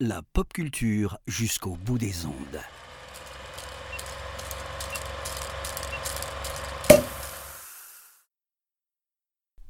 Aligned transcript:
La 0.00 0.22
pop 0.22 0.50
culture 0.50 1.18
jusqu'au 1.26 1.76
bout 1.76 1.98
des 1.98 2.24
ondes. 2.24 2.60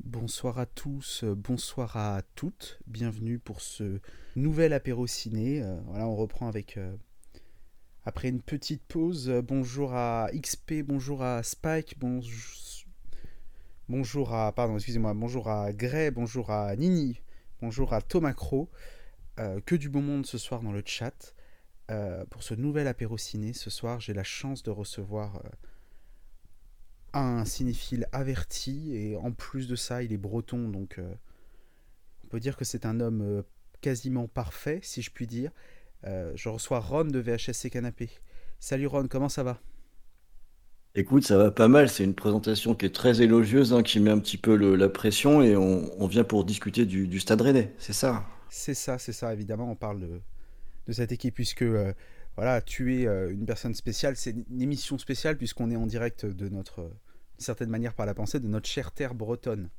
Bonsoir 0.04 0.60
à 0.60 0.66
tous, 0.66 1.24
bonsoir 1.24 1.96
à 1.96 2.22
toutes, 2.36 2.78
bienvenue 2.86 3.40
pour 3.40 3.60
ce 3.60 3.98
nouvel 4.36 4.72
apéro 4.72 5.08
ciné. 5.08 5.62
Euh, 5.62 5.80
voilà, 5.86 6.06
on 6.06 6.14
reprend 6.14 6.46
avec 6.46 6.76
euh, 6.76 6.96
après 8.04 8.28
une 8.28 8.40
petite 8.40 8.84
pause. 8.84 9.28
Bonjour 9.42 9.94
à 9.94 10.28
XP, 10.32 10.84
bonjour 10.84 11.24
à 11.24 11.42
Spike, 11.42 11.98
bonjour, 11.98 12.86
bonjour 13.88 14.32
à 14.32 14.52
pardon, 14.52 14.76
excusez-moi, 14.76 15.12
bonjour 15.12 15.48
à 15.48 15.72
Gray, 15.72 16.12
bonjour 16.12 16.52
à 16.52 16.76
Nini, 16.76 17.20
bonjour 17.60 17.92
à 17.92 18.02
Thomas 18.02 18.32
Crow. 18.32 18.68
Euh, 19.38 19.60
que 19.60 19.74
du 19.74 19.90
bon 19.90 20.00
monde 20.00 20.24
ce 20.24 20.38
soir 20.38 20.62
dans 20.62 20.72
le 20.72 20.82
chat. 20.84 21.34
Euh, 21.90 22.24
pour 22.26 22.42
ce 22.42 22.54
nouvel 22.54 22.88
apéro 22.88 23.18
ciné, 23.18 23.52
ce 23.52 23.70
soir, 23.70 24.00
j'ai 24.00 24.14
la 24.14 24.24
chance 24.24 24.62
de 24.62 24.70
recevoir 24.70 25.36
euh, 25.36 25.48
un 27.12 27.44
cinéphile 27.44 28.08
averti 28.12 28.96
et 28.96 29.16
en 29.16 29.32
plus 29.32 29.68
de 29.68 29.76
ça, 29.76 30.02
il 30.02 30.12
est 30.12 30.16
breton, 30.16 30.68
donc 30.68 31.00
on 32.24 32.28
peut 32.28 32.40
dire 32.40 32.56
que 32.56 32.64
c'est 32.64 32.84
un 32.84 33.00
homme 33.00 33.44
quasiment 33.80 34.26
parfait, 34.26 34.80
si 34.82 35.00
je 35.00 35.10
puis 35.10 35.26
dire. 35.26 35.50
Je 36.04 36.48
reçois 36.48 36.80
Ron 36.80 37.04
de 37.04 37.18
VHSC 37.18 37.70
Canapé. 37.70 38.10
Salut 38.58 38.86
Ron, 38.86 39.06
comment 39.08 39.30
ça 39.30 39.42
va? 39.44 39.60
Écoute, 40.96 41.24
ça 41.24 41.36
va 41.38 41.52
pas 41.52 41.68
mal. 41.68 41.88
C'est 41.88 42.02
une 42.02 42.14
présentation 42.16 42.74
qui 42.74 42.86
est 42.86 42.94
très 42.94 43.22
élogieuse, 43.22 43.72
hein, 43.72 43.84
qui 43.84 44.00
met 44.00 44.10
un 44.10 44.18
petit 44.18 44.36
peu 44.36 44.56
le- 44.56 44.74
la 44.74 44.88
pression 44.88 45.40
et 45.40 45.54
on, 45.56 45.88
on 46.02 46.06
vient 46.08 46.24
pour 46.24 46.44
discuter 46.44 46.86
du, 46.86 47.06
du 47.06 47.20
Stade 47.20 47.40
Rennais, 47.42 47.72
c'est 47.78 47.92
ça? 47.92 48.26
C'est 48.48 48.74
ça, 48.74 48.98
c'est 48.98 49.12
ça, 49.12 49.32
évidemment, 49.32 49.70
on 49.70 49.76
parle 49.76 50.00
de, 50.00 50.20
de 50.86 50.92
cette 50.92 51.12
équipe 51.12 51.34
puisque 51.36 51.62
euh, 51.62 51.94
voilà, 52.36 52.62
tu 52.62 53.00
es 53.02 53.06
euh, 53.08 53.32
une 53.32 53.46
personne 53.46 53.74
spéciale, 53.74 54.16
c'est 54.16 54.32
une 54.50 54.62
émission 54.62 54.98
spéciale 54.98 55.38
puisqu'on 55.38 55.70
est 55.70 55.76
en 55.76 55.86
direct 55.86 56.26
de 56.26 56.48
notre, 56.48 56.80
euh, 56.82 56.88
d'une 56.88 57.44
certaine 57.44 57.70
manière 57.70 57.94
par 57.94 58.06
la 58.06 58.14
pensée, 58.14 58.40
de 58.40 58.48
notre 58.48 58.68
chère 58.68 58.92
terre 58.92 59.14
bretonne. 59.14 59.70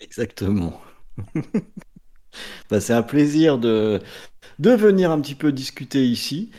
Exactement. 0.00 0.80
Bah, 2.70 2.80
c'est 2.80 2.92
un 2.92 3.02
plaisir 3.02 3.58
de, 3.58 4.00
de 4.58 4.70
venir 4.72 5.10
un 5.10 5.20
petit 5.20 5.34
peu 5.34 5.52
discuter 5.52 6.06
ici. 6.06 6.52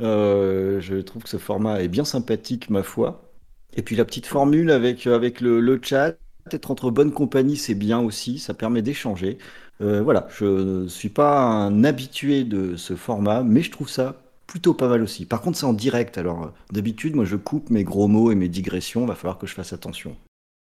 Euh, 0.00 0.80
je 0.80 0.96
trouve 0.96 1.24
que 1.24 1.28
ce 1.28 1.36
format 1.36 1.82
est 1.82 1.88
bien 1.88 2.04
sympathique, 2.04 2.70
ma 2.70 2.82
foi. 2.82 3.30
Et 3.74 3.82
puis 3.82 3.96
la 3.96 4.04
petite 4.04 4.26
formule 4.26 4.70
avec, 4.70 5.06
avec 5.06 5.40
le, 5.40 5.80
chat, 5.82 6.14
être 6.50 6.70
entre 6.70 6.90
bonne 6.90 7.12
compagnie, 7.12 7.56
c'est 7.56 7.74
bien 7.74 8.00
aussi, 8.00 8.38
ça 8.38 8.54
permet 8.54 8.82
d'échanger. 8.82 9.38
Euh, 9.80 10.02
voilà, 10.02 10.26
je 10.30 10.82
ne 10.82 10.88
suis 10.88 11.08
pas 11.08 11.40
un 11.40 11.84
habitué 11.84 12.44
de 12.44 12.76
ce 12.76 12.96
format, 12.96 13.42
mais 13.42 13.62
je 13.62 13.70
trouve 13.70 13.88
ça 13.88 14.16
plutôt 14.46 14.74
pas 14.74 14.88
mal 14.88 15.02
aussi. 15.02 15.26
Par 15.26 15.40
contre, 15.40 15.58
c'est 15.58 15.66
en 15.66 15.72
direct, 15.72 16.18
alors 16.18 16.44
euh, 16.44 16.48
d'habitude, 16.72 17.14
moi 17.14 17.24
je 17.24 17.36
coupe 17.36 17.70
mes 17.70 17.84
gros 17.84 18.08
mots 18.08 18.32
et 18.32 18.34
mes 18.34 18.48
digressions, 18.48 19.06
va 19.06 19.14
falloir 19.14 19.38
que 19.38 19.46
je 19.46 19.54
fasse 19.54 19.72
attention. 19.72 20.16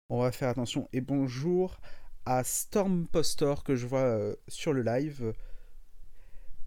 On 0.09 0.21
va 0.21 0.31
faire 0.31 0.49
attention 0.49 0.89
et 0.93 1.01
bonjour 1.01 1.77
à 2.25 2.43
Storm 2.43 3.07
Postor 3.07 3.63
que 3.63 3.75
je 3.75 3.85
vois 3.85 3.99
euh, 3.99 4.35
sur 4.47 4.73
le 4.73 4.81
live. 4.81 5.33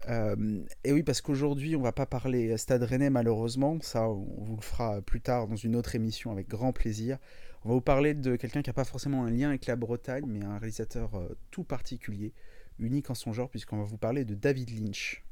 Euh, 0.09 0.63
et 0.83 0.91
oui, 0.93 1.03
parce 1.03 1.21
qu'aujourd'hui, 1.21 1.75
on 1.75 1.81
va 1.81 1.91
pas 1.91 2.05
parler 2.05 2.57
Stade 2.57 2.83
Rennais 2.83 3.09
malheureusement, 3.09 3.77
ça 3.81 4.09
on 4.09 4.43
vous 4.43 4.55
le 4.55 4.61
fera 4.61 5.01
plus 5.01 5.21
tard 5.21 5.47
dans 5.47 5.55
une 5.55 5.75
autre 5.75 5.95
émission 5.95 6.31
avec 6.31 6.47
grand 6.47 6.73
plaisir. 6.73 7.17
On 7.63 7.69
va 7.69 7.75
vous 7.75 7.81
parler 7.81 8.15
de 8.15 8.35
quelqu'un 8.35 8.61
qui 8.63 8.69
n'a 8.69 8.73
pas 8.73 8.85
forcément 8.85 9.23
un 9.23 9.29
lien 9.29 9.49
avec 9.49 9.67
la 9.67 9.75
Bretagne, 9.75 10.25
mais 10.27 10.43
un 10.43 10.57
réalisateur 10.57 11.13
euh, 11.15 11.37
tout 11.51 11.63
particulier, 11.63 12.33
unique 12.79 13.09
en 13.11 13.15
son 13.15 13.33
genre, 13.33 13.49
puisqu'on 13.49 13.77
va 13.77 13.83
vous 13.83 13.97
parler 13.97 14.25
de 14.25 14.33
David 14.33 14.71
Lynch. 14.71 15.23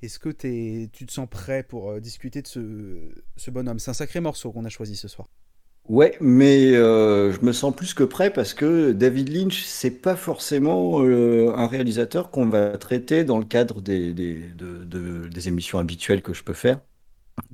Est-ce 0.00 0.18
que 0.18 0.30
tu 0.30 1.06
te 1.06 1.12
sens 1.12 1.28
prêt 1.28 1.62
pour 1.62 1.90
euh, 1.90 2.00
discuter 2.00 2.40
de 2.40 2.46
ce, 2.46 3.14
ce 3.36 3.50
bonhomme? 3.50 3.78
C'est 3.78 3.90
un 3.90 3.94
sacré 3.94 4.20
morceau 4.20 4.52
qu'on 4.52 4.64
a 4.64 4.70
choisi 4.70 4.96
ce 4.96 5.08
soir. 5.08 5.28
Ouais, 5.88 6.16
mais 6.20 6.72
euh, 6.74 7.30
je 7.30 7.40
me 7.44 7.52
sens 7.52 7.74
plus 7.76 7.92
que 7.92 8.04
prêt 8.04 8.32
parce 8.32 8.54
que 8.54 8.92
David 8.92 9.28
Lynch, 9.28 9.62
c'est 9.64 9.90
pas 9.90 10.16
forcément 10.16 11.02
euh, 11.02 11.52
un 11.54 11.66
réalisateur 11.66 12.30
qu'on 12.30 12.46
va 12.48 12.78
traiter 12.78 13.22
dans 13.24 13.38
le 13.38 13.44
cadre 13.44 13.82
des, 13.82 14.14
des, 14.14 14.34
de- 14.56 14.84
de- 14.84 15.28
des 15.28 15.48
émissions 15.48 15.78
habituelles 15.78 16.22
que 16.22 16.32
je 16.32 16.42
peux 16.42 16.54
faire. 16.54 16.80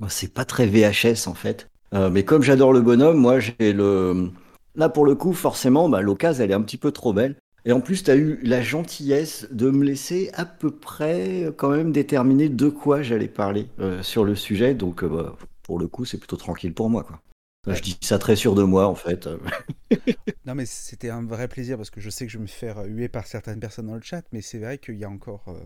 C'est 0.09 0.33
pas 0.33 0.45
très 0.45 0.67
VHS 0.67 1.27
en 1.27 1.33
fait. 1.33 1.67
Euh, 1.93 2.09
mais 2.09 2.25
comme 2.25 2.43
j'adore 2.43 2.73
le 2.73 2.81
bonhomme, 2.81 3.17
moi 3.17 3.39
j'ai 3.39 3.73
le. 3.73 4.29
Là 4.75 4.89
pour 4.89 5.05
le 5.05 5.15
coup, 5.15 5.33
forcément, 5.33 5.89
bah, 5.89 6.01
l'occasion 6.01 6.43
elle 6.45 6.51
est 6.51 6.55
un 6.55 6.61
petit 6.61 6.77
peu 6.77 6.91
trop 6.91 7.13
belle. 7.13 7.35
Et 7.65 7.73
en 7.73 7.81
plus, 7.81 8.03
tu 8.03 8.11
as 8.11 8.15
eu 8.15 8.39
la 8.43 8.61
gentillesse 8.61 9.47
de 9.51 9.69
me 9.71 9.83
laisser 9.85 10.31
à 10.33 10.45
peu 10.45 10.71
près 10.71 11.53
quand 11.57 11.69
même 11.69 11.91
déterminer 11.91 12.49
de 12.49 12.69
quoi 12.69 13.03
j'allais 13.03 13.27
parler 13.27 13.67
euh, 13.79 14.01
sur 14.03 14.23
le 14.25 14.35
sujet. 14.35 14.73
Donc, 14.73 15.03
euh, 15.03 15.09
bah, 15.09 15.35
pour 15.63 15.79
le 15.79 15.87
coup, 15.87 16.05
c'est 16.05 16.17
plutôt 16.17 16.37
tranquille 16.37 16.73
pour 16.73 16.89
moi, 16.89 17.03
quoi. 17.03 17.19
Ouais. 17.67 17.75
Je 17.75 17.81
dis 17.81 17.97
ça 18.01 18.17
très 18.17 18.35
sûr 18.35 18.55
de 18.55 18.63
moi, 18.63 18.87
en 18.87 18.95
fait. 18.95 19.29
Non, 20.45 20.55
mais 20.55 20.65
c'était 20.65 21.09
un 21.09 21.23
vrai 21.23 21.47
plaisir 21.47 21.77
parce 21.77 21.91
que 21.91 22.01
je 22.01 22.09
sais 22.09 22.25
que 22.25 22.31
je 22.31 22.37
vais 22.37 22.41
me 22.41 22.47
faire 22.47 22.83
huer 22.85 23.07
par 23.07 23.27
certaines 23.27 23.59
personnes 23.59 23.87
dans 23.87 23.95
le 23.95 24.01
chat, 24.01 24.23
mais 24.31 24.41
c'est 24.41 24.57
vrai 24.57 24.79
qu'il 24.79 24.95
y 24.95 25.03
a 25.03 25.09
encore 25.09 25.45
euh, 25.49 25.59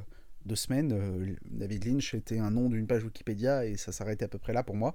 deux 0.46 0.56
semaines, 0.56 0.92
euh, 0.94 1.36
David 1.50 1.86
Lynch 1.86 2.14
était 2.14 2.40
un 2.40 2.52
nom 2.52 2.70
d'une 2.70 2.86
page 2.86 3.04
Wikipédia 3.04 3.66
et 3.66 3.78
ça 3.78 3.92
s'arrêtait 3.92 4.26
à 4.26 4.28
peu 4.28 4.38
près 4.38 4.54
là 4.54 4.64
pour 4.64 4.76
moi. 4.76 4.94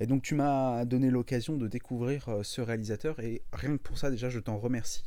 Et 0.00 0.06
donc 0.06 0.22
tu 0.22 0.34
m'as 0.34 0.84
donné 0.84 1.10
l'occasion 1.10 1.56
de 1.56 1.68
découvrir 1.68 2.28
euh, 2.28 2.42
ce 2.42 2.60
réalisateur 2.60 3.20
et 3.20 3.42
rien 3.52 3.76
que 3.76 3.82
pour 3.82 3.98
ça 3.98 4.10
déjà 4.10 4.28
je 4.28 4.40
t'en 4.40 4.58
remercie. 4.58 5.04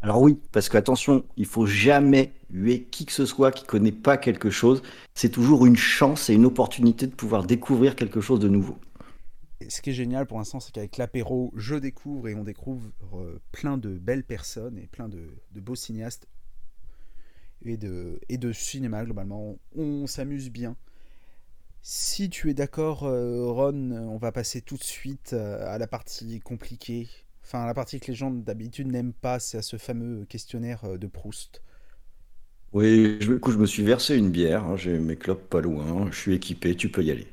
Alors 0.00 0.22
oui, 0.22 0.38
parce 0.52 0.68
qu'attention, 0.68 1.24
il 1.36 1.46
faut 1.46 1.66
jamais 1.66 2.32
huer 2.50 2.84
qui 2.84 3.04
que 3.04 3.12
ce 3.12 3.26
soit 3.26 3.50
qui 3.50 3.64
connaît 3.64 3.90
pas 3.90 4.16
quelque 4.16 4.48
chose. 4.48 4.80
C'est 5.14 5.28
toujours 5.28 5.66
une 5.66 5.76
chance 5.76 6.30
et 6.30 6.34
une 6.34 6.44
opportunité 6.44 7.08
de 7.08 7.14
pouvoir 7.14 7.42
découvrir 7.42 7.96
quelque 7.96 8.20
chose 8.20 8.38
de 8.38 8.48
nouveau. 8.48 8.78
Ce 9.68 9.82
qui 9.82 9.90
est 9.90 9.94
génial 9.94 10.26
pour 10.26 10.38
l'instant, 10.38 10.60
c'est 10.60 10.72
qu'avec 10.72 10.96
l'apéro, 10.96 11.52
je 11.54 11.74
découvre 11.74 12.28
et 12.28 12.34
on 12.34 12.42
découvre 12.42 12.90
euh, 13.12 13.38
plein 13.52 13.76
de 13.76 13.98
belles 13.98 14.24
personnes 14.24 14.78
et 14.78 14.86
plein 14.86 15.08
de, 15.08 15.28
beaux 15.56 15.74
cinéastes 15.74 16.26
et 17.62 17.76
de, 17.76 18.18
et 18.30 18.38
de 18.38 18.50
cinéma 18.52 19.04
globalement. 19.04 19.58
On, 19.76 20.06
s'amuse 20.06 20.50
bien. 20.50 20.74
Si 21.82 22.30
tu 22.30 22.48
es 22.48 22.54
d'accord, 22.54 23.04
euh, 23.04 23.44
Ron, 23.50 23.90
on 23.92 24.16
va 24.16 24.32
passer 24.32 24.62
tout 24.62 24.78
de 24.78 24.82
suite 24.82 25.34
euh, 25.34 25.66
à 25.68 25.76
la 25.76 25.86
partie 25.86 26.40
compliquée. 26.40 27.06
Enfin, 27.42 27.66
la 27.66 27.74
partie 27.74 28.00
que 28.00 28.06
les 28.06 28.16
gens 28.16 28.30
d'habitude 28.30 28.88
n'aiment 28.88 29.12
pas, 29.12 29.38
c'est 29.38 29.58
à 29.58 29.62
ce 29.62 29.76
fameux 29.76 30.24
questionnaire 30.24 30.98
de 30.98 31.06
Proust. 31.06 31.62
Oui, 32.72 33.18
je, 33.20 33.34
écoute, 33.34 33.52
je 33.52 33.58
me 33.58 33.66
suis 33.66 33.82
versé 33.82 34.16
une 34.16 34.30
bière, 34.30 34.64
hein, 34.64 34.76
j'ai 34.76 34.98
mes 34.98 35.16
clopes 35.16 35.48
pas 35.48 35.60
loin, 35.60 36.10
je 36.10 36.18
suis 36.18 36.34
équipé, 36.34 36.74
tu 36.74 36.90
peux 36.90 37.02
y 37.02 37.10
aller. 37.10 37.26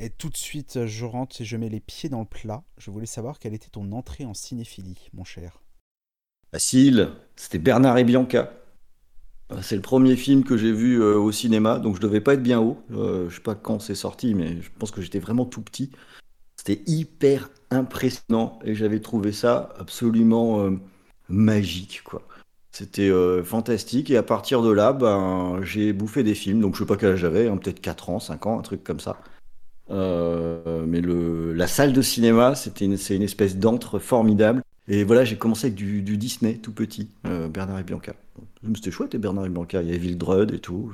Et 0.00 0.10
tout 0.10 0.28
de 0.28 0.36
suite, 0.36 0.86
je 0.86 1.04
rentre 1.04 1.40
et 1.40 1.44
je 1.44 1.56
mets 1.56 1.68
les 1.68 1.80
pieds 1.80 2.08
dans 2.08 2.20
le 2.20 2.26
plat. 2.26 2.62
Je 2.76 2.90
voulais 2.90 3.06
savoir 3.06 3.38
quelle 3.38 3.54
était 3.54 3.68
ton 3.68 3.90
entrée 3.92 4.24
en 4.24 4.34
cinéphilie, 4.34 5.10
mon 5.12 5.24
cher. 5.24 5.60
Facile, 6.52 7.10
c'était 7.36 7.58
Bernard 7.58 7.98
et 7.98 8.04
Bianca. 8.04 8.52
Euh, 9.52 9.58
C'est 9.60 9.76
le 9.76 9.82
premier 9.82 10.16
film 10.16 10.44
que 10.44 10.56
j'ai 10.56 10.72
vu 10.72 11.02
euh, 11.02 11.18
au 11.18 11.32
cinéma, 11.32 11.78
donc 11.78 11.96
je 11.96 12.00
devais 12.00 12.20
pas 12.20 12.34
être 12.34 12.42
bien 12.42 12.60
haut. 12.60 12.78
Euh, 12.92 13.28
je 13.28 13.36
sais 13.36 13.42
pas 13.42 13.54
quand 13.56 13.80
c'est 13.80 13.96
sorti, 13.96 14.34
mais 14.34 14.62
je 14.62 14.70
pense 14.78 14.90
que 14.92 15.02
j'étais 15.02 15.18
vraiment 15.18 15.44
tout 15.44 15.62
petit. 15.62 15.90
C'était 16.56 16.82
hyper 16.86 17.50
impressionnant 17.70 18.58
et 18.64 18.74
j'avais 18.74 19.00
trouvé 19.00 19.32
ça 19.32 19.74
absolument 19.78 20.60
euh, 20.62 20.78
magique, 21.28 22.02
quoi. 22.04 22.22
C'était 22.72 23.10
euh, 23.10 23.42
fantastique 23.42 24.10
et 24.10 24.16
à 24.16 24.22
partir 24.22 24.62
de 24.62 24.70
là, 24.70 24.92
ben, 24.92 25.60
j'ai 25.62 25.92
bouffé 25.92 26.22
des 26.22 26.34
films, 26.34 26.60
donc 26.60 26.74
je 26.74 26.80
sais 26.80 26.86
pas 26.86 26.96
quel 26.96 27.12
âge 27.12 27.20
j'avais, 27.20 27.48
hein, 27.48 27.56
peut-être 27.56 27.80
4 27.80 28.10
ans, 28.10 28.20
5 28.20 28.46
ans, 28.46 28.58
un 28.58 28.62
truc 28.62 28.84
comme 28.84 29.00
ça. 29.00 29.18
Euh, 29.90 30.84
mais 30.86 31.00
le, 31.00 31.52
la 31.54 31.66
salle 31.66 31.92
de 31.92 32.02
cinéma, 32.02 32.54
c'était 32.54 32.84
une, 32.84 32.96
c'est 32.96 33.16
une 33.16 33.22
espèce 33.22 33.56
d'antre 33.56 33.98
formidable. 33.98 34.62
Et 34.86 35.04
voilà, 35.04 35.24
j'ai 35.24 35.36
commencé 35.36 35.66
avec 35.66 35.74
du, 35.74 36.02
du 36.02 36.16
Disney 36.16 36.54
tout 36.58 36.72
petit, 36.72 37.10
euh, 37.26 37.48
Bernard 37.48 37.78
et 37.78 37.84
Bianca. 37.84 38.14
C'était 38.74 38.90
chouette, 38.90 39.14
et 39.14 39.18
Bernard 39.18 39.46
et 39.46 39.50
Bianca. 39.50 39.82
Il 39.82 39.88
y 39.88 39.94
avait 39.94 39.98
Wildred 39.98 40.52
et 40.52 40.60
tout. 40.60 40.92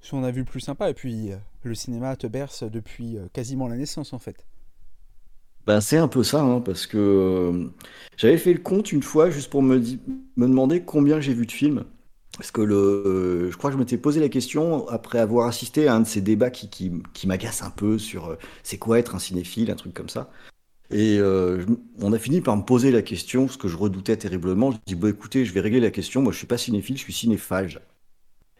C'est 0.00 0.14
on 0.14 0.24
a 0.24 0.30
vu 0.30 0.40
le 0.40 0.44
plus 0.46 0.60
sympa. 0.60 0.90
Et 0.90 0.94
puis, 0.94 1.32
euh, 1.32 1.36
le 1.62 1.74
cinéma 1.74 2.16
te 2.16 2.26
berce 2.26 2.64
depuis 2.64 3.16
quasiment 3.32 3.68
la 3.68 3.76
naissance, 3.76 4.12
en 4.12 4.18
fait. 4.18 4.46
Ben, 5.66 5.80
c'est 5.80 5.98
un 5.98 6.08
peu 6.08 6.22
ça, 6.22 6.42
hein, 6.42 6.60
parce 6.60 6.86
que 6.86 6.96
euh, 6.98 7.68
j'avais 8.16 8.38
fait 8.38 8.52
le 8.52 8.60
compte 8.60 8.92
une 8.92 9.02
fois 9.02 9.30
juste 9.30 9.50
pour 9.50 9.62
me, 9.62 9.78
di- 9.78 10.00
me 10.36 10.46
demander 10.46 10.82
combien 10.82 11.20
j'ai 11.20 11.34
vu 11.34 11.46
de 11.46 11.52
films. 11.52 11.84
Parce 12.40 12.52
que 12.52 12.62
le, 12.62 13.50
je 13.50 13.56
crois 13.58 13.68
que 13.68 13.74
je 13.74 13.78
m'étais 13.78 13.98
posé 13.98 14.18
la 14.18 14.30
question 14.30 14.88
après 14.88 15.18
avoir 15.18 15.46
assisté 15.46 15.88
à 15.88 15.94
un 15.96 16.00
de 16.00 16.06
ces 16.06 16.22
débats 16.22 16.48
qui, 16.50 16.70
qui, 16.70 16.90
qui 17.12 17.26
m'agacent 17.26 17.62
un 17.62 17.70
peu 17.70 17.98
sur 17.98 18.28
euh, 18.30 18.36
c'est 18.62 18.78
quoi 18.78 18.98
être 18.98 19.14
un 19.14 19.18
cinéphile, 19.18 19.70
un 19.70 19.74
truc 19.74 19.92
comme 19.92 20.08
ça. 20.08 20.30
Et 20.90 21.18
euh, 21.18 21.64
on 22.00 22.12
a 22.12 22.18
fini 22.18 22.40
par 22.42 22.56
me 22.56 22.62
poser 22.64 22.92
la 22.92 23.02
question, 23.02 23.48
ce 23.48 23.58
que 23.58 23.68
je 23.68 23.76
redoutais 23.76 24.16
terriblement. 24.16 24.72
Je 24.72 24.78
dis, 24.86 24.94
bon, 24.96 25.08
écoutez, 25.08 25.44
je 25.44 25.52
vais 25.52 25.60
régler 25.60 25.80
la 25.80 25.90
question. 25.90 26.22
Moi, 26.22 26.32
je 26.32 26.38
suis 26.38 26.46
pas 26.46 26.58
cinéphile, 26.58 26.96
je 26.98 27.02
suis 27.02 27.12
cinéphage. 27.12 27.80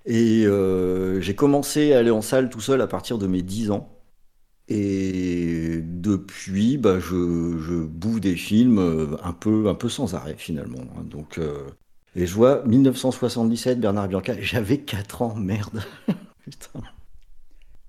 Et 0.06 0.44
euh, 0.46 1.20
j'ai 1.20 1.34
commencé 1.34 1.92
à 1.94 1.98
aller 2.00 2.10
en 2.10 2.22
salle 2.22 2.50
tout 2.50 2.60
seul 2.60 2.80
à 2.82 2.86
partir 2.88 3.18
de 3.18 3.26
mes 3.26 3.42
10 3.42 3.70
ans. 3.70 3.90
Et 4.68 5.80
depuis, 5.84 6.78
bah, 6.78 7.00
je, 7.00 7.58
je 7.60 7.74
bouffe 7.84 8.20
des 8.20 8.36
films 8.36 9.16
un 9.22 9.32
peu, 9.32 9.68
un 9.68 9.74
peu 9.74 9.88
sans 9.88 10.14
arrêt 10.14 10.36
finalement. 10.38 10.84
Donc, 11.04 11.40
Et 12.16 12.26
je 12.26 12.34
vois 12.34 12.64
1977, 12.64 13.80
Bernard 13.80 14.08
Bianca, 14.08 14.34
j'avais 14.40 14.78
4 14.78 15.22
ans, 15.22 15.34
merde. 15.34 15.82
Putain. 16.44 16.82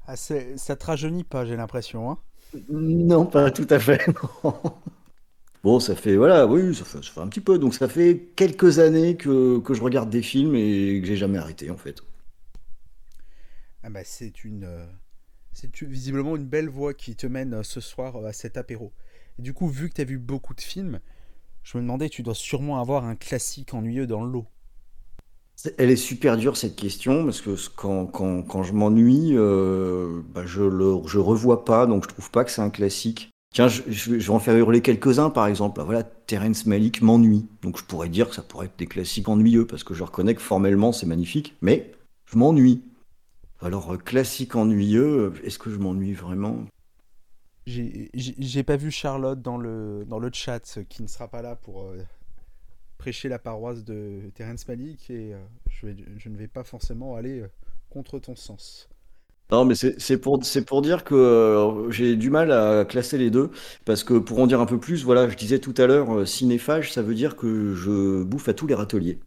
Ah, 0.06 0.16
ça 0.16 0.76
te 0.76 0.86
rajeunit 0.86 1.24
pas, 1.24 1.46
j'ai 1.46 1.56
l'impression. 1.56 2.12
Hein? 2.12 2.20
Non, 2.70 3.26
pas 3.26 3.52
tout 3.52 3.68
à 3.70 3.80
fait. 3.80 4.06
Bon, 5.64 5.80
ça 5.80 5.96
fait, 5.96 6.16
voilà, 6.16 6.48
oui, 6.48 6.74
ça 6.74 6.84
fait, 6.86 7.20
un 7.20 7.28
petit 7.28 7.40
peu. 7.40 7.60
Donc, 7.60 7.76
ça 7.76 7.88
fait 7.88 8.32
quelques 8.36 8.80
années 8.80 9.16
que, 9.16 9.60
que 9.60 9.74
je 9.76 9.82
regarde 9.84 10.10
des 10.10 10.24
films 10.24 10.56
et 10.56 11.00
que 11.02 11.08
j'ai 11.08 11.18
jamais 11.18 11.38
arrêté, 11.38 11.70
en 11.70 11.78
fait. 11.78 12.02
Ah 13.84 13.90
bah, 13.90 14.04
c'est 14.04 14.44
une, 14.44 14.64
euh, 14.64 14.86
c'est 15.54 15.76
visiblement 15.84 16.36
une 16.36 16.48
belle 16.48 16.70
voie 16.70 16.94
qui 16.94 17.16
te 17.16 17.28
mène 17.28 17.56
euh, 17.56 17.64
ce 17.64 17.82
soir 17.82 18.16
euh, 18.18 18.26
à 18.28 18.34
cet 18.34 18.58
apéro. 18.58 18.94
Et 19.40 19.42
du 19.42 19.54
coup, 19.54 19.68
vu 19.68 19.90
que 19.90 19.96
tu 19.96 20.02
as 20.02 20.06
vu 20.06 20.18
beaucoup 20.18 20.54
de 20.54 20.62
films, 20.62 21.00
je 21.64 21.78
me 21.78 21.84
demandais, 21.84 22.10
tu 22.10 22.24
dois 22.24 22.36
sûrement 22.36 22.80
avoir 22.80 23.06
un 23.06 23.16
classique 23.16 23.74
ennuyeux 23.74 24.08
dans 24.08 24.24
le 24.24 24.32
lot. 24.32 24.46
Elle 25.78 25.92
est 25.92 25.96
super 25.96 26.38
dure 26.38 26.58
cette 26.58 26.76
question 26.76 27.24
parce 27.24 27.40
que 27.40 27.56
quand, 27.76 28.08
quand, 28.08 28.64
je 28.64 28.74
m'ennuie, 28.74 29.36
bah, 30.34 30.46
je 30.46 30.64
le 30.64 31.20
revois 31.20 31.66
pas, 31.66 31.86
donc 31.86 32.04
je 32.04 32.10
trouve 32.10 32.32
pas 32.32 32.44
que 32.44 32.52
c'est 32.52 32.62
un 32.62 32.72
classique. 32.72 33.32
Tiens, 33.54 33.68
je, 33.68 34.12
vais 34.16 34.30
en 34.30 34.40
faire 34.40 34.56
hurler 34.56 34.82
quelques-uns, 34.82 35.30
par 35.30 35.46
exemple. 35.48 35.78
Bah, 35.78 35.84
voilà, 35.84 36.04
Terence 36.04 36.66
Malick 36.66 37.02
m'ennuie. 37.02 37.46
Donc 37.62 37.78
je 37.78 37.84
pourrais 37.84 38.08
dire 38.08 38.30
que 38.30 38.36
ça 38.36 38.44
pourrait 38.44 38.68
être 38.68 38.80
des 38.80 38.88
classiques 38.88 39.28
ennuyeux, 39.28 39.68
parce 39.68 39.84
que 39.84 39.94
je 39.94 40.04
reconnais 40.04 40.36
que 40.36 40.42
formellement 40.42 40.94
c'est 40.94 41.06
magnifique, 41.06 41.56
mais 41.62 41.92
je 42.26 42.38
m'ennuie. 42.38 42.82
Alors, 43.60 43.94
euh, 43.94 43.98
classique 43.98 44.56
ennuyeux, 44.56 45.34
est-ce 45.44 45.60
que 45.60 45.70
je 45.70 45.78
m'ennuie 45.78 46.14
vraiment? 46.14 46.66
J'ai 47.66 48.64
pas 48.64 48.76
vu 48.76 48.92
Charlotte 48.92 49.42
dans 49.42 49.58
le, 49.58 50.04
dans 50.08 50.20
le 50.20 50.30
chat, 50.34 50.80
qui 50.90 51.04
ne 51.04 51.08
sera 51.08 51.28
pas 51.28 51.42
là 51.42 51.56
pour 51.56 51.84
euh, 51.84 51.98
prêcher 52.98 53.30
la 53.30 53.40
paroisse 53.40 53.84
de 53.84 54.32
Terence 54.36 54.68
Malick, 54.68 55.10
et 55.10 55.34
euh, 55.34 55.40
je, 55.70 56.30
ne 56.30 56.38
vais 56.38 56.48
pas 56.48 56.64
forcément 56.64 57.16
aller 57.16 57.44
contre 57.90 58.20
ton 58.20 58.36
sens. 58.36 58.90
Non, 59.52 59.66
mais 59.66 59.76
c'est 59.76 60.18
pour, 60.18 60.40
pour 60.66 60.82
dire 60.82 61.04
que 61.04 61.14
euh, 61.14 61.92
j'ai 61.92 62.16
du 62.16 62.30
mal 62.30 62.54
à 62.54 62.86
classer 62.86 63.18
les 63.18 63.30
deux, 63.30 63.52
parce 63.84 64.06
que 64.06 64.14
pour 64.14 64.40
en 64.40 64.48
dire 64.48 64.62
un 64.62 64.66
peu 64.66 64.80
plus, 64.80 65.04
voilà, 65.04 65.28
je 65.28 65.36
disais 65.36 65.60
tout 65.60 65.74
à 65.78 65.88
l'heure, 65.88 66.20
euh, 66.20 66.26
cinéphage, 66.26 66.94
ça 66.94 67.02
veut 67.02 67.14
dire 67.14 67.36
que 67.36 67.76
je 67.76 68.24
bouffe 68.24 68.48
à 68.48 68.54
tous 68.54 68.66
les 68.66 68.76
râteliers. 68.76 69.20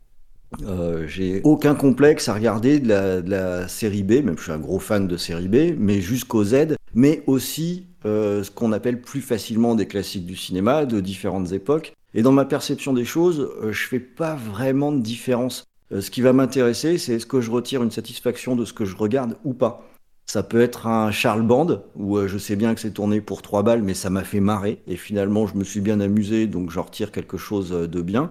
Euh, 0.63 1.07
j'ai 1.09 1.41
aucun 1.45 1.75
complexe 1.75 2.29
à 2.29 2.35
regarder 2.35 2.79
de 2.79 2.89
la, 2.89 3.69
série 3.69 4.03
B, 4.03 4.25
même 4.25 4.37
je 4.39 4.45
suis 4.45 4.53
un 4.53 4.59
gros 4.59 4.79
fan 4.79 5.09
de 5.09 5.17
série 5.17 5.49
B, 5.49 5.77
mais 5.79 6.01
jusqu'au 6.01 6.45
Z, 6.45 6.77
mais 6.95 7.23
aussi 7.27 7.87
ce 8.05 8.51
qu'on 8.51 8.73
appelle 8.73 9.01
plus 9.01 9.23
facilement 9.23 9.75
des 9.75 9.87
classiques 9.87 10.27
du 10.27 10.37
cinéma 10.37 10.85
de 10.85 11.01
différentes 11.01 11.53
époques. 11.53 11.95
Et 12.13 12.21
dans 12.21 12.33
ma 12.33 12.45
perception 12.45 12.93
des 12.93 13.07
choses, 13.07 13.51
je 13.63 13.87
fais 13.89 13.99
pas 13.99 14.35
vraiment 14.35 14.93
de 14.93 15.01
différence. 15.01 15.65
ce 15.91 16.11
qui 16.11 16.21
va 16.21 16.35
m'intéresser, 16.35 16.99
c'est 16.99 17.15
est-ce 17.15 17.27
que 17.27 17.41
je 17.41 17.51
retire 17.51 17.83
une 17.83 17.91
satisfaction 17.91 18.57
de 18.57 18.67
ce 18.67 18.75
que 18.75 18.85
je 18.85 18.95
regarde 18.95 19.37
ou 19.45 19.55
pas. 19.55 19.89
Ça 20.27 20.43
peut 20.43 20.63
être 20.63 20.87
un 20.87 21.11
Charles 21.11 21.43
Band, 21.43 21.83
où 21.97 22.17
euh, 22.17 22.29
je 22.29 22.39
sais 22.39 22.57
bien 22.57 22.75
que 22.75 22.81
c'est 22.81 22.93
tourné 22.93 23.21
pour 23.21 23.43
trois 23.43 23.63
balles, 23.63 23.83
mais 23.83 23.95
ça 23.95 24.09
m'a 24.09 24.25
fait 24.25 24.41
marrer. 24.41 24.81
Et 24.87 24.97
finalement, 24.97 25.47
je 25.47 25.55
me 25.55 25.65
suis 25.65 25.81
bien 25.81 26.01
amusé, 26.01 26.47
donc 26.47 26.71
j'en 26.71 26.83
retire 26.83 27.13
quelque 27.13 27.37
chose 27.37 27.73
euh, 27.73 27.87
de 27.87 28.01
bien. 28.01 28.31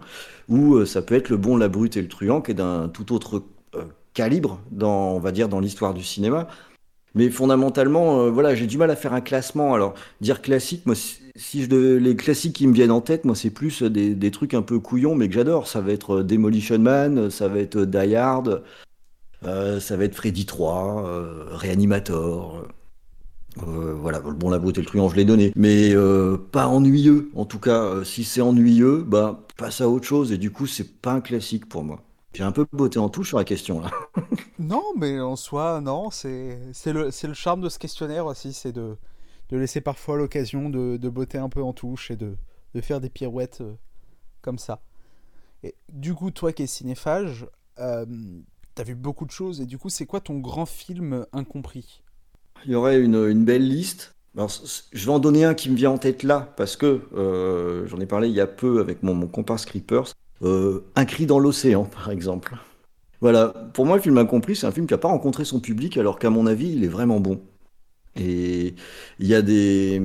Ou 0.50 0.76
euh, 0.76 0.86
ça 0.86 1.04
peut 1.04 1.16
être 1.16 1.30
Le 1.30 1.38
Bon, 1.38 1.56
la 1.56 1.70
Brute 1.70 1.96
et 1.96 2.02
le 2.02 2.08
Truand, 2.08 2.42
qui 2.42 2.52
est 2.52 2.56
d'un 2.56 2.90
tout 2.90 3.14
autre 3.14 3.44
calibre, 4.14 4.60
dans, 4.72 5.12
on 5.14 5.20
va 5.20 5.32
dire, 5.32 5.50
dans 5.50 5.60
l'histoire 5.60 5.94
du 5.94 6.04
cinéma. 6.04 6.48
Mais 7.16 7.30
fondamentalement, 7.30 8.30
voilà, 8.32 8.56
j'ai 8.56 8.66
du 8.68 8.78
mal 8.78 8.90
à 8.90 8.96
faire 8.96 9.14
un 9.14 9.22
classement. 9.22 9.74
Alors, 9.76 9.94
dire 10.20 10.42
classique, 10.42 10.86
moi, 10.86 10.96
si 10.96 11.64
je 11.64 11.98
les 11.98 12.16
classiques 12.16 12.56
qui 12.56 12.68
me 12.68 12.74
viennent 12.74 12.92
en 12.92 13.02
tête, 13.02 13.24
moi, 13.26 13.36
c'est 13.36 13.52
plus 13.52 13.84
des, 13.84 14.16
des, 14.16 14.32
trucs 14.32 14.56
un 14.56 14.64
peu 14.64 14.80
couillons, 14.80 15.16
mais 15.16 15.28
que 15.28 15.36
j'adore. 15.36 15.68
Ça 15.68 15.82
va 15.82 15.92
être 15.92 16.24
Demolition 16.24 16.80
Man, 16.80 17.30
ça 17.30 17.48
va 17.48 17.60
être 17.60 17.86
Die 17.86 18.16
Hard, 18.16 18.64
ça 19.44 19.98
va 19.98 20.06
être 20.06 20.16
Freddy 20.16 20.46
3, 20.46 21.08
euh, 21.08 21.46
Reanimator. 21.52 22.68
Euh, 23.62 23.94
voilà, 23.94 24.20
bon, 24.20 24.50
la 24.50 24.58
beauté 24.58 24.82
le 24.82 24.88
truand, 24.88 25.10
je 25.10 25.16
l'ai 25.16 25.26
donné. 25.26 25.52
Mais 25.56 25.94
pas 26.52 26.68
ennuyeux. 26.68 27.32
En 27.36 27.46
tout 27.46 27.60
cas, 27.60 28.04
si 28.04 28.24
c'est 28.24 28.42
ennuyeux, 28.42 29.04
bah, 29.06 29.46
passe 29.58 29.82
à 29.82 29.90
autre 29.90 30.06
chose. 30.06 30.32
Et 30.32 30.38
du 30.38 30.52
coup, 30.52 30.68
c'est 30.68 31.02
pas 31.02 31.14
un 31.14 31.22
classique 31.22 31.68
pour 31.70 31.84
moi. 31.84 32.02
J'ai 32.34 32.44
un 32.44 32.52
peu 32.52 32.66
beauté 32.72 32.98
en 32.98 33.10
touche 33.10 33.28
sur 33.28 33.38
la 33.38 33.44
question 33.44 33.80
là. 33.80 33.92
non, 34.60 34.82
mais 34.98 35.20
en 35.20 35.36
soi, 35.36 35.82
non, 35.82 36.10
c'est 36.10 36.58
le, 36.88 37.10
le 37.28 37.34
charme 37.34 37.62
de 37.62 37.70
ce 37.70 37.78
questionnaire 37.78 38.26
aussi, 38.26 38.54
c'est 38.54 38.72
de, 38.72 38.98
de 39.50 39.58
laisser 39.58 39.82
parfois 39.82 40.18
l'occasion 40.18 40.72
de, 40.72 40.98
de 40.98 41.10
botter 41.10 41.38
un 41.38 41.50
peu 41.50 41.62
en 41.62 41.74
touche 41.74 42.10
et 42.10 42.16
de, 42.16 42.36
de 42.74 42.82
faire 42.82 43.00
des 43.00 43.10
pirouettes 43.10 43.62
comme 44.42 44.58
ça. 44.58 44.82
Et 45.62 45.76
du 45.92 46.16
coup, 46.16 46.32
toi 46.32 46.52
qui 46.54 46.64
es 46.64 46.68
cinéphage, 46.68 47.46
T'as 48.76 48.84
vu 48.84 48.96
beaucoup 48.96 49.26
de 49.26 49.32
choses 49.32 49.62
et 49.62 49.66
du 49.66 49.78
coup, 49.78 49.90
c'est 49.90 50.08
quoi 50.08 50.20
ton 50.20 50.40
grand 50.40 50.66
film 50.66 51.26
incompris? 51.32 52.02
Il 52.66 52.72
y 52.72 52.76
aurait 52.76 53.00
une, 53.00 53.46
belle 53.46 53.68
liste. 53.68 54.16
je 54.36 55.06
vais 55.06 55.12
en 55.12 55.20
donner 55.20 55.46
un 55.46 55.54
qui 55.54 55.70
me 55.70 55.76
vient 55.76 55.92
en 55.92 55.98
tête 56.00 56.24
là, 56.24 56.54
parce 56.58 56.76
que 56.76 57.02
euh, 57.16 57.86
j'en 57.88 58.00
ai 58.00 58.08
parlé 58.08 58.30
il 58.30 58.34
y 58.34 58.42
a 58.42 58.48
peu 58.48 58.80
avec 58.80 59.04
mon, 59.04 59.14
mon 59.14 59.28
comparse 59.28 59.66
Creepers. 59.66 60.14
Euh, 60.42 60.84
un 60.96 61.06
cri 61.06 61.28
dans 61.28 61.38
l'océan, 61.40 61.86
par 61.86 62.10
exemple. 62.10 62.56
Voilà, 63.22 63.50
pour 63.74 63.86
moi, 63.86 63.96
le 63.96 64.02
film 64.02 64.18
incompris, 64.18 64.56
c'est 64.56 64.66
un 64.66 64.72
film 64.72 64.88
qui 64.88 64.94
n'a 64.94 64.98
pas 64.98 65.08
rencontré 65.08 65.46
son 65.46 65.60
public, 65.60 65.98
alors 65.98 66.18
qu'à 66.18 66.32
mon 66.32 66.48
avis, 66.48 66.74
il 66.74 66.84
est 66.84 66.90
vraiment 66.90 67.20
bon. 67.20 67.42
Et 68.16 68.76
il 69.20 69.28
y 69.28 69.36
a 69.36 69.42
des. 69.42 70.02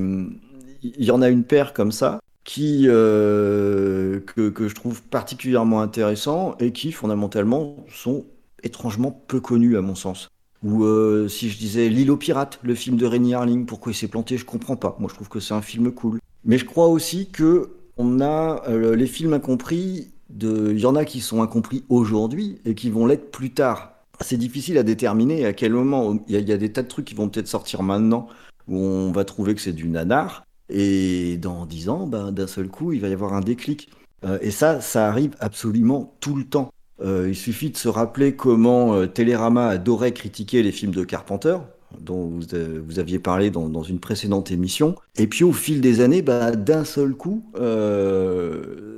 Il 0.82 1.05
y 1.05 1.11
en 1.11 1.23
a 1.23 1.29
une 1.29 1.43
paire 1.43 1.73
comme 1.73 1.91
ça, 1.91 2.21
qui, 2.44 2.85
euh, 2.87 4.21
que, 4.21 4.50
que, 4.50 4.69
je 4.69 4.75
trouve 4.75 5.03
particulièrement 5.03 5.81
intéressant 5.81 6.55
et 6.61 6.73
qui 6.73 6.93
fondamentalement 6.93 7.85
sont 7.93 8.25
étrangement 8.62 9.12
peu 9.26 9.40
connu 9.40 9.76
à 9.76 9.82
mon 9.82 9.94
sens. 9.94 10.28
Ou 10.62 10.84
euh, 10.84 11.28
si 11.28 11.50
je 11.50 11.58
disais 11.58 11.88
L'île 11.88 12.10
aux 12.10 12.16
pirates, 12.16 12.58
le 12.62 12.75
film 12.75 12.96
de 12.96 13.06
Rémi 13.06 13.34
Harling, 13.34 13.64
pourquoi 13.66 13.93
il 13.93 13.94
s'est 13.94 14.08
planté, 14.08 14.37
je 14.37 14.44
comprends 14.44 14.76
pas. 14.76 14.96
Moi 14.99 15.08
je 15.08 15.14
trouve 15.14 15.28
que 15.28 15.40
c'est 15.40 15.55
un 15.55 15.62
film 15.62 15.93
cool. 15.93 16.19
Mais 16.44 16.58
je 16.58 16.64
crois 16.64 16.88
aussi 16.88 17.28
que 17.28 17.70
on 17.96 18.20
a 18.20 18.62
euh, 18.69 18.94
les 18.94 19.06
films 19.06 19.34
incompris, 19.34 20.12
il 20.40 20.78
y 20.78 20.87
en 20.87 20.94
a 20.94 21.05
qui 21.05 21.20
sont 21.20 21.43
incompris 21.43 21.84
aujourd'hui 21.88 22.60
et 22.64 22.75
qui 22.75 22.90
vont 22.90 23.06
l'être 23.06 23.31
plus 23.31 23.50
tard. 23.50 23.93
C'est 24.20 24.37
difficile 24.37 24.78
à 24.78 24.82
déterminer 24.82 25.44
à 25.44 25.52
quel 25.52 25.72
moment. 25.72 26.19
Il 26.28 26.38
y, 26.38 26.52
a, 26.52 26.56
des 26.56 26.72
tas 26.72 26.82
de 26.82 26.88
trucs 26.88 27.04
qui 27.04 27.14
vont 27.14 27.28
peut-être 27.28 27.49
sortir 27.49 27.82
maintenant 27.82 28.28
où 28.66 28.76
on 28.76 29.12
va 29.12 29.25
trouver 29.25 29.54
que 29.54 29.61
c'est 29.61 29.72
du 29.72 29.88
nanar. 29.88 30.44
Et 30.69 31.38
dans 31.38 31.66
dix 31.66 31.88
ans, 31.88 32.06
ben, 32.06 32.32
d'un 32.32 32.46
seul 32.46 32.69
coup, 32.69 32.93
il 32.93 33.00
va 33.00 33.08
y 33.08 33.12
avoir 33.12 33.32
un 33.32 33.40
déclic. 33.40 33.90
Euh, 34.25 34.38
et 34.42 34.50
ça, 34.50 34.80
ça 34.80 35.09
arrive 35.09 35.35
absolument 35.40 36.16
tout 36.21 36.35
le 36.35 36.44
temps. 36.44 36.71
Euh, 37.00 37.26
il 37.28 37.37
suffit 37.37 37.71
de 37.71 37.76
se 37.76 37.88
rappeler 37.88 38.35
comment 38.35 38.95
euh, 38.95 39.07
Télérama 39.07 39.69
adorait 39.69 40.12
critiquer 40.12 40.62
les 40.62 40.73
films 40.73 40.93
de 40.93 41.05
Carpenter, 41.05 41.59
dont 42.00 42.26
vous, 42.26 42.55
euh, 42.55 42.83
aviez 42.97 43.19
parlé 43.19 43.50
dans, 43.50 43.83
une 43.83 44.00
précédente 44.00 44.50
émission. 44.50 44.97
Et 45.17 45.26
puis 45.26 45.45
au 45.45 45.52
fil 45.52 45.81
des 45.81 46.00
années, 46.00 46.23
bah, 46.23 46.52
d'un 46.52 46.85
seul 46.85 47.14
coup, 47.14 47.45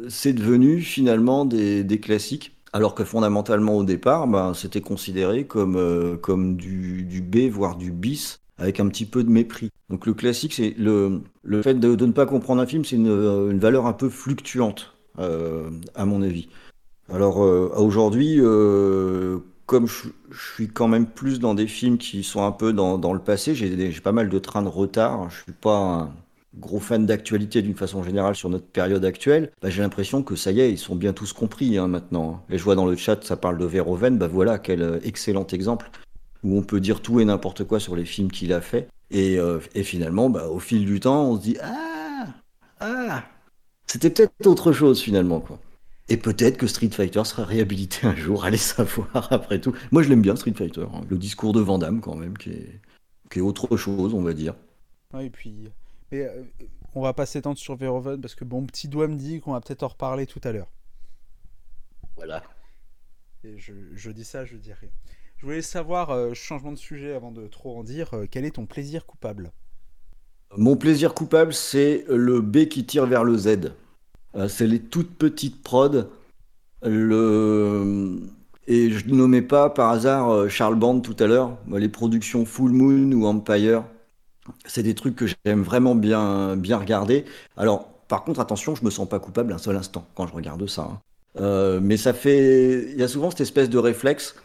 c'est 0.08 0.32
devenu 0.32 0.80
finalement 0.80 1.44
des, 1.44 2.00
classiques. 2.00 2.56
Alors 2.72 2.94
que 2.94 3.02
fondamentalement 3.02 3.76
au 3.76 3.84
départ, 3.84 4.28
bah, 4.28 4.52
c'était 4.54 4.80
considéré 4.80 5.44
comme, 5.44 6.18
comme 6.22 6.56
du, 6.56 7.22
B, 7.22 7.50
voire 7.50 7.76
du 7.76 7.90
bis, 7.90 8.40
avec 8.58 8.80
un 8.80 8.88
petit 8.88 9.04
peu 9.04 9.24
de 9.24 9.30
mépris. 9.30 9.70
Donc 9.90 10.06
le 10.06 10.14
classique, 10.14 10.54
c'est 10.54 10.74
le, 10.78 11.20
le 11.42 11.62
fait 11.62 11.74
de, 11.74 12.06
ne 12.06 12.12
pas 12.12 12.26
comprendre 12.26 12.62
un 12.62 12.66
film, 12.66 12.84
c'est 12.84 12.96
une, 12.96 13.08
une, 13.08 13.58
valeur 13.58 13.86
un 13.86 13.92
peu 13.92 14.08
fluctuante, 14.08 14.94
à 15.18 16.06
mon 16.06 16.22
avis. 16.22 16.48
Alors 17.12 17.42
euh, 17.42 17.72
aujourd'hui, 17.76 18.36
euh, 18.38 19.38
comme 19.66 19.86
je, 19.86 20.08
suis 20.54 20.68
quand 20.68 20.86
même 20.86 21.06
plus 21.06 21.40
dans 21.40 21.54
des 21.54 21.66
films 21.66 21.98
qui 21.98 22.22
sont 22.22 22.44
un 22.44 22.52
peu 22.52 22.72
dans, 22.72 23.12
le 23.12 23.18
passé, 23.18 23.54
j'ai 23.54 23.90
pas 24.00 24.12
mal 24.12 24.28
de 24.28 24.38
trains 24.38 24.62
de 24.62 24.68
retard. 24.68 25.28
Je 25.30 25.42
suis 25.42 25.52
pas 25.52 25.76
un 25.76 26.12
gros 26.56 26.78
fan 26.78 27.06
d'actualité 27.06 27.62
d'une 27.62 27.74
façon 27.74 28.02
générale 28.02 28.36
sur 28.36 28.48
notre 28.48 28.66
période 28.66 29.04
actuelle. 29.04 29.50
Bah, 29.60 29.70
j'ai 29.70 29.82
l'impression 29.82 30.22
que 30.22 30.36
ça 30.36 30.52
y 30.52 30.60
est, 30.60 30.70
ils 30.70 30.78
sont 30.78 30.94
bien 30.94 31.12
tous 31.12 31.32
compris 31.32 31.78
hein, 31.78 31.88
maintenant. 31.88 32.44
Et 32.48 32.58
je 32.58 32.64
vois 32.64 32.76
dans 32.76 32.86
le 32.86 32.96
chat, 32.96 33.24
ça 33.24 33.36
parle 33.36 33.58
de 33.58 33.64
Verhoeven. 33.64 34.16
Bah 34.16 34.28
voilà, 34.28 34.58
quel 34.58 34.82
euh, 34.82 35.00
excellent 35.02 35.46
exemple 35.48 35.90
où 36.42 36.56
on 36.56 36.62
peut 36.62 36.80
dire 36.80 37.02
tout 37.02 37.20
et 37.20 37.24
n'importe 37.26 37.64
quoi 37.64 37.80
sur 37.80 37.96
les 37.96 38.06
films 38.06 38.30
qu'il 38.30 38.54
a 38.54 38.62
fait. 38.62 38.88
Et, 39.10 39.38
et 39.74 39.82
finalement, 39.82 40.30
bah, 40.30 40.46
au 40.48 40.60
fil 40.60 40.86
du 40.86 41.00
temps, 41.00 41.24
on 41.24 41.36
se 41.36 41.42
dit 41.42 41.56
ah 41.60 42.26
ah, 42.78 43.24
c'était 43.86 44.08
peut-être 44.08 44.46
autre 44.46 44.72
chose 44.72 45.00
finalement 45.00 45.40
quoi. 45.40 45.58
Et 46.10 46.16
peut-être 46.16 46.56
que 46.56 46.66
Street 46.66 46.90
Fighter 46.90 47.24
sera 47.24 47.44
réhabilité 47.44 48.04
un 48.04 48.16
jour, 48.16 48.44
allez 48.44 48.56
savoir 48.56 49.32
après 49.32 49.60
tout. 49.60 49.72
Moi 49.92 50.02
je 50.02 50.08
l'aime 50.08 50.22
bien 50.22 50.34
Street 50.34 50.52
Fighter, 50.54 50.84
hein. 50.92 51.02
le 51.08 51.16
discours 51.16 51.52
de 51.52 51.60
Van 51.60 51.78
quand 52.00 52.16
même, 52.16 52.36
qui 52.36 52.50
est, 52.50 52.80
qui 53.30 53.38
est 53.38 53.42
autre 53.42 53.76
chose, 53.76 54.12
on 54.12 54.20
va 54.20 54.32
dire. 54.32 54.54
Ouais, 55.14 55.26
et 55.26 55.30
puis, 55.30 55.70
mais 56.10 56.22
euh, 56.22 56.42
on 56.94 57.02
va 57.02 57.12
pas 57.12 57.26
s'étendre 57.26 57.58
sur 57.58 57.76
Verhoeven 57.76 58.20
parce 58.20 58.34
que 58.34 58.44
mon 58.44 58.66
petit 58.66 58.88
doigt 58.88 59.06
me 59.06 59.14
dit 59.14 59.40
qu'on 59.40 59.52
va 59.52 59.60
peut-être 59.60 59.84
en 59.84 59.88
reparler 59.88 60.26
tout 60.26 60.40
à 60.42 60.50
l'heure. 60.50 60.68
Voilà. 62.16 62.42
Et 63.44 63.56
je, 63.56 63.72
je, 63.94 64.10
dis 64.10 64.24
ça, 64.24 64.44
je 64.44 64.56
dis 64.56 64.72
rien. 64.72 64.90
Je 65.36 65.46
voulais 65.46 65.62
savoir, 65.62 66.10
euh, 66.10 66.34
changement 66.34 66.72
de 66.72 66.76
sujet 66.76 67.14
avant 67.14 67.30
de 67.30 67.46
trop 67.46 67.78
en 67.78 67.84
dire, 67.84 68.12
euh, 68.14 68.26
quel 68.28 68.44
est 68.44 68.56
ton 68.56 68.66
plaisir 68.66 69.06
coupable? 69.06 69.52
Mon 70.56 70.76
plaisir 70.76 71.14
coupable, 71.14 71.54
c'est 71.54 72.04
le 72.08 72.40
B 72.40 72.66
qui 72.66 72.84
tire 72.84 73.06
vers 73.06 73.22
le 73.22 73.38
Z. 73.38 73.72
Euh, 74.36 74.48
c'est 74.48 74.66
les 74.66 74.80
toutes 74.80 75.14
petites 75.16 75.62
prods 75.62 76.04
Le... 76.82 78.20
Et 78.66 78.90
je 78.90 79.08
ne 79.08 79.14
nommais 79.16 79.42
pas 79.42 79.68
par 79.70 79.90
hasard 79.90 80.30
euh, 80.30 80.48
Charles 80.48 80.76
Band 80.76 81.00
tout 81.00 81.16
à 81.18 81.26
l'heure. 81.26 81.56
Les 81.72 81.88
productions 81.88 82.44
Full 82.44 82.70
Moon 82.70 83.12
ou 83.12 83.26
Empire, 83.26 83.84
c'est 84.64 84.82
des 84.82 84.94
trucs 84.94 85.16
que 85.16 85.26
j'aime 85.26 85.62
vraiment 85.62 85.94
bien, 85.94 86.56
bien 86.56 86.76
regarder. 86.76 87.24
Alors, 87.56 87.88
par 88.06 88.24
contre, 88.24 88.40
attention, 88.40 88.74
je 88.74 88.84
me 88.84 88.90
sens 88.90 89.08
pas 89.08 89.18
coupable 89.18 89.52
un 89.52 89.58
seul 89.58 89.76
instant 89.76 90.06
quand 90.14 90.26
je 90.26 90.34
regarde 90.34 90.66
ça. 90.68 90.82
Hein. 90.82 91.00
Euh, 91.38 91.80
mais 91.82 91.96
ça 91.96 92.12
fait. 92.12 92.90
Il 92.92 92.98
y 92.98 93.02
a 93.02 93.08
souvent 93.08 93.30
cette 93.30 93.40
espèce 93.40 93.70
de 93.70 93.78
réflexe. 93.78 94.36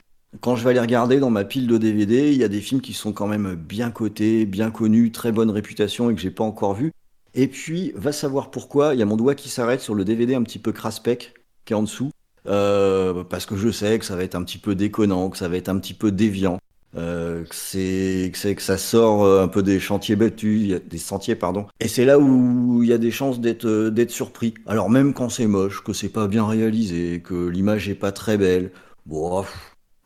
Quand 0.42 0.56
je 0.56 0.63
vais 0.63 0.72
aller 0.72 0.80
regarder 0.80 1.20
dans 1.20 1.30
ma 1.30 1.46
pile 1.46 1.68
de 1.68 1.77
DVD, 1.77 2.32
il 2.32 2.38
y 2.38 2.44
a 2.44 2.48
des 2.48 2.60
films 2.60 2.82
qui 2.82 2.94
sont 2.94 3.13
quand 3.13 3.27
même 3.27 3.56
bien 3.56 3.89
cotés, 3.89 4.46
bien 4.46 4.70
connus, 4.70 5.12
très 5.12 5.32
bonne 5.32 5.50
réputation 5.50 6.10
et 6.10 6.15
que 6.15 6.22
j'ai 6.22 6.32
pas 6.32 6.44
encore 6.44 6.74
vu. 6.74 6.92
Et 7.36 7.48
puis, 7.48 7.92
va 7.96 8.12
savoir 8.12 8.50
pourquoi, 8.50 8.94
il 8.94 9.00
y 9.00 9.04
a 9.04 9.06
mon 9.06 9.18
doigt 9.18 9.36
qui 9.36 9.50
s'arrête 9.50 9.82
sur 9.82 9.94
le 9.94 10.04
DVD 10.04 10.36
un 10.36 10.44
petit 10.44 10.60
peu 10.60 10.72
craspec 10.72 11.34
qui 11.65 11.74
est 11.74 11.75
en 11.75 11.84
dessous. 11.84 12.12
Euh, 12.48 13.24
parce 13.24 13.46
que 13.46 13.56
je 13.56 13.70
sais 13.70 13.98
que 14.00 14.06
ça 14.06 14.15
va 14.15 14.24
être 14.24 14.36
un 14.36 14.44
petit 14.44 14.58
peu 14.58 14.75
déconnant, 14.75 15.30
que 15.30 15.38
ça 15.38 15.48
va 15.48 15.58
être 15.58 15.70
un 15.70 15.77
petit 15.77 15.94
peu 15.94 16.12
déviant. 16.12 16.60
Euh, 16.98 17.44
que 17.44 17.56
c'est 17.56 18.32
que, 18.32 18.62
ça 18.62 18.77
sort 18.77 19.25
euh, 19.25 19.44
un 19.44 19.50
peu 19.50 19.62
des 19.63 19.80
chantiers 19.80 20.15
battus, 20.15 20.82
des 20.86 20.98
sentiers 20.98 21.36
pardon. 21.36 21.68
Et 21.82 21.89
c'est 21.89 22.06
là 22.06 22.20
où 22.20 22.84
il 22.84 22.89
y 22.89 22.94
a 22.94 22.98
des 22.98 23.12
chances 23.12 23.42
d'être 23.42 23.65
euh, 23.65 23.89
d'être 23.92 24.12
surpris. 24.12 24.54
Alors 24.65 24.89
même 24.89 25.13
quand 25.13 25.27
c'est 25.30 25.48
moche, 25.48 25.84
que 25.84 25.92
c'est 25.92 26.10
pas 26.10 26.27
bien 26.27 26.48
réalisé, 26.48 27.22
que 27.22 27.48
l'image 27.48 27.89
est 27.89 27.96
pas 27.96 28.13
très 28.13 28.38
belle, 28.38 28.72
bon, 29.06 29.44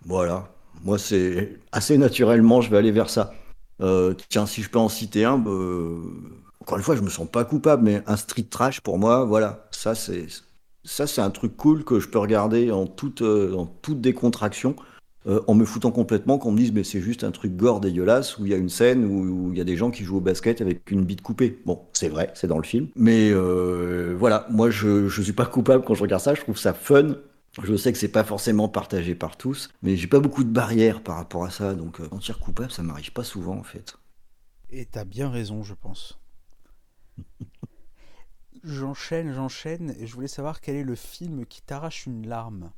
voilà. 0.06 0.50
Moi 0.84 0.98
c'est 0.98 1.60
assez 1.72 1.98
naturellement, 1.98 2.62
je 2.62 2.72
vais 2.72 2.78
aller 2.78 2.92
vers 2.92 3.10
ça. 3.10 3.34
tiens, 4.30 4.46
si 4.48 4.64
je 4.64 4.70
peux 4.70 4.80
en 4.80 4.90
citer 4.90 5.26
un, 5.26 5.38
bah, 5.38 5.52
encore 6.70 6.78
une 6.78 6.84
fois, 6.84 6.96
je 6.96 7.02
me 7.02 7.10
sens 7.10 7.28
pas 7.28 7.46
coupable, 7.46 7.84
mais 7.84 8.04
un 8.06 8.16
street 8.16 8.46
trash 8.48 8.82
pour 8.82 9.00
moi, 9.00 9.26
voilà, 9.26 9.68
ça 9.72 9.96
c'est 9.96 10.28
ça 10.84 11.08
c'est 11.08 11.20
un 11.20 11.32
truc 11.32 11.58
cool 11.58 11.84
que 11.84 12.00
je 12.00 12.08
peux 12.08 12.20
regarder 12.20 12.70
en 12.70 12.86
toute 12.86 13.24
en 13.24 13.66
toute 13.66 14.02
décontraction. 14.02 14.76
Euh, 15.26 15.42
en 15.48 15.56
me 15.56 15.66
foutant 15.66 15.92
complètement 15.92 16.38
qu'on 16.38 16.52
me 16.52 16.58
dise 16.58 16.72
mais 16.72 16.86
c'est 16.86 17.02
juste 17.02 17.26
un 17.26 17.32
truc 17.32 17.58
gore 17.58 17.82
dégueulasse 17.82 18.38
où 18.38 18.46
il 18.46 18.52
y 18.52 18.54
a 18.54 18.58
une 18.58 18.70
scène 18.70 19.04
où 19.04 19.52
il 19.52 19.58
y 19.58 19.62
a 19.62 19.66
des 19.66 19.76
gens 19.76 19.92
qui 19.92 20.04
jouent 20.04 20.18
au 20.18 20.22
basket 20.22 20.62
avec 20.62 20.90
une 20.92 21.04
bite 21.04 21.22
coupée. 21.22 21.60
Bon, 21.66 21.82
c'est 21.92 22.08
vrai, 22.08 22.32
c'est 22.36 22.48
dans 22.48 22.58
le 22.58 22.64
film. 22.64 22.88
Mais 22.96 23.32
euh, 23.32 24.16
voilà, 24.18 24.46
moi 24.52 24.70
je, 24.70 25.10
je 25.10 25.22
suis 25.24 25.34
pas 25.34 25.48
coupable 25.48 25.84
quand 25.84 25.96
je 25.96 26.04
regarde 26.04 26.22
ça, 26.22 26.36
je 26.36 26.42
trouve 26.42 26.58
ça 26.58 26.74
fun. 26.74 27.16
Je 27.64 27.76
sais 27.76 27.92
que 27.92 27.98
c'est 27.98 28.10
pas 28.10 28.24
forcément 28.24 28.70
partagé 28.70 29.16
par 29.16 29.38
tous, 29.38 29.70
mais 29.82 29.98
j'ai 29.98 30.08
pas 30.08 30.20
beaucoup 30.20 30.44
de 30.44 30.52
barrières 30.52 31.02
par 31.02 31.16
rapport 31.16 31.44
à 31.44 31.50
ça, 31.50 31.74
donc 31.74 32.00
euh, 32.00 32.08
sentir 32.10 32.38
coupable, 32.38 32.72
ça 32.72 32.84
m'arrive 32.84 33.12
pas 33.12 33.24
souvent 33.24 33.58
en 33.58 33.64
fait. 33.64 33.96
Et 34.70 34.86
t'as 34.86 35.04
bien 35.04 35.30
raison, 35.32 35.64
je 35.64 35.74
pense. 35.74 36.20
J'enchaîne, 38.64 39.34
j'enchaîne, 39.34 39.96
et 40.00 40.08
je 40.08 40.14
voulais 40.14 40.28
savoir 40.28 40.62
quel 40.62 40.76
est 40.76 40.84
le 40.84 40.96
film 40.96 41.46
qui 41.46 41.62
t'arrache 41.62 42.06
une 42.06 42.28
larme. 42.28 42.72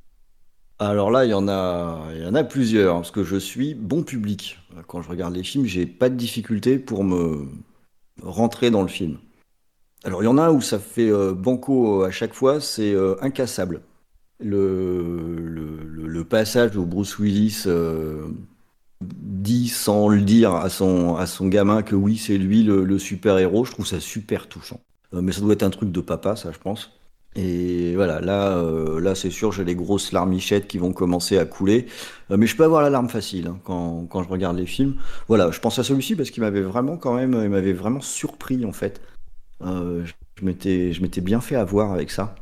Alors 0.78 1.10
là, 1.10 1.24
il 1.24 1.30
y 1.30 1.34
en 1.34 1.48
a, 1.48 2.08
il 2.14 2.22
y 2.22 2.26
en 2.26 2.34
a 2.34 2.44
plusieurs, 2.44 2.96
parce 2.96 3.10
que 3.10 3.24
je 3.24 3.36
suis 3.36 3.74
bon 3.74 4.02
public. 4.02 4.58
Quand 4.88 5.02
je 5.02 5.08
regarde 5.08 5.34
les 5.34 5.44
films, 5.44 5.64
j'ai 5.66 5.86
pas 5.86 6.08
de 6.08 6.16
difficulté 6.16 6.78
pour 6.78 7.04
me 7.04 7.48
rentrer 8.22 8.70
dans 8.70 8.82
le 8.82 8.88
film. 8.88 9.18
Alors 10.04 10.22
il 10.22 10.26
y 10.26 10.28
en 10.28 10.38
a 10.38 10.50
où 10.50 10.60
ça 10.60 10.78
fait 10.78 11.10
euh, 11.10 11.32
banco 11.32 12.02
à 12.02 12.10
chaque 12.10 12.34
fois, 12.34 12.60
c'est 12.60 12.92
euh, 12.92 13.14
incassable. 13.20 13.82
Le, 14.40 16.24
passage 16.28 16.76
où 16.76 16.86
Bruce 16.86 17.18
Willis 17.18 17.64
euh, 17.66 18.28
dit 19.02 19.68
sans 19.68 20.08
le 20.08 20.20
dire 20.20 20.54
à 20.54 20.68
son, 20.68 21.16
à 21.16 21.26
son 21.26 21.48
gamin 21.48 21.82
que 21.82 21.94
oui, 21.94 22.16
c'est 22.16 22.38
lui 22.38 22.62
le, 22.62 22.98
super-héros, 22.98 23.64
je 23.64 23.72
trouve 23.72 23.86
ça 23.86 24.00
super 24.00 24.48
touchant. 24.48 24.80
mais 25.12 25.32
ça 25.32 25.40
doit 25.40 25.54
être 25.54 25.62
un 25.62 25.70
truc 25.70 25.92
de 25.92 26.00
papa, 26.00 26.36
ça, 26.36 26.52
je 26.52 26.58
pense. 26.58 26.92
Et 27.34 27.94
voilà, 27.94 28.20
là, 28.20 28.58
euh, 28.58 29.00
là 29.00 29.14
c'est 29.14 29.30
sûr, 29.30 29.52
j'ai 29.52 29.64
les 29.64 29.74
grosses 29.74 30.12
larmichettes 30.12 30.68
qui 30.68 30.76
vont 30.76 30.92
commencer 30.92 31.38
à 31.38 31.46
couler. 31.46 31.86
Euh, 32.30 32.36
mais 32.36 32.46
je 32.46 32.56
peux 32.56 32.64
avoir 32.64 32.82
l'alarme 32.82 33.08
facile 33.08 33.46
hein, 33.46 33.58
quand, 33.64 34.06
quand, 34.06 34.22
je 34.22 34.28
regarde 34.28 34.56
les 34.56 34.66
films. 34.66 34.96
Voilà, 35.28 35.50
je 35.50 35.58
pense 35.58 35.78
à 35.78 35.84
celui-ci 35.84 36.14
parce 36.14 36.30
qu'il 36.30 36.42
m'avait 36.42 36.60
vraiment 36.60 36.98
quand 36.98 37.14
même, 37.14 37.32
il 37.42 37.48
m'avait 37.48 37.72
vraiment 37.72 38.02
surpris 38.02 38.64
en 38.66 38.72
fait. 38.72 39.00
Euh, 39.62 40.04
je 40.36 40.44
m'étais 40.44 41.20
bien 41.22 41.40
fait 41.40 41.56
avoir 41.56 41.92
avec 41.92 42.10
ça. 42.10 42.34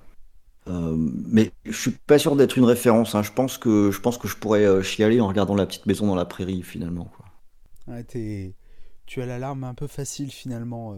Mais 0.71 1.51
je 1.65 1.77
suis 1.77 1.91
pas 1.91 2.19
sûr 2.19 2.37
d'être 2.37 2.59
une 2.59 2.65
référence. 2.65 3.15
Hein. 3.15 3.23
Je 3.23 3.33
pense 3.33 3.59
que 3.59 3.91
je 3.91 4.01
pense 4.01 4.19
que 4.19 4.29
je 4.29 4.37
pourrais 4.37 4.83
chialer 4.83 5.21
en 5.21 5.29
regardant 5.29 5.55
la 5.55 5.67
petite 5.67 5.87
maison 5.87 6.07
dans 6.07 6.15
la 6.15 6.25
prairie 6.25 6.63
finalement. 6.63 7.11
Quoi. 7.17 8.03
tu 8.05 9.23
as 9.23 9.27
l'alarme 9.27 9.65
un 9.65 9.75
peu 9.75 9.87
facile 9.87 10.31
finalement 10.31 10.97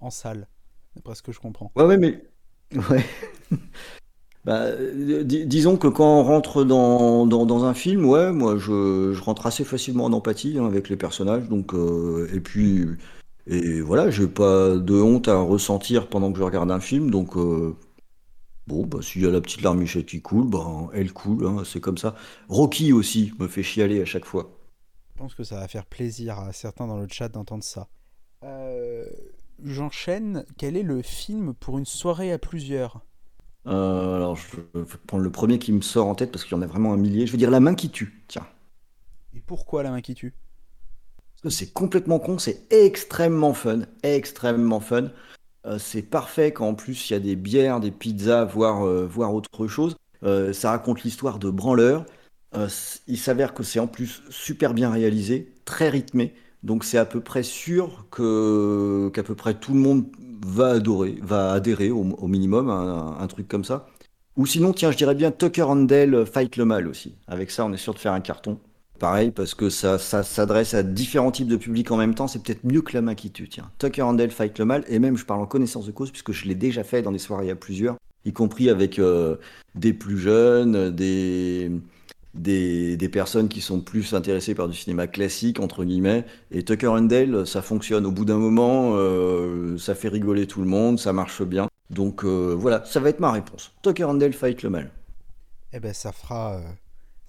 en 0.00 0.10
salle, 0.10 0.48
d'après 0.96 1.14
ce 1.14 1.22
que 1.22 1.32
je 1.32 1.40
comprends. 1.40 1.72
Ouais, 1.76 1.84
ouais, 1.84 1.96
mais 1.96 2.22
Ouais. 2.90 3.04
Bah, 4.44 4.72
disons 5.24 5.78
que 5.78 5.88
quand 5.88 6.20
on 6.20 6.22
rentre 6.22 6.64
dans, 6.64 7.26
dans, 7.26 7.64
un 7.64 7.72
film, 7.72 8.04
ouais, 8.04 8.30
moi 8.30 8.58
je, 8.58 9.14
je 9.14 9.22
rentre 9.22 9.46
assez 9.46 9.64
facilement 9.64 10.04
en 10.04 10.12
empathie 10.12 10.58
hein, 10.58 10.66
avec 10.66 10.90
les 10.90 10.96
personnages. 10.96 11.48
Donc, 11.48 11.72
euh, 11.72 12.28
et 12.34 12.40
puis, 12.40 12.84
et 13.46 13.80
voilà, 13.80 14.10
j'ai 14.10 14.26
pas 14.26 14.76
de 14.76 14.94
honte 15.00 15.28
à 15.28 15.38
ressentir 15.38 16.08
pendant 16.08 16.30
que 16.30 16.38
je 16.38 16.44
regarde 16.44 16.70
un 16.70 16.80
film. 16.80 17.10
Donc, 17.10 17.38
euh, 17.38 17.74
bon, 18.66 18.86
bah, 18.86 18.98
s'il 19.02 19.22
y 19.22 19.26
a 19.26 19.30
la 19.30 19.40
petite 19.40 19.62
larmichette 19.62 20.06
qui 20.06 20.22
coule, 20.22 20.48
bah, 20.48 20.88
elle 20.92 21.12
coule, 21.12 21.46
hein, 21.46 21.62
c'est 21.64 21.80
comme 21.80 21.98
ça. 21.98 22.14
Rocky 22.48 22.92
aussi 22.92 23.32
me 23.38 23.48
fait 23.48 23.62
chialer 23.62 24.00
à 24.00 24.04
chaque 24.04 24.24
fois. 24.24 24.58
Je 25.14 25.18
pense 25.18 25.34
que 25.34 25.44
ça 25.44 25.60
va 25.60 25.68
faire 25.68 25.86
plaisir 25.86 26.38
à 26.38 26.52
certains 26.52 26.86
dans 26.86 26.98
le 26.98 27.06
chat 27.08 27.28
d'entendre 27.28 27.64
ça. 27.64 27.88
Euh, 28.42 29.06
j'enchaîne. 29.62 30.44
Quel 30.56 30.76
est 30.76 30.82
le 30.82 31.02
film 31.02 31.54
pour 31.54 31.78
une 31.78 31.86
soirée 31.86 32.32
à 32.32 32.38
plusieurs? 32.38 33.00
Euh, 33.66 34.16
Alors, 34.16 34.36
je 34.36 34.56
vais 34.74 34.84
prendre 35.06 35.22
le 35.22 35.32
premier 35.32 35.58
qui 35.58 35.72
me 35.72 35.80
sort 35.80 36.06
en 36.06 36.14
tête 36.14 36.30
parce 36.30 36.44
qu'il 36.44 36.52
y 36.52 36.58
en 36.58 36.62
a 36.62 36.66
vraiment 36.66 36.92
un 36.92 36.96
millier. 36.96 37.26
Je 37.26 37.32
veux 37.32 37.38
dire 37.38 37.50
La 37.50 37.60
main 37.60 37.74
qui 37.74 37.90
tue, 37.90 38.24
tiens. 38.28 38.46
Et 39.34 39.40
pourquoi 39.40 39.82
La 39.82 39.90
main 39.90 40.00
qui 40.00 40.14
tue? 40.14 40.34
Parce 41.32 41.42
que 41.42 41.50
c'est 41.50 41.72
complètement 41.72 42.18
con, 42.18 42.38
c'est 42.38 42.66
extrêmement 42.72 43.54
fun. 43.54 43.82
Extrêmement 44.02 44.80
fun. 44.80 45.10
Euh, 45.66 45.78
c'est 45.78 46.02
parfait 46.02 46.52
quand 46.52 46.68
en 46.68 46.74
plus 46.74 47.10
il 47.10 47.12
y 47.14 47.16
a 47.16 47.20
des 47.20 47.36
bières, 47.36 47.80
des 47.80 47.90
pizzas, 47.90 48.44
voire, 48.44 48.86
euh, 48.86 49.08
autre 49.16 49.66
chose. 49.66 49.96
ça 50.52 50.70
raconte 50.70 51.02
l'histoire 51.02 51.38
de 51.38 51.50
branleur. 51.50 52.06
il 53.06 53.18
s'avère 53.18 53.54
que 53.54 53.62
c'est 53.62 53.80
en 53.80 53.86
plus 53.86 54.22
super 54.30 54.74
bien 54.74 54.90
réalisé, 54.90 55.52
très 55.64 55.88
rythmé. 55.88 56.34
Donc 56.62 56.84
c'est 56.84 56.98
à 56.98 57.04
peu 57.04 57.20
près 57.20 57.42
sûr 57.42 58.06
que 58.10 59.10
qu'à 59.12 59.22
peu 59.22 59.34
près 59.34 59.54
tout 59.54 59.74
le 59.74 59.80
monde 59.80 60.06
va 60.46 60.70
adorer, 60.70 61.18
va 61.22 61.52
adhérer 61.52 61.90
au, 61.90 62.26
minimum 62.26 62.70
à 62.70 63.22
un, 63.22 63.26
truc 63.26 63.48
comme 63.48 63.64
ça. 63.64 63.86
Ou 64.36 64.46
sinon, 64.46 64.72
tiens, 64.72 64.90
je 64.90 64.96
dirais 64.96 65.14
bien 65.14 65.30
Tucker 65.30 65.62
and 65.62 65.86
Fight 66.26 66.56
le 66.56 66.64
mal 66.64 66.88
aussi. 66.88 67.14
Avec 67.26 67.50
ça, 67.50 67.64
on 67.64 67.72
est 67.72 67.78
sûr 67.78 67.94
de 67.94 67.98
faire 67.98 68.12
un 68.12 68.20
carton. 68.20 68.58
Pareil, 68.98 69.32
parce 69.32 69.54
que 69.54 69.70
ça, 69.70 69.98
s'adresse 69.98 70.72
à 70.74 70.82
différents 70.82 71.32
types 71.32 71.48
de 71.48 71.56
publics 71.56 71.90
en 71.90 71.96
même 71.96 72.14
temps. 72.14 72.28
C'est 72.28 72.42
peut-être 72.42 72.64
mieux 72.64 72.80
que 72.80 72.92
la 72.94 73.02
main 73.02 73.14
qui 73.14 73.30
tue, 73.30 73.48
tiens. 73.48 73.70
Tucker 73.78 74.02
and 74.02 74.16
Fight 74.30 74.58
le 74.58 74.64
mal. 74.64 74.84
Et 74.88 74.98
même, 74.98 75.16
je 75.16 75.24
parle 75.24 75.40
en 75.40 75.46
connaissance 75.46 75.86
de 75.86 75.92
cause, 75.92 76.10
puisque 76.10 76.32
je 76.32 76.46
l'ai 76.46 76.54
déjà 76.54 76.84
fait 76.84 77.02
dans 77.02 77.12
des 77.12 77.18
soirées 77.18 77.50
à 77.50 77.56
plusieurs, 77.56 77.96
y 78.24 78.32
compris 78.32 78.70
avec 78.70 78.98
euh, 78.98 79.36
des 79.74 79.92
plus 79.92 80.18
jeunes, 80.18 80.90
des, 80.90 81.70
personnes 83.12 83.48
qui 83.48 83.60
sont 83.60 83.80
plus 83.80 84.14
intéressées 84.14 84.54
par 84.54 84.68
du 84.68 84.76
cinéma 84.76 85.08
classique, 85.08 85.58
entre 85.58 85.84
guillemets. 85.84 86.24
Et 86.52 86.62
Tucker 86.62 86.88
and 86.88 87.02
Dale, 87.02 87.46
ça 87.48 87.62
fonctionne. 87.62 88.06
Au 88.06 88.12
bout 88.12 88.24
d'un 88.24 88.38
moment, 88.38 88.92
euh, 88.94 89.76
ça 89.76 89.96
fait 89.96 90.08
rigoler 90.08 90.46
tout 90.46 90.60
le 90.60 90.68
monde, 90.68 91.00
ça 91.00 91.12
marche 91.12 91.42
bien. 91.42 91.68
Donc 91.90 92.24
euh, 92.24 92.54
voilà, 92.56 92.84
ça 92.84 93.00
va 93.00 93.08
être 93.08 93.20
ma 93.20 93.32
réponse. 93.32 93.72
Tucker 93.82 94.04
and 94.04 94.14
Dale 94.14 94.32
fight 94.32 94.62
le 94.62 94.70
mal. 94.70 94.90
Eh 95.72 95.80
ben 95.80 95.92
ça 95.92 96.12
fera, 96.12 96.60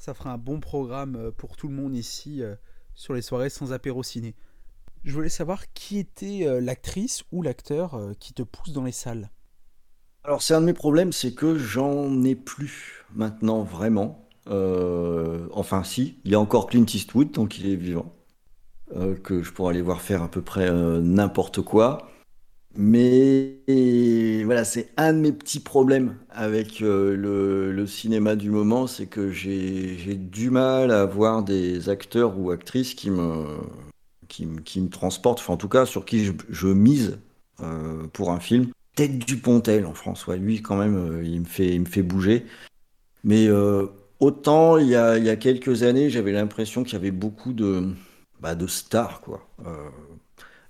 ça 0.06 0.14
fera 0.14 0.32
un 0.32 0.38
bon 0.38 0.60
programme 0.60 1.32
pour 1.38 1.58
tout 1.58 1.68
le 1.68 1.74
monde 1.74 1.96
ici 1.96 2.42
sur 2.94 3.14
les 3.14 3.22
soirées 3.22 3.50
sans 3.50 3.74
apéro 3.74 4.04
ciné. 4.04 4.36
Je 5.04 5.14
voulais 5.14 5.30
savoir 5.30 5.72
qui 5.74 5.98
était 5.98 6.48
l'actrice 6.62 7.24
ou 7.32 7.42
l'acteur 7.42 8.00
qui 8.20 8.34
te 8.34 8.44
pousse 8.44 8.72
dans 8.72 8.84
les 8.84 8.92
salles. 8.92 9.30
Alors 10.24 10.42
c'est 10.42 10.56
un 10.56 10.62
de 10.62 10.66
mes 10.66 10.74
problèmes, 10.74 11.12
c'est 11.12 11.34
que 11.34 11.58
j'en 11.58 12.24
ai 12.24 12.34
plus 12.34 13.06
maintenant 13.14 13.62
vraiment. 13.62 14.28
Euh, 14.50 15.48
enfin, 15.52 15.84
si, 15.84 16.20
il 16.24 16.32
y 16.32 16.36
a 16.36 16.40
encore 16.40 16.68
Clint 16.68 16.86
Eastwood 16.86 17.32
tant 17.32 17.46
qu'il 17.46 17.68
est 17.68 17.76
vivant, 17.76 18.12
euh, 18.96 19.16
que 19.16 19.44
je 19.44 19.52
pourrais 19.52 19.74
aller 19.74 19.82
voir 19.82 20.02
faire 20.02 20.22
à 20.24 20.30
peu 20.30 20.42
près 20.42 20.68
euh, 20.68 21.00
n'importe 21.02 21.62
quoi. 21.62 22.10
Mais 22.78 23.56
voilà, 24.44 24.66
c'est 24.66 24.90
un 24.98 25.14
de 25.14 25.20
mes 25.20 25.32
petits 25.32 25.60
problèmes 25.60 26.18
avec 26.30 26.80
le, 26.80 27.86
cinéma 27.88 28.36
du 28.36 28.50
moment, 28.50 28.88
c'est 28.88 29.06
que 29.06 29.32
j'ai 29.32 30.16
du 30.16 30.50
mal 30.50 30.92
à 30.92 31.06
voir 31.06 31.44
des 31.44 31.90
acteurs 31.90 32.38
ou 32.38 32.52
actrices 32.52 32.94
qui 32.94 33.10
me, 33.10 33.46
qui, 34.28 34.46
me 34.46 34.90
transportent, 34.90 35.40
enfin 35.40 35.54
en 35.54 35.58
tout 35.58 35.70
cas 35.70 35.86
sur 35.86 36.06
qui 36.06 36.32
je, 36.50 36.68
mise 36.68 37.20
pour 38.14 38.32
un 38.32 38.40
film. 38.40 38.68
Tête 38.96 39.20
du 39.20 39.38
Pontel 39.38 39.86
en 39.86 39.94
France, 39.94 40.28
lui 40.28 40.62
quand 40.62 40.78
même, 40.78 41.22
il, 41.24 41.42
me 41.42 41.46
fait, 41.46 41.76
il 41.76 41.82
me 41.82 41.86
fait 41.86 42.04
bouger. 42.04 42.46
Mais 43.24 43.50
Autant 44.20 44.78
il 44.78 44.88
y 44.88 44.96
a, 44.96 45.36
quelques 45.36 45.84
années, 45.84 46.10
j'avais 46.10 46.32
l'impression 46.32 46.84
qu'il 46.84 46.94
y 46.94 46.96
avait 46.96 47.12
beaucoup 47.12 47.54
de, 47.54 47.90
bah, 48.40 48.56
de 48.56 48.66
stars, 48.66 49.22
quoi. 49.22 49.48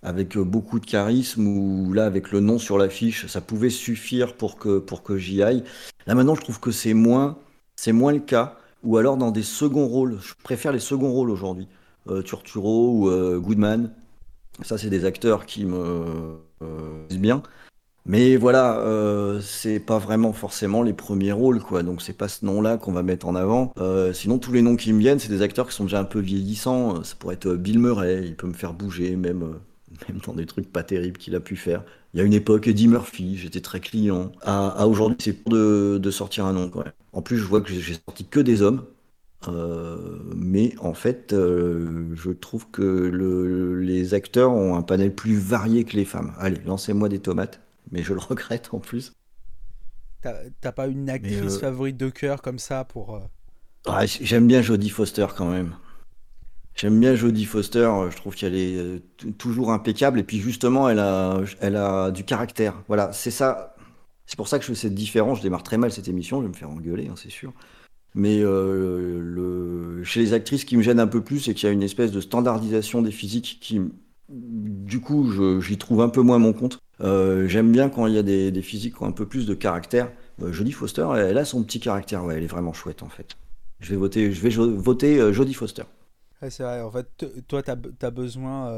Euh, 0.06 0.10
avec 0.10 0.38
beaucoup 0.38 0.80
de 0.80 0.86
charisme, 0.86 1.48
ou 1.48 1.94
là, 1.94 2.06
avec 2.06 2.32
le 2.32 2.40
nom 2.40 2.60
sur 2.60 2.78
l'affiche, 2.78 3.28
ça 3.28 3.42
pouvait 3.42 3.70
suffire 3.70 4.36
pour 4.36 4.58
que, 4.58 4.80
pour 4.80 5.04
que 5.04 5.18
j'y 5.18 5.44
aille. 5.44 5.64
Là, 6.08 6.16
maintenant, 6.16 6.36
je 6.36 6.42
trouve 6.42 6.60
que 6.60 6.72
c'est 6.72 6.94
moins. 6.94 7.38
c'est 7.76 7.92
moins 7.92 8.14
le 8.14 8.20
cas. 8.20 8.58
Ou 8.84 8.98
alors 8.98 9.18
dans 9.18 9.32
des 9.32 9.44
seconds 9.44 9.88
rôles. 9.88 10.20
Je 10.22 10.34
préfère 10.44 10.72
les 10.72 10.80
seconds 10.80 11.12
rôles 11.12 11.32
aujourd'hui. 11.32 11.68
Euh, 12.08 12.22
Turturro 12.22 12.92
ou 12.92 13.10
euh, 13.10 13.40
Goodman. 13.40 13.92
Ça, 14.62 14.78
c'est 14.78 14.90
des 14.90 15.06
acteurs 15.06 15.46
qui 15.46 15.66
me 15.66 16.38
disent 17.10 17.20
bien. 17.20 17.42
Mais 18.08 18.36
voilà, 18.38 18.78
euh, 18.82 19.42
c'est 19.42 19.80
pas 19.80 19.98
vraiment 19.98 20.32
forcément 20.32 20.84
les 20.84 20.94
premiers 20.94 21.32
rôles, 21.32 21.60
quoi. 21.60 21.82
Donc 21.82 22.04
c'est 22.04 22.14
pas 22.14 22.28
ce 22.28 22.46
nom-là 22.46 22.78
qu'on 22.78 22.92
va 22.92 23.02
mettre 23.02 23.28
en 23.28 23.34
avant. 23.36 23.74
Euh, 23.80 24.14
sinon, 24.14 24.38
tous 24.38 24.52
les 24.52 24.62
noms 24.62 24.76
qui 24.76 24.94
me 24.94 25.00
viennent, 25.00 25.18
c'est 25.18 25.30
des 25.30 25.42
acteurs 25.42 25.68
qui 25.68 25.74
sont 25.74 25.86
déjà 25.86 26.00
un 26.00 26.04
peu 26.06 26.20
vieillissants. 26.20 27.04
Ça 27.04 27.16
pourrait 27.18 27.34
être 27.36 27.54
Bill 27.56 27.80
Murray, 27.80 28.24
il 28.28 28.36
peut 28.36 28.46
me 28.46 28.54
faire 28.54 28.74
bouger, 28.74 29.16
même, 29.16 29.42
euh, 29.44 29.60
même 30.08 30.20
dans 30.26 30.34
des 30.34 30.46
trucs 30.46 30.72
pas 30.72 30.84
terribles 30.84 31.18
qu'il 31.18 31.36
a 31.36 31.40
pu 31.40 31.56
faire. 31.56 31.84
Il 32.14 32.20
y 32.20 32.22
a 32.22 32.24
une 32.24 32.34
époque, 32.34 32.68
Eddie 32.68 32.88
Murphy, 32.88 33.38
j'étais 33.38 33.62
très 33.62 33.80
client. 33.80 34.32
À, 34.42 34.88
aujourd'hui, 34.88 35.18
c'est 35.20 35.34
pour 35.34 35.52
de, 35.52 36.00
de, 36.02 36.12
sortir 36.12 36.46
un 36.46 36.54
nom, 36.54 36.70
quoi. 36.70 36.86
En 37.14 37.22
plus, 37.22 37.38
je 37.38 37.44
vois 37.44 37.62
que 37.62 37.72
j'ai 37.72 37.94
sorti 37.94 38.26
que 38.26 38.40
des 38.40 38.62
hommes. 38.62 38.86
mais 40.36 40.76
en 40.80 40.94
fait, 40.94 41.34
je 41.34 42.32
trouve 42.32 42.68
que 42.72 42.82
le, 42.82 43.82
les 43.82 44.14
acteurs 44.14 44.52
ont 44.52 44.76
un 44.76 44.82
panel 44.82 45.14
plus 45.14 45.38
varié 45.38 45.84
que 45.84 45.96
les 45.96 46.06
femmes. 46.06 46.34
Allez, 46.40 46.62
lancez-moi 46.66 47.10
des 47.10 47.20
tomates 47.20 47.60
mais 47.92 48.04
je 48.04 48.14
le 48.14 48.20
regrette 48.20 48.70
en 48.72 48.80
plus. 48.80 49.14
T'as 50.62 50.72
pas 50.72 50.88
une 50.88 51.10
actrice 51.10 51.56
euh, 51.56 51.60
favorite 51.60 51.98
de 51.98 52.10
cœur 52.10 52.42
comme 52.42 52.58
ça 52.58 52.84
pour. 52.84 53.16
Euh, 53.16 54.06
j'aime 54.06 54.48
bien 54.48 54.64
Jodie 54.64 54.90
Foster 54.90 55.28
quand 55.36 55.50
même. 55.50 55.76
J'aime 56.76 57.00
bien 57.00 57.16
Jodie 57.16 57.46
Foster, 57.46 57.80
euh, 57.80 58.12
je 58.12 58.18
trouve 58.18 58.36
qu'elle 58.36 58.56
est 58.56 59.02
toujours 59.38 59.72
impeccable 59.72 60.20
et 60.20 60.24
puis 60.24 60.40
justement 60.40 60.90
elle 60.90 61.00
a, 61.00 61.40
elle 61.62 61.78
a 61.78 62.12
du 62.12 62.24
caractère. 62.24 62.84
Voilà, 62.88 63.12
c'est 63.14 63.32
ça. 63.32 63.76
C'est 64.26 64.38
pour 64.38 64.48
ça 64.48 64.58
que 64.58 64.66
je 64.66 64.70
fais 64.70 64.76
cette 64.76 64.96
différence. 64.96 65.38
Je 65.38 65.44
démarre 65.44 65.64
très 65.64 65.78
mal 65.78 65.92
cette 65.92 66.08
émission, 66.08 66.38
je 66.38 66.44
vais 66.44 66.50
me 66.50 66.56
faire 66.56 66.70
engueuler, 66.70 67.08
hein, 67.08 67.16
c'est 67.16 67.32
sûr. 67.32 67.54
Mais 68.16 68.40
le... 68.40 70.02
chez 70.04 70.22
les 70.22 70.34
actrices, 70.34 70.64
qui 70.64 70.78
me 70.78 70.82
gêne 70.82 71.00
un 71.00 71.08
peu 71.08 71.22
plus, 71.22 71.42
c'est 71.42 71.54
qu'il 71.54 71.68
y 71.68 71.70
a 71.70 71.74
une 71.74 71.84
espèce 71.84 72.12
de 72.12 72.22
standardisation 72.22 73.02
des 73.02 73.12
physiques 73.12 73.58
qui, 73.62 73.82
du 74.30 75.02
coup, 75.02 75.62
j'y 75.62 75.78
trouve 75.78 76.02
un 76.02 76.10
peu 76.10 76.22
moins 76.22 76.40
mon 76.40 76.54
compte. 76.54 76.80
Euh, 77.02 77.48
j'aime 77.48 77.72
bien 77.72 77.90
quand 77.90 78.08
il 78.08 78.14
y 78.14 78.18
a 78.18 78.24
des, 78.24 78.62
physiques 78.62 78.96
qui 78.96 79.04
ont 79.04 79.08
un 79.08 79.12
peu 79.12 79.26
plus 79.26 79.46
de 79.46 79.54
caractère. 79.54 80.12
Euh, 80.42 80.52
Jodie 80.52 80.72
Foster, 80.72 81.08
elle, 81.16 81.38
a 81.38 81.46
son 81.46 81.64
petit 81.64 81.80
caractère, 81.80 82.24
ouais, 82.24 82.36
elle 82.38 82.44
est 82.44 82.48
vraiment 82.48 82.74
chouette 82.74 83.04
en 83.04 83.10
fait. 83.10 83.36
Je 83.80 83.92
vais 83.92 83.98
voter, 83.98 84.32
je 84.32 84.42
vais 84.42 84.50
voter 84.50 85.20
euh, 85.20 85.34
Jodie 85.34 85.54
Foster. 85.54 85.84
C'est 86.42 86.64
vrai, 86.64 86.82
en 86.82 86.92
fait, 86.92 87.08
toi, 87.48 87.64
tu 87.64 87.72
as, 87.72 88.12
besoin 88.12 88.72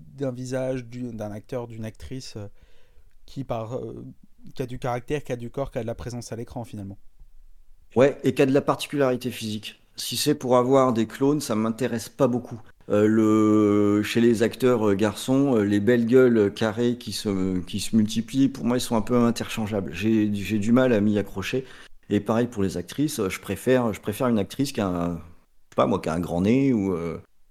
d'un 0.00 0.32
visage, 0.32 0.84
d'un 0.84 1.30
acteur, 1.30 1.68
d'une 1.68 1.84
actrice 1.84 2.36
qui, 3.24 3.44
par, 3.44 3.78
qui 4.54 4.62
a 4.62 4.66
du 4.66 4.78
caractère, 4.78 5.24
qui 5.24 5.32
a 5.32 5.36
du 5.36 5.50
corps, 5.50 5.70
qui 5.70 5.78
a 5.78 5.82
de 5.82 5.86
la 5.86 5.94
présence 5.94 6.32
à 6.32 6.36
l'écran 6.36 6.64
finalement. 6.64 6.98
Ouais, 7.94 8.18
et 8.24 8.34
qui 8.34 8.42
a 8.42 8.46
de 8.46 8.52
la 8.52 8.62
particularité 8.62 9.30
physique. 9.30 9.80
Si 9.96 10.16
c'est 10.16 10.34
pour 10.34 10.56
avoir 10.56 10.92
des 10.92 11.06
clones, 11.06 11.40
ça 11.40 11.54
m'intéresse 11.54 12.08
pas 12.08 12.26
beaucoup. 12.26 12.60
Euh, 12.88 14.02
chez 14.02 14.20
les 14.20 14.42
acteurs 14.42 14.88
euh, 14.88 14.94
garçons, 14.94 15.56
euh, 15.56 15.62
les 15.62 15.80
belles 15.80 16.06
gueules 16.06 16.52
carrées 16.52 16.96
qui 16.96 17.12
se, 17.12 17.60
qui 17.60 17.78
se 17.80 17.94
multiplient, 17.94 18.48
pour 18.48 18.64
moi, 18.64 18.78
ils 18.78 18.80
sont 18.80 18.96
un 18.96 19.02
peu 19.02 19.16
interchangeables. 19.16 19.92
J'ai 19.92 20.28
du 20.28 20.72
mal 20.72 20.92
à 20.92 21.00
m'y 21.00 21.18
accrocher. 21.18 21.64
Et 22.10 22.20
pareil 22.20 22.46
pour 22.46 22.62
les 22.62 22.76
actrices, 22.76 23.26
je 23.28 23.40
préfère, 23.40 23.92
je 23.92 24.00
préfère 24.00 24.26
une 24.26 24.38
actrice 24.38 24.72
qui 24.72 24.80
a 24.80 24.86
un, 24.86 25.20
pas 25.74 25.86
moi, 25.86 26.00
qui 26.00 26.08
a 26.08 26.14
un 26.14 26.20
grand 26.20 26.42
nez 26.42 26.72
ou, 26.72 26.94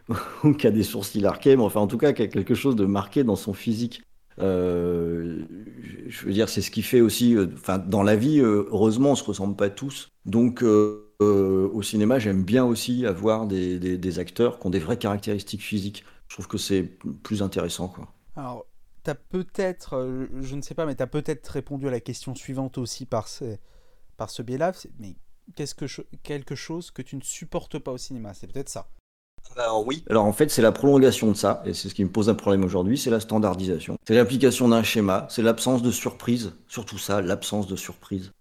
ou 0.44 0.54
qui 0.54 0.68
a 0.68 0.72
des 0.72 0.84
sourcils 0.84 1.26
arqués, 1.26 1.56
mais 1.56 1.64
enfin, 1.64 1.80
en 1.80 1.88
tout 1.88 1.98
cas, 1.98 2.14
qui 2.14 2.22
a 2.22 2.28
quelque 2.28 2.56
chose 2.56 2.76
de 2.76 2.86
marqué 2.86 3.24
dans 3.24 3.36
son 3.36 3.54
physique. 3.54 4.04
je 4.38 5.46
veux 6.26 6.34
dire, 6.34 6.50
c'est 6.50 6.62
ce 6.62 6.72
qui 6.72 6.82
fait 6.82 7.02
aussi, 7.02 7.36
enfin, 7.54 7.78
dans 7.78 8.04
la 8.04 8.16
vie, 8.16 8.40
heureusement, 8.40 9.12
on 9.12 9.16
se 9.16 9.24
ressemble 9.24 9.56
pas 9.56 9.70
tous. 9.70 10.10
Donc, 10.26 10.64
euh, 11.22 11.70
au 11.72 11.84
cinéma, 11.84 12.18
j'aime 12.18 12.44
bien 12.44 12.66
aussi 12.66 13.06
avoir 13.06 13.46
des, 13.46 14.20
acteurs 14.20 14.58
qui 14.58 14.66
ont 14.66 14.72
des 14.72 14.80
vraies 14.80 14.98
caractéristiques 14.98 15.62
physiques. 15.62 16.04
Je 16.28 16.36
trouve 16.36 16.48
que 16.48 16.58
c'est 16.58 16.84
plus 17.22 17.44
intéressant. 17.44 17.90
Quoi. 17.90 18.12
Alors, 18.36 18.66
tu 19.04 19.12
as 19.12 19.16
peut-être, 19.16 19.98
euh, 19.98 20.26
je 20.42 20.56
ne 20.56 20.62
sais 20.62 20.74
pas, 20.74 20.88
mais 20.88 20.96
tu 20.96 21.04
as 21.04 21.08
peut-être 21.08 21.48
répondu 21.48 21.88
à 21.88 21.92
la 21.92 22.00
question 22.00 22.34
suivante 22.34 22.80
aussi 22.80 23.06
par 23.06 23.28
ce, 23.28 23.58
par 24.18 24.32
ce 24.32 24.42
biais-là. 24.42 24.72
Mais 25.00 25.16
quelque 26.24 26.56
chose 26.56 26.92
que 26.92 27.02
tu 27.02 27.16
ne 27.16 27.22
supportes 27.22 27.80
pas 27.80 27.92
au 27.92 27.98
cinéma 27.98 28.34
C'est 28.34 28.48
peut-être 28.52 28.70
ça. 28.70 28.90
Alors 29.58 29.86
oui. 29.86 30.04
Alors 30.10 30.26
en 30.26 30.34
fait, 30.34 30.50
c'est 30.50 30.62
la 30.62 30.72
prolongation 30.72 31.32
de 31.32 31.36
ça, 31.36 31.62
et 31.66 31.74
c'est 31.74 31.90
ce 31.90 31.96
qui 31.96 32.04
me 32.06 32.12
pose 32.12 32.30
un 32.30 32.36
problème 32.36 32.64
aujourd'hui, 32.64 32.98
c'est 32.98 33.10
la 33.10 33.20
standardisation. 33.20 33.98
C'est 34.08 34.16
l'application 34.16 34.70
d'un 34.70 34.84
schéma, 34.84 35.28
c'est 35.30 35.42
l'absence 35.42 35.82
de 35.82 35.92
surprise, 35.92 36.54
surtout 36.68 36.98
ça, 36.98 37.22
l'absence 37.22 37.68
de 37.68 37.76
surprise 37.76 38.32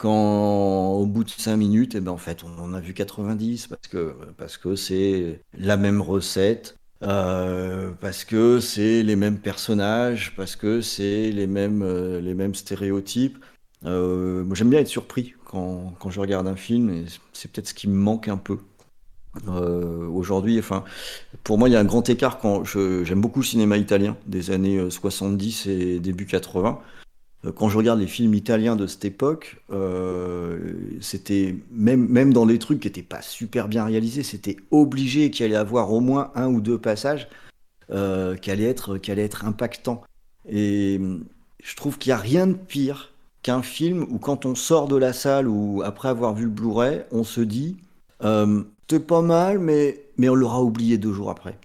quand 0.00 0.92
au 0.94 1.04
bout 1.06 1.24
de 1.24 1.30
5 1.30 1.56
minutes, 1.56 1.94
eh 1.94 2.00
ben, 2.00 2.10
en 2.10 2.16
fait, 2.16 2.42
on 2.42 2.58
en 2.58 2.72
a 2.72 2.80
vu 2.80 2.94
90 2.94 3.66
parce 3.66 3.86
que 3.86 4.16
parce 4.38 4.56
que 4.56 4.74
c'est 4.74 5.42
la 5.52 5.76
même 5.76 6.00
recette, 6.00 6.78
euh, 7.02 7.90
parce 8.00 8.24
que 8.24 8.60
c'est 8.60 9.02
les 9.02 9.16
mêmes 9.16 9.38
personnages, 9.38 10.34
parce 10.36 10.56
que 10.56 10.80
c'est 10.80 11.30
les 11.30 11.46
mêmes 11.46 11.82
euh, 11.82 12.20
les 12.20 12.34
mêmes 12.34 12.54
stéréotypes. 12.54 13.44
Euh, 13.84 14.42
moi, 14.44 14.54
j'aime 14.56 14.70
bien 14.70 14.80
être 14.80 14.88
surpris 14.88 15.34
quand, 15.50 16.10
je 16.10 16.20
regarde 16.20 16.46
un 16.46 16.56
film, 16.56 16.90
et 16.90 17.04
c'est 17.32 17.50
peut-être 17.50 17.68
ce 17.68 17.74
qui 17.74 17.88
me 17.88 17.96
manque 17.96 18.28
un 18.28 18.36
peu. 18.36 18.58
Aujourd'hui, 20.12 20.58
enfin, 20.58 20.84
pour 21.44 21.56
moi, 21.56 21.68
il 21.68 21.72
y 21.72 21.76
a 21.76 21.80
un 21.80 21.84
grand 21.84 22.08
écart 22.08 22.38
quand 22.38 22.64
j'aime 22.64 23.20
beaucoup 23.20 23.40
le 23.40 23.44
cinéma 23.44 23.76
italien 23.76 24.16
des 24.26 24.50
années 24.50 24.90
70 24.90 25.66
et 25.66 26.00
début 26.00 26.26
80. 26.26 26.80
Euh, 27.44 27.52
quand 27.52 27.68
je 27.68 27.78
regarde 27.78 28.00
les 28.00 28.06
films 28.06 28.34
italiens 28.34 28.76
de 28.76 28.86
cette 28.86 29.04
époque, 29.04 29.62
euh, 29.70 30.72
c'était 31.00 31.56
même, 31.70 32.06
même 32.08 32.32
dans 32.32 32.44
les 32.44 32.58
trucs 32.58 32.80
qui 32.80 32.88
n'étaient 32.88 33.02
pas 33.02 33.22
super 33.22 33.68
bien 33.68 33.84
réalisés, 33.84 34.22
c'était 34.22 34.56
obligé 34.70 35.30
qu'il 35.30 35.46
allait 35.46 35.56
avoir 35.56 35.92
au 35.92 36.00
moins 36.00 36.32
un 36.34 36.48
ou 36.48 36.60
deux 36.60 36.78
passages 36.78 37.28
euh, 37.90 38.36
qui, 38.36 38.50
allaient 38.50 38.64
être, 38.64 38.98
qui 38.98 39.10
allaient 39.10 39.24
être 39.24 39.44
impactants. 39.44 40.02
Et 40.48 41.00
je 41.62 41.76
trouve 41.76 41.98
qu'il 41.98 42.10
n'y 42.10 42.14
a 42.14 42.18
rien 42.18 42.46
de 42.46 42.54
pire 42.54 43.12
qu'un 43.42 43.62
film 43.62 44.06
où 44.10 44.18
quand 44.18 44.46
on 44.46 44.54
sort 44.54 44.88
de 44.88 44.96
la 44.96 45.12
salle 45.12 45.48
ou 45.48 45.82
après 45.84 46.08
avoir 46.08 46.34
vu 46.34 46.44
le 46.44 46.50
Blu-ray, 46.50 47.04
on 47.10 47.24
se 47.24 47.40
dit 47.40 47.76
euh, 48.22 48.62
c'est 48.88 49.06
pas 49.06 49.22
mal, 49.22 49.58
mais, 49.58 50.04
mais 50.16 50.28
on 50.28 50.34
l'aura 50.34 50.62
oublié 50.62 50.98
deux 50.98 51.12
jours 51.12 51.30
après. 51.30 51.58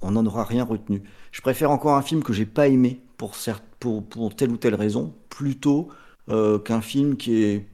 On 0.00 0.12
n'en 0.12 0.24
aura 0.26 0.44
rien 0.44 0.64
retenu. 0.64 1.02
Je 1.30 1.40
préfère 1.40 1.70
encore 1.70 1.96
un 1.96 2.02
film 2.02 2.22
que 2.22 2.32
j'ai 2.32 2.46
pas 2.46 2.68
aimé 2.68 3.00
pour, 3.18 3.36
pour, 3.78 4.04
pour, 4.04 4.34
telle 4.34 4.50
ou 4.50 4.56
telle 4.56 4.74
raison, 4.74 5.14
plutôt 5.28 5.88
euh, 6.28 6.58
qu'un 6.58 6.80
film 6.80 7.16
qui 7.16 7.42
est 7.44 7.66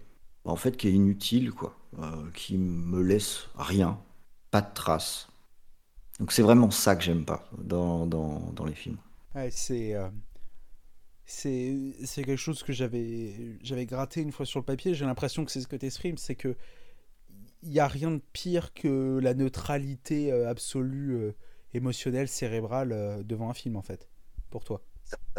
en 0.44 0.56
fait 0.56 0.76
qui 0.76 0.88
est 0.88 0.92
inutile, 0.92 1.52
quoi, 1.52 1.76
euh, 2.00 2.06
qui 2.34 2.58
me 2.58 3.00
laisse 3.02 3.48
rien, 3.56 3.98
pas 4.50 4.62
de 4.62 4.74
traces. 4.74 5.28
Donc 6.18 6.32
c'est 6.32 6.42
vraiment 6.42 6.70
ça 6.70 6.96
que 6.96 7.04
j'aime 7.04 7.24
pas 7.24 7.48
dans, 7.56 8.06
dans, 8.06 8.52
dans, 8.52 8.64
les 8.64 8.74
films. 8.74 8.98
c'est 9.50 9.94
c'est 11.30 11.94
quelque 12.14 12.36
chose 12.36 12.62
que 12.62 12.72
j'avais 12.72 13.58
j'avais 13.62 13.86
gratté 13.86 14.20
une 14.22 14.32
fois 14.32 14.46
sur 14.46 14.60
le 14.60 14.64
papier. 14.64 14.94
J'ai 14.94 15.04
l'impression 15.04 15.44
que 15.44 15.50
c'est 15.50 15.60
ce 15.60 15.68
que 15.68 15.76
t'exprimes, 15.76 16.16
c'est 16.16 16.34
que 16.34 16.56
il 17.62 17.70
n'y 17.70 17.80
a 17.80 17.88
rien 17.88 18.10
de 18.10 18.22
pire 18.32 18.72
que 18.72 19.18
la 19.20 19.34
neutralité 19.34 20.32
absolue 20.32 21.32
émotionnelle, 21.74 22.28
cérébrale 22.28 23.24
devant 23.26 23.50
un 23.50 23.54
film 23.54 23.76
en 23.76 23.82
fait, 23.82 24.08
pour 24.50 24.64
toi. 24.64 24.82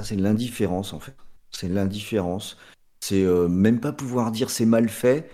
C'est 0.01 0.15
l'indifférence 0.15 0.93
en 0.93 0.99
fait. 0.99 1.15
C'est 1.51 1.69
l'indifférence. 1.69 2.57
C'est 3.01 3.23
euh, 3.23 3.47
même 3.47 3.79
pas 3.79 3.91
pouvoir 3.91 4.31
dire 4.31 4.49
c'est 4.49 4.65
mal 4.65 4.89
fait. 4.89 5.29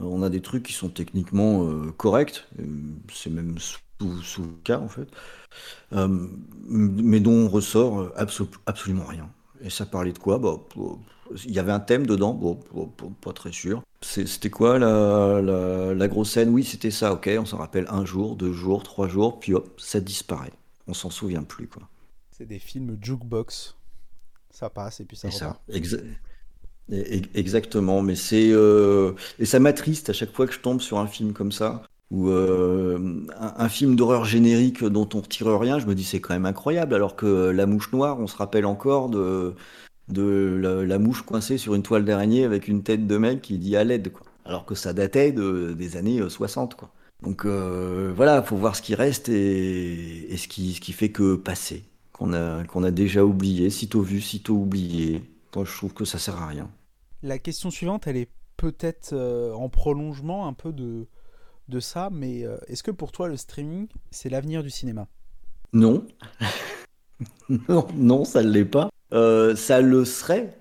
Euh, 0.00 0.04
on 0.04 0.22
a 0.22 0.30
des 0.30 0.40
trucs 0.40 0.62
qui 0.62 0.72
sont 0.72 0.88
techniquement 0.88 1.66
euh, 1.66 1.92
corrects. 1.92 2.46
C'est 3.12 3.30
même 3.30 3.58
sous, 3.58 3.80
sous, 4.22 4.42
le 4.42 4.56
cas 4.64 4.78
en 4.78 4.88
fait. 4.88 5.08
mais 5.92 7.20
dont 7.20 7.46
on 7.46 7.48
ressort 7.48 8.12
absolument 8.66 9.04
rien. 9.04 9.30
Et 9.62 9.70
ça 9.70 9.86
parlait 9.86 10.12
de 10.12 10.18
quoi? 10.18 10.38
Bah, 10.38 10.58
Il 11.44 11.52
y 11.52 11.58
avait 11.58 11.72
un 11.72 11.80
thème 11.80 12.06
dedans, 12.06 12.34
bon, 12.34 12.58
pas 13.20 13.32
très 13.32 13.52
sûr. 13.52 13.82
C'était 14.02 14.50
quoi 14.50 14.78
la, 14.78 15.42
la, 15.42 15.94
la, 15.94 16.08
grosse 16.08 16.30
scène? 16.30 16.48
Oui, 16.48 16.64
c'était 16.64 16.90
ça, 16.90 17.12
ok, 17.12 17.30
on 17.38 17.44
s'en 17.44 17.58
rappelle 17.58 17.86
un 17.90 18.04
jour, 18.06 18.36
deux 18.36 18.52
jours, 18.52 18.82
trois 18.82 19.08
jours, 19.08 19.38
puis 19.38 19.52
hop, 19.52 19.78
ça 19.78 20.00
disparaît. 20.00 20.52
On 20.86 20.94
s'en 20.94 21.10
souvient 21.10 21.42
plus, 21.42 21.68
quoi. 21.68 21.82
C'est 22.30 22.46
des 22.46 22.58
films 22.58 22.96
jukebox. 23.00 23.76
Ça 24.50 24.70
passe 24.70 25.00
et 25.00 25.04
puis 25.04 25.16
ça 25.16 25.30
ça. 25.30 25.60
Exactement, 27.34 28.02
mais 28.02 28.16
c'est 28.16 28.50
euh, 28.50 29.12
et 29.38 29.44
ça 29.44 29.60
m'attriste 29.60 30.10
à 30.10 30.12
chaque 30.12 30.32
fois 30.32 30.46
que 30.46 30.52
je 30.52 30.60
tombe 30.60 30.80
sur 30.80 30.98
un 30.98 31.06
film 31.06 31.32
comme 31.32 31.52
ça 31.52 31.82
ou 32.10 32.28
euh, 32.28 33.24
un, 33.38 33.68
film 33.68 33.94
d'horreur 33.94 34.24
générique 34.24 34.84
dont 34.84 35.08
on 35.14 35.20
retire 35.20 35.46
rien. 35.58 35.78
Je 35.78 35.86
me 35.86 35.94
dis 35.94 36.04
c'est 36.04 36.20
quand 36.20 36.34
même 36.34 36.46
incroyable, 36.46 36.94
alors 36.94 37.14
que 37.14 37.50
La 37.50 37.66
Mouche 37.66 37.92
Noire, 37.92 38.18
on 38.18 38.26
se 38.26 38.36
rappelle 38.36 38.66
encore 38.66 39.10
de 39.10 39.54
la, 40.08 40.98
mouche 40.98 41.22
coincée 41.22 41.56
sur 41.56 41.74
une 41.74 41.82
toile 41.82 42.04
d'araignée 42.04 42.44
avec 42.44 42.66
une 42.66 42.82
tête 42.82 43.06
de 43.06 43.16
mec 43.16 43.42
qui 43.42 43.58
dit 43.58 43.76
à 43.76 43.84
l'aide, 43.84 44.12
quoi. 44.12 44.26
Alors 44.44 44.64
que 44.64 44.74
ça 44.74 44.92
datait 44.92 45.30
de, 45.30 45.74
des 45.78 45.96
années 45.96 46.20
60, 46.28 46.72
euh, 46.72 46.76
quoi. 46.76 46.90
Donc 47.22 47.44
euh, 47.44 48.12
voilà, 48.16 48.42
faut 48.42 48.56
voir 48.56 48.74
ce 48.74 48.82
qui 48.82 48.94
reste 48.94 49.28
et, 49.28 50.36
ce, 50.36 50.48
qui, 50.48 50.74
fait 50.92 51.10
que 51.10 51.36
passer 51.36 51.84
qu'on 52.12 52.32
a, 52.32 52.64
qu'on 52.64 52.82
a 52.82 52.90
déjà 52.90 53.24
oublié, 53.24 53.70
sitôt 53.70 54.02
vu, 54.02 54.20
sitôt 54.20 54.54
oublié. 54.54 55.22
Moi, 55.54 55.64
je 55.64 55.76
trouve 55.76 55.92
que 55.92 56.04
ça 56.04 56.18
sert 56.18 56.42
à 56.42 56.46
rien. 56.46 56.68
La 57.22 57.38
question 57.38 57.70
suivante, 57.70 58.06
elle 58.06 58.16
est 58.16 58.30
peut-être 58.56 59.14
en 59.54 59.68
prolongement 59.68 60.48
un 60.48 60.54
peu 60.54 60.72
de, 60.72 61.06
de 61.70 61.80
ça, 61.80 62.10
mais 62.12 62.44
est-ce 62.66 62.82
que 62.82 62.90
pour 62.90 63.12
toi 63.12 63.28
le 63.28 63.36
streaming, 63.36 63.86
c'est 64.10 64.28
l'avenir 64.28 64.62
du 64.62 64.70
cinéma? 64.70 65.08
Non. 65.72 66.06
non, 67.48 67.86
non, 67.94 68.24
ça 68.24 68.42
ne 68.42 68.50
l'est 68.50 68.64
pas. 68.64 68.90
ça 69.10 69.80
le 69.80 70.04
serait 70.04 70.58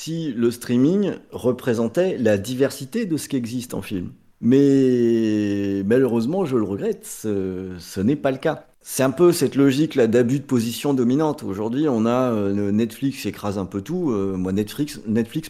si 0.00 0.32
le 0.32 0.50
streaming 0.50 1.12
représentait 1.32 2.16
la 2.18 2.38
diversité 2.38 3.04
de 3.04 3.16
ce 3.16 3.28
qui 3.28 3.36
existe 3.36 3.74
en 3.74 3.82
film. 3.82 4.12
Mais 4.40 5.82
malheureusement, 5.84 6.44
je 6.44 6.56
le 6.56 6.62
regrette, 6.62 7.04
ce, 7.04 8.00
n'est 8.00 8.16
pas 8.16 8.30
le 8.30 8.38
cas. 8.38 8.66
C'est 8.90 9.02
un 9.02 9.10
peu 9.10 9.32
cette 9.32 9.54
logique 9.54 9.96
là 9.96 10.06
d'abus 10.06 10.40
de 10.40 10.44
position 10.44 10.94
dominante. 10.94 11.42
Aujourd'hui, 11.42 11.90
on 11.90 12.06
a 12.06 12.32
euh, 12.32 12.72
Netflix 12.72 13.26
écrase 13.26 13.58
un 13.58 13.66
peu 13.66 13.82
tout. 13.82 14.12
Euh, 14.12 14.34
moi, 14.38 14.50
Netflix, 14.50 15.02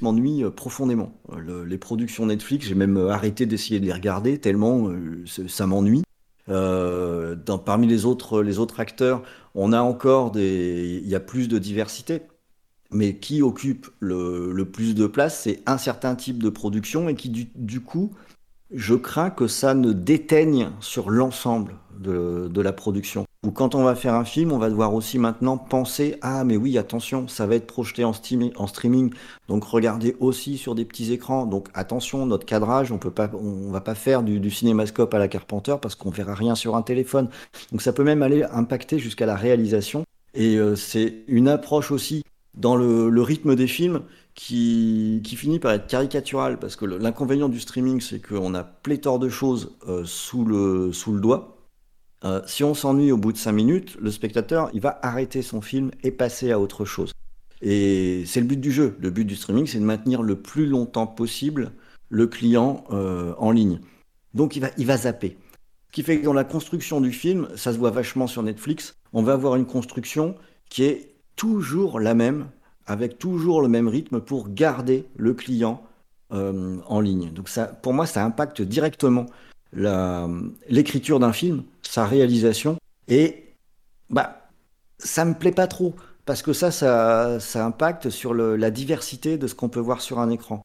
m'ennuie 0.03 0.43
euh, 0.43 0.51
profondément. 0.51 1.13
les 1.65 1.79
productions 1.79 2.27
Netflix, 2.27 2.67
j'ai 2.67 2.75
même 2.75 2.97
arrêté 2.97 3.47
d'essayer 3.47 3.79
de 3.79 3.87
les 3.87 3.93
regarder 3.93 4.39
tellement 4.39 4.91
ça 5.47 5.69
m'ennuie. 5.69 6.03
parmi 6.49 7.87
les 7.87 8.05
autres, 8.07 8.43
les 8.43 8.59
autres 8.59 8.81
acteurs, 8.81 9.23
on 9.55 9.73
a 9.73 9.83
encore 9.83 10.33
des, 10.33 11.01
il 11.01 11.09
y 11.09 11.15
a 11.15 11.21
plus 11.21 11.47
de 11.47 11.59
diversité. 11.59 12.23
Mais 12.91 13.19
qui 13.19 13.41
occupe 13.41 13.87
le, 14.01 14.65
plus 14.65 14.97
de 14.97 15.07
place, 15.07 15.43
c'est 15.43 15.63
un 15.67 15.79
certain 15.79 16.17
type 16.17 16.43
de 16.43 16.49
production 16.49 17.09
et 17.09 17.15
qui 17.15 17.31
du 17.55 17.81
coup 17.81 18.15
je 18.73 18.95
crains 18.95 19.31
que 19.31 19.47
ça 19.47 19.75
ne 19.75 19.93
déteigne 19.93 20.71
sur 20.81 21.09
l'ensemble 21.11 21.75
de, 21.99 22.61
la 22.61 22.73
production. 22.73 23.25
Ou 23.47 23.51
quand 23.51 23.75
on 23.75 23.85
va 23.85 23.95
faire 23.95 24.15
un 24.15 24.25
film, 24.25 24.53
on 24.53 24.59
va 24.59 24.69
devoir 24.69 24.95
aussi 24.95 25.19
maintenant 25.19 25.57
penser 25.57 26.17
ah 26.23 26.43
mais 26.45 26.57
oui 26.57 26.77
attention, 26.77 27.29
ça 27.29 27.47
va 27.47 27.55
être 27.55 27.67
projeté 27.67 28.05
en, 28.05 28.13
streaming, 28.13 29.13
donc 29.49 29.65
regardez 29.65 30.17
aussi 30.19 30.59
sur 30.59 30.75
des 30.75 30.85
petits 30.85 31.13
écrans. 31.13 31.47
Donc 31.47 31.69
attention, 31.75 32.27
notre 32.27 32.47
cadrage, 32.47 32.91
on 32.91 32.99
peut 32.99 33.11
pas, 33.11 33.31
on 33.33 33.71
va 33.71 33.81
pas 33.81 33.95
faire 33.95 34.23
du, 34.23 34.51
cinémascope 34.51 35.15
à 35.15 35.19
la 35.19 35.29
Carpenter 35.29 35.77
parce 35.81 35.95
qu'on 35.95 36.11
verra 36.11 36.35
rien 36.35 36.55
sur 36.55 36.75
un 36.75 36.83
téléphone. 36.83 37.29
Donc 37.71 37.83
ça 37.83 37.93
peut 37.93 38.05
même 38.05 38.23
aller 38.23 38.43
impacter 38.43 38.99
jusqu'à 38.99 39.27
la 39.27 39.37
réalisation. 39.37 40.05
Et 40.35 40.57
euh, 40.57 40.77
c'est 40.77 41.25
une 41.29 41.49
approche 41.49 41.91
aussi 41.91 42.23
dans 42.55 42.75
le 42.75 43.23
rythme 43.23 43.55
des 43.55 43.69
films 43.69 44.03
qui, 44.39 45.37
finit 45.37 45.59
par 45.59 45.73
être 45.73 45.89
caricatural, 45.89 46.61
parce 46.61 46.77
que 46.77 46.85
l'inconvénient 46.85 47.49
du 47.49 47.59
streaming, 47.59 48.01
c'est 48.01 48.21
qu'on 48.21 48.55
a 48.55 48.63
pléthore 48.63 49.19
de 49.19 49.29
choses 49.29 49.77
euh, 49.89 50.05
sous, 50.05 50.45
le, 50.45 50.93
sous 50.93 51.13
le 51.13 51.21
doigt. 51.21 51.58
Euh, 52.25 52.43
si 52.47 52.65
on 52.65 52.75
s'ennuie 52.75 53.13
au 53.13 53.17
bout 53.17 53.33
de 53.33 53.39
5 53.39 53.53
minutes, 53.53 53.97
le 54.01 54.11
spectateur, 54.11 54.71
il 54.73 54.81
va 54.81 54.99
arrêter 55.03 55.43
son 55.43 55.61
film 55.61 55.91
et 56.03 56.11
passer 56.11 56.51
à 56.51 56.59
autre 56.59 56.85
chose. 56.85 57.13
Et 57.61 58.25
c'est 58.27 58.41
le 58.41 58.47
but 58.47 58.61
du 58.61 58.73
jeu. 58.73 58.97
Le 59.01 59.11
but 59.11 59.25
du 59.25 59.37
streaming, 59.37 59.67
c'est 59.67 59.79
de 59.79 59.85
maintenir 59.85 60.23
le 60.23 60.41
plus 60.41 60.67
longtemps 60.67 61.07
possible 61.07 61.73
le 62.09 62.27
client 62.27 62.85
euh, 62.91 63.35
en 63.39 63.51
ligne. 63.51 63.81
Donc 64.35 64.57
il 64.57 64.61
va, 64.61 64.69
il 64.79 64.87
va 64.87 64.97
zapper. 64.97 65.37
Ce 65.89 65.93
qui 65.93 66.03
fait 66.03 66.19
que 66.19 66.25
dans 66.25 66.33
la 66.33 66.45
construction 66.45 67.01
du 67.01 67.13
film, 67.13 67.49
ça 67.57 67.73
se 67.73 67.79
voit 67.79 67.91
vachement 67.91 68.27
sur 68.27 68.43
Netflix, 68.43 68.95
on 69.13 69.23
va 69.23 69.33
avoir 69.33 69.57
une 69.57 69.67
construction 69.67 70.35
qui 70.69 70.85
est 70.85 71.15
toujours 71.37 71.99
la 72.01 72.15
même 72.15 72.49
avec 72.87 73.19
toujours 73.19 73.61
le 73.63 73.69
même 73.69 73.89
rythme 73.89 74.21
pour 74.21 74.49
garder 74.49 75.07
le 75.17 75.35
client 75.35 75.83
euh, 76.33 76.79
en 76.87 77.01
ligne. 77.01 77.31
Donc 77.33 77.49
ça, 77.49 77.67
pour 77.67 77.93
moi, 77.93 78.07
ça 78.07 78.25
impacte 78.25 78.63
directement 78.63 79.27
l'écriture 79.73 81.21
d'un 81.21 81.33
film, 81.33 81.65
sa 81.83 82.07
réalisation, 82.07 82.77
et 83.09 83.55
bah, 84.11 84.51
ça 84.99 85.25
me 85.25 85.35
plaît 85.35 85.53
pas 85.53 85.67
trop, 85.67 85.95
parce 86.25 86.43
que 86.43 86.53
ça, 86.53 86.71
ça, 86.71 87.65
impacte 87.65 88.11
sur 88.11 88.35
la 88.35 88.71
diversité 88.71 89.39
de 89.39 89.47
ce 89.47 89.55
qu'on 89.55 89.69
peut 89.69 89.81
voir 89.81 90.01
sur 90.01 90.19
un 90.19 90.31
écran. 90.31 90.63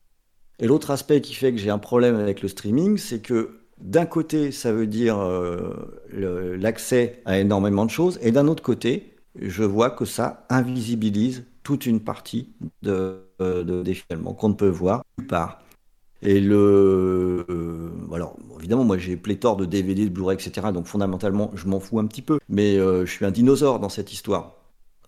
Et 0.59 0.67
l'autre 0.67 0.91
aspect 0.91 1.21
qui 1.21 1.33
fait 1.33 1.51
que 1.51 1.57
j'ai 1.57 1.69
un 1.69 1.79
problème 1.79 2.15
avec 2.15 2.41
le 2.41 2.47
streaming, 2.47 2.97
c'est 2.97 3.21
que 3.21 3.59
d'un 3.79 4.05
côté, 4.05 4.51
ça 4.51 4.71
veut 4.71 4.87
dire 4.87 5.19
euh, 5.19 6.55
l'accès 6.57 7.21
à 7.25 7.39
énormément 7.39 7.85
de 7.85 7.91
choses, 7.91 8.19
et 8.21 8.31
d'un 8.31 8.47
autre 8.47 8.63
côté, 8.63 9.15
je 9.39 9.63
vois 9.63 9.89
que 9.89 10.05
ça 10.05 10.45
invisibilise 10.49 11.45
toute 11.63 11.85
une 11.85 12.01
partie 12.01 12.53
de, 12.81 13.25
euh, 13.41 13.83
des 13.83 13.93
films 13.93 14.23
qu'on 14.37 14.49
ne 14.49 14.53
peut 14.53 14.67
voir 14.67 15.03
nulle 15.17 15.27
part. 15.27 15.62
Et 16.23 16.39
le. 16.39 17.45
Euh, 17.49 17.89
alors, 18.13 18.35
évidemment, 18.59 18.83
moi 18.83 18.97
j'ai 18.97 19.17
pléthore 19.17 19.57
de 19.57 19.65
DVD, 19.65 20.05
de 20.05 20.09
Blu-ray, 20.09 20.35
etc. 20.35 20.67
Donc 20.73 20.85
fondamentalement, 20.85 21.51
je 21.55 21.67
m'en 21.67 21.79
fous 21.79 21.99
un 21.99 22.05
petit 22.05 22.21
peu. 22.21 22.39
Mais 22.49 22.77
euh, 22.77 23.05
je 23.05 23.11
suis 23.11 23.25
un 23.25 23.31
dinosaure 23.31 23.79
dans 23.79 23.89
cette 23.89 24.13
histoire. 24.13 24.55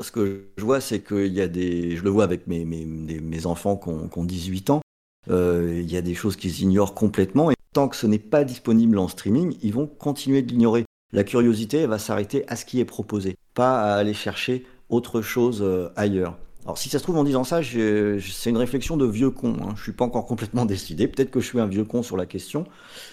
Ce 0.02 0.12
que 0.12 0.50
je 0.58 0.64
vois, 0.66 0.82
c'est 0.82 1.00
qu'il 1.00 1.34
y 1.34 1.42
a 1.42 1.48
des. 1.48 1.96
Je 1.96 2.04
le 2.04 2.10
vois 2.10 2.26
avec 2.26 2.48
mes, 2.48 2.66
mes, 2.66 3.46
enfants 3.46 3.78
qui 3.78 3.90
ont, 3.90 4.26
18 4.26 4.70
ans. 4.70 4.82
il 5.30 5.90
y 5.90 5.96
a 5.96 6.02
des 6.02 6.16
choses 6.16 6.36
qu'ils 6.36 6.62
ignorent 6.62 6.94
complètement. 6.94 7.50
Et 7.50 7.56
tant 7.74 7.88
que 7.88 7.96
ce 7.96 8.08
n'est 8.08 8.20
pas 8.20 8.44
disponible 8.44 8.98
en 8.98 9.08
streaming, 9.08 9.56
ils 9.62 9.74
vont 9.74 9.88
continuer 9.88 10.42
de 10.42 10.52
l'ignorer. 10.52 10.84
La 11.14 11.24
curiosité 11.24 11.86
va 11.88 11.98
s'arrêter 11.98 12.44
à 12.50 12.58
ce 12.58 12.66
qui 12.66 12.82
est 12.82 12.86
proposé, 12.86 13.38
pas 13.54 13.82
à 13.82 13.96
aller 13.96 14.14
chercher 14.14 14.66
autre 14.90 15.22
chose 15.22 15.66
ailleurs. 15.96 16.38
Alors 16.66 16.80
si 16.80 16.90
ça 16.90 16.98
se 16.98 17.04
trouve 17.04 17.18
en 17.18 17.24
disant 17.24 17.44
ça, 17.44 17.62
c'est 17.64 18.50
une 18.50 18.58
réflexion 18.58 18.98
de 18.98 19.06
vieux 19.06 19.30
con. 19.30 19.56
Hein. 19.62 19.74
Je 19.76 19.84
suis 19.84 19.92
pas 19.92 20.04
encore 20.04 20.26
complètement 20.26 20.66
décidé. 20.66 21.08
Peut-être 21.08 21.30
que 21.30 21.40
je 21.40 21.46
suis 21.46 21.60
un 21.60 21.68
vieux 21.68 21.84
con 21.84 22.02
sur 22.02 22.18
la 22.18 22.26
question, 22.26 22.66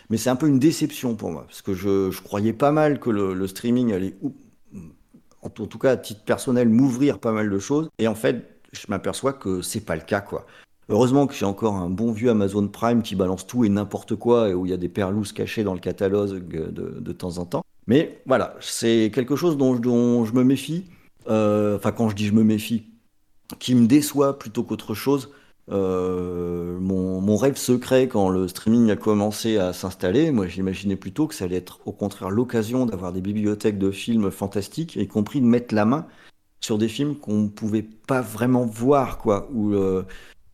mais 0.08 0.16
c'est 0.16 0.30
un 0.30 0.36
peu 0.36 0.48
une 0.48 0.58
déception 0.58 1.14
pour 1.14 1.30
moi 1.30 1.44
parce 1.46 1.60
que 1.60 1.74
je, 1.74 2.22
croyais 2.22 2.54
pas 2.54 2.72
mal 2.72 2.98
que 2.98 3.10
le, 3.10 3.46
streaming 3.46 3.92
allait, 3.92 4.14
en 5.42 5.50
tout, 5.50 5.78
cas 5.78 5.92
à 5.92 5.96
titre 5.96 6.22
personnel, 6.22 6.68
m'ouvrir 6.68 7.18
pas 7.18 7.32
mal 7.32 7.50
de 7.50 7.58
choses. 7.58 7.90
Et 7.98 8.08
en 8.08 8.14
fait, 8.14 8.60
je 8.72 8.86
m'aperçois 8.88 9.34
que 9.34 9.60
c'est 9.60 9.80
pas 9.80 9.96
le 9.96 10.02
cas, 10.02 10.20
quoi. 10.20 10.46
Heureusement 10.88 11.26
que 11.26 11.34
j'ai 11.34 11.44
encore 11.44 11.76
un 11.76 11.90
bon 11.90 12.10
vieux 12.12 12.30
Amazon 12.30 12.66
Prime 12.68 13.02
qui 13.02 13.16
balance 13.16 13.46
tout 13.46 13.64
et 13.64 13.68
n'importe 13.68 14.16
quoi 14.16 14.48
et 14.48 14.54
où 14.54 14.66
il 14.66 14.70
y 14.70 14.74
a 14.74 14.78
des 14.78 14.88
perlousses 14.88 15.32
cachées 15.32 15.62
dans 15.62 15.74
le 15.74 15.80
catalogue 15.80 16.48
de, 16.48 17.12
temps 17.12 17.38
en 17.38 17.44
temps. 17.44 17.64
Mais 17.86 18.22
voilà, 18.26 18.56
c'est 18.60 19.10
quelque 19.14 19.36
chose 19.36 19.56
dont, 19.56 20.24
je 20.24 20.32
me 20.32 20.42
méfie. 20.42 20.86
Euh, 21.28 21.76
enfin, 21.76 21.92
quand 21.92 22.08
je 22.08 22.16
dis 22.16 22.26
je 22.26 22.32
me 22.32 22.42
méfie, 22.42 22.91
qui 23.58 23.74
me 23.74 23.86
déçoit 23.86 24.38
plutôt 24.38 24.62
qu'autre 24.64 24.94
chose. 24.94 25.30
Euh, 25.70 26.78
mon, 26.80 27.36
rêve 27.36 27.56
secret 27.56 28.08
quand 28.08 28.28
le 28.28 28.48
streaming 28.48 28.90
a 28.90 28.96
commencé 28.96 29.58
à 29.58 29.72
s'installer, 29.72 30.30
moi 30.32 30.46
j'imaginais 30.46 30.96
plutôt 30.96 31.26
que 31.26 31.34
ça 31.34 31.44
allait 31.44 31.56
être 31.56 31.80
au 31.86 31.92
contraire 31.92 32.30
l'occasion 32.30 32.84
d'avoir 32.84 33.12
des 33.12 33.20
bibliothèques 33.20 33.78
de 33.78 33.90
films 33.90 34.30
fantastiques, 34.30 34.96
y 34.96 35.06
compris 35.06 35.40
de 35.40 35.46
mettre 35.46 35.74
la 35.74 35.84
main 35.84 36.06
sur 36.60 36.78
des 36.78 36.88
films 36.88 37.16
qu'on 37.16 37.38
ne 37.38 37.48
pouvait 37.48 37.82
pas 37.82 38.20
vraiment 38.20 38.64
voir, 38.66 39.18
quoi, 39.18 39.48
ou 39.52 39.74
euh, 39.74 40.04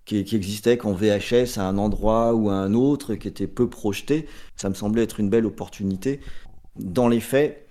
qui, 0.05 0.25
qui, 0.25 0.37
existaient 0.37 0.79
qu'en 0.79 0.93
VHS 0.93 1.59
à 1.59 1.65
un 1.69 1.79
endroit 1.79 2.35
ou 2.35 2.49
à 2.51 2.55
un 2.55 2.75
autre, 2.75 3.15
qui 3.15 3.29
étaient 3.29 3.47
peu 3.47 3.69
projetés. 3.69 4.27
Ça 4.57 4.69
me 4.69 4.75
semblait 4.75 5.03
être 5.03 5.21
une 5.21 5.29
belle 5.29 5.47
opportunité. 5.47 6.21
Dans 6.77 7.09
les 7.09 7.21
faits, 7.21 7.68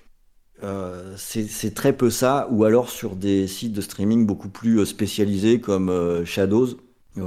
euh, 0.64 1.16
c'est 1.18 1.74
très 1.74 1.94
peu 1.94 2.10
ça, 2.10 2.48
ou 2.50 2.64
alors 2.64 2.90
sur 2.90 3.16
des 3.16 3.48
sites 3.48 3.74
de 3.74 3.82
streaming 3.82 4.26
beaucoup 4.26 4.50
plus 4.50 4.80
euh, 4.80 4.86
spécialisés 4.86 5.60
comme 5.62 5.90
euh, 5.90 6.26
Shadows, 6.26 6.78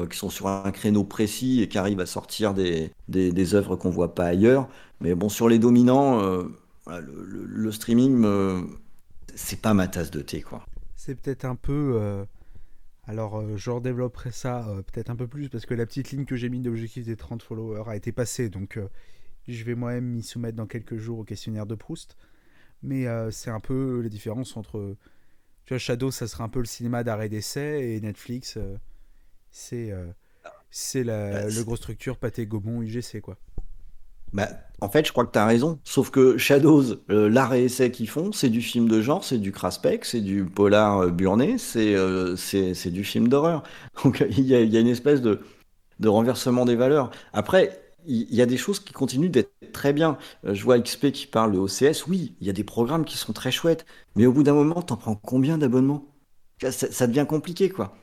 qui 0.08 0.16
sont 0.16 0.30
sur 0.30 0.46
un 0.46 0.70
créneau 0.70 1.02
précis 1.02 1.62
et 1.62 1.68
qui 1.68 1.76
arrivent 1.76 1.98
à 1.98 2.06
sortir 2.06 2.54
des, 2.54 2.92
œuvres 3.54 3.74
qu'on 3.74 3.90
voit 3.90 4.14
pas 4.14 4.26
ailleurs. 4.26 4.68
Mais 5.00 5.16
bon, 5.16 5.28
sur 5.28 5.48
les 5.48 5.58
dominants, 5.58 6.22
le, 6.86 7.72
streaming, 7.72 8.24
c'est 9.34 9.60
pas 9.60 9.74
ma 9.74 9.88
tasse 9.88 10.12
de 10.12 10.20
thé, 10.20 10.42
quoi. 10.42 10.64
C'est 10.94 11.16
peut-être 11.16 11.44
un 11.44 11.56
peu. 11.56 12.24
Alors, 13.08 13.42
je 13.56 13.68
redévelopperai 13.68 14.30
ça 14.30 14.64
peut-être 14.92 15.10
un 15.10 15.16
peu 15.16 15.26
plus 15.26 15.48
parce 15.48 15.66
que 15.66 15.74
la 15.74 15.86
petite 15.86 16.12
ligne 16.12 16.24
que 16.24 16.36
j'ai 16.36 16.48
mise 16.48 16.62
d'objectif 16.62 17.04
des 17.04 17.16
30 17.16 17.42
followers 17.42 17.82
a 17.88 17.96
été 17.96 18.12
passée, 18.12 18.48
donc 18.48 18.78
je 19.48 19.64
vais 19.64 19.74
moi-même 19.74 20.04
m'y 20.04 20.22
soumettre 20.22 20.56
dans 20.56 20.66
quelques 20.66 20.98
jours 20.98 21.18
au 21.18 21.24
questionnaire 21.24 21.66
de 21.66 21.74
Proust 21.74 22.16
mais 22.82 23.06
euh, 23.06 23.30
c'est 23.30 23.50
un 23.50 23.60
peu 23.60 24.00
la 24.02 24.08
différence 24.08 24.56
entre. 24.56 24.96
Tu 25.64 25.74
vois, 25.74 25.78
Shadow, 25.78 26.10
ça 26.10 26.26
serait 26.26 26.44
un 26.44 26.48
peu 26.48 26.60
le 26.60 26.66
cinéma 26.66 27.04
d'arrêt 27.04 27.28
d'essai, 27.28 27.90
et 27.90 28.00
Netflix, 28.00 28.56
euh, 28.56 28.76
c'est 29.50 29.90
euh, 29.92 30.06
c'est 30.70 31.04
la, 31.04 31.30
bah, 31.30 31.48
le 31.48 31.64
gros 31.64 31.76
structure 31.76 32.16
Pathé 32.16 32.46
Gaumont 32.46 32.82
UGC, 32.82 33.20
quoi. 33.20 33.36
Bah, 34.32 34.48
en 34.80 34.88
fait, 34.88 35.06
je 35.06 35.12
crois 35.12 35.26
que 35.26 35.32
tu 35.32 35.38
as 35.38 35.46
raison. 35.46 35.80
Sauf 35.82 36.10
que 36.10 36.38
Shadows, 36.38 37.02
l'arrêt 37.08 37.64
essai 37.64 37.90
qu'ils 37.90 38.08
font, 38.08 38.30
c'est 38.30 38.48
du 38.48 38.62
film 38.62 38.88
de 38.88 39.02
genre, 39.02 39.24
c'est 39.24 39.38
du 39.38 39.50
craspec, 39.50 40.04
c'est 40.04 40.20
du 40.20 40.44
polar 40.44 41.10
burné, 41.10 41.58
c'est 41.58 41.96
c'est 42.36 42.90
du 42.90 43.02
film 43.02 43.26
d'horreur. 43.26 43.64
Donc 44.04 44.24
il 44.30 44.46
y, 44.46 44.54
a, 44.54 44.60
y 44.62 44.76
a 44.76 44.80
une 44.80 44.86
espèce 44.86 45.20
de, 45.20 45.40
de 45.98 46.08
renversement 46.08 46.64
des 46.64 46.76
valeurs. 46.76 47.10
Après, 47.32 47.89
il 48.06 48.34
y 48.34 48.42
a 48.42 48.46
des 48.46 48.56
choses 48.56 48.80
qui 48.80 48.92
continuent 48.92 49.30
d'être 49.30 49.52
très 49.72 49.92
bien. 49.92 50.18
Euh, 50.44 50.54
je 50.54 50.64
vois 50.64 50.78
XP 50.78 51.12
qui 51.12 51.26
parle 51.26 51.52
de 51.52 51.58
OCS. 51.58 52.06
Oui, 52.06 52.34
il 52.40 52.46
y 52.46 52.50
a 52.50 52.52
des 52.52 52.64
programmes 52.64 53.04
qui 53.04 53.16
sont 53.16 53.32
très 53.32 53.50
chouettes. 53.50 53.86
Mais 54.16 54.26
au 54.26 54.32
bout 54.32 54.42
d'un 54.42 54.54
moment, 54.54 54.82
t'en 54.82 54.96
prends 54.96 55.14
combien 55.14 55.58
d'abonnements? 55.58 56.06
Ça, 56.70 57.06
devient 57.06 57.26
compliqué, 57.28 57.70
quoi. 57.70 57.96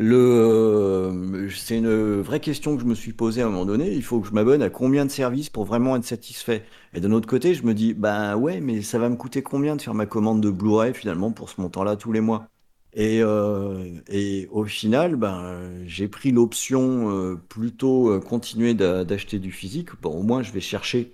Euh, 0.00 1.48
c'est 1.50 1.78
une 1.78 2.20
vraie 2.20 2.40
question 2.40 2.76
que 2.76 2.82
je 2.82 2.86
me 2.86 2.94
suis 2.94 3.12
posée 3.12 3.42
à 3.42 3.46
un 3.46 3.50
moment 3.50 3.66
donné. 3.66 3.92
Il 3.92 4.04
faut 4.04 4.20
que 4.20 4.28
je 4.28 4.32
m'abonne 4.32 4.62
à 4.62 4.70
combien 4.70 5.04
de 5.04 5.10
services 5.10 5.50
pour 5.50 5.64
vraiment 5.64 5.96
être 5.96 6.04
satisfait? 6.04 6.64
Et 6.94 7.00
d'un 7.00 7.12
autre 7.12 7.28
côté, 7.28 7.54
je 7.54 7.64
me 7.64 7.74
dis, 7.74 7.94
ben 7.94 8.36
ouais, 8.36 8.60
mais 8.60 8.82
ça 8.82 8.98
va 8.98 9.08
me 9.08 9.16
coûter 9.16 9.42
combien 9.42 9.76
de 9.76 9.82
faire 9.82 9.94
ma 9.94 10.06
commande 10.06 10.40
de 10.40 10.50
Blu-ray 10.50 10.94
finalement 10.94 11.32
pour 11.32 11.50
ce 11.50 11.60
montant-là 11.60 11.96
tous 11.96 12.12
les 12.12 12.20
mois? 12.20 12.48
Et, 12.94 13.20
euh, 13.22 14.00
et 14.08 14.48
au 14.50 14.64
final, 14.64 15.16
ben, 15.16 15.84
j'ai 15.86 16.08
pris 16.08 16.32
l'option 16.32 17.10
euh, 17.10 17.36
plutôt 17.36 18.10
euh, 18.10 18.20
continuer 18.20 18.74
d'a- 18.74 19.04
d'acheter 19.04 19.38
du 19.38 19.52
physique. 19.52 19.90
Bon, 20.00 20.10
au 20.10 20.22
moins, 20.22 20.42
je 20.42 20.52
vais 20.52 20.60
chercher 20.60 21.12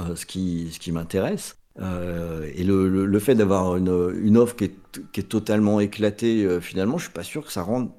euh, 0.00 0.16
ce 0.16 0.26
qui, 0.26 0.70
ce 0.72 0.78
qui 0.78 0.92
m'intéresse. 0.92 1.56
Et 1.78 2.64
le, 2.64 3.06
le- 3.06 3.18
fait 3.18 3.34
d'avoir 3.34 3.76
une, 3.76 4.14
une 4.22 4.36
offre 4.36 4.56
qui 4.56 4.64
est, 4.64 4.74
qui 5.12 5.20
est 5.20 5.24
totalement 5.24 5.80
éclatée, 5.80 6.60
finalement, 6.60 6.98
je 6.98 7.04
suis 7.04 7.12
pas 7.12 7.22
sûr 7.22 7.44
que 7.46 7.52
ça 7.52 7.62
rende 7.62 7.90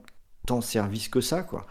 tant 0.45 0.61
service 0.61 1.09
que 1.09 1.21
ça, 1.21 1.43
quoi. 1.43 1.67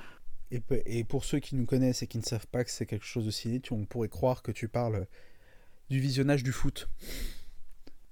Et, 0.51 0.63
et 0.87 1.05
pour 1.05 1.25
ceux 1.25 1.41
qui 1.41 1.57
nous 1.57 1.67
connaissent 1.67 2.03
et 2.03 2.07
qui 2.07 2.19
ne 2.19 2.23
savent 2.23 2.47
pas 2.47 2.63
que 2.65 2.71
c'est 2.71 2.87
quelque 2.87 3.07
chose 3.07 3.27
de 3.27 3.31
ciné, 3.31 3.61
on 3.71 3.85
pourrait 3.85 4.09
croire 4.09 4.43
que 4.43 4.53
tu 4.53 4.69
parles 4.69 5.07
du 5.91 6.01
visionnage 6.01 6.43
du 6.43 6.53
foot. 6.53 6.89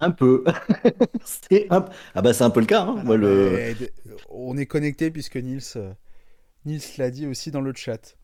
Un 0.00 0.10
peu. 0.10 0.44
C'est 1.24 1.66
un... 1.70 1.84
Ah 2.14 2.22
bah 2.22 2.32
c'est 2.32 2.44
un 2.44 2.50
peu 2.50 2.60
le 2.60 2.66
cas. 2.66 2.82
hein. 2.84 3.00
Moi, 3.04 3.16
le... 3.16 3.62
On 4.30 4.56
est 4.56 4.66
connecté 4.66 5.10
puisque 5.10 5.36
Nils, 5.36 5.60
euh, 5.76 5.92
Nils 6.66 6.82
l'a 6.98 7.10
dit 7.10 7.26
aussi 7.26 7.50
dans 7.52 7.62
le 7.62 7.74
chat. 7.74 8.16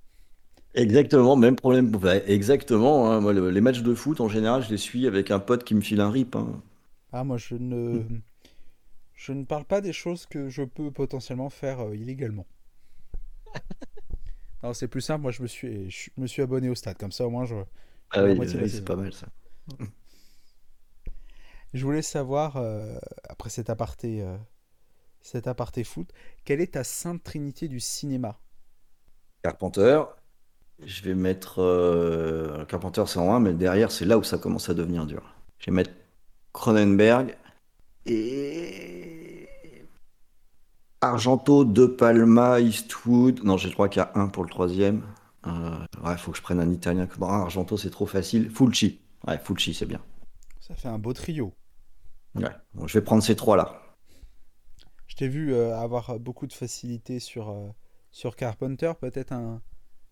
Exactement, 0.75 1.35
même 1.35 1.57
problème. 1.57 1.91
Bah, 1.91 2.19
exactement. 2.19 3.11
hein. 3.11 3.21
Moi, 3.21 3.33
le- 3.33 3.51
les 3.51 3.61
matchs 3.61 3.83
de 3.83 3.95
foot, 3.97 4.21
en 4.21 4.29
général, 4.29 4.63
je 4.63 4.71
les 4.71 4.77
suis 4.77 5.07
avec 5.09 5.33
un 5.33 5.41
pote 5.41 5.65
qui 5.65 5.75
me 5.75 5.81
file 5.81 6.01
un 6.01 6.11
rip. 6.11 6.37
hein. 6.37 6.63
Ah, 7.11 7.25
moi, 7.25 7.37
je 7.37 7.57
ne, 7.57 8.05
je 9.15 9.33
ne 9.33 9.45
parle 9.45 9.65
pas 9.65 9.81
des 9.81 9.93
choses 9.93 10.27
que 10.27 10.49
je 10.49 10.63
peux 10.63 10.93
potentiellement 10.93 11.51
faire 11.51 11.81
euh, 11.81 11.97
illégalement. 11.97 12.47
Non, 14.63 14.75
c'est 14.75 14.89
plus 14.89 15.01
simple. 15.01 15.23
Moi, 15.23 15.31
je 15.33 15.43
me 15.43 15.47
suis, 15.47 15.91
je 15.91 16.11
me 16.19 16.27
suis 16.27 16.43
abonné 16.43 16.69
au 16.69 16.75
stade. 16.75 16.99
Comme 16.99 17.13
ça, 17.13 17.27
au 17.27 17.31
moins, 17.31 17.45
je, 17.47 17.55
Ah 18.11 18.25
oui, 18.25 18.69
c'est 18.69 18.85
pas 18.85 18.97
mal 18.97 19.13
ça. 19.13 19.29
Je 21.77 21.85
voulais 21.85 22.03
savoir, 22.03 22.57
euh, 22.57 22.99
après 23.29 23.51
cet 23.51 23.71
aparté, 23.71 24.23
euh, 24.23 24.37
cet 25.23 25.47
aparté 25.49 25.85
foot, 25.85 26.13
quelle 26.45 26.61
est 26.63 26.75
ta 26.75 26.85
sainte 26.85 27.23
trinité 27.25 27.69
du 27.69 27.81
cinéma? 27.81 28.41
Carpenter, 29.43 30.03
je 30.85 31.03
vais 31.03 31.15
mettre. 31.15 31.61
euh, 31.61 32.65
Carpenter, 32.67 33.05
c'est 33.07 33.19
en 33.21 33.35
1, 33.35 33.41
mais 33.41 33.55
derrière, 33.55 33.91
c'est 33.93 34.05
là 34.07 34.19
où 34.19 34.23
ça 34.25 34.39
commence 34.39 34.69
à 34.71 34.75
devenir 34.75 35.07
dur. 35.07 35.23
Je 35.59 35.67
vais 35.67 35.73
mettre 35.73 35.93
Cronenberg 36.53 37.37
et. 38.07 39.49
Argento, 41.01 41.65
De 41.65 41.87
Palma, 41.87 42.61
Eastwood. 42.61 43.43
Non, 43.45 43.57
je 43.57 43.69
crois 43.71 43.89
qu'il 43.89 44.01
y 44.01 44.05
a 44.05 44.13
un 44.15 44.29
pour 44.29 44.45
le 44.45 44.51
troisième. 44.51 45.03
Euh, 45.47 45.77
ouais, 46.05 46.17
faut 46.19 46.33
que 46.33 46.37
je 46.39 46.43
prenne 46.43 46.61
un 46.61 46.71
italien. 46.71 47.09
Bon, 47.19 47.29
Argento, 47.29 47.77
c'est 47.79 47.91
trop 47.91 48.07
facile. 48.07 48.51
Fulci. 48.51 49.01
Ouais, 49.27 49.39
Fulci, 49.39 49.73
c'est 49.75 49.87
bien. 49.87 50.01
Ça 50.61 50.75
fait 50.75 50.89
un 50.89 50.99
beau 50.99 51.15
trio. 51.15 51.55
Ouais, 52.37 52.51
bon, 52.75 52.87
je 52.87 52.99
vais 52.99 53.05
prendre 53.05 53.23
ces 53.23 53.37
trois-là. 53.37 53.81
Je 55.07 55.17
t'ai 55.17 55.29
vu 55.29 55.55
euh, 55.55 55.77
avoir 55.77 56.19
beaucoup 56.19 56.47
de 56.47 56.53
facilité 56.53 57.21
sur, 57.21 57.51
euh, 57.51 57.69
sur 58.11 58.37
Carpenter. 58.37 58.93
Peut-être 59.01 59.33
un, 59.33 59.63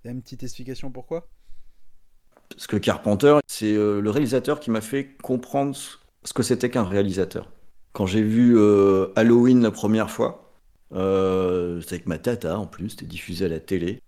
une 0.05 0.23
petite 0.23 0.43
explication 0.43 0.91
pourquoi? 0.91 1.29
Parce 2.49 2.67
que 2.67 2.77
Carpenter, 2.77 3.39
c'est 3.47 3.75
euh, 3.75 4.01
le 4.01 4.11
réalisateur 4.11 4.61
qui 4.61 4.71
m'a 4.71 4.81
fait 4.81 5.17
comprendre 5.23 5.77
ce 5.77 6.33
que 6.33 6.43
c'était 6.43 6.71
qu'un 6.71 6.85
réalisateur. 6.85 7.51
Quand 7.93 8.07
j'ai 8.07 8.23
vu 8.23 8.59
Halloween 9.15 9.63
la 9.63 9.71
première 9.71 10.11
fois, 10.11 10.53
c'était 10.91 11.95
avec 11.95 12.07
ma 12.07 12.19
tata 12.19 12.59
en 12.59 12.67
plus, 12.67 12.91
c'était 12.91 13.07
diffusé 13.07 13.45
à 13.45 13.49
la 13.49 13.61
télé. 13.61 14.01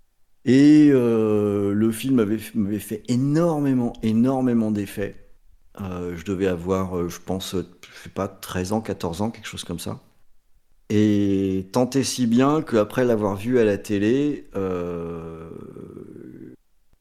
Et 0.45 0.89
le 0.91 1.91
film 1.93 2.17
m'avait 2.17 2.79
fait 2.81 3.05
énormément, 3.07 3.93
énormément 4.03 4.73
d'effets. 4.73 5.26
Euh, 5.81 6.17
je 6.17 6.25
devais 6.25 6.47
avoir, 6.47 6.97
euh, 6.97 7.09
je 7.09 7.21
pense, 7.21 7.55
euh, 7.55 7.67
je 7.95 8.05
sais 8.05 8.11
pas, 8.11 8.29
13 8.29 8.73
ans, 8.73 8.81
14 8.81 9.23
ans, 9.23 9.31
quelque 9.31 9.47
chose 9.47 9.65
comme 9.65 9.79
ça. 9.79 10.01
Et 10.89 11.67
tant 11.73 11.91
si 12.03 12.27
bien 12.27 12.63
qu'après 12.63 13.05
l'avoir 13.05 13.37
vu 13.37 13.59
à 13.59 13.65
la 13.65 13.77
télé, 13.77 14.49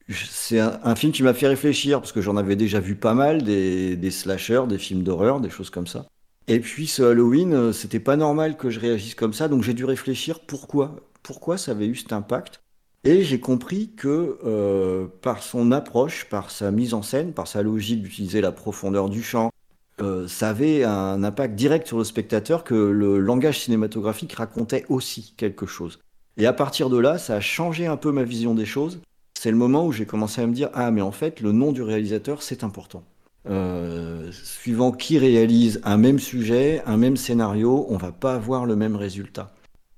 c'est 0.08 0.58
un, 0.58 0.94
film 0.96 1.12
qui 1.12 1.22
m'a 1.22 1.34
fait 1.34 1.46
réfléchir, 1.46 2.00
parce 2.00 2.10
que 2.10 2.20
j'en 2.20 2.36
avais 2.36 2.56
déjà 2.56 2.80
vu 2.80 2.96
pas 2.96 3.14
mal, 3.14 3.42
des, 3.42 3.96
des 3.96 4.10
slashers, 4.10 4.64
des 4.68 4.78
films 4.78 5.04
d'horreur, 5.04 5.40
des 5.40 5.50
choses 5.50 5.70
comme 5.70 5.86
ça. 5.86 6.06
Et 6.48 6.58
puis 6.58 6.88
ce 6.88 7.02
Halloween, 7.02 7.72
c'était 7.72 8.00
pas 8.00 8.16
normal 8.16 8.56
que 8.56 8.70
je 8.70 8.80
réagisse 8.80 9.14
comme 9.14 9.32
ça, 9.32 9.46
donc 9.46 9.62
j'ai 9.62 9.74
dû 9.74 9.84
réfléchir 9.84 10.40
pourquoi, 10.40 10.96
pourquoi 11.22 11.56
ça 11.56 11.70
avait 11.70 11.86
eu 11.86 11.94
cet 11.94 12.12
impact. 12.12 12.60
Et 13.06 13.22
j'ai 13.22 13.38
compris 13.38 13.90
que 13.96 14.36
euh, 14.44 15.06
par 15.22 15.40
son 15.40 15.70
approche, 15.70 16.24
par 16.28 16.50
sa 16.50 16.72
mise 16.72 16.92
en 16.92 17.02
scène, 17.02 17.32
par 17.32 17.46
sa 17.46 17.62
logique 17.62 18.02
d'utiliser 18.02 18.40
la 18.40 18.50
profondeur 18.50 19.08
du 19.08 19.22
champ, 19.22 19.52
euh, 20.00 20.26
ça 20.26 20.48
avait 20.48 20.82
un 20.82 21.22
impact 21.22 21.54
direct 21.54 21.86
sur 21.86 21.98
le 21.98 22.04
spectateur 22.04 22.64
que 22.64 22.74
le 22.74 23.20
langage 23.20 23.60
cinématographique 23.60 24.32
racontait 24.32 24.84
aussi 24.88 25.34
quelque 25.36 25.66
chose. 25.66 26.00
Et 26.36 26.46
à 26.46 26.52
partir 26.52 26.90
de 26.90 26.98
là, 26.98 27.16
ça 27.16 27.36
a 27.36 27.40
changé 27.40 27.86
un 27.86 27.96
peu 27.96 28.10
ma 28.10 28.24
vision 28.24 28.56
des 28.56 28.66
choses. 28.66 28.98
C'est 29.38 29.52
le 29.52 29.56
moment 29.56 29.86
où 29.86 29.92
j'ai 29.92 30.04
commencé 30.04 30.42
à 30.42 30.46
me 30.48 30.52
dire, 30.52 30.70
ah 30.74 30.90
mais 30.90 31.00
en 31.00 31.12
fait, 31.12 31.40
le 31.40 31.52
nom 31.52 31.70
du 31.70 31.82
réalisateur, 31.82 32.42
c'est 32.42 32.64
important. 32.64 33.04
Euh, 33.48 34.32
suivant 34.32 34.90
qui 34.90 35.16
réalise 35.18 35.80
un 35.84 35.96
même 35.96 36.18
sujet, 36.18 36.82
un 36.86 36.96
même 36.96 37.16
scénario, 37.16 37.86
on 37.88 37.98
va 37.98 38.10
pas 38.10 38.34
avoir 38.34 38.66
le 38.66 38.74
même 38.74 38.96
résultat. 38.96 39.54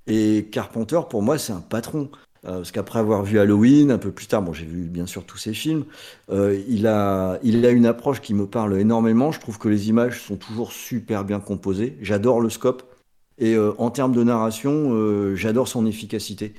Et 0.07 0.49
Carpenter, 0.51 1.01
pour 1.09 1.23
moi, 1.23 1.39
c'est 1.39 1.53
un 1.53 1.61
patron. 1.61 2.11
Euh, 2.45 2.59
parce 2.59 2.73
qu'après 2.73 2.99
avoir 2.99 3.23
vu 3.23 3.39
Halloween, 3.39 3.91
un 3.91 3.99
peu 3.99 4.11
plus 4.11 4.27
tard, 4.27 4.43
bon, 4.43 4.53
j'ai 4.53 4.65
vu 4.65 4.83
bien 4.83 5.07
sûr 5.07 5.25
tous 5.25 5.39
ses 5.39 5.55
films, 5.55 5.85
euh, 6.31 6.61
il 6.69 6.87
a, 6.87 7.39
il 7.43 7.65
a 7.67 7.71
une 7.71 7.87
approche 7.87 8.21
qui 8.21 8.35
me 8.35 8.47
parle 8.47 8.79
énormément. 8.79 9.33
Je 9.33 9.41
trouve 9.41 9.59
que 9.59 9.69
les 9.69 9.89
images 9.89 10.23
sont 10.23 10.37
toujours 10.37 10.73
super 10.73 11.25
bien 11.25 11.41
composées. 11.41 11.97
J'adore 12.01 12.41
le 12.41 12.51
scope. 12.51 12.83
Et 13.39 13.55
euh, 13.55 13.73
en 13.79 13.91
termes 13.91 14.13
de 14.13 14.23
narration, 14.23 15.35
j'adore 15.35 15.69
son 15.69 15.87
efficacité. 15.87 16.55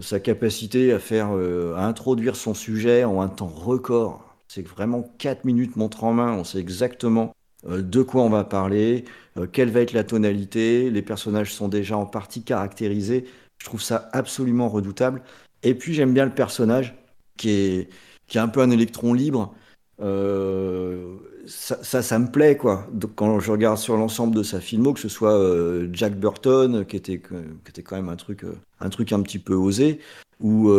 Sa 0.00 0.18
capacité 0.18 0.92
à 0.92 0.98
faire, 0.98 1.28
à 1.28 1.86
introduire 1.86 2.34
son 2.34 2.54
sujet 2.54 3.04
en 3.04 3.20
un 3.20 3.28
temps 3.28 3.46
record. 3.46 4.36
C'est 4.48 4.66
vraiment 4.66 5.08
4 5.18 5.44
minutes 5.44 5.76
montre 5.76 6.04
en 6.04 6.12
main. 6.12 6.32
On 6.32 6.44
sait 6.44 6.58
exactement 6.58 7.34
de 7.66 8.02
quoi 8.02 8.22
on 8.22 8.28
va 8.28 8.44
parler, 8.44 9.04
quelle 9.52 9.70
va 9.70 9.80
être 9.80 9.92
la 9.92 10.04
tonalité. 10.04 10.90
Les 10.90 11.02
personnages 11.02 11.54
sont 11.54 11.68
déjà 11.68 11.96
en 11.96 12.06
partie 12.06 12.42
caractérisés. 12.42 13.24
Je 13.64 13.70
trouve 13.70 13.80
ça 13.80 14.10
absolument 14.12 14.68
redoutable. 14.68 15.22
Et 15.62 15.74
puis 15.74 15.94
j'aime 15.94 16.12
bien 16.12 16.26
le 16.26 16.34
personnage 16.34 16.94
qui 17.38 17.48
est, 17.48 17.88
qui 18.26 18.36
est 18.36 18.40
un 18.42 18.48
peu 18.48 18.60
un 18.60 18.70
électron 18.70 19.14
libre. 19.14 19.54
Euh, 20.02 21.16
ça, 21.46 22.02
ça, 22.02 22.18
me 22.18 22.30
plaît, 22.30 22.58
quoi. 22.58 22.86
Donc, 22.92 23.14
quand 23.14 23.40
je 23.40 23.50
regarde 23.50 23.78
sur 23.78 23.96
l'ensemble 23.96 24.34
de 24.34 24.42
sa 24.42 24.60
filmo, 24.60 24.92
que 24.92 25.00
ce 25.00 25.08
soit 25.08 25.32
euh, 25.32 25.88
Jack 25.94 26.14
Burton, 26.20 26.84
qui 26.84 26.96
était, 26.96 27.20
qui 27.20 27.70
était 27.70 27.82
quand 27.82 27.96
même 27.96 28.10
un 28.10 28.16
truc, 28.16 28.44
euh, 28.44 28.54
un 28.80 28.90
truc 28.90 29.12
un 29.12 29.22
petit 29.22 29.38
peu 29.38 29.54
osé, 29.54 29.98
ou 30.40 30.70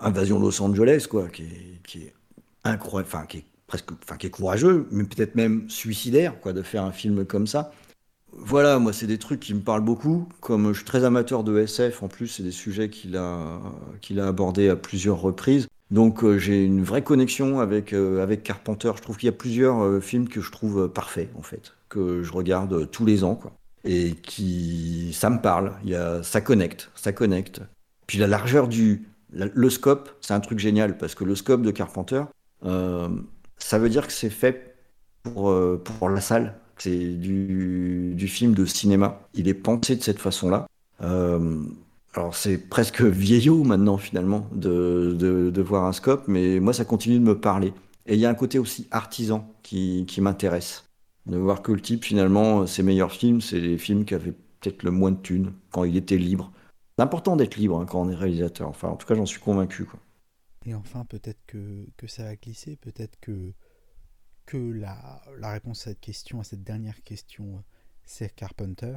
Invasion 0.00 0.38
Los 0.38 0.62
Angeles, 0.62 1.06
quoi, 1.10 1.28
qui 1.28 1.42
est, 1.42 1.82
qui 1.86 1.98
est 2.04 2.14
incroyable, 2.64 3.10
enfin, 3.12 3.26
qui 3.26 3.38
est 3.38 3.44
presque, 3.66 3.90
enfin, 4.02 4.16
qui 4.16 4.28
est 4.28 4.30
courageux, 4.30 4.86
mais 4.90 5.04
peut-être 5.04 5.34
même 5.34 5.68
suicidaire, 5.68 6.40
quoi, 6.40 6.54
de 6.54 6.62
faire 6.62 6.84
un 6.84 6.92
film 6.92 7.26
comme 7.26 7.46
ça. 7.46 7.70
Voilà, 8.36 8.78
moi, 8.78 8.92
c'est 8.92 9.06
des 9.06 9.18
trucs 9.18 9.40
qui 9.40 9.54
me 9.54 9.60
parlent 9.60 9.84
beaucoup. 9.84 10.28
Comme 10.40 10.72
je 10.72 10.78
suis 10.78 10.84
très 10.84 11.04
amateur 11.04 11.44
de 11.44 11.58
SF, 11.58 12.02
en 12.02 12.08
plus, 12.08 12.28
c'est 12.28 12.42
des 12.42 12.50
sujets 12.50 12.88
qu'il 12.90 13.16
a, 13.16 13.60
abordés 14.18 14.68
à 14.68 14.76
plusieurs 14.76 15.20
reprises. 15.20 15.68
Donc, 15.90 16.24
euh, 16.24 16.38
j'ai 16.38 16.64
une 16.64 16.82
vraie 16.82 17.02
connexion 17.02 17.60
avec, 17.60 17.92
euh, 17.92 18.22
avec 18.22 18.42
Carpenter. 18.42 18.90
Je 18.96 19.02
trouve 19.02 19.16
qu'il 19.16 19.26
y 19.26 19.28
a 19.28 19.36
plusieurs 19.36 19.84
euh, 19.84 20.00
films 20.00 20.28
que 20.28 20.40
je 20.40 20.50
trouve 20.50 20.88
parfaits, 20.88 21.30
en 21.36 21.42
fait, 21.42 21.74
que 21.88 22.22
je 22.22 22.32
regarde 22.32 22.90
tous 22.90 23.06
les 23.06 23.22
ans, 23.22 23.36
quoi. 23.36 23.52
Et 23.84 24.12
qui, 24.12 25.12
ça 25.12 25.30
me 25.30 25.40
parle. 25.40 25.72
Il 25.84 25.90
y 25.90 25.94
a, 25.94 26.22
ça 26.22 26.40
connecte, 26.40 26.90
ça 26.94 27.12
connecte. 27.12 27.60
Puis 28.06 28.18
la 28.18 28.26
largeur 28.26 28.66
du, 28.66 29.06
le 29.30 29.70
scope, 29.70 30.10
c'est 30.20 30.32
un 30.32 30.40
truc 30.40 30.58
génial 30.58 30.96
parce 30.96 31.14
que 31.14 31.24
le 31.24 31.34
scope 31.34 31.62
de 31.62 31.70
Carpenter, 31.70 32.24
ça 32.62 33.78
veut 33.78 33.88
dire 33.90 34.06
que 34.06 34.12
c'est 34.12 34.30
fait 34.30 34.74
pour 35.22 36.08
la 36.08 36.20
salle. 36.22 36.54
C'est 36.78 37.14
du, 37.14 38.28
film 38.28 38.54
de 38.54 38.64
cinéma. 38.64 39.20
Il 39.34 39.48
est 39.48 39.54
pensé 39.54 39.96
de 39.96 40.02
cette 40.02 40.18
façon-là. 40.18 40.66
Euh, 41.02 41.62
alors 42.14 42.34
c'est 42.34 42.58
presque 42.58 43.00
vieillot 43.02 43.64
maintenant 43.64 43.98
finalement 43.98 44.48
de, 44.52 45.16
de, 45.18 45.62
voir 45.62 45.84
un 45.84 45.92
scope, 45.92 46.28
mais 46.28 46.60
moi 46.60 46.72
ça 46.72 46.84
continue 46.84 47.18
de 47.18 47.24
me 47.24 47.38
parler. 47.38 47.72
Et 48.06 48.14
il 48.14 48.20
y 48.20 48.26
a 48.26 48.30
un 48.30 48.34
côté 48.34 48.58
aussi 48.58 48.86
artisan 48.90 49.48
qui, 49.62 50.04
qui 50.06 50.20
m'intéresse. 50.20 50.84
De 51.26 51.38
voir 51.38 51.62
que 51.62 51.72
le 51.72 51.80
type 51.80 52.04
finalement, 52.04 52.66
ses 52.66 52.82
meilleurs 52.82 53.12
films, 53.12 53.40
c'est 53.40 53.60
les 53.60 53.78
films 53.78 54.04
qui 54.04 54.14
avaient 54.14 54.34
peut-être 54.60 54.82
le 54.82 54.90
moins 54.90 55.10
de 55.10 55.16
thunes 55.16 55.52
quand 55.70 55.84
il 55.84 55.96
était 55.96 56.18
libre. 56.18 56.52
C'est 56.96 57.02
important 57.02 57.36
d'être 57.36 57.56
libre 57.56 57.80
hein, 57.80 57.86
quand 57.86 58.02
on 58.02 58.10
est 58.10 58.14
réalisateur. 58.14 58.68
Enfin, 58.68 58.88
en 58.88 58.96
tout 58.96 59.06
cas, 59.06 59.14
j'en 59.14 59.26
suis 59.26 59.40
convaincu. 59.40 59.84
Quoi. 59.84 59.98
Et 60.66 60.74
enfin, 60.74 61.04
peut-être 61.04 61.40
que, 61.46 61.86
que 61.96 62.06
ça 62.06 62.24
va 62.24 62.36
glisser, 62.36 62.76
peut-être 62.76 63.18
que, 63.20 63.52
que 64.46 64.56
la, 64.56 65.22
réponse 65.50 65.82
à 65.82 65.90
cette 65.90 66.00
question, 66.00 66.40
à 66.40 66.44
cette 66.44 66.64
dernière 66.64 67.02
question, 67.02 67.62
c'est 68.04 68.34
Carpenter. 68.34 68.96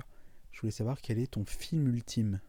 Je 0.52 0.62
voulais 0.62 0.72
savoir 0.72 1.02
quel 1.02 1.20
est 1.20 1.32
ton 1.32 1.46
film 1.46 1.88
ultime. 1.88 2.40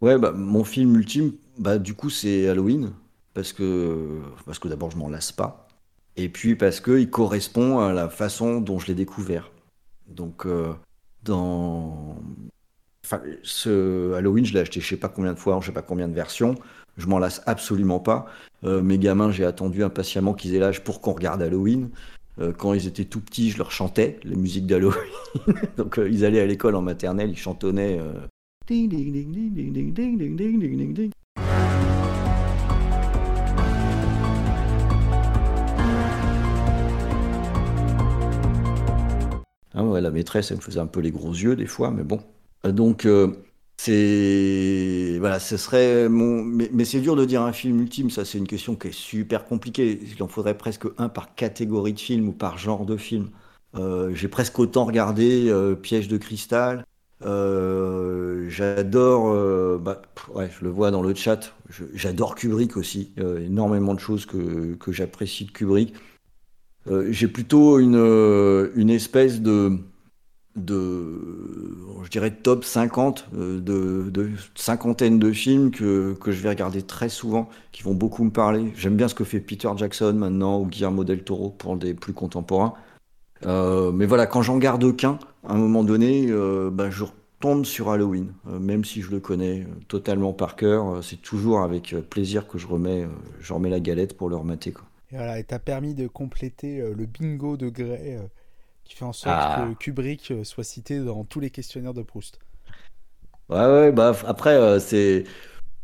Ouais, 0.00 0.18
bah, 0.18 0.32
mon 0.32 0.64
film 0.64 0.96
ultime, 0.96 1.32
bah, 1.58 1.78
du 1.78 1.94
coup, 1.94 2.10
c'est 2.10 2.48
Halloween. 2.48 2.92
Parce 3.34 3.52
que, 3.52 4.20
parce 4.44 4.58
que 4.58 4.68
d'abord, 4.68 4.90
je 4.90 4.98
m'en 4.98 5.08
lasse 5.08 5.32
pas. 5.32 5.66
Et 6.16 6.28
puis 6.28 6.54
parce 6.56 6.80
qu'il 6.80 7.08
correspond 7.08 7.78
à 7.80 7.92
la 7.92 8.08
façon 8.08 8.60
dont 8.60 8.78
je 8.78 8.88
l'ai 8.88 8.94
découvert. 8.94 9.50
Donc, 10.06 10.44
euh, 10.44 10.74
dans, 11.22 12.16
enfin, 13.04 13.22
ce 13.42 14.12
Halloween, 14.14 14.44
je 14.44 14.52
l'ai 14.52 14.60
acheté 14.60 14.80
je 14.80 14.88
sais 14.88 14.96
pas 14.96 15.08
combien 15.08 15.32
de 15.32 15.38
fois, 15.38 15.58
je 15.60 15.66
sais 15.66 15.72
pas 15.72 15.82
combien 15.82 16.08
de 16.08 16.14
versions. 16.14 16.56
Je 16.98 17.06
m'en 17.06 17.18
lasse 17.18 17.42
absolument 17.46 18.00
pas. 18.00 18.26
Euh, 18.64 18.82
mes 18.82 18.98
gamins, 18.98 19.30
j'ai 19.30 19.46
attendu 19.46 19.82
impatiemment 19.82 20.34
qu'ils 20.34 20.54
aient 20.54 20.58
l'âge 20.58 20.84
pour 20.84 21.00
qu'on 21.00 21.12
regarde 21.12 21.40
Halloween. 21.40 21.88
Euh, 22.40 22.52
quand 22.52 22.72
ils 22.72 22.86
étaient 22.86 23.04
tout 23.04 23.20
petits, 23.20 23.50
je 23.50 23.58
leur 23.58 23.70
chantais 23.70 24.18
les 24.24 24.36
musiques 24.36 24.66
d'Halloween. 24.66 24.96
Donc 25.76 25.98
euh, 25.98 26.08
ils 26.08 26.24
allaient 26.24 26.40
à 26.40 26.46
l'école 26.46 26.74
en 26.76 26.82
maternelle, 26.82 27.30
ils 27.30 27.36
chantonnaient. 27.36 27.98
euh, 27.98 28.12
ding, 28.66 28.88
ding, 28.88 29.12
ding, 29.12 29.30
ding, 29.32 29.52
ding, 29.52 29.72
ding, 29.72 29.94
ding, 29.94 30.16
ding, 30.16 30.36
ding, 30.36 30.76
ding, 30.78 30.94
ding. 30.94 31.10
Ah 39.74 39.84
ouais, 39.84 40.00
la 40.00 40.10
maîtresse, 40.10 40.50
elle 40.50 40.58
me 40.58 40.62
faisait 40.62 40.80
un 40.80 40.86
peu 40.86 41.00
les 41.00 41.10
gros 41.10 41.32
yeux 41.32 41.56
des 41.56 41.66
fois, 41.66 41.90
mais 41.90 42.02
bon. 42.02 42.20
Euh, 42.66 42.72
Donc, 42.72 43.06
euh, 43.06 43.32
c'est. 43.84 45.16
Voilà, 45.18 45.38
ce 45.40 45.56
serait 45.56 46.08
mon. 46.08 46.42
Mais, 46.42 46.84
c'est 46.84 47.00
dur 47.00 47.16
de 47.16 47.24
dire 47.24 47.42
un 47.42 47.52
film 47.52 47.80
ultime, 47.80 48.10
ça, 48.10 48.24
c'est 48.24 48.38
une 48.38 48.46
question 48.46 48.76
qui 48.76 48.88
est 48.88 48.92
super 48.92 49.44
compliquée. 49.46 50.00
Il 50.16 50.22
en 50.22 50.28
faudrait 50.28 50.56
presque 50.56 50.84
un 50.98 51.08
par 51.08 51.34
catégorie 51.34 51.92
de 51.92 52.00
film 52.00 52.28
ou 52.28 52.32
par 52.32 52.58
genre 52.58 52.84
de 52.86 52.96
film. 52.96 53.30
Euh, 53.74 54.14
j'ai 54.14 54.28
presque 54.28 54.58
autant 54.58 54.84
regardé 54.84 55.48
euh, 55.48 55.74
Piège 55.74 56.08
de 56.08 56.16
cristal. 56.18 56.84
Euh, 57.24 58.48
j'adore. 58.48 59.28
euh, 59.30 59.78
bah, 59.78 60.02
ouais, 60.34 60.50
je 60.58 60.64
le 60.64 60.70
vois 60.70 60.90
dans 60.90 61.02
le 61.02 61.14
chat. 61.14 61.54
J'adore 61.94 62.34
Kubrick 62.34 62.76
aussi. 62.76 63.12
Énormément 63.18 63.94
de 63.94 64.00
choses 64.00 64.26
que, 64.26 64.74
que 64.74 64.92
j'apprécie 64.92 65.44
de 65.46 65.50
Kubrick. 65.52 65.94
J'ai 67.10 67.28
plutôt 67.28 67.78
une, 67.78 67.96
une 68.74 68.90
espèce 68.90 69.40
de, 69.40 69.78
de, 70.56 71.76
je 72.04 72.10
dirais, 72.10 72.30
top 72.30 72.64
50, 72.64 73.28
euh, 73.34 73.60
de, 73.60 74.10
de 74.10 74.30
cinquantaine 74.54 75.18
de 75.18 75.32
films 75.32 75.70
que, 75.70 76.14
que 76.14 76.32
je 76.32 76.40
vais 76.42 76.50
regarder 76.50 76.82
très 76.82 77.08
souvent, 77.08 77.48
qui 77.72 77.82
vont 77.82 77.94
beaucoup 77.94 78.24
me 78.24 78.30
parler. 78.30 78.72
J'aime 78.76 78.96
bien 78.96 79.08
ce 79.08 79.14
que 79.14 79.24
fait 79.24 79.40
Peter 79.40 79.68
Jackson 79.76 80.12
maintenant 80.14 80.60
ou 80.60 80.66
Guillermo 80.66 81.04
del 81.04 81.24
Toro 81.24 81.50
pour 81.50 81.76
des 81.76 81.94
plus 81.94 82.12
contemporains. 82.12 82.74
Euh, 83.46 83.92
mais 83.92 84.06
voilà, 84.06 84.26
quand 84.26 84.42
j'en 84.42 84.58
garde 84.58 84.94
qu'un, 84.96 85.18
à 85.44 85.54
un 85.54 85.58
moment 85.58 85.82
donné, 85.84 86.26
euh, 86.30 86.70
bah, 86.70 86.90
je 86.90 87.04
retombe 87.04 87.64
sur 87.64 87.90
Halloween, 87.90 88.32
Euh, 88.48 88.58
même 88.60 88.84
si 88.84 89.02
je 89.02 89.10
le 89.10 89.20
connais 89.20 89.62
euh, 89.62 89.66
totalement 89.88 90.32
par 90.32 90.56
cœur. 90.56 90.88
euh, 90.96 91.02
c'est 91.02 91.20
toujours 91.22 91.60
avec 91.62 91.92
euh, 91.92 92.02
plaisir 92.02 92.46
que 92.48 92.58
je 92.58 92.66
remets, 92.68 93.04
euh, 93.04 93.08
remets 93.54 93.70
la 93.70 93.80
galette 93.80 94.16
pour 94.16 94.28
le 94.28 94.36
remater. 94.36 94.72
Quoi. 94.72 94.84
Et 95.10 95.16
voilà, 95.16 95.38
et 95.38 95.44
t'as 95.44 95.58
permis 95.58 95.94
de 95.94 96.06
compléter 96.08 96.80
euh, 96.80 96.94
le 96.94 97.06
bingo 97.06 97.56
de 97.56 97.72
euh, 97.78 98.26
qui 98.84 98.94
fait 98.94 99.04
en 99.04 99.12
sorte 99.12 99.46
Ah. 99.46 99.56
que 99.56 99.74
Kubrick 99.74 100.30
euh, 100.30 100.44
soit 100.44 100.64
cité 100.64 100.98
dans 101.00 101.24
tous 101.24 101.40
les 101.40 101.50
questionnaires 101.50 101.94
de 101.94 102.02
Proust. 102.02 102.40
Ouais, 103.48 103.58
ouais, 103.66 103.92
bah 103.92 104.14
après, 104.26 104.54
euh, 104.54 104.78
c'est 104.80 105.24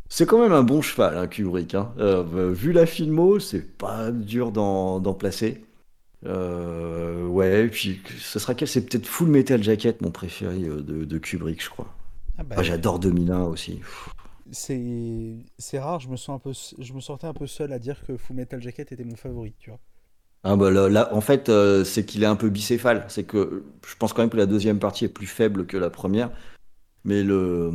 c'est 0.09 0.25
quand 0.27 0.41
même 0.41 0.53
un 0.53 0.63
bon 0.63 0.81
cheval, 0.81 1.17
hein, 1.17 1.27
Kubrick. 1.27 1.75
hein. 1.75 1.93
Euh, 1.99 2.23
bah, 2.23 2.47
vu 2.53 2.73
la 2.73 2.85
filmo, 2.85 3.39
c'est 3.39 3.61
pas 3.77 4.11
dur 4.11 4.51
d'en 4.53 5.13
placer. 5.15 5.63
Euh, 6.25 7.25
ouais, 7.27 7.65
et 7.65 7.69
puis 7.69 8.01
ce 8.19 8.39
sera 8.39 8.55
quel? 8.55 8.67
C'est 8.67 8.85
peut-être 8.87 9.07
Full 9.07 9.29
Metal 9.29 9.63
Jacket, 9.63 10.01
mon 10.01 10.11
préféré 10.11 10.59
de, 10.59 10.81
de 11.05 11.17
Kubrick, 11.19 11.63
je 11.63 11.69
crois. 11.69 11.93
Ah 12.37 12.43
bah, 12.43 12.57
Ah, 12.57 12.63
j'adore 12.63 12.99
2001 12.99 13.43
aussi. 13.43 13.81
c'est 14.51 15.37
c'est 15.57 15.79
rare, 15.79 15.99
je 15.99 16.09
me 16.09 16.15
sens 16.17 16.35
un 16.35 16.39
peu 16.39 16.53
je 16.83 16.93
me 16.93 16.99
sentais 17.01 17.27
un 17.27 17.33
peu 17.33 17.47
seul 17.47 17.71
à 17.73 17.79
dire 17.79 18.03
que 18.05 18.17
Full 18.17 18.35
Metal 18.35 18.61
Jacket 18.61 18.91
était 18.91 19.03
mon 19.03 19.15
favori, 19.15 19.55
tu 19.59 19.69
vois. 19.69 19.79
Ah 20.43 20.55
bah 20.55 20.71
là, 20.71 20.87
là, 20.87 21.13
en 21.13 21.21
fait, 21.21 21.49
euh, 21.49 21.83
c'est 21.83 22.05
qu'il 22.05 22.23
est 22.23 22.27
un 22.27 22.35
peu 22.35 22.49
bicéphale. 22.49 23.05
C'est 23.09 23.25
que 23.25 23.65
je 23.85 23.95
pense 23.95 24.13
quand 24.13 24.21
même 24.21 24.29
que 24.29 24.37
la 24.37 24.45
deuxième 24.45 24.79
partie 24.79 25.05
est 25.05 25.09
plus 25.09 25.27
faible 25.27 25.65
que 25.65 25.77
la 25.77 25.89
première. 25.89 26.31
Mais 27.03 27.23
le, 27.23 27.71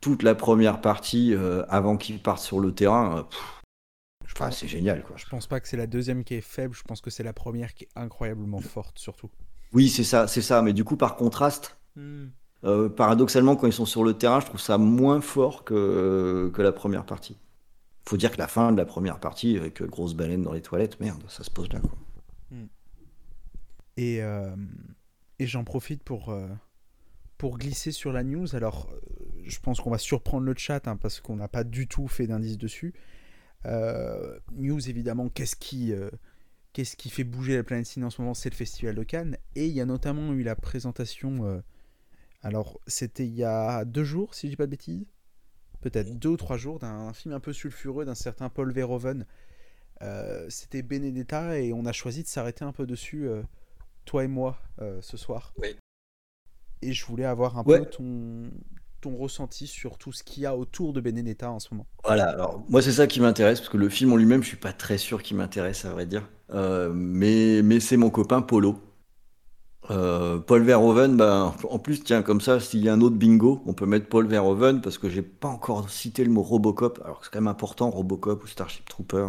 toute 0.00 0.22
la 0.22 0.34
première 0.34 0.80
partie, 0.80 1.34
euh, 1.34 1.64
avant 1.68 1.96
qu'il 1.96 2.20
parte 2.20 2.40
sur 2.40 2.60
le 2.60 2.72
terrain, 2.72 3.18
euh, 3.18 3.22
pff, 3.22 3.58
c'est 4.52 4.68
génial, 4.68 5.02
quoi. 5.02 5.16
Je 5.16 5.26
pense 5.26 5.48
pas 5.48 5.58
que 5.58 5.66
c'est 5.66 5.76
la 5.76 5.88
deuxième 5.88 6.22
qui 6.22 6.34
est 6.34 6.40
faible, 6.40 6.74
je 6.74 6.82
pense 6.82 7.00
que 7.00 7.10
c'est 7.10 7.24
la 7.24 7.32
première 7.32 7.74
qui 7.74 7.84
est 7.84 7.88
incroyablement 7.96 8.60
forte 8.60 8.98
surtout. 8.98 9.30
Oui, 9.72 9.88
c'est 9.88 10.04
ça, 10.04 10.28
c'est 10.28 10.42
ça. 10.42 10.62
Mais 10.62 10.72
du 10.72 10.84
coup, 10.84 10.96
par 10.96 11.16
contraste, 11.16 11.76
euh, 12.64 12.88
paradoxalement, 12.88 13.56
quand 13.56 13.66
ils 13.66 13.72
sont 13.72 13.86
sur 13.86 14.04
le 14.04 14.14
terrain, 14.14 14.40
je 14.40 14.46
trouve 14.46 14.60
ça 14.60 14.78
moins 14.78 15.20
fort 15.20 15.64
que, 15.64 16.50
que 16.54 16.62
la 16.62 16.72
première 16.72 17.04
partie. 17.04 17.36
Faut 18.08 18.16
dire 18.16 18.30
que 18.30 18.38
la 18.38 18.48
fin 18.48 18.72
de 18.72 18.78
la 18.78 18.86
première 18.86 19.20
partie, 19.20 19.58
avec 19.58 19.82
grosse 19.82 20.14
baleine 20.14 20.40
dans 20.40 20.54
les 20.54 20.62
toilettes, 20.62 20.98
merde, 20.98 21.22
ça 21.28 21.44
se 21.44 21.50
pose 21.50 21.70
là, 21.74 21.80
quoi. 21.80 21.92
Et, 23.98 24.22
euh, 24.22 24.56
et 25.38 25.46
j'en 25.46 25.62
profite 25.62 26.02
pour, 26.02 26.30
euh, 26.30 26.48
pour 27.36 27.58
glisser 27.58 27.92
sur 27.92 28.10
la 28.10 28.24
news. 28.24 28.56
Alors, 28.56 28.88
euh, 28.90 29.42
je 29.44 29.58
pense 29.58 29.80
qu'on 29.80 29.90
va 29.90 29.98
surprendre 29.98 30.46
le 30.46 30.54
chat 30.56 30.88
hein, 30.88 30.96
parce 30.96 31.20
qu'on 31.20 31.36
n'a 31.36 31.48
pas 31.48 31.64
du 31.64 31.86
tout 31.86 32.08
fait 32.08 32.26
d'indice 32.26 32.56
dessus. 32.56 32.94
News, 33.66 34.88
évidemment, 34.88 35.28
qu'est-ce 35.28 35.56
qui, 35.56 35.92
qu'est-ce 36.72 36.96
qui 36.96 37.10
fait 37.10 37.24
bouger 37.24 37.56
la 37.56 37.62
planète 37.62 37.84
ciné 37.84 38.06
en 38.06 38.10
ce 38.10 38.22
moment? 38.22 38.32
C'est 38.32 38.48
le 38.48 38.54
Festival 38.54 38.94
de 38.94 39.02
Cannes. 39.02 39.36
Et 39.54 39.66
il 39.66 39.74
y 39.74 39.82
a 39.82 39.84
notamment 39.84 40.32
eu 40.32 40.42
la 40.42 40.56
présentation. 40.56 41.62
alors, 42.42 42.80
c'était 42.86 43.26
il 43.26 43.34
y 43.34 43.44
a 43.44 43.84
deux 43.84 44.04
jours, 44.04 44.34
si 44.34 44.46
je 44.46 44.52
dis 44.52 44.56
pas 44.56 44.64
de 44.64 44.70
bêtises? 44.70 45.04
Peut-être 45.80 46.18
deux 46.18 46.30
ou 46.30 46.36
trois 46.36 46.56
jours, 46.56 46.78
d'un 46.78 47.12
film 47.12 47.34
un 47.34 47.40
peu 47.40 47.52
sulfureux 47.52 48.04
d'un 48.04 48.14
certain 48.16 48.48
Paul 48.48 48.72
Verhoeven. 48.72 49.26
Euh, 50.02 50.46
c'était 50.48 50.82
Benedetta 50.82 51.58
et 51.58 51.72
on 51.72 51.84
a 51.86 51.92
choisi 51.92 52.22
de 52.22 52.28
s'arrêter 52.28 52.64
un 52.64 52.72
peu 52.72 52.86
dessus. 52.86 53.28
euh, 53.28 53.42
toi 54.04 54.24
et 54.24 54.28
moi 54.28 54.58
euh, 54.80 54.98
ce 55.02 55.16
soir. 55.16 55.52
Oui. 55.58 55.76
Et 56.82 56.92
je 56.92 57.04
voulais 57.06 57.24
avoir 57.24 57.58
un 57.58 57.64
Ouais. 57.64 57.80
peu 57.80 57.86
ton, 57.86 58.50
ton 59.00 59.16
ressenti 59.16 59.66
sur 59.66 59.98
tout 59.98 60.12
ce 60.12 60.22
qu'il 60.24 60.44
y 60.44 60.46
a 60.46 60.56
autour 60.56 60.92
de 60.92 61.00
Benedetta 61.00 61.50
en 61.50 61.58
ce 61.58 61.68
moment. 61.74 61.86
Voilà, 62.04 62.30
alors 62.30 62.64
moi 62.68 62.80
c'est 62.82 62.92
ça 62.92 63.06
qui 63.06 63.20
m'intéresse, 63.20 63.60
parce 63.60 63.70
que 63.70 63.76
le 63.76 63.88
film 63.88 64.12
en 64.12 64.16
lui-même, 64.16 64.42
je 64.42 64.48
suis 64.48 64.56
pas 64.56 64.72
très 64.72 64.98
sûr 64.98 65.22
qu'il 65.22 65.36
m'intéresse, 65.36 65.84
à 65.84 65.90
vrai 65.90 66.06
dire. 66.06 66.28
Mais 66.94 67.60
mais 67.62 67.80
c'est 67.80 67.96
mon 67.96 68.10
copain 68.10 68.40
Polo. 68.42 68.80
Euh, 69.90 70.38
Paul 70.38 70.62
Verhoeven, 70.62 71.16
ben, 71.16 71.54
en 71.68 71.78
plus, 71.78 72.02
tiens, 72.02 72.22
comme 72.22 72.40
ça, 72.40 72.60
s'il 72.60 72.84
y 72.84 72.88
a 72.88 72.92
un 72.92 73.00
autre 73.00 73.16
bingo, 73.16 73.62
on 73.66 73.72
peut 73.72 73.86
mettre 73.86 74.06
Paul 74.06 74.26
Verhoeven, 74.26 74.80
parce 74.80 74.98
que 74.98 75.08
j'ai 75.08 75.22
pas 75.22 75.48
encore 75.48 75.88
cité 75.88 76.24
le 76.24 76.30
mot 76.30 76.42
Robocop, 76.42 77.00
alors 77.04 77.20
que 77.20 77.26
c'est 77.26 77.32
quand 77.32 77.40
même 77.40 77.48
important, 77.48 77.90
Robocop 77.90 78.44
ou 78.44 78.46
Starship 78.46 78.88
Trooper. 78.88 79.28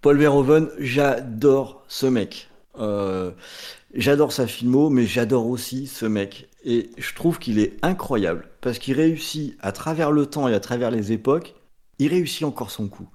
Paul 0.00 0.16
Verhoeven, 0.16 0.70
j'adore 0.78 1.84
ce 1.88 2.06
mec. 2.06 2.48
Euh, 2.78 3.32
j'adore 3.94 4.32
sa 4.32 4.46
filmo, 4.46 4.88
mais 4.88 5.04
j'adore 5.04 5.46
aussi 5.46 5.86
ce 5.86 6.06
mec. 6.06 6.48
Et 6.64 6.90
je 6.96 7.14
trouve 7.14 7.38
qu'il 7.38 7.58
est 7.58 7.76
incroyable, 7.82 8.48
parce 8.60 8.78
qu'il 8.78 8.94
réussit, 8.94 9.56
à 9.60 9.72
travers 9.72 10.10
le 10.10 10.26
temps 10.26 10.48
et 10.48 10.54
à 10.54 10.60
travers 10.60 10.90
les 10.90 11.12
époques, 11.12 11.54
il 11.98 12.08
réussit 12.08 12.44
encore 12.44 12.70
son 12.70 12.88
coup. 12.88 13.08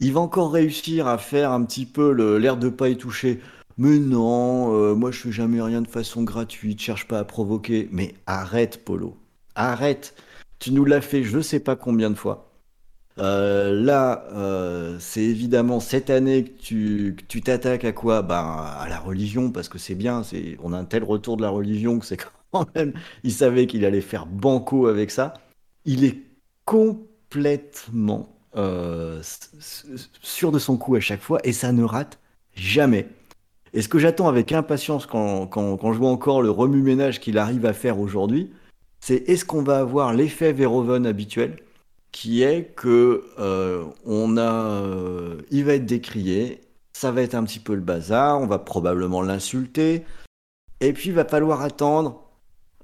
Il 0.00 0.12
va 0.12 0.20
encore 0.20 0.52
réussir 0.52 1.06
à 1.06 1.18
faire 1.18 1.50
un 1.50 1.64
petit 1.64 1.84
peu 1.84 2.12
l'air 2.38 2.56
de 2.56 2.68
pas 2.68 2.88
y 2.88 2.96
toucher. 2.96 3.40
Mais 3.78 3.98
non, 3.98 4.74
euh, 4.74 4.94
moi 4.94 5.10
je 5.12 5.20
fais 5.20 5.32
jamais 5.32 5.62
rien 5.62 5.82
de 5.82 5.88
façon 5.88 6.24
gratuite, 6.24 6.80
cherche 6.80 7.06
pas 7.06 7.20
à 7.20 7.24
provoquer. 7.24 7.88
Mais 7.92 8.14
arrête, 8.26 8.84
Polo. 8.84 9.16
Arrête. 9.54 10.14
Tu 10.58 10.72
nous 10.72 10.84
l'as 10.84 11.00
fait 11.00 11.22
je 11.22 11.40
sais 11.40 11.60
pas 11.60 11.76
combien 11.76 12.10
de 12.10 12.16
fois. 12.16 12.52
Euh, 13.18 13.72
là, 13.82 14.24
euh, 14.32 14.98
c'est 15.00 15.22
évidemment 15.22 15.80
cette 15.80 16.10
année 16.10 16.44
que 16.44 16.50
tu 16.60 17.16
tu 17.28 17.42
t'attaques 17.42 17.84
à 17.84 17.92
quoi? 17.92 18.22
Ben, 18.22 18.36
à 18.36 18.88
la 18.88 19.00
religion, 19.00 19.50
parce 19.52 19.68
que 19.68 19.78
c'est 19.78 19.94
bien. 19.96 20.22
C'est, 20.24 20.56
on 20.62 20.72
a 20.72 20.78
un 20.78 20.84
tel 20.84 21.04
retour 21.04 21.36
de 21.36 21.42
la 21.42 21.50
religion 21.50 21.98
que 22.00 22.06
c'est 22.06 22.18
quand 22.52 22.66
même. 22.76 22.92
Il 23.24 23.32
savait 23.32 23.66
qu'il 23.66 23.84
allait 23.84 24.00
faire 24.00 24.26
banco 24.26 24.86
avec 24.88 25.10
ça. 25.10 25.34
Il 25.84 26.04
est 26.04 26.18
complètement 26.64 28.28
sûr 30.22 30.52
de 30.52 30.58
son 30.58 30.76
coup 30.76 30.96
à 30.96 31.00
chaque 31.00 31.22
fois 31.22 31.40
et 31.44 31.52
ça 31.52 31.72
ne 31.72 31.84
rate 31.84 32.18
jamais. 32.54 33.08
Et 33.78 33.82
ce 33.82 33.88
que 33.88 34.00
j'attends 34.00 34.26
avec 34.26 34.50
impatience 34.50 35.06
quand, 35.06 35.48
je 35.54 35.98
vois 35.98 36.10
encore 36.10 36.42
le 36.42 36.50
remue-ménage 36.50 37.20
qu'il 37.20 37.38
arrive 37.38 37.64
à 37.64 37.72
faire 37.72 38.00
aujourd'hui, 38.00 38.50
c'est 38.98 39.28
est-ce 39.28 39.44
qu'on 39.44 39.62
va 39.62 39.78
avoir 39.78 40.12
l'effet 40.12 40.52
Verhoeven 40.52 41.06
habituel, 41.06 41.60
qui 42.10 42.42
est 42.42 42.74
que 42.74 43.22
euh, 43.38 43.84
on 44.04 44.36
a, 44.36 44.72
euh, 44.72 45.42
il 45.52 45.64
va 45.64 45.74
être 45.74 45.86
décrié, 45.86 46.60
ça 46.92 47.12
va 47.12 47.22
être 47.22 47.36
un 47.36 47.44
petit 47.44 47.60
peu 47.60 47.76
le 47.76 47.80
bazar, 47.80 48.40
on 48.40 48.48
va 48.48 48.58
probablement 48.58 49.22
l'insulter, 49.22 50.04
et 50.80 50.92
puis 50.92 51.10
il 51.10 51.14
va 51.14 51.24
falloir 51.24 51.62
attendre 51.62 52.24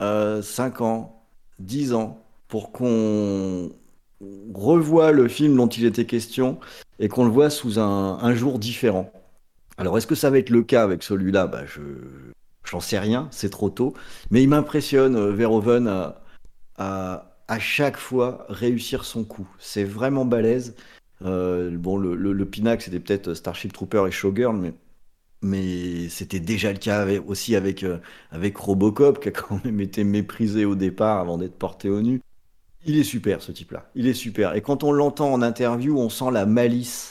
euh, 0.00 0.42
5 0.42 0.80
ans, 0.80 1.24
10 1.58 1.94
ans, 1.94 2.22
pour 2.46 2.70
qu'on 2.70 3.72
revoie 4.54 5.10
le 5.10 5.26
film 5.26 5.56
dont 5.56 5.66
il 5.66 5.86
était 5.86 6.06
question 6.06 6.60
et 7.00 7.08
qu'on 7.08 7.24
le 7.24 7.32
voit 7.32 7.50
sous 7.50 7.80
un 7.80 8.34
jour 8.36 8.60
différent. 8.60 9.10
Alors, 9.76 9.98
est-ce 9.98 10.06
que 10.06 10.14
ça 10.14 10.30
va 10.30 10.38
être 10.38 10.50
le 10.50 10.62
cas 10.62 10.82
avec 10.82 11.02
celui-là? 11.02 11.46
Bah, 11.46 11.64
Je 11.66 11.80
j'en 12.64 12.80
sais 12.80 12.98
rien, 12.98 13.28
c'est 13.30 13.50
trop 13.50 13.70
tôt. 13.70 13.94
Mais 14.30 14.42
il 14.42 14.48
m'impressionne, 14.48 15.16
euh, 15.16 15.32
Verhoeven, 15.32 15.86
à, 15.86 16.22
à, 16.76 17.36
à 17.48 17.58
chaque 17.58 17.96
fois 17.98 18.46
réussir 18.48 19.04
son 19.04 19.24
coup. 19.24 19.48
C'est 19.58 19.84
vraiment 19.84 20.24
balèze. 20.24 20.74
Euh, 21.22 21.70
bon, 21.76 21.96
le, 21.96 22.14
le, 22.14 22.32
le 22.32 22.48
c'était 22.80 23.00
peut-être 23.00 23.34
Starship 23.34 23.72
Trooper 23.72 24.04
et 24.08 24.10
Showgirl, 24.10 24.56
mais 24.56 24.72
mais 25.42 26.08
c'était 26.08 26.40
déjà 26.40 26.72
le 26.72 26.78
cas 26.78 27.06
aussi 27.26 27.54
avec, 27.54 27.82
euh, 27.82 27.98
avec 28.30 28.56
Robocop, 28.56 29.20
qui 29.20 29.28
a 29.28 29.30
quand 29.30 29.62
même 29.62 29.80
été 29.80 30.02
méprisé 30.02 30.64
au 30.64 30.74
départ 30.74 31.20
avant 31.20 31.36
d'être 31.36 31.56
porté 31.56 31.90
au 31.90 32.00
nu. 32.00 32.22
Il 32.86 32.98
est 32.98 33.04
super, 33.04 33.42
ce 33.42 33.52
type-là. 33.52 33.90
Il 33.94 34.06
est 34.06 34.14
super. 34.14 34.54
Et 34.54 34.62
quand 34.62 34.84
on 34.84 34.92
l'entend 34.92 35.32
en 35.32 35.42
interview, 35.42 35.98
on 35.98 36.08
sent 36.08 36.30
la 36.32 36.46
malice 36.46 37.10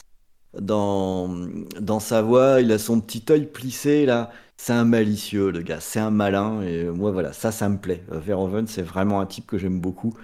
dans, 0.60 2.00
sa 2.00 2.22
voix. 2.22 2.60
Il 2.60 2.72
a 2.72 2.78
son 2.78 3.00
petit 3.00 3.24
œil 3.30 3.46
plissé, 3.46 4.06
là. 4.06 4.30
C'est 4.56 4.72
un 4.72 4.84
malicieux, 4.84 5.50
le 5.50 5.62
gars. 5.62 5.80
C'est 5.80 6.00
un 6.00 6.10
malin. 6.10 6.62
Et 6.62 6.84
moi, 6.84 7.10
voilà, 7.10 7.32
ça, 7.32 7.52
ça 7.52 7.68
me 7.68 7.78
plaît. 7.78 8.02
Verhoeven, 8.08 8.66
c'est 8.66 8.82
vraiment 8.82 9.20
un 9.20 9.26
type 9.26 9.46
que 9.46 9.58
j'aime 9.58 9.80
beaucoup. 9.80 10.14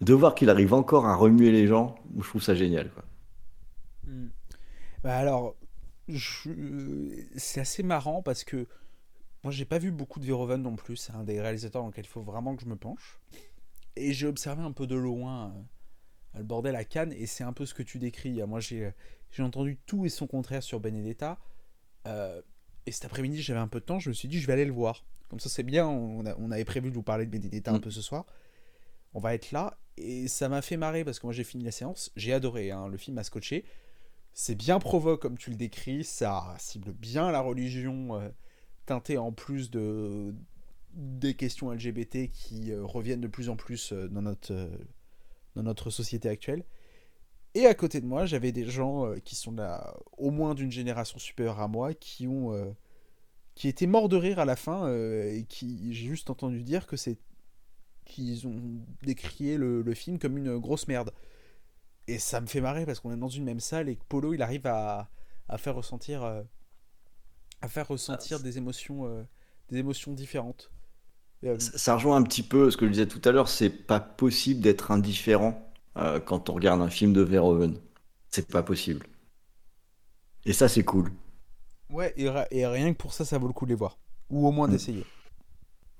De 0.00 0.12
voir 0.12 0.34
qu'il 0.34 0.50
arrive 0.50 0.74
encore 0.74 1.06
à 1.06 1.14
remuer 1.14 1.50
les 1.50 1.66
gens, 1.66 1.94
je 2.18 2.28
trouve 2.28 2.42
ça 2.42 2.54
génial. 2.54 2.90
Hmm. 4.06 4.28
Bah 5.02 5.16
alors, 5.16 5.56
c'est 7.36 7.60
assez 7.60 7.82
marrant 7.82 8.22
parce 8.22 8.44
que 8.44 8.66
moi 9.42 9.52
j'ai 9.52 9.64
pas 9.64 9.78
vu 9.78 9.90
beaucoup 9.90 10.20
de 10.20 10.24
Verhoeven 10.24 10.62
non 10.62 10.76
plus, 10.76 10.96
c'est 10.96 11.12
un 11.12 11.24
des 11.24 11.40
réalisateurs 11.40 11.82
dans 11.82 11.88
lequel 11.88 12.04
il 12.04 12.08
faut 12.08 12.22
vraiment 12.22 12.56
que 12.56 12.62
je 12.62 12.68
me 12.68 12.76
penche. 12.76 13.18
Et 13.96 14.12
j'ai 14.12 14.26
observé 14.26 14.62
un 14.62 14.72
peu 14.72 14.86
de 14.86 14.94
loin 14.94 15.48
euh, 16.34 16.38
le 16.38 16.44
bordel 16.44 16.76
à 16.76 16.84
Cannes 16.84 17.12
et 17.12 17.26
c'est 17.26 17.44
un 17.44 17.52
peu 17.52 17.66
ce 17.66 17.74
que 17.74 17.82
tu 17.82 17.98
décris. 17.98 18.40
Moi 18.46 18.60
j'ai 18.60 18.92
entendu 19.42 19.78
tout 19.86 20.04
et 20.04 20.08
son 20.08 20.26
contraire 20.26 20.62
sur 20.62 20.80
Benedetta. 20.80 21.38
Euh, 22.06 22.40
et 22.86 22.92
cet 22.92 23.04
après-midi 23.04 23.42
j'avais 23.42 23.60
un 23.60 23.68
peu 23.68 23.80
de 23.80 23.84
temps, 23.84 23.98
je 23.98 24.08
me 24.08 24.14
suis 24.14 24.28
dit 24.28 24.40
je 24.40 24.46
vais 24.46 24.52
aller 24.52 24.64
le 24.64 24.72
voir. 24.72 25.04
Comme 25.28 25.40
ça 25.40 25.48
c'est 25.48 25.62
bien, 25.62 25.86
on, 25.86 26.24
on, 26.38 26.50
avait 26.50 26.64
prévu 26.64 26.90
de 26.90 26.94
vous 26.94 27.02
parler 27.02 27.26
de 27.26 27.30
Benedetta 27.30 27.72
un 27.72 27.78
mm. 27.78 27.80
peu 27.80 27.90
ce 27.90 28.02
soir. 28.02 28.26
On 29.14 29.20
va 29.20 29.34
être 29.34 29.50
là 29.50 29.78
et 29.96 30.28
ça 30.28 30.48
m'a 30.48 30.62
fait 30.62 30.76
marrer 30.76 31.04
parce 31.04 31.18
que 31.18 31.26
moi 31.26 31.32
j'ai 31.32 31.44
fini 31.44 31.64
la 31.64 31.72
séance, 31.72 32.12
j'ai 32.16 32.32
adoré, 32.32 32.70
hein, 32.70 32.88
le 32.88 32.96
film 32.96 33.16
m'a 33.16 33.24
scotché. 33.24 33.64
C'est 34.32 34.54
bien 34.54 34.78
provoque 34.78 35.22
comme 35.22 35.38
tu 35.38 35.50
le 35.50 35.56
décris, 35.56 36.04
ça 36.04 36.54
cible 36.58 36.92
bien 36.92 37.30
la 37.30 37.40
religion, 37.40 38.20
euh, 38.20 38.28
teintée 38.84 39.18
en 39.18 39.32
plus 39.32 39.70
de 39.70 40.34
des 40.92 41.34
questions 41.34 41.70
LGBT 41.70 42.30
qui 42.30 42.72
euh, 42.72 42.82
reviennent 42.82 43.20
de 43.20 43.28
plus 43.28 43.50
en 43.50 43.56
plus 43.56 43.92
dans, 43.92 44.22
notre, 44.22 44.70
dans 45.54 45.62
notre 45.62 45.90
société 45.90 46.28
actuelle. 46.28 46.64
Et 47.56 47.66
à 47.66 47.74
côté 47.74 48.00
de 48.00 48.06
moi, 48.06 48.26
j'avais 48.26 48.52
des 48.52 48.66
gens 48.66 49.12
qui 49.24 49.34
sont 49.34 49.52
là, 49.52 49.94
au 50.18 50.30
moins 50.30 50.54
d'une 50.54 50.70
génération 50.70 51.18
supérieure 51.18 51.60
à 51.60 51.68
moi, 51.68 51.94
qui 51.94 52.26
ont 52.26 52.74
qui 53.54 53.68
étaient 53.68 53.86
morts 53.86 54.10
de 54.10 54.16
rire 54.16 54.38
à 54.38 54.44
la 54.44 54.56
fin 54.56 54.88
et 54.92 55.46
qui 55.48 55.94
j'ai 55.94 56.06
juste 56.08 56.28
entendu 56.28 56.62
dire 56.62 56.86
que 56.86 56.96
c'est 56.96 57.18
qu'ils 58.04 58.46
ont 58.46 58.60
décrié 59.02 59.56
le, 59.56 59.82
le, 59.82 59.94
film 59.94 60.18
comme 60.18 60.36
une 60.36 60.58
grosse 60.58 60.86
merde. 60.86 61.12
Et 62.08 62.18
ça 62.18 62.40
me 62.40 62.46
fait 62.46 62.60
marrer 62.60 62.86
parce 62.86 63.00
qu'on 63.00 63.12
est 63.12 63.16
dans 63.16 63.28
une 63.28 63.44
même 63.44 63.60
salle 63.60 63.88
et 63.88 63.96
que 63.96 64.04
Polo 64.08 64.34
il 64.34 64.42
arrive 64.42 64.66
à, 64.66 65.08
à 65.48 65.58
faire 65.58 65.74
ressentir, 65.74 66.24
euh, 66.24 66.42
à 67.60 67.68
faire 67.68 67.88
ressentir 67.88 68.38
ah, 68.40 68.42
des, 68.42 68.58
émotions, 68.58 69.06
euh, 69.06 69.22
des 69.70 69.78
émotions 69.78 70.12
différentes. 70.12 70.70
Euh, 71.44 71.58
ça, 71.58 71.94
rejoint 71.94 72.16
un 72.16 72.22
petit 72.22 72.42
peu 72.42 72.70
ce 72.70 72.76
que 72.76 72.86
je 72.86 72.92
disais 72.92 73.06
tout 73.06 73.20
à 73.24 73.32
l'heure, 73.32 73.48
c'est 73.48 73.70
pas 73.70 74.00
possible 74.00 74.60
d'être 74.60 74.90
indifférent 74.90 75.65
quand 76.24 76.50
on 76.50 76.54
regarde 76.54 76.80
un 76.80 76.90
film 76.90 77.12
de 77.12 77.22
Verhoeven. 77.22 77.74
C'est 78.30 78.48
pas 78.48 78.62
possible. 78.62 79.06
Et 80.44 80.52
ça, 80.52 80.68
c'est 80.68 80.84
cool. 80.84 81.10
Ouais, 81.90 82.12
et, 82.16 82.28
et, 82.50 82.66
rien 82.66 82.92
que 82.92 82.98
pour 82.98 83.12
ça, 83.12 83.24
ça 83.24 83.38
vaut 83.38 83.46
le 83.46 83.52
coup 83.52 83.64
de 83.64 83.70
les 83.70 83.76
voir. 83.76 83.98
Ou 84.30 84.46
au 84.46 84.52
moins 84.52 84.68
mm. 84.68 84.70
d'essayer. 84.70 85.04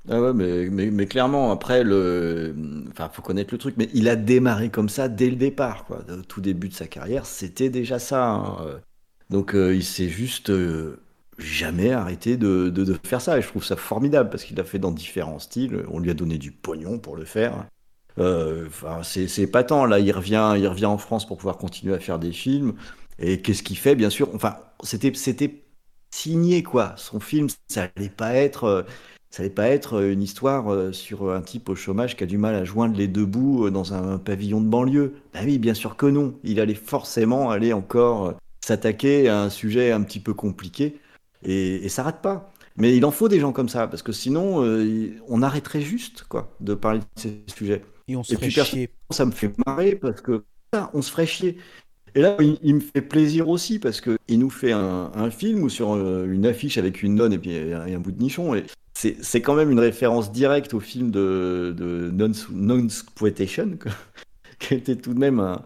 Ah 0.09 0.21
ouais, 0.21 0.33
mais, 0.33 0.69
mais, 0.71 0.91
mais, 0.91 1.07
clairement, 1.07 1.51
après, 1.51 1.83
le... 1.83 2.55
enfin, 2.91 3.09
faut 3.13 3.23
connaître 3.23 3.53
le 3.53 3.59
truc, 3.59 3.75
mais 3.77 3.89
il 3.93 4.09
a 4.09 4.15
démarré 4.15 4.71
comme 4.71 4.89
ça 4.89 5.09
dès 5.09 5.31
le 5.31 5.37
départ, 5.37 5.85
quoi. 5.85 6.05
Au 6.09 6.23
tout 6.23 6.41
début 6.41 6.69
de 6.69 6.75
sa 6.75 6.87
carrière, 6.87 7.27
c'était 7.27 7.71
déjà 7.71 7.99
ça. 7.99 8.25
Hein. 8.25 8.81
Donc, 9.31 9.55
euh, 9.55 9.75
il 9.75 9.83
s'est 9.83 10.09
juste 10.09 10.51
euh, 10.51 11.01
jamais 11.39 11.91
arrêté 11.91 12.37
de, 12.37 12.69
de, 12.69 12.85
de, 12.85 12.97
faire 13.05 13.21
ça. 13.21 13.39
Et 13.39 13.43
je 13.43 13.49
trouve 13.49 13.65
ça 13.65 13.75
formidable 13.75 14.31
parce 14.31 14.45
qu'il 14.45 14.61
a 14.61 14.65
fait 14.65 14.79
dans 14.79 14.93
différents 14.93 15.41
styles. 15.41 15.85
On 15.91 15.99
lui 15.99 16.11
a 16.11 16.15
donné 16.15 16.39
du 16.39 16.53
pognon 16.53 17.01
pour 17.01 17.17
le 17.17 17.25
faire. 17.25 17.67
Euh, 18.19 18.69
c'est 19.03 19.51
tant 19.67 19.87
Là, 19.87 19.99
il 19.99 20.13
revient, 20.13 20.55
il 20.57 20.67
revient 20.69 20.87
en 20.87 20.99
France 20.99 21.27
pour 21.27 21.37
pouvoir 21.37 21.59
continuer 21.59 21.95
à 21.95 22.01
faire 22.01 22.19
des 22.19 22.33
films. 22.33 22.75
Et 23.19 23.41
qu'est-ce 23.41 23.63
qu'il 23.63 23.79
fait, 23.79 23.95
bien 23.95 24.11
sûr? 24.11 24.29
Enfin, 24.35 24.57
c'était 24.83 25.13
signé, 26.11 26.63
quoi. 26.63 26.95
Son 26.97 27.21
film, 27.21 27.49
ça 27.69 27.89
allait 27.97 28.09
pas 28.09 28.35
être 28.35 28.87
ça 29.37 29.43
n'allait 29.43 29.55
pas 29.55 29.69
être 29.69 29.99
euh, 29.99 30.13
une 30.13 30.23
histoire 30.23 30.73
euh, 30.73 30.93
sur 30.93 31.31
un 31.31 31.43
type 31.43 31.69
au 31.69 31.75
chômage 31.75 32.17
qui 32.17 32.25
a 32.25 32.27
du 32.27 32.39
mal 32.39 32.55
à 32.55 32.65
joindre 32.65 32.97
les 32.97 33.07
deux 33.07 33.27
bouts 33.27 33.67
euh, 33.67 33.71
dans 33.71 33.93
un 33.93 34.17
pavillon 34.17 34.63
de 34.63 34.67
banlieue. 34.67 35.15
Ben 35.35 35.45
oui, 35.45 35.59
bien 35.59 35.75
sûr 35.75 35.97
que 35.97 36.07
non. 36.07 36.35
Il 36.43 36.59
allait 36.59 36.75
forcément 36.75 37.51
aller 37.51 37.75
encore 37.75 38.35
s'attaquer 38.65 39.29
à 39.29 39.43
un 39.43 39.51
sujet 39.51 39.93
un 39.93 40.03
petit 40.03 40.21
peu 40.21 40.33
compliqué 40.33 40.99
et, 41.43 41.85
et 41.85 41.89
ça 41.91 42.03
rate 42.03 42.23
pas. 42.23 42.51
Mais 42.79 42.97
il 42.97 43.05
en 43.05 43.11
faut 43.11 43.29
des 43.29 43.39
gens 43.39 43.53
comme 43.53 43.69
ça 43.69 43.87
parce 43.89 44.03
que 44.03 44.13
sinon 44.13 44.63
on 45.29 45.43
arrêterait 45.43 45.81
juste 45.81 46.25
quoi 46.29 46.55
de 46.61 46.75
parler 46.75 47.01
de 47.01 47.05
ces 47.17 47.43
sujets. 47.55 47.83
Et 48.09 48.17
on 48.17 48.23
se 48.23 48.35
ferait 48.35 48.51
chier. 48.51 48.91
Ça 49.11 49.25
me 49.25 49.33
fait 49.33 49.53
marrer 49.67 49.97
parce 49.97 50.21
que 50.21 50.45
ça, 50.73 50.91
on 50.95 51.03
se 51.03 51.11
ferait 51.11 51.27
chier. 51.27 51.59
Et 52.15 52.21
là, 52.21 52.37
il, 52.41 52.75
me 52.75 52.81
fait 52.81 53.03
plaisir 53.03 53.49
aussi 53.49 53.79
parce 53.79 54.01
que 54.01 54.17
il 54.29 54.39
nous 54.39 54.49
fait 54.49 54.73
un, 54.73 55.11
un 55.15 55.31
film 55.31 55.63
ou 55.63 55.69
sur 55.69 55.95
une 55.97 56.47
affiche 56.47 56.79
avec 56.79 57.03
une 57.03 57.17
nonne 57.17 57.35
et 57.35 57.39
puis 57.39 57.57
un 57.73 57.99
bout 57.99 58.13
de 58.13 58.23
nichon. 58.23 58.55
Et 58.55 58.65
c'est 58.95 59.43
quand 59.43 59.55
même 59.55 59.71
une 59.71 59.81
référence 59.81 60.33
directe 60.33 60.73
au 60.75 60.81
film 60.81 61.11
de, 61.11 61.75
de 61.77 62.11
Non-Squatation, 62.53 63.79
qui 64.59 64.75
était 64.75 64.97
tout 64.97 65.13
de 65.13 65.19
même 65.19 65.41
un, 65.41 65.63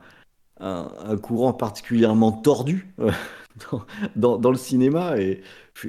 un, 0.58 1.16
courant 1.16 1.52
particulièrement 1.52 2.32
tordu 2.32 2.92
euh, 2.98 3.12
dans, 4.16 4.38
dans, 4.38 4.50
le 4.50 4.56
cinéma. 4.56 5.18
Et 5.18 5.42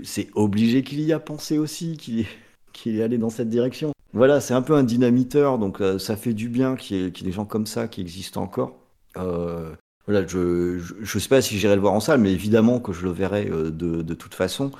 c'est 0.03 0.29
obligé 0.35 0.83
qu'il 0.83 1.01
y 1.01 1.13
a 1.13 1.19
pensé 1.19 1.57
aussi, 1.57 1.97
qu'il 1.97 2.25
qu'il 2.73 2.99
est 2.99 3.03
allé 3.03 3.17
dans 3.17 3.29
cette 3.29 3.49
direction. 3.49 3.91
Voilà, 4.13 4.41
c'est 4.41 4.53
un 4.53 4.61
peu 4.61 4.75
un 4.75 4.83
dynamiteur, 4.83 5.57
donc 5.57 5.81
euh, 5.81 5.97
ça 5.97 6.17
fait 6.17 6.33
du 6.33 6.49
bien 6.49 6.75
qu'il 6.75 6.97
y, 6.97 7.05
ait 7.05 7.09
des 7.09 7.31
gens 7.31 7.45
comme 7.45 7.65
ça 7.65 7.87
qui 7.87 8.01
existent 8.01 8.41
encore. 8.41 8.77
Euh, 9.17 9.73
voilà, 10.05 10.25
je 10.27 10.79
ne 10.99 11.19
sais 11.19 11.29
pas 11.29 11.41
si 11.41 11.57
j'irai 11.57 11.75
le 11.75 11.81
voir 11.81 11.93
en 11.93 11.99
salle, 11.99 12.19
mais 12.19 12.31
évidemment 12.31 12.79
que 12.79 12.91
je 12.91 13.03
le 13.03 13.11
verrai 13.11 13.45
de, 13.45 13.69
de 13.71 14.13
toute 14.13 14.35
façon. 14.35 14.71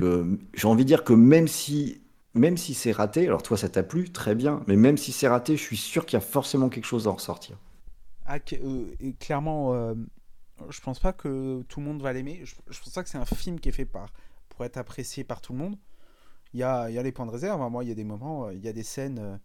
J'ai 0.00 0.68
envie 0.68 0.84
de 0.84 0.88
dire 0.88 1.04
que 1.04 1.12
même 1.12 1.48
si 1.48 2.02
même 2.34 2.56
si 2.56 2.74
c'est 2.74 2.92
raté, 2.92 3.26
alors 3.26 3.42
toi 3.42 3.56
ça 3.56 3.68
t'a 3.68 3.82
plu, 3.82 4.10
très 4.10 4.34
bien, 4.34 4.62
mais 4.66 4.76
même 4.76 4.96
si 4.96 5.12
c'est 5.12 5.28
raté, 5.28 5.56
je 5.56 5.62
suis 5.62 5.76
sûr 5.76 6.04
qu'il 6.04 6.16
y 6.16 6.22
a 6.22 6.24
forcément 6.24 6.68
quelque 6.68 6.84
chose 6.84 7.06
à 7.06 7.10
en 7.10 7.14
ressortir. 7.14 7.56
Ah, 8.26 8.38
euh, 8.52 9.12
clairement, 9.20 9.74
euh, 9.74 9.94
je 10.68 10.80
pense 10.80 10.98
pas 10.98 11.12
que 11.12 11.62
tout 11.68 11.80
le 11.80 11.86
monde 11.86 12.02
va 12.02 12.12
l'aimer. 12.12 12.40
Je, 12.44 12.54
pense 12.80 12.90
pas 12.90 13.02
que 13.02 13.08
c'est 13.08 13.18
un 13.18 13.24
film 13.24 13.60
qui 13.60 13.68
est 13.68 13.72
fait 13.72 13.88
pour 14.48 14.64
être 14.64 14.76
apprécié 14.76 15.24
par 15.24 15.40
tout 15.40 15.52
le 15.52 15.58
monde. 15.58 15.76
Il 16.54 16.60
y 16.60 16.62
a, 16.62 16.88
y 16.90 16.98
a 16.98 17.02
les 17.02 17.12
points 17.12 17.26
de 17.26 17.30
réserve. 17.30 17.60
Hein. 17.60 17.68
Moi, 17.68 17.84
il 17.84 17.88
y 17.88 17.92
a 17.92 17.94
des 17.94 18.04
moments, 18.04 18.46
euh, 18.46 18.54
il 18.54 18.64
y 18.64 18.68
a 18.68 18.72
des 18.72 18.82
scènes. 18.82 19.40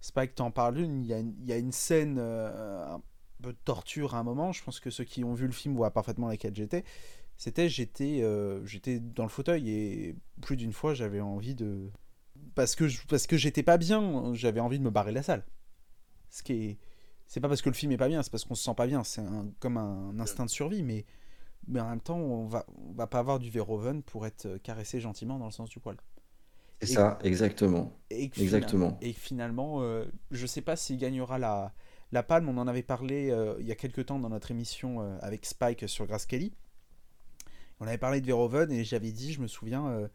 Spike 0.00 0.34
t'en 0.34 0.50
parle 0.50 0.78
une. 0.78 1.02
Il 1.02 1.06
y 1.06 1.46
y 1.48 1.52
a 1.52 1.56
une 1.56 1.72
scène 1.72 2.18
un 2.18 3.00
peu 3.42 3.52
de 3.52 3.58
torture 3.64 4.14
à 4.14 4.18
un 4.18 4.22
moment. 4.22 4.52
Je 4.52 4.62
pense 4.62 4.78
que 4.78 4.90
ceux 4.90 5.04
qui 5.04 5.24
ont 5.24 5.34
vu 5.34 5.46
le 5.46 5.52
film 5.52 5.74
voient 5.74 5.90
parfaitement 5.92 6.28
laquelle 6.28 6.54
j'étais. 6.54 6.84
C'était 7.36 7.68
j'étais 7.68 8.22
j'étais 8.64 9.00
dans 9.00 9.22
le 9.24 9.30
fauteuil 9.30 9.70
et 9.70 10.16
plus 10.42 10.56
d'une 10.56 10.74
fois 10.74 10.94
j'avais 10.94 11.20
envie 11.20 11.54
de 11.54 11.90
parce 12.54 12.76
que 12.76 12.84
parce 13.08 13.26
que 13.26 13.38
j'étais 13.38 13.62
pas 13.62 13.78
bien, 13.78 14.34
j'avais 14.34 14.60
envie 14.60 14.78
de 14.78 14.84
me 14.84 14.90
barrer 14.90 15.10
de 15.10 15.16
la 15.16 15.22
salle. 15.22 15.44
Ce 16.28 16.42
qui 16.42 16.52
est 16.52 16.78
c'est 17.26 17.40
pas 17.40 17.48
parce 17.48 17.62
que 17.62 17.70
le 17.70 17.74
film 17.74 17.90
est 17.92 17.96
pas 17.96 18.08
bien, 18.08 18.22
c'est 18.22 18.30
parce 18.30 18.44
qu'on 18.44 18.54
se 18.54 18.62
sent 18.62 18.74
pas 18.76 18.86
bien, 18.86 19.02
c'est 19.02 19.22
comme 19.58 19.78
un 19.78 20.18
instinct 20.20 20.44
de 20.44 20.50
survie 20.50 20.82
mais 20.82 21.06
mais 21.66 21.80
en 21.80 21.88
même 21.88 22.00
temps, 22.00 22.18
on 22.18 22.46
va 22.46 22.66
on 22.76 22.92
va 22.92 23.06
pas 23.06 23.18
avoir 23.18 23.38
du 23.38 23.50
Verhoeven 23.50 24.02
pour 24.02 24.26
être 24.26 24.58
caressé 24.58 25.00
gentiment 25.00 25.38
dans 25.38 25.46
le 25.46 25.52
sens 25.52 25.70
du 25.70 25.80
poil. 25.80 25.96
C'est 26.80 26.94
ça, 26.94 27.18
exactement. 27.22 27.98
Et 28.10 28.24
exactement. 28.24 28.98
Et 29.00 29.12
finalement, 29.12 29.82
euh, 29.82 30.04
je 30.30 30.46
sais 30.46 30.60
pas 30.60 30.76
s'il 30.76 30.98
gagnera 30.98 31.38
la, 31.38 31.72
la 32.12 32.22
palme. 32.22 32.48
On 32.48 32.58
en 32.58 32.66
avait 32.66 32.82
parlé 32.82 33.30
euh, 33.30 33.56
il 33.60 33.66
y 33.66 33.72
a 33.72 33.74
quelques 33.74 34.06
temps 34.06 34.18
dans 34.18 34.28
notre 34.28 34.50
émission 34.50 35.00
euh, 35.00 35.16
avec 35.20 35.46
Spike 35.46 35.88
sur 35.88 36.06
Grace 36.06 36.26
Kelly. 36.26 36.52
On 37.80 37.86
avait 37.86 37.98
parlé 37.98 38.20
de 38.20 38.26
Verhoeven 38.26 38.70
et 38.70 38.84
j'avais 38.84 39.12
dit, 39.12 39.32
je 39.32 39.40
me 39.40 39.46
souviens, 39.46 40.08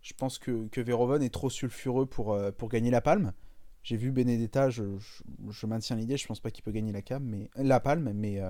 je 0.00 0.14
pense 0.14 0.38
que, 0.38 0.68
que 0.68 0.80
Verhoeven 0.80 1.22
est 1.22 1.32
trop 1.32 1.50
sulfureux 1.50 2.06
pour, 2.06 2.36
pour 2.56 2.70
gagner 2.70 2.90
la 2.90 3.02
palme. 3.02 3.34
J'ai 3.82 3.98
vu 3.98 4.10
Benedetta, 4.10 4.70
je, 4.70 4.96
je, 5.50 5.66
maintiens 5.66 5.96
l'idée, 5.96 6.16
je 6.16 6.26
pense 6.26 6.40
pas 6.40 6.50
qu'il 6.50 6.64
peut 6.64 6.72
gagner 6.72 6.92
la, 6.92 7.02
cam, 7.02 7.22
mais, 7.22 7.50
la 7.56 7.78
palme, 7.78 8.10
mais, 8.14 8.40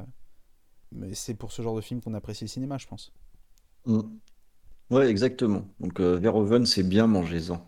mais 0.92 1.14
c'est 1.14 1.34
pour 1.34 1.50
ce 1.50 1.62
genre 1.62 1.74
de 1.74 1.80
film 1.80 2.00
qu'on 2.00 2.14
apprécie 2.14 2.44
le 2.44 2.48
cinéma, 2.48 2.78
je 2.78 2.86
pense. 2.86 3.12
Mm. 3.86 4.02
Ouais, 4.90 5.08
exactement. 5.08 5.66
Donc 5.80 6.00
euh, 6.00 6.16
Verhoeven, 6.16 6.66
c'est 6.66 6.82
bien, 6.82 7.06
mangez-en. 7.06 7.66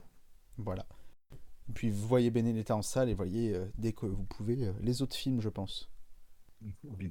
Voilà. 0.59 0.87
Et 1.69 1.73
puis 1.73 1.91
vous 1.91 2.07
voyez 2.07 2.31
Benedetta 2.31 2.77
en 2.77 2.83
salle 2.83 3.09
et 3.09 3.15
voyez 3.15 3.57
dès 3.77 3.93
que 3.93 4.07
vous 4.07 4.25
pouvez 4.25 4.71
les 4.81 5.03
autres 5.03 5.17
films, 5.17 5.41
je 5.41 5.49
pense. 5.49 5.91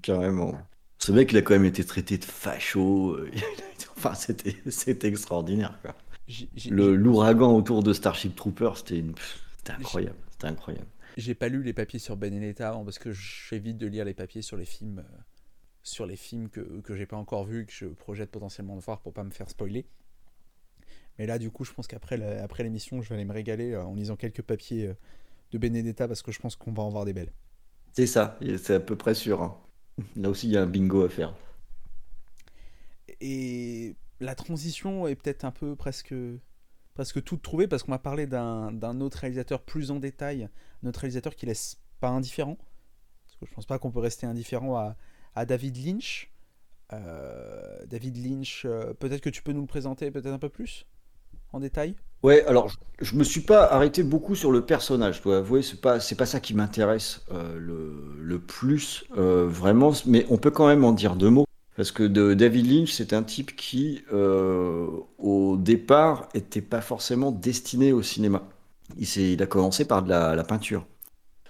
Carrément. 0.01 0.58
Ce 0.97 1.12
mec, 1.12 1.32
il 1.32 1.38
a 1.38 1.41
quand 1.41 1.53
même 1.53 1.66
été 1.66 1.84
traité 1.84 2.18
de 2.18 2.24
facho. 2.24 3.18
enfin, 3.97 4.14
c'était 4.14 5.08
extraordinaire. 5.08 5.78
Quoi 5.82 5.93
l'ouragan 6.70 7.56
autour 7.56 7.84
de 7.84 7.93
Starship 7.93 8.36
Trooper, 8.36 8.72
c'était 8.76 9.03
incroyable. 9.70 10.18
C'était 10.32 10.47
incroyable. 10.47 10.88
J'ai 11.18 11.36
pas 11.36 11.47
lu 11.47 11.64
les 11.64 11.74
papiers 11.74 11.99
sur 11.99 12.18
Benedetta 12.18 12.70
avant 12.70 12.84
parce 12.84 12.99
que 12.99 13.12
j'évite 13.12 13.78
de 13.78 13.88
lire 13.88 14.06
les 14.06 14.14
papiers 14.14 14.41
sur 14.41 14.58
les 14.58 14.66
films, 14.66 14.99
euh, 14.99 15.18
sur 15.86 16.06
les 16.06 16.16
films 16.16 16.50
que, 16.50 16.82
que 16.82 16.96
j'ai 16.96 17.06
pas 17.06 17.16
encore 17.16 17.46
vus 17.46 17.66
que 17.66 17.72
je 17.72 17.86
projette 17.86 18.32
potentiellement 18.32 18.76
de 18.76 18.82
voir 18.82 19.02
pour 19.02 19.14
pas 19.14 19.24
me 19.24 19.30
faire 19.30 19.50
spoiler. 19.50 19.86
Mais 21.18 21.28
là, 21.28 21.40
du 21.40 21.52
coup, 21.52 21.64
je 21.64 21.72
pense 21.72 21.88
qu'après 21.88 22.22
après 22.40 22.64
l'émission, 22.64 23.02
je 23.02 23.10
vais 23.10 23.16
aller 23.16 23.26
me 23.26 23.32
régaler 23.32 23.78
en 23.78 23.94
lisant 23.94 24.18
quelques 24.18 24.42
papiers 24.42 24.94
de 25.52 25.58
Benedetta 25.58 26.08
parce 26.08 26.22
que 26.22 26.32
je 26.32 26.40
pense 26.40 26.56
qu'on 26.56 26.74
va 26.74 26.84
en 26.84 26.90
voir 26.90 27.06
des 27.06 27.14
belles. 27.14 27.32
C'est 27.94 28.08
ça, 28.08 28.38
c'est 28.58 28.76
à 28.76 28.80
peu 28.80 28.98
près 28.98 29.14
sûr. 29.14 29.42
Hein. 29.42 29.58
Là 30.18 30.30
aussi, 30.30 30.48
il 30.48 30.54
y 30.54 30.58
a 30.58 30.64
un 30.64 30.68
bingo 30.68 31.04
à 31.04 31.10
faire. 31.10 31.34
Et 33.22 33.96
la 34.20 34.36
transition 34.36 35.08
est 35.08 35.16
peut-être 35.16 35.46
un 35.46 35.52
peu 35.52 35.76
presque, 35.76 36.14
presque 36.96 37.24
toute 37.24 37.42
trouvée 37.42 37.68
parce 37.68 37.84
qu'on 37.84 37.92
m'a 37.92 38.00
parlé 38.00 38.28
d'un 38.28 39.00
autre 39.00 39.20
réalisateur 39.20 39.62
plus 39.62 39.92
en 39.92 40.00
détail, 40.00 40.50
un 40.84 40.88
autre 40.88 41.00
réalisateur 41.00 41.36
qui 41.36 41.46
laisse 41.46 41.80
pas 42.02 42.10
indifférent. 42.10 42.58
Parce 43.26 43.38
que 43.38 43.46
je 43.46 43.54
pense 43.54 43.66
pas 43.66 43.80
qu'on 43.80 43.92
peut 43.92 44.00
rester 44.00 44.26
indifférent 44.26 44.76
à, 44.76 44.98
à 45.36 45.46
David 45.46 45.78
Lynch. 45.86 46.32
Euh, 46.94 47.78
David 47.88 48.18
Lynch, 48.18 48.64
euh, 48.66 48.94
peut-être 48.94 49.22
que 49.22 49.30
tu 49.30 49.42
peux 49.42 49.52
nous 49.52 49.62
le 49.62 49.68
présenter 49.68 50.12
peut-être 50.12 50.34
un 50.34 50.40
peu 50.40 50.50
plus 50.50 50.86
en 51.52 51.60
détail? 51.60 51.96
Ouais, 52.24 52.46
alors 52.46 52.70
je, 53.00 53.14
ne 53.14 53.20
me 53.20 53.24
suis 53.24 53.42
pas 53.42 53.66
arrêté 53.66 54.04
beaucoup 54.04 54.36
sur 54.36 54.52
le 54.52 54.66
personnage, 54.66 55.18
je 55.18 55.24
dois 55.24 55.38
avouer, 55.38 55.62
c'est 55.62 55.80
pas 55.80 56.00
c'est 56.00 56.16
pas 56.16 56.26
ça 56.26 56.40
qui 56.40 56.54
m'intéresse 56.54 57.24
euh, 57.32 57.58
le, 57.60 58.18
le, 58.20 58.40
plus 58.40 59.06
vraiment, 59.16 59.94
mais 60.06 60.26
on 60.30 60.38
peut 60.38 60.52
quand 60.52 60.68
même 60.68 60.84
en 60.84 60.92
dire 60.92 61.16
deux 61.16 61.30
mots. 61.30 61.46
Parce 61.76 61.92
que 61.92 62.04
de 62.04 62.34
David 62.34 62.72
Lynch, 62.72 62.92
c'est 62.94 63.12
un 63.12 63.22
type 63.22 63.56
qui, 63.58 64.02
au 64.14 65.58
départ, 65.58 66.30
n'était 66.34 66.62
pas 66.62 66.80
forcément 66.80 67.34
destiné 67.34 67.92
au 67.92 68.02
cinéma. 68.02 68.48
Il, 68.98 69.08
il 69.18 69.42
a 69.44 69.46
commencé 69.46 69.86
par 69.86 70.04
de 70.04 70.10
la, 70.10 70.44
peinture. 70.44 70.86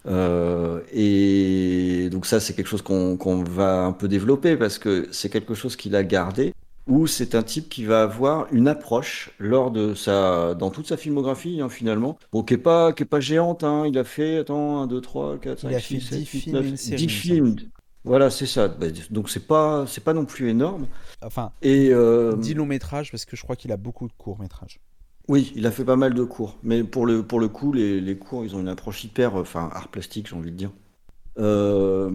Euh, 0.07 0.81
et 0.91 2.09
donc 2.11 2.25
ça, 2.25 2.39
c'est 2.39 2.53
quelque 2.53 2.67
chose 2.67 2.81
qu'on 2.81 3.43
va 3.43 3.83
un 3.83 3.91
peu 3.91 4.07
développer 4.07 4.55
parce 4.57 4.77
que 4.77 5.07
c'est 5.11 5.29
quelque 5.29 5.53
chose 5.53 5.75
qu'il 5.75 5.95
a 5.95 6.03
gardé. 6.03 6.53
Ou 6.87 7.07
c'est 7.07 7.33
un 7.33 7.41
type 7.41 7.67
qui 7.67 7.83
va 7.83 8.03
avoir 8.03 8.45
une 8.53 8.67
approche 8.67 9.31
lors 9.39 9.71
de 9.71 9.95
sa, 9.95 10.53
dans 10.53 10.69
toute 10.69 10.87
sa 10.87 10.97
filmographie 10.97 11.59
hein, 11.59 11.67
finalement, 11.67 12.19
bon, 12.31 12.43
qui 12.43 12.53
est 12.53 12.59
pas, 12.59 12.93
qui 12.93 13.01
est 13.01 13.07
pas 13.07 13.19
géante. 13.19 13.63
Hein. 13.63 13.85
Il 13.87 13.97
a 13.97 14.03
fait, 14.03 14.37
attends, 14.37 14.83
1, 14.83 14.87
2, 14.87 15.01
3, 15.01 15.37
4, 15.39 15.59
5, 15.61 15.79
6, 15.79 16.01
7, 16.01 16.19
8, 16.19 16.25
films 16.25 16.55
9, 16.55 16.73
10 16.73 17.09
films. 17.09 17.55
Voilà, 18.03 18.29
c'est 18.29 18.45
ça. 18.45 18.67
Bah, 18.67 18.85
donc 19.09 19.31
c'est 19.31 19.47
pas 19.47 19.85
c'est 19.87 20.03
pas 20.03 20.13
non 20.13 20.25
plus 20.25 20.47
énorme. 20.47 20.85
Enfin, 21.23 21.51
et 21.63 21.89
euh... 21.91 22.35
dit 22.35 22.53
long 22.53 22.67
métrage 22.67 23.09
parce 23.09 23.25
que 23.25 23.35
je 23.35 23.41
crois 23.41 23.55
qu'il 23.55 23.71
a 23.71 23.77
beaucoup 23.77 24.07
de 24.07 24.13
courts 24.15 24.39
métrages. 24.39 24.79
Oui, 25.27 25.51
il 25.55 25.65
a 25.65 25.71
fait 25.71 25.85
pas 25.85 25.95
mal 25.95 26.13
de 26.13 26.23
courts, 26.23 26.57
mais 26.63 26.83
pour 26.83 27.05
le 27.05 27.23
pour 27.23 27.39
le 27.39 27.47
coup, 27.47 27.73
les, 27.73 27.99
les 27.99 28.17
courts, 28.17 28.45
ils 28.45 28.55
ont 28.55 28.59
une 28.59 28.67
approche 28.67 29.03
hyper, 29.03 29.35
enfin 29.35 29.69
art 29.73 29.87
plastique, 29.87 30.27
j'ai 30.29 30.35
envie 30.35 30.51
de 30.51 30.57
dire. 30.57 30.71
Euh, 31.39 32.11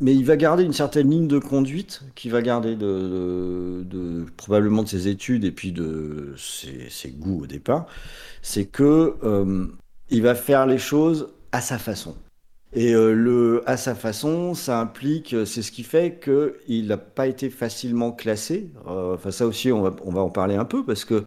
mais 0.00 0.14
il 0.16 0.24
va 0.24 0.36
garder 0.36 0.64
une 0.64 0.72
certaine 0.72 1.10
ligne 1.10 1.28
de 1.28 1.38
conduite, 1.38 2.02
qui 2.16 2.28
va 2.28 2.42
garder 2.42 2.74
de, 2.74 4.26
probablement 4.36 4.82
de 4.82 4.88
ses 4.88 5.06
études 5.06 5.44
et 5.44 5.52
puis 5.52 5.70
de 5.70 6.34
ses, 6.36 7.10
goûts 7.10 7.42
au 7.42 7.46
départ. 7.46 7.86
C'est 8.42 8.64
que 8.66 9.14
euh, 9.22 9.66
il 10.10 10.22
va 10.22 10.34
faire 10.34 10.66
les 10.66 10.78
choses 10.78 11.28
à 11.52 11.60
sa 11.60 11.78
façon. 11.78 12.16
Et 12.74 12.94
euh, 12.94 13.12
le, 13.12 13.62
à 13.66 13.76
sa 13.76 13.94
façon, 13.94 14.54
ça 14.54 14.80
implique, 14.80 15.34
euh, 15.34 15.44
c'est 15.44 15.60
ce 15.60 15.70
qui 15.70 15.82
fait 15.82 16.18
qu'il 16.18 16.86
n'a 16.86 16.96
pas 16.96 17.26
été 17.26 17.50
facilement 17.50 18.12
classé. 18.12 18.70
Euh, 18.86 19.14
enfin, 19.14 19.30
ça 19.30 19.46
aussi, 19.46 19.70
on 19.72 19.82
va, 19.82 19.94
on 20.04 20.10
va, 20.10 20.22
en 20.22 20.30
parler 20.30 20.54
un 20.54 20.64
peu 20.64 20.82
parce 20.84 21.04
que 21.04 21.24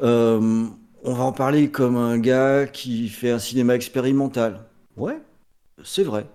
on 0.00 1.14
va 1.14 1.24
en 1.24 1.32
parler 1.32 1.70
comme 1.70 1.96
un 1.96 2.18
gars 2.18 2.66
qui 2.66 3.08
fait 3.08 3.30
un 3.30 3.38
cinéma 3.38 3.74
expérimental. 3.74 4.64
Ouais, 4.96 5.20
c'est 5.84 6.04
vrai. 6.04 6.26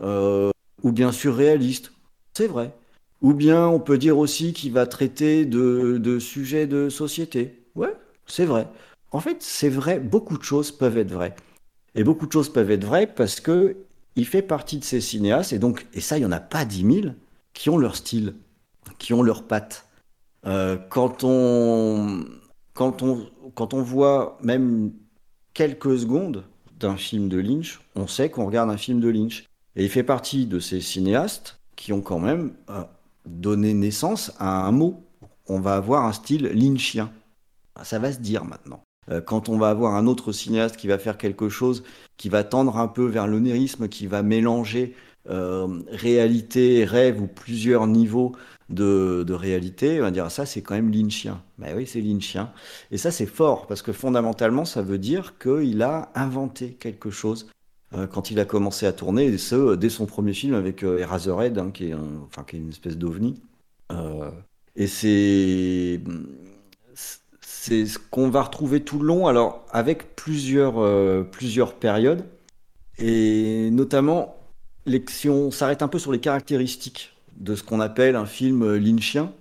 ou 0.00 0.92
bien 0.92 1.12
surréaliste. 1.12 1.92
C'est 2.34 2.46
vrai. 2.46 2.74
Ou 3.20 3.34
bien 3.34 3.68
on 3.68 3.78
peut 3.78 3.98
dire 3.98 4.18
aussi 4.18 4.52
qu'il 4.52 4.72
va 4.72 4.86
traiter 4.86 5.44
de, 5.44 5.98
de 5.98 6.18
sujets 6.18 6.66
de 6.66 6.88
société. 6.88 7.62
Ouais, 7.74 7.94
c'est 8.26 8.44
vrai. 8.44 8.66
En 9.12 9.20
fait, 9.20 9.42
c'est 9.42 9.68
vrai, 9.68 10.00
beaucoup 10.00 10.38
de 10.38 10.42
choses 10.42 10.72
peuvent 10.72 10.98
être 10.98 11.12
vraies. 11.12 11.36
Et 11.94 12.04
beaucoup 12.04 12.26
de 12.26 12.32
choses 12.32 12.52
peuvent 12.52 12.70
être 12.70 12.84
vraies 12.84 13.06
parce 13.06 13.40
que 13.40 13.76
il 14.16 14.26
fait 14.26 14.42
partie 14.42 14.78
de 14.78 14.84
ces 14.84 15.00
cinéastes, 15.00 15.52
et 15.52 15.58
donc, 15.58 15.86
et 15.94 16.00
ça, 16.00 16.18
il 16.18 16.20
n'y 16.20 16.26
en 16.26 16.32
a 16.32 16.40
pas 16.40 16.64
dix 16.64 16.84
mille, 16.84 17.16
qui 17.54 17.70
ont 17.70 17.78
leur 17.78 17.96
style, 17.96 18.34
qui 18.98 19.14
ont 19.14 19.22
leur 19.22 19.44
patte. 19.44 19.86
Euh, 20.46 20.76
quand, 20.76 21.24
on, 21.24 22.24
quand, 22.74 23.02
on, 23.02 23.28
quand 23.54 23.74
on 23.74 23.82
voit 23.82 24.38
même 24.42 24.92
quelques 25.54 25.98
secondes 25.98 26.44
d'un 26.78 26.96
film 26.96 27.28
de 27.28 27.38
Lynch, 27.38 27.80
on 27.94 28.06
sait 28.06 28.30
qu'on 28.30 28.46
regarde 28.46 28.70
un 28.70 28.76
film 28.76 29.00
de 29.00 29.08
Lynch. 29.08 29.44
Et 29.76 29.84
il 29.84 29.90
fait 29.90 30.02
partie 30.02 30.46
de 30.46 30.58
ces 30.58 30.80
cinéastes 30.80 31.58
qui 31.76 31.92
ont 31.92 32.02
quand 32.02 32.18
même 32.18 32.52
euh, 32.70 32.82
donné 33.26 33.72
naissance 33.74 34.32
à 34.38 34.66
un 34.66 34.72
mot. 34.72 35.04
On 35.48 35.60
va 35.60 35.76
avoir 35.76 36.04
un 36.04 36.12
style 36.12 36.46
lynchien. 36.46 37.10
Ça 37.82 37.98
va 37.98 38.12
se 38.12 38.18
dire 38.18 38.44
maintenant. 38.44 38.82
Euh, 39.10 39.20
quand 39.20 39.48
on 39.48 39.58
va 39.58 39.70
avoir 39.70 39.94
un 39.94 40.06
autre 40.06 40.32
cinéaste 40.32 40.76
qui 40.76 40.86
va 40.86 40.98
faire 40.98 41.18
quelque 41.18 41.48
chose 41.48 41.82
qui 42.16 42.28
va 42.28 42.44
tendre 42.44 42.76
un 42.76 42.88
peu 42.88 43.06
vers 43.06 43.26
l'onérisme, 43.26 43.88
qui 43.88 44.06
va 44.06 44.22
mélanger 44.22 44.94
euh, 45.28 45.82
réalité, 45.88 46.84
rêve 46.84 47.20
ou 47.20 47.26
plusieurs 47.26 47.86
niveaux 47.86 48.32
de, 48.68 49.32
réalité, 49.32 50.00
on 50.00 50.04
va 50.04 50.10
dire 50.10 50.30
ça 50.30 50.46
c'est 50.46 50.62
quand 50.62 50.74
même 50.74 50.90
lynchien. 50.90 51.42
Ben 51.58 51.74
oui, 51.76 51.86
c'est 51.86 52.00
lynchien. 52.00 52.52
Et 52.90 52.98
ça 52.98 53.10
c'est 53.10 53.26
fort 53.26 53.66
parce 53.66 53.82
que 53.82 53.92
fondamentalement 53.92 54.64
ça 54.64 54.82
veut 54.82 54.98
dire 54.98 55.38
qu'il 55.38 55.82
a 55.82 56.10
inventé 56.14 56.72
quelque 56.72 57.10
chose 57.10 57.48
euh, 57.94 58.06
quand 58.06 58.30
il 58.30 58.40
a 58.40 58.44
commencé 58.44 58.86
à 58.86 58.92
tourner, 58.92 59.26
et 59.26 59.38
ce 59.38 59.74
dès 59.76 59.90
son 59.90 60.06
premier 60.06 60.32
film 60.32 60.54
avec 60.54 60.82
Eraserhead, 60.82 61.58
hein, 61.58 61.70
qui, 61.72 61.90
est 61.90 61.94
enfin, 61.94 62.44
qui 62.44 62.56
est 62.56 62.60
une 62.60 62.70
espèce 62.70 62.96
d'ovni. 62.96 63.40
et 64.76 64.86
c'est 64.86 66.00
ce 67.86 67.96
qu'on 67.98 68.28
va 68.28 68.42
retrouver 68.42 68.80
tout 68.80 68.98
le 68.98 69.06
long, 69.06 69.28
alors 69.28 69.64
avec 69.70 70.16
plusieurs, 70.16 70.78
euh, 70.78 71.22
plusieurs 71.22 71.74
périodes, 71.74 72.24
et 72.98 73.70
notamment 73.70 74.36
si 75.08 75.28
on 75.28 75.52
s'arrête 75.52 75.80
un 75.82 75.86
peu 75.86 76.00
sur 76.00 76.10
les 76.10 76.18
caractéristiques 76.18 77.11
de 77.36 77.54
ce 77.54 77.62
qu'on 77.62 77.80
appelle 77.80 78.16
un 78.16 78.26
film 78.26 78.76
lynchien, 78.76 79.32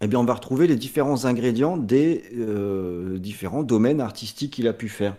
eh 0.00 0.06
bien 0.06 0.18
on 0.18 0.24
va 0.24 0.34
retrouver 0.34 0.66
les 0.66 0.76
différents 0.76 1.24
ingrédients 1.24 1.76
des 1.76 2.24
euh, 2.36 3.18
différents 3.18 3.62
domaines 3.62 4.00
artistiques 4.00 4.54
qu'il 4.54 4.68
a 4.68 4.72
pu 4.72 4.88
faire. 4.88 5.16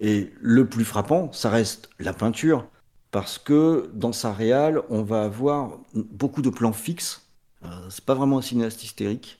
Et 0.00 0.32
le 0.40 0.66
plus 0.66 0.84
frappant, 0.84 1.30
ça 1.32 1.50
reste 1.50 1.90
la 1.98 2.12
peinture, 2.12 2.66
parce 3.10 3.38
que 3.38 3.90
dans 3.94 4.12
sa 4.12 4.32
réal, 4.32 4.82
on 4.90 5.02
va 5.02 5.22
avoir 5.22 5.78
beaucoup 5.94 6.42
de 6.42 6.50
plans 6.50 6.72
fixes. 6.72 7.26
Euh, 7.64 7.68
c'est 7.88 8.04
pas 8.04 8.14
vraiment 8.14 8.38
un 8.38 8.42
cinéaste 8.42 8.82
hystérique. 8.82 9.38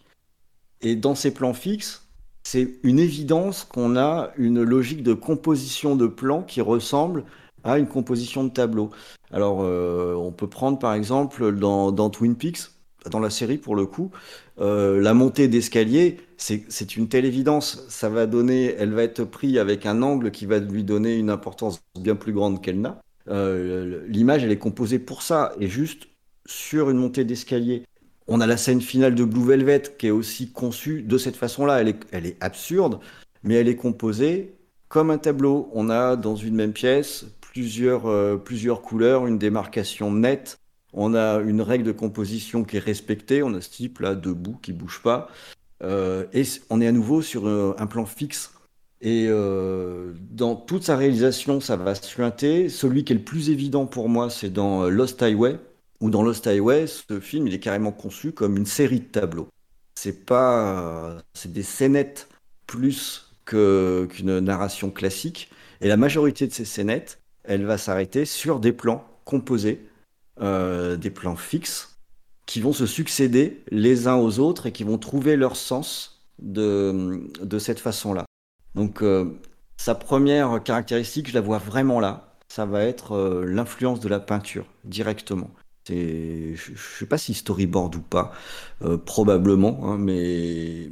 Et 0.82 0.94
dans 0.94 1.14
ces 1.14 1.32
plans 1.32 1.54
fixes, 1.54 2.06
c'est 2.44 2.74
une 2.82 2.98
évidence 2.98 3.64
qu'on 3.64 3.96
a 3.96 4.30
une 4.36 4.62
logique 4.62 5.02
de 5.02 5.14
composition 5.14 5.96
de 5.96 6.06
plans 6.06 6.42
qui 6.42 6.60
ressemble 6.60 7.24
à 7.64 7.78
une 7.78 7.86
composition 7.86 8.44
de 8.44 8.50
tableau. 8.50 8.90
Alors, 9.30 9.60
euh, 9.62 10.14
on 10.14 10.32
peut 10.32 10.48
prendre 10.48 10.78
par 10.78 10.94
exemple 10.94 11.52
dans, 11.52 12.10
Twin 12.10 12.36
Peaks, 12.36 12.70
dans 13.10 13.20
la 13.20 13.30
série 13.30 13.58
pour 13.58 13.74
le 13.74 13.86
coup, 13.86 14.10
euh, 14.60 15.00
la 15.00 15.14
montée 15.14 15.48
d'escalier, 15.48 16.18
c'est 16.36 16.96
une 16.96 17.08
telle 17.08 17.24
évidence. 17.24 17.84
Ça 17.88 18.08
va 18.08 18.26
donner, 18.26 18.74
elle 18.78 18.92
va 18.92 19.02
être 19.04 19.24
prise 19.24 19.58
avec 19.58 19.86
un 19.86 20.02
angle 20.02 20.30
qui 20.30 20.46
va 20.46 20.58
lui 20.58 20.84
donner 20.84 21.16
une 21.16 21.30
importance 21.30 21.80
bien 21.98 22.16
plus 22.16 22.32
grande 22.32 22.62
qu'elle 22.62 22.80
n'a. 22.80 23.00
Euh, 23.28 24.04
l'image, 24.08 24.44
elle 24.44 24.52
est 24.52 24.58
composée 24.58 24.98
pour 24.98 25.22
ça, 25.22 25.52
et 25.60 25.68
juste 25.68 26.08
sur 26.46 26.90
une 26.90 26.98
montée 26.98 27.24
d'escalier. 27.24 27.84
On 28.28 28.40
a 28.40 28.46
la 28.46 28.56
scène 28.56 28.80
finale 28.80 29.14
de 29.14 29.24
Blue 29.24 29.44
Velvet 29.44 29.82
qui 29.98 30.08
est 30.08 30.12
aussi 30.12 30.50
conçue 30.50 31.02
de 31.02 31.18
cette 31.18 31.36
façon-là. 31.36 31.80
Elle 31.80 31.88
est, 31.88 32.00
elle 32.12 32.26
est 32.26 32.36
absurde, 32.42 33.00
mais 33.42 33.54
elle 33.54 33.68
est 33.68 33.76
composée 33.76 34.54
comme 34.88 35.10
un 35.10 35.18
tableau. 35.18 35.70
On 35.72 35.90
a 35.90 36.16
dans 36.16 36.36
une 36.36 36.54
même 36.54 36.72
pièce 36.72 37.26
plusieurs, 37.52 38.06
euh, 38.06 38.38
plusieurs 38.38 38.80
couleurs, 38.80 39.26
une 39.26 39.36
démarcation 39.36 40.10
nette. 40.10 40.58
On 40.94 41.14
a 41.14 41.38
une 41.40 41.60
règle 41.60 41.84
de 41.84 41.92
composition 41.92 42.64
qui 42.64 42.78
est 42.78 42.80
respectée. 42.80 43.42
On 43.42 43.52
a 43.52 43.60
ce 43.60 43.68
type 43.68 43.98
là 44.00 44.14
debout 44.14 44.58
qui 44.62 44.72
bouge 44.72 45.00
pas. 45.02 45.28
Euh, 45.82 46.24
et 46.32 46.44
on 46.70 46.80
est 46.80 46.86
à 46.86 46.92
nouveau 46.92 47.20
sur 47.20 47.46
euh, 47.46 47.74
un, 47.78 47.86
plan 47.86 48.06
fixe. 48.06 48.52
Et 49.02 49.28
dans 49.28 50.54
toute 50.54 50.84
sa 50.84 50.96
réalisation, 50.96 51.60
ça 51.60 51.76
va 51.76 51.96
suinter. 51.96 52.68
Celui 52.68 53.04
qui 53.04 53.12
est 53.12 53.16
le 53.16 53.24
plus 53.24 53.50
évident 53.50 53.84
pour 53.84 54.08
moi, 54.08 54.30
c'est 54.30 54.50
dans 54.50 54.88
Lost 54.88 55.20
Highway, 55.20 55.58
ou 56.00 56.08
dans 56.08 56.22
Lost 56.22 56.46
Highway, 56.46 56.86
ce 56.86 57.18
film, 57.18 57.48
il 57.48 57.54
est 57.54 57.58
carrément 57.58 57.90
conçu 57.90 58.30
comme 58.30 58.56
une 58.56 58.64
série 58.64 59.00
de 59.00 59.06
tableaux. 59.06 59.48
C'est 59.96 60.24
pas, 60.24 61.18
c'est 61.34 61.52
des 61.52 61.64
scénettes 61.64 62.28
plus 62.68 63.32
qu'une 63.44 64.38
narration 64.38 64.92
classique. 64.92 65.50
Et 65.80 65.88
la 65.88 65.96
majorité 65.96 66.46
de 66.46 66.52
ces 66.52 66.64
scénettes, 66.64 67.21
elle 67.44 67.64
va 67.64 67.78
s'arrêter 67.78 68.24
sur 68.24 68.60
des 68.60 68.72
plans 68.72 69.04
composés, 69.24 69.86
euh, 70.40 70.96
des 70.96 71.10
plans 71.10 71.36
fixes, 71.36 71.96
qui 72.46 72.60
vont 72.60 72.72
se 72.72 72.86
succéder 72.86 73.62
les 73.70 74.08
uns 74.08 74.16
aux 74.16 74.38
autres 74.38 74.66
et 74.66 74.72
qui 74.72 74.84
vont 74.84 74.98
trouver 74.98 75.36
leur 75.36 75.56
sens 75.56 76.22
de, 76.38 77.30
de 77.40 77.58
cette 77.58 77.78
façon-là. 77.78 78.24
Donc, 78.74 79.02
euh, 79.02 79.38
sa 79.76 79.94
première 79.94 80.62
caractéristique, 80.62 81.28
je 81.28 81.34
la 81.34 81.40
vois 81.40 81.58
vraiment 81.58 82.00
là. 82.00 82.34
Ça 82.48 82.66
va 82.66 82.82
être 82.82 83.12
euh, 83.12 83.44
l'influence 83.46 84.00
de 84.00 84.08
la 84.08 84.20
peinture 84.20 84.66
directement. 84.84 85.50
Je, 85.88 86.52
ne 86.52 86.76
sais 86.76 87.06
pas 87.06 87.18
si 87.18 87.34
storyboard 87.34 87.96
ou 87.96 88.02
pas, 88.02 88.32
probablement, 89.04 89.80
hein, 89.82 89.98
mais 89.98 90.90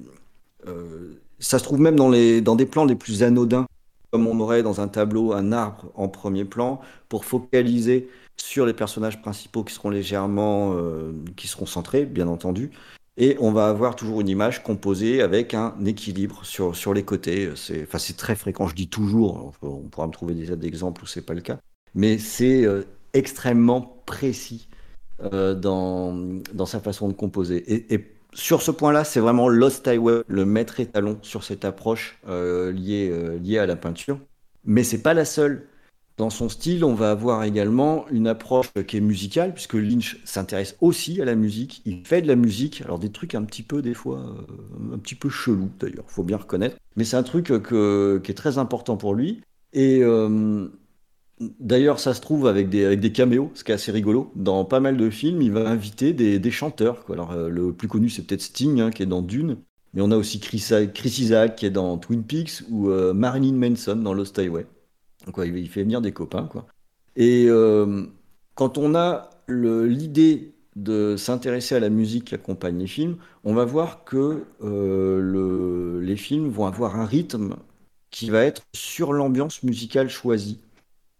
Ça 1.38 1.60
se 1.60 1.64
trouve 1.64 1.80
même 1.80 1.94
dans, 1.94 2.10
les, 2.10 2.40
dans 2.40 2.56
des 2.56 2.66
plans 2.66 2.84
les 2.84 2.96
plus 2.96 3.22
anodins, 3.22 3.66
comme 4.10 4.26
on 4.26 4.38
aurait 4.40 4.62
dans 4.62 4.80
un 4.80 4.88
tableau 4.88 5.32
un 5.32 5.52
arbre 5.52 5.90
en 5.94 6.08
premier 6.08 6.44
plan, 6.44 6.80
pour 7.08 7.24
focaliser 7.24 8.08
sur 8.36 8.66
les 8.66 8.72
personnages 8.72 9.20
principaux 9.20 9.64
qui 9.64 9.74
seront 9.74 9.90
légèrement, 9.90 10.74
euh, 10.74 11.12
qui 11.36 11.46
seront 11.46 11.66
centrés, 11.66 12.06
bien 12.06 12.28
entendu. 12.28 12.70
Et 13.16 13.36
on 13.38 13.52
va 13.52 13.68
avoir 13.68 13.96
toujours 13.96 14.20
une 14.20 14.28
image 14.28 14.62
composée 14.62 15.20
avec 15.20 15.52
un 15.52 15.74
équilibre 15.84 16.44
sur, 16.44 16.74
sur 16.74 16.94
les 16.94 17.02
côtés. 17.02 17.50
C'est 17.54 17.82
enfin, 17.82 17.98
très 18.16 18.34
fréquent, 18.34 18.66
je 18.66 18.74
dis 18.74 18.88
toujours, 18.88 19.52
on 19.62 19.82
pourra 19.88 20.06
me 20.06 20.12
trouver 20.12 20.34
des 20.34 20.46
tas 20.46 20.56
d'exemples 20.56 21.02
où 21.02 21.06
c'est 21.06 21.26
pas 21.26 21.34
le 21.34 21.42
cas, 21.42 21.58
mais 21.94 22.18
c'est 22.18 22.64
euh, 22.64 22.84
extrêmement 23.12 24.02
précis 24.06 24.68
euh, 25.32 25.54
dans, 25.54 26.14
dans 26.54 26.66
sa 26.66 26.80
façon 26.80 27.08
de 27.08 27.12
composer. 27.12 27.92
Et, 27.92 28.06
sur 28.32 28.62
ce 28.62 28.70
point-là, 28.70 29.04
c'est 29.04 29.20
vraiment 29.20 29.48
Lost 29.48 29.86
Highway, 29.88 30.22
le 30.26 30.44
maître 30.44 30.80
étalon 30.80 31.18
sur 31.22 31.44
cette 31.44 31.64
approche 31.64 32.18
liée, 32.26 33.38
liée 33.42 33.58
à 33.58 33.66
la 33.66 33.76
peinture. 33.76 34.18
Mais 34.64 34.84
c'est 34.84 35.02
pas 35.02 35.14
la 35.14 35.24
seule. 35.24 35.66
Dans 36.20 36.28
son 36.28 36.50
style, 36.50 36.84
on 36.84 36.92
va 36.92 37.12
avoir 37.12 37.44
également 37.44 38.06
une 38.10 38.26
approche 38.26 38.70
qui 38.86 38.98
est 38.98 39.00
musicale, 39.00 39.54
puisque 39.54 39.72
Lynch 39.72 40.18
s'intéresse 40.26 40.76
aussi 40.82 41.18
à 41.22 41.24
la 41.24 41.34
musique. 41.34 41.80
Il 41.86 42.04
fait 42.04 42.20
de 42.20 42.28
la 42.28 42.36
musique, 42.36 42.82
alors 42.82 42.98
des 42.98 43.10
trucs 43.10 43.34
un 43.34 43.42
petit 43.42 43.62
peu, 43.62 43.80
des 43.80 43.94
fois, 43.94 44.18
euh, 44.18 44.94
un 44.94 44.98
petit 44.98 45.14
peu 45.14 45.30
chelou 45.30 45.70
d'ailleurs, 45.80 46.04
faut 46.08 46.22
bien 46.22 46.36
reconnaître. 46.36 46.76
Mais 46.96 47.04
c'est 47.04 47.16
un 47.16 47.22
truc 47.22 47.46
qui 47.46 48.30
est 48.30 48.34
très 48.34 48.58
important 48.58 48.98
pour 48.98 49.14
lui. 49.14 49.40
Et 49.72 50.00
euh, 50.02 50.68
d'ailleurs, 51.58 51.98
ça 51.98 52.14
se 52.14 52.20
trouve 52.20 52.46
avec 52.46 52.68
des, 52.68 52.84
avec 52.84 53.00
des 53.00 53.12
caméos, 53.12 53.50
ce 53.54 53.64
qui 53.64 53.72
est 53.72 53.74
assez 53.74 53.92
rigolo. 53.92 54.30
Dans 54.36 54.64
pas 54.64 54.80
mal 54.80 54.96
de 54.96 55.10
films, 55.10 55.42
il 55.42 55.52
va 55.52 55.68
inviter 55.68 56.12
des, 56.12 56.50
chanteurs. 56.50 57.04
Alors, 57.12 57.32
euh, 57.32 57.48
le 57.48 57.72
plus 57.72 57.88
connu, 57.88 58.08
c'est 58.08 58.22
peut-être 58.22 58.42
Sting, 58.42 58.80
hein, 58.80 58.90
qui 58.90 59.02
est 59.02 59.06
dans 59.06 59.22
Dune. 59.22 59.56
Mais 59.94 60.02
on 60.02 60.10
a 60.10 60.16
aussi 60.16 60.38
Chris, 60.38 60.64
Chris 60.94 61.16
Isaac, 61.18 61.56
qui 61.56 61.66
est 61.66 61.70
dans 61.70 61.98
Twin 61.98 62.22
Peaks, 62.22 62.62
ou 62.70 62.90
Marilyn 63.12 63.54
Manson 63.54 63.96
dans 63.96 64.14
Lost 64.14 64.38
Highway. 64.38 64.66
Quoi, 65.32 65.46
il 65.46 65.68
fait 65.68 65.82
venir 65.82 66.00
des 66.00 66.12
copains. 66.12 66.44
Quoi. 66.44 66.66
Et 67.16 67.46
euh, 67.48 68.06
quand 68.54 68.78
on 68.78 68.94
a 68.94 69.30
l'idée 69.48 70.54
de 70.76 71.16
s'intéresser 71.16 71.74
à 71.74 71.80
la 71.80 71.90
musique 71.90 72.26
qui 72.26 72.34
accompagne 72.34 72.78
les 72.78 72.86
films, 72.86 73.16
on 73.44 73.52
va 73.52 73.64
voir 73.64 74.04
que 74.04 74.44
euh, 74.62 75.20
le, 75.20 76.00
les 76.00 76.16
films 76.16 76.48
vont 76.48 76.66
avoir 76.66 76.98
un 76.98 77.04
rythme 77.04 77.56
qui 78.10 78.30
va 78.30 78.44
être 78.44 78.62
sur 78.74 79.12
l'ambiance 79.12 79.62
musicale 79.62 80.08
choisie. 80.08 80.60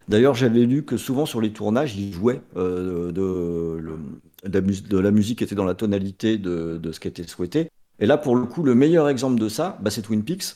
D'ailleurs, 0.07 0.35
j'avais 0.35 0.65
lu 0.65 0.83
que 0.83 0.97
souvent 0.97 1.25
sur 1.25 1.41
les 1.41 1.51
tournages, 1.51 1.95
ils 1.95 2.11
jouaient 2.13 2.41
euh, 2.57 3.11
de, 3.11 4.49
de, 4.49 4.97
la 4.97 5.11
musique 5.11 5.39
qui 5.39 5.43
était 5.43 5.55
dans 5.55 5.65
la 5.65 5.75
tonalité 5.75 6.37
de, 6.37 6.77
de, 6.77 6.91
ce 6.91 6.99
qui 6.99 7.07
était 7.07 7.23
souhaité. 7.23 7.69
Et 7.99 8.05
là, 8.05 8.17
pour 8.17 8.35
le 8.35 8.45
coup, 8.45 8.63
le 8.63 8.75
meilleur 8.75 9.07
exemple 9.09 9.39
de 9.39 9.47
ça, 9.47 9.77
bah, 9.81 9.91
c'est 9.91 10.01
Twin 10.01 10.23
Peaks. 10.23 10.55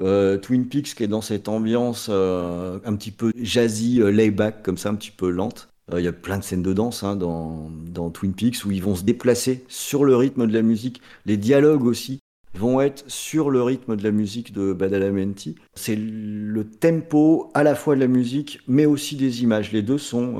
Euh, 0.00 0.36
Twin 0.38 0.68
Peaks 0.68 0.94
qui 0.94 1.02
est 1.02 1.08
dans 1.08 1.22
cette 1.22 1.48
ambiance 1.48 2.08
euh, 2.10 2.78
un 2.84 2.94
petit 2.96 3.10
peu 3.10 3.32
jazzy, 3.36 4.00
euh, 4.00 4.10
layback, 4.10 4.62
comme 4.62 4.78
ça, 4.78 4.90
un 4.90 4.94
petit 4.94 5.10
peu 5.10 5.30
lente. 5.30 5.68
Il 5.96 6.02
y 6.02 6.08
a 6.08 6.12
plein 6.12 6.38
de 6.38 6.42
scènes 6.42 6.64
de 6.64 6.72
danse 6.72 7.04
hein, 7.04 7.14
dans, 7.14 7.70
dans, 7.92 8.10
Twin 8.10 8.34
Peaks 8.34 8.64
où 8.64 8.72
ils 8.72 8.82
vont 8.82 8.96
se 8.96 9.04
déplacer 9.04 9.64
sur 9.68 10.04
le 10.04 10.16
rythme 10.16 10.48
de 10.48 10.52
la 10.52 10.62
musique. 10.62 11.00
Les 11.26 11.36
dialogues 11.36 11.84
aussi 11.84 12.18
vont 12.58 12.80
être 12.80 13.04
sur 13.08 13.50
le 13.50 13.62
rythme 13.62 13.96
de 13.96 14.02
la 14.02 14.10
musique 14.10 14.52
de 14.52 14.72
Badalamenti. 14.72 15.56
C'est 15.74 15.96
le 15.96 16.64
tempo 16.64 17.50
à 17.54 17.62
la 17.62 17.74
fois 17.74 17.94
de 17.94 18.00
la 18.00 18.06
musique, 18.06 18.60
mais 18.66 18.86
aussi 18.86 19.16
des 19.16 19.42
images. 19.42 19.72
Les 19.72 19.82
deux 19.82 19.98
sont 19.98 20.38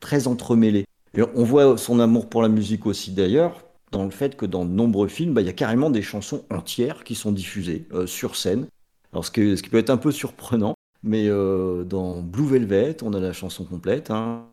très 0.00 0.26
entremêlés. 0.26 0.84
Et 1.14 1.22
on 1.34 1.44
voit 1.44 1.76
son 1.76 2.00
amour 2.00 2.28
pour 2.28 2.42
la 2.42 2.48
musique 2.48 2.86
aussi 2.86 3.12
d'ailleurs, 3.12 3.64
dans 3.92 4.04
le 4.04 4.10
fait 4.10 4.36
que 4.36 4.46
dans 4.46 4.64
de 4.64 4.70
nombreux 4.70 5.08
films, 5.08 5.34
bah, 5.34 5.42
il 5.42 5.46
y 5.46 5.50
a 5.50 5.54
carrément 5.54 5.90
des 5.90 6.02
chansons 6.02 6.44
entières 6.50 7.04
qui 7.04 7.14
sont 7.14 7.32
diffusées 7.32 7.86
euh, 7.92 8.06
sur 8.06 8.36
scène. 8.36 8.66
Ce, 9.20 9.30
qui 9.30 9.68
peut 9.68 9.76
être 9.76 9.90
un 9.90 9.98
peu 9.98 10.10
surprenant, 10.10 10.74
mais 11.02 11.28
euh, 11.28 11.84
dans 11.84 12.22
Blue 12.22 12.46
Velvet, 12.46 12.96
on 13.02 13.12
a 13.12 13.20
la 13.20 13.34
chanson 13.34 13.64
complète. 13.64 14.10
Hein. 14.10 14.46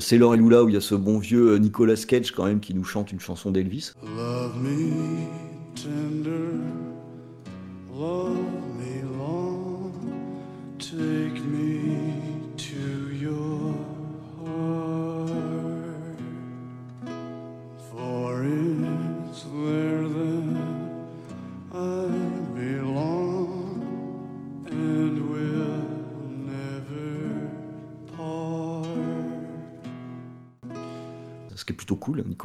Sailor 0.00 0.34
et 0.34 0.36
Lula 0.38 0.64
où 0.64 0.68
il 0.68 0.74
y 0.74 0.78
a 0.78 0.80
ce 0.80 0.94
bon 0.94 1.18
vieux 1.18 1.52
euh, 1.52 1.58
Nicolas 1.58 1.96
Cage 1.96 2.32
quand 2.32 2.44
même 2.44 2.60
qui 2.60 2.74
nous 2.74 2.84
chante 2.84 3.12
une 3.12 3.20
chanson 3.20 3.50
d'Elvis. 3.50 3.92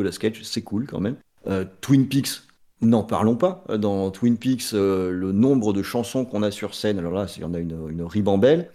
Nicolas 0.03 0.17
Cage, 0.19 0.43
c'est 0.43 0.61
cool 0.61 0.85
quand 0.87 0.99
même. 0.99 1.15
Euh, 1.47 1.65
Twin 1.81 2.07
Peaks, 2.07 2.43
n'en 2.81 3.03
parlons 3.03 3.35
pas. 3.35 3.63
Dans 3.77 4.11
Twin 4.11 4.37
Peaks, 4.37 4.73
euh, 4.73 5.11
le 5.11 5.31
nombre 5.31 5.73
de 5.73 5.83
chansons 5.83 6.25
qu'on 6.25 6.43
a 6.43 6.51
sur 6.51 6.75
scène, 6.75 6.99
alors 6.99 7.13
là, 7.13 7.27
il 7.35 7.41
y 7.41 7.45
en 7.45 7.53
a 7.53 7.59
une, 7.59 7.89
une 7.89 8.03
ribambelle. 8.03 8.69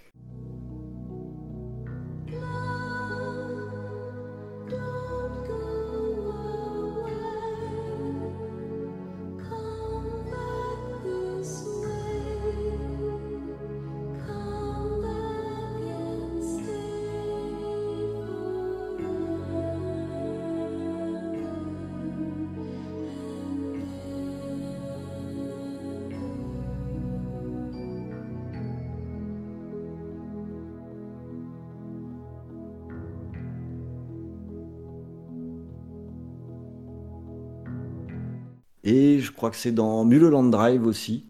Et 38.90 39.20
je 39.20 39.30
crois 39.32 39.50
que 39.50 39.56
c'est 39.58 39.72
dans 39.72 40.02
Mulholland 40.06 40.50
Drive 40.50 40.86
aussi. 40.86 41.26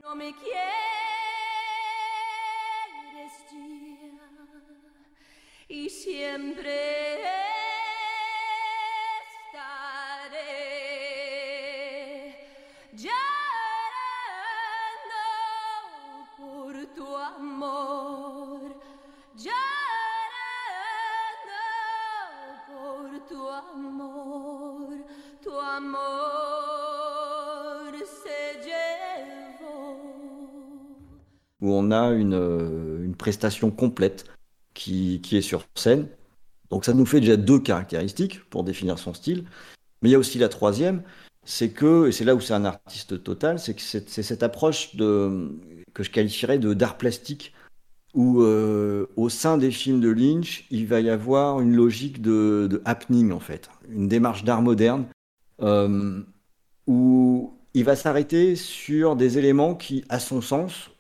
Prestation 33.28 33.70
complète 33.70 34.24
qui, 34.72 35.20
qui 35.22 35.36
est 35.36 35.42
sur 35.42 35.66
scène. 35.74 36.06
Donc 36.70 36.86
ça 36.86 36.94
nous 36.94 37.04
fait 37.04 37.20
déjà 37.20 37.36
deux 37.36 37.60
caractéristiques 37.60 38.42
pour 38.48 38.64
définir 38.64 38.98
son 38.98 39.12
style. 39.12 39.44
Mais 40.00 40.08
il 40.08 40.12
y 40.12 40.14
a 40.14 40.18
aussi 40.18 40.38
la 40.38 40.48
troisième, 40.48 41.02
c'est 41.44 41.68
que, 41.68 42.08
et 42.08 42.12
c'est 42.12 42.24
là 42.24 42.34
où 42.34 42.40
c'est 42.40 42.54
un 42.54 42.64
artiste 42.64 43.22
total, 43.22 43.58
c'est 43.58 43.74
que 43.74 43.82
c'est 43.82 44.08
cette 44.08 44.42
approche 44.42 44.96
de, 44.96 45.50
que 45.92 46.02
je 46.02 46.10
qualifierais 46.10 46.58
de 46.58 46.72
d'art 46.72 46.96
plastique, 46.96 47.52
où 48.14 48.40
euh, 48.40 49.06
au 49.16 49.28
sein 49.28 49.58
des 49.58 49.70
films 49.70 50.00
de 50.00 50.08
Lynch, 50.08 50.64
il 50.70 50.86
va 50.86 51.00
y 51.00 51.10
avoir 51.10 51.60
une 51.60 51.76
logique 51.76 52.22
de, 52.22 52.80
happening 52.86 53.30
en 53.32 53.40
fait, 53.40 53.68
une 53.90 54.08
démarche 54.08 54.42
d'art 54.44 54.62
moderne, 54.62 55.04
euh, 55.60 56.22
où 56.86 57.52
il 57.74 57.84
va 57.84 57.94
s'arrêter 57.94 58.56
sur 58.56 59.16
des 59.16 59.36
éléments 59.36 59.74
qui, 59.74 60.04
à 60.08 60.18
son 60.18 60.40
sens, 60.40 60.90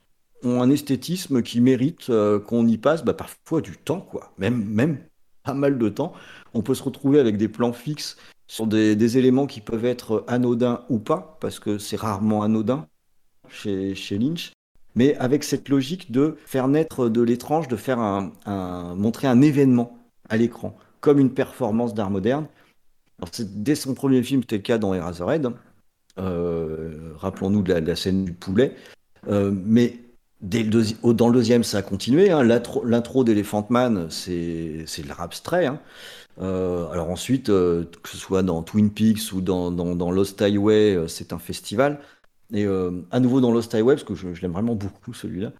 ont 0.42 0.62
un 0.62 0.70
esthétisme 0.70 1.42
qui 1.42 1.60
mérite 1.60 2.10
euh, 2.10 2.38
qu'on 2.38 2.66
y 2.66 2.78
passe 2.78 3.04
bah, 3.04 3.14
parfois 3.14 3.60
du 3.60 3.76
temps, 3.76 4.00
quoi, 4.00 4.32
même, 4.38 4.64
même 4.64 4.98
pas 5.42 5.54
mal 5.54 5.78
de 5.78 5.88
temps. 5.88 6.12
On 6.54 6.62
peut 6.62 6.74
se 6.74 6.82
retrouver 6.82 7.20
avec 7.20 7.36
des 7.36 7.48
plans 7.48 7.72
fixes 7.72 8.16
sur 8.46 8.66
des, 8.66 9.18
éléments 9.18 9.46
qui 9.46 9.60
peuvent 9.60 9.84
être 9.84 10.24
anodins 10.26 10.84
ou 10.88 10.98
pas, 10.98 11.36
parce 11.40 11.58
que 11.58 11.78
c'est 11.78 11.96
rarement 11.96 12.42
anodin 12.42 12.86
chez, 13.48 13.94
chez 13.94 14.18
Lynch, 14.18 14.52
mais 14.94 15.16
avec 15.16 15.44
cette 15.44 15.68
logique 15.68 16.10
de 16.10 16.36
faire 16.46 16.66
naître 16.66 17.08
de 17.08 17.20
l'étrange, 17.20 17.68
de 17.68 17.76
faire 17.76 17.98
un, 17.98 18.32
montrer 18.96 19.28
un 19.28 19.40
événement 19.42 19.98
à 20.28 20.36
l'écran, 20.36 20.76
comme 21.00 21.18
une 21.18 21.32
performance 21.32 21.94
d'art 21.94 22.10
moderne. 22.10 22.46
dès 23.38 23.74
son 23.74 23.94
premier 23.94 24.22
film, 24.22 24.42
c'était 24.42 24.56
le 24.56 24.62
cas 24.62 24.78
dans 24.78 24.94
Eraserhead. 24.94 25.50
Euh, 26.18 27.12
rappelons-nous 27.16 27.62
de, 27.62 27.74
la 27.74 27.96
scène 27.96 28.24
du 28.24 28.32
poulet. 28.32 28.74
Euh, 29.28 29.52
mais 29.54 29.98
dans 30.40 31.28
le 31.28 31.34
deuxième, 31.34 31.64
ça 31.64 31.78
a 31.78 31.82
continué. 31.82 32.30
Hein. 32.30 32.42
L'intro 32.42 33.24
d'Elephant 33.24 33.66
Man, 33.70 34.08
c'est 34.10 34.84
de 34.84 35.08
l'art. 35.08 35.28
Hein. 35.52 35.80
Euh, 36.40 36.88
alors 36.90 37.10
ensuite, 37.10 37.48
euh, 37.48 37.84
que 38.02 38.08
ce 38.08 38.16
soit 38.16 38.42
dans 38.42 38.62
Twin 38.62 38.90
Peaks 38.90 39.32
ou 39.32 39.40
dans, 39.40 40.10
Lost 40.10 40.40
Highway, 40.40 40.94
euh, 40.94 41.08
c'est 41.08 41.32
un 41.32 41.38
festival. 41.38 42.00
Et 42.54 42.66
à 43.10 43.20
nouveau 43.20 43.42
dans 43.42 43.52
Lost 43.52 43.74
Highway, 43.74 43.94
parce 43.94 44.04
que 44.04 44.14
je, 44.14 44.28
l'aime 44.40 44.52
vraiment 44.52 44.74
beaucoup 44.74 45.12
celui-là, 45.12 45.52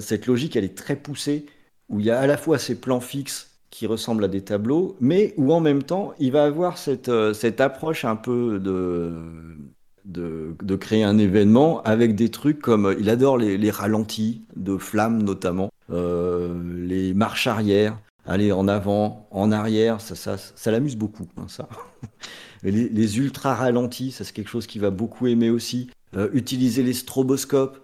cette 0.00 0.26
logique, 0.26 0.56
elle 0.56 0.64
est 0.64 0.76
très 0.76 0.96
poussée, 0.96 1.46
où 1.88 2.00
il 2.00 2.06
y 2.06 2.10
a 2.10 2.20
à 2.20 2.26
la 2.26 2.36
fois 2.36 2.58
ces 2.58 2.78
plans 2.78 3.00
fixes 3.00 3.48
qui 3.70 3.86
ressemblent 3.86 4.24
à 4.24 4.28
des 4.28 4.42
tableaux, 4.42 4.94
mais 5.00 5.32
où 5.38 5.54
en 5.54 5.60
même 5.60 5.82
temps, 5.82 6.12
il 6.18 6.32
va 6.32 6.44
avoir 6.44 6.76
cette 6.76 7.08
approche 7.60 8.04
un 8.04 8.16
peu 8.16 8.58
de, 8.58 9.10
de, 10.04 10.54
créer 10.76 11.04
un 11.04 11.18
événement 11.18 11.82
avec 11.82 12.14
des 12.14 12.30
trucs 12.30 12.60
comme, 12.60 12.94
il 12.98 13.08
adore 13.10 13.38
les, 13.38 13.70
ralentis 13.70 14.42
de 14.56 14.76
flammes 14.76 15.22
notamment, 15.22 15.70
les 15.88 17.14
marches 17.14 17.46
arrière, 17.46 17.98
aller 18.26 18.52
en 18.52 18.68
avant, 18.68 19.28
en 19.30 19.52
arrière, 19.52 20.00
ça, 20.00 20.14
ça, 20.14 20.36
ça 20.36 20.70
l'amuse 20.70 20.96
beaucoup, 20.96 21.26
hein, 21.36 21.46
ça. 21.48 21.68
Les, 22.62 23.18
ultra 23.18 23.56
ralentis, 23.56 24.12
ça 24.12 24.22
c'est 24.22 24.32
quelque 24.32 24.48
chose 24.48 24.68
qu'il 24.68 24.80
va 24.80 24.90
beaucoup 24.90 25.26
aimer 25.26 25.50
aussi. 25.50 25.90
Euh, 26.16 26.28
utiliser 26.32 26.84
les 26.84 26.92
stroboscopes 26.92 27.80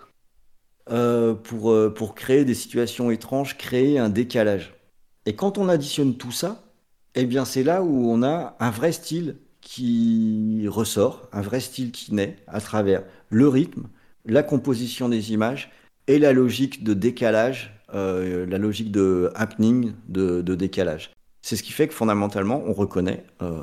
euh, 0.90 1.34
pour, 1.34 1.72
euh, 1.72 1.92
pour 1.92 2.14
créer 2.14 2.44
des 2.44 2.54
situations 2.54 3.10
étranges, 3.10 3.58
créer 3.58 3.98
un 3.98 4.08
décalage. 4.08 4.74
Et 5.26 5.34
quand 5.34 5.58
on 5.58 5.68
additionne 5.68 6.16
tout 6.16 6.30
ça, 6.30 6.62
eh 7.16 7.26
bien 7.26 7.44
c'est 7.44 7.64
là 7.64 7.82
où 7.82 8.08
on 8.08 8.22
a 8.22 8.56
un 8.60 8.70
vrai 8.70 8.92
style 8.92 9.36
qui 9.68 10.64
ressort, 10.66 11.28
un 11.30 11.42
vrai 11.42 11.60
style 11.60 11.92
qui 11.92 12.14
naît 12.14 12.36
à 12.46 12.58
travers 12.58 13.02
le 13.28 13.48
rythme, 13.48 13.88
la 14.24 14.42
composition 14.42 15.10
des 15.10 15.32
images 15.32 15.70
et 16.06 16.18
la 16.18 16.32
logique 16.32 16.84
de 16.84 16.94
décalage 16.94 17.78
euh, 17.94 18.46
la 18.46 18.58
logique 18.58 18.90
de 18.90 19.30
happening, 19.34 19.92
de, 20.08 20.42
décalage. 20.54 21.10
C'est 21.42 21.56
ce 21.56 21.62
qui 21.62 21.72
fait 21.72 21.86
que 21.86 21.94
fondamentalement, 21.94 22.62
on 22.66 22.72
reconnaît 22.72 23.24
euh, 23.42 23.62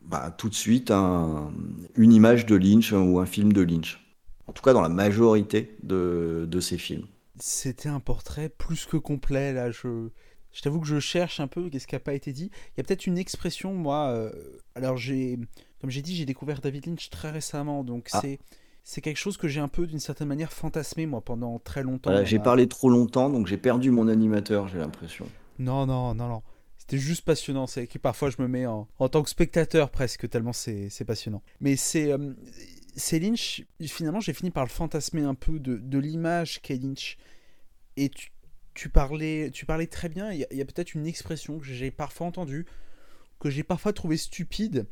bah, 0.00 0.34
tout 0.36 0.48
de 0.48 0.54
suite 0.54 0.90
une 0.90 2.12
image 2.12 2.46
de 2.46 2.56
Lynch 2.56 2.92
ou 2.92 3.20
un 3.20 3.26
film 3.26 3.52
de 3.52 3.60
Lynch. 3.60 4.00
En 4.46 4.52
tout 4.52 4.62
cas, 4.62 4.72
dans 4.72 4.82
la 4.82 4.88
majorité 4.88 5.76
de, 5.82 6.46
de 6.48 6.60
ces 6.60 6.78
films. 6.78 7.06
C'était 7.38 7.88
un 7.88 8.00
portrait 8.00 8.48
plus 8.48 8.86
que 8.86 8.98
complet. 8.98 9.52
Là, 9.52 9.70
je, 9.70 10.08
je 10.54 10.62
t'avoue 10.62 10.80
que 10.80 10.86
je 10.86 11.00
cherche 11.00 11.40
un 11.40 11.48
peu 11.48 11.68
qu'est-ce 11.68 11.86
qui 11.86 11.96
n'a 11.96 12.00
pas 12.00 12.14
été 12.14 12.32
dit. 12.32 12.50
Il 12.54 12.78
y 12.78 12.80
a 12.80 12.84
peut-être 12.84 13.06
une 13.06 13.18
expression, 13.18 13.74
moi. 13.74 14.08
Euh, 14.08 14.32
alors, 14.74 14.96
j'ai, 14.96 15.38
comme 15.80 15.90
j'ai 15.90 16.00
dit, 16.00 16.14
j'ai 16.14 16.24
découvert 16.24 16.60
David 16.60 16.86
Lynch 16.86 17.10
très 17.10 17.30
récemment, 17.30 17.84
donc 17.84 18.08
ah. 18.12 18.20
c'est 18.22 18.38
c'est 18.86 19.00
quelque 19.00 19.16
chose 19.16 19.38
que 19.38 19.48
j'ai 19.48 19.60
un 19.60 19.68
peu 19.68 19.86
d'une 19.86 19.98
certaine 19.98 20.28
manière 20.28 20.52
fantasmé 20.52 21.06
moi 21.06 21.22
pendant 21.22 21.58
très 21.58 21.82
longtemps. 21.82 22.22
j'ai 22.24 22.38
parlé 22.38 22.68
trop 22.68 22.90
longtemps 22.90 23.30
donc 23.30 23.46
j'ai 23.46 23.56
perdu 23.56 23.90
mon 23.90 24.08
animateur, 24.08 24.68
j'ai 24.68 24.78
l'impression. 24.78 25.26
Non, 25.58 25.86
non, 25.86 26.14
non, 26.14 26.28
non. 26.28 26.42
C'était 26.76 26.98
juste 26.98 27.24
passionnant. 27.24 27.66
C'est 27.66 27.86
que 27.86 27.96
parfois 27.96 28.28
je 28.28 28.36
me 28.40 28.46
mets 28.46 28.66
en, 28.66 28.86
en 28.98 29.08
tant 29.08 29.22
que 29.22 29.30
spectateur 29.30 29.90
presque, 29.90 30.28
tellement 30.28 30.52
c'est 30.52 31.04
passionnant. 31.06 31.42
Mais 31.60 31.76
c'est 31.76 32.12
euh, 32.12 32.34
c'est 32.94 33.18
Lynch, 33.18 33.64
finalement 33.86 34.20
j'ai 34.20 34.34
fini 34.34 34.50
par 34.50 34.64
le 34.64 34.70
fantasmer 34.70 35.22
un 35.22 35.34
peu 35.34 35.58
de, 35.58 35.78
de 35.78 35.98
l'image 35.98 36.60
qu'est 36.60 36.76
Lynch. 36.76 37.16
Et 37.96 38.10
tu, 38.10 38.30
tu, 38.74 38.88
parlais, 38.88 39.50
tu 39.52 39.66
parlais 39.66 39.86
très 39.86 40.08
bien, 40.08 40.32
il 40.32 40.46
y 40.50 40.60
a, 40.60 40.64
peut-être 40.64 40.94
une 40.94 41.06
expression 41.06 41.58
que 41.58 41.64
j'ai 41.64 41.90
parfois 41.90 42.26
entendue, 42.26 42.66
que 43.38 43.48
j'ai 43.48 43.62
parfois 43.62 43.92
trouvé 43.92 44.16
stupide, 44.16 44.86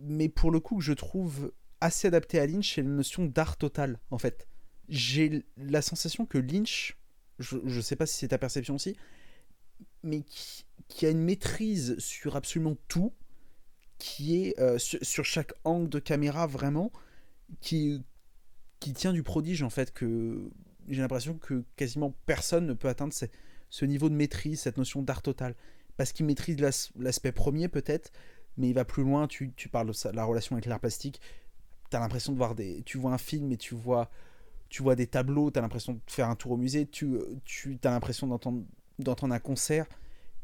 mais 0.00 0.28
pour 0.28 0.50
le 0.50 0.60
coup 0.60 0.78
que 0.78 0.84
je 0.84 0.92
trouve 0.92 1.52
assez 1.80 2.08
adapté 2.08 2.38
à 2.38 2.46
Lynch, 2.46 2.74
c'est 2.74 2.82
la 2.82 2.88
notion 2.88 3.26
d'art 3.26 3.56
total, 3.56 3.98
en 4.10 4.18
fait. 4.18 4.46
J'ai 4.88 5.44
la 5.56 5.82
sensation 5.82 6.24
que 6.24 6.38
Lynch, 6.38 6.96
je 7.38 7.56
ne 7.56 7.80
sais 7.80 7.96
pas 7.96 8.06
si 8.06 8.16
c'est 8.16 8.28
ta 8.28 8.38
perception 8.38 8.76
aussi, 8.76 8.96
mais 10.02 10.22
qui, 10.88 11.06
a 11.06 11.10
une 11.10 11.22
maîtrise 11.22 11.98
sur 11.98 12.36
absolument 12.36 12.76
tout, 12.86 13.12
qui 13.98 14.36
est 14.36 14.58
euh, 14.60 14.78
sur, 14.78 15.24
chaque 15.24 15.52
angle 15.64 15.88
de 15.88 15.98
caméra 15.98 16.46
vraiment, 16.46 16.92
qui, 17.60 18.02
qui 18.78 18.92
tient 18.92 19.12
du 19.12 19.24
prodige, 19.24 19.62
en 19.62 19.70
fait, 19.70 19.92
que 19.92 20.50
j'ai 20.88 21.00
l'impression 21.00 21.34
que 21.34 21.64
quasiment 21.76 22.14
personne 22.26 22.66
ne 22.66 22.72
peut 22.72 22.88
atteindre 22.88 23.12
ce 23.70 23.84
niveau 23.84 24.08
de 24.08 24.14
maîtrise, 24.14 24.60
cette 24.60 24.78
notion 24.78 25.02
d'art 25.02 25.22
total. 25.22 25.54
Parce 25.96 26.12
qu'il 26.12 26.26
maîtrise 26.26 26.56
l'aspect 26.96 27.32
premier, 27.32 27.68
peut-être, 27.68 28.12
mais 28.56 28.68
il 28.68 28.74
va 28.74 28.84
plus 28.84 29.02
loin. 29.02 29.26
Tu, 29.26 29.52
tu 29.56 29.68
parles 29.68 29.88
de 29.88 30.16
la 30.16 30.24
relation 30.24 30.54
avec 30.54 30.66
l'art 30.66 30.80
plastique 30.80 31.20
t'as 31.90 32.00
l'impression 32.00 32.32
de 32.32 32.38
voir 32.38 32.54
des. 32.54 32.82
Tu 32.84 32.98
vois 32.98 33.12
un 33.12 33.18
film 33.18 33.52
et 33.52 33.56
tu 33.56 33.74
vois, 33.74 34.10
tu 34.68 34.82
vois 34.82 34.96
des 34.96 35.06
tableaux, 35.06 35.50
t'as 35.50 35.60
l'impression 35.60 35.94
de 35.94 36.00
faire 36.06 36.28
un 36.28 36.36
tour 36.36 36.52
au 36.52 36.56
musée, 36.56 36.86
tu, 36.86 37.16
tu 37.44 37.78
as 37.84 37.90
l'impression 37.90 38.26
d'entendre, 38.26 39.34
un 39.34 39.38
concert. 39.38 39.86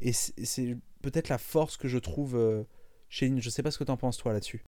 Et 0.00 0.12
c'est 0.12 0.76
peut-être 1.02 1.28
la 1.28 1.38
force 1.38 1.76
que 1.76 1.88
je 1.88 1.98
trouve 1.98 2.36
euh, 2.36 2.64
chez 3.08 3.28
Lynch. 3.28 3.42
Je 3.42 3.50
sais 3.50 3.62
pas 3.62 3.70
ce 3.70 3.78
que 3.78 3.84
t'en 3.84 3.96
penses 3.96 4.16
toi 4.16 4.32
là-dessus. 4.32 4.64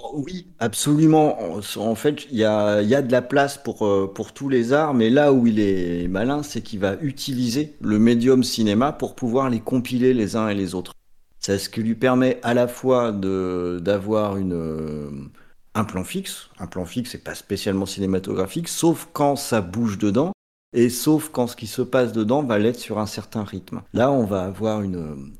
Oh 0.00 0.22
oui, 0.24 0.46
absolument. 0.58 1.38
En 1.76 1.94
fait, 1.94 2.26
il 2.30 2.38
y 2.38 2.44
a, 2.44 2.82
de 2.82 3.12
la 3.12 3.22
place 3.22 3.58
pour, 3.58 3.84
euh, 3.84 4.10
pour 4.12 4.32
tous 4.32 4.48
les 4.48 4.72
arts, 4.72 4.94
mais 4.94 5.10
là 5.10 5.32
où 5.32 5.46
il 5.46 5.58
est 5.58 6.08
malin, 6.08 6.42
c'est 6.42 6.62
qu'il 6.62 6.78
va 6.80 6.96
utiliser 7.00 7.76
le 7.80 7.98
médium 7.98 8.42
cinéma 8.42 8.92
pour 8.92 9.14
pouvoir 9.14 9.50
les 9.50 9.60
compiler 9.60 10.14
les 10.14 10.36
uns 10.36 10.48
et 10.48 10.54
les 10.54 10.74
autres. 10.74 10.92
C'est 11.40 11.58
ce 11.58 11.68
qui 11.68 11.82
lui 11.82 11.94
permet 11.94 12.38
à 12.42 12.54
la 12.54 12.68
fois 12.68 13.12
d'avoir 13.12 14.36
une, 14.36 15.30
un 15.74 15.84
plan 15.84 16.04
fixe. 16.04 16.48
Un 16.58 16.66
plan 16.66 16.84
fixe, 16.84 17.10
c'est 17.10 17.24
pas 17.24 17.34
spécialement 17.34 17.86
cinématographique, 17.86 18.68
sauf 18.68 19.08
quand 19.12 19.36
ça 19.36 19.60
bouge 19.60 19.98
dedans, 19.98 20.32
et 20.74 20.90
sauf 20.90 21.30
quand 21.30 21.46
ce 21.46 21.56
qui 21.56 21.66
se 21.66 21.82
passe 21.82 22.12
dedans 22.12 22.42
va 22.42 22.58
l'être 22.58 22.78
sur 22.78 22.98
un 22.98 23.06
certain 23.06 23.44
rythme. 23.44 23.82
Là, 23.94 24.12
on 24.12 24.24
va 24.24 24.44
avoir 24.44 24.82
une 24.82 25.32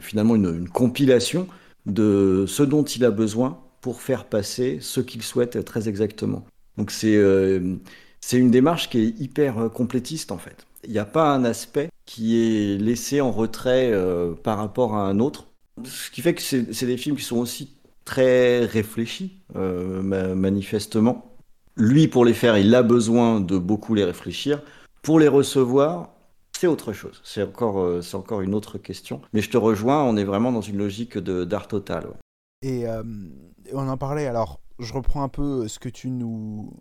finalement 0.00 0.36
une, 0.36 0.68
compilation 0.68 1.48
de 1.86 2.44
ce 2.46 2.62
dont 2.62 2.84
il 2.84 3.04
a 3.04 3.10
besoin 3.10 3.60
pour 3.80 4.00
faire 4.00 4.24
passer 4.24 4.78
ce 4.80 5.00
qu'il 5.00 5.22
souhaite 5.22 5.64
très 5.64 5.88
exactement. 5.88 6.44
Donc 6.78 6.90
c'est 6.90 7.16
euh, 7.16 7.76
une 8.32 8.50
démarche 8.50 8.90
qui 8.90 8.98
est 8.98 9.20
hyper 9.20 9.58
euh, 9.58 9.68
complétiste 9.68 10.32
en 10.32 10.38
fait. 10.38 10.66
Il 10.84 10.92
n'y 10.92 10.98
a 10.98 11.04
pas 11.04 11.30
un 11.30 11.44
aspect 11.44 11.88
qui 12.06 12.36
est 12.36 12.78
laissé 12.78 13.20
en 13.20 13.30
retrait 13.30 13.90
euh, 13.92 14.32
par 14.34 14.58
rapport 14.58 14.94
à 14.94 15.06
un 15.08 15.18
autre. 15.20 15.46
Ce 15.84 16.10
qui 16.10 16.22
fait 16.22 16.34
que 16.34 16.42
c'est 16.42 16.86
des 16.86 16.96
films 16.96 17.16
qui 17.16 17.24
sont 17.24 17.38
aussi 17.38 17.74
très 18.04 18.64
réfléchi, 18.64 19.40
euh, 19.56 20.02
manifestement. 20.34 21.36
Lui, 21.76 22.06
pour 22.06 22.24
les 22.24 22.34
faire, 22.34 22.56
il 22.58 22.74
a 22.74 22.82
besoin 22.82 23.40
de 23.40 23.58
beaucoup 23.58 23.94
les 23.94 24.04
réfléchir. 24.04 24.62
Pour 25.02 25.18
les 25.18 25.28
recevoir, 25.28 26.13
c'est 26.58 26.66
autre 26.66 26.92
chose. 26.92 27.20
C'est 27.24 27.42
encore, 27.42 27.78
euh, 27.78 28.00
encore 28.14 28.40
une 28.40 28.54
autre 28.54 28.78
question. 28.78 29.20
Mais 29.32 29.42
je 29.42 29.50
te 29.50 29.56
rejoins, 29.56 30.02
on 30.02 30.16
est 30.16 30.24
vraiment 30.24 30.52
dans 30.52 30.60
une 30.60 30.78
logique 30.78 31.18
d'art 31.18 31.68
total. 31.68 32.08
Et 32.62 32.86
euh, 32.88 33.02
on 33.72 33.88
en 33.88 33.96
parlait, 33.96 34.26
alors 34.26 34.60
je 34.78 34.92
reprends 34.92 35.22
un 35.22 35.28
peu 35.28 35.68
ce 35.68 35.78
que 35.78 35.88
tu 35.88 36.10
nous 36.10 36.72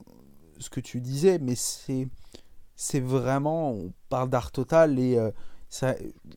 ce 0.60 0.70
que 0.70 0.80
tu 0.80 1.02
disais, 1.02 1.40
mais 1.40 1.56
c'est 1.56 3.00
vraiment, 3.00 3.72
on 3.72 3.92
parle 4.08 4.30
d'art 4.30 4.52
total 4.52 4.98
et 4.98 5.20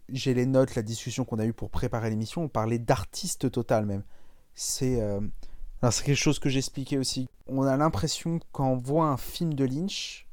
j'ai 0.09 0.35
les 0.35 0.47
notes, 0.47 0.75
la 0.75 0.83
discussion 0.83 1.25
qu'on 1.25 1.39
a 1.39 1.47
eue 1.47 1.53
pour 1.53 1.71
préparer 1.71 2.11
l'émission, 2.11 2.45
on 2.45 2.49
parlait 2.49 2.79
d'artiste 2.79 3.51
total 3.51 3.87
même. 3.87 4.03
C'est 4.55 5.01
euh, 5.01 5.21
c'est 5.91 6.05
quelque 6.05 6.17
chose 6.17 6.39
que 6.39 6.49
j'expliquais 6.49 6.99
aussi. 6.99 7.29
On 7.47 7.63
a 7.63 7.77
l'impression 7.77 8.41
quand 8.53 8.69
on 8.69 8.77
voit 8.77 9.07
un 9.07 9.17
film 9.17 9.55
de 9.55 9.65
Lynch 9.65 10.26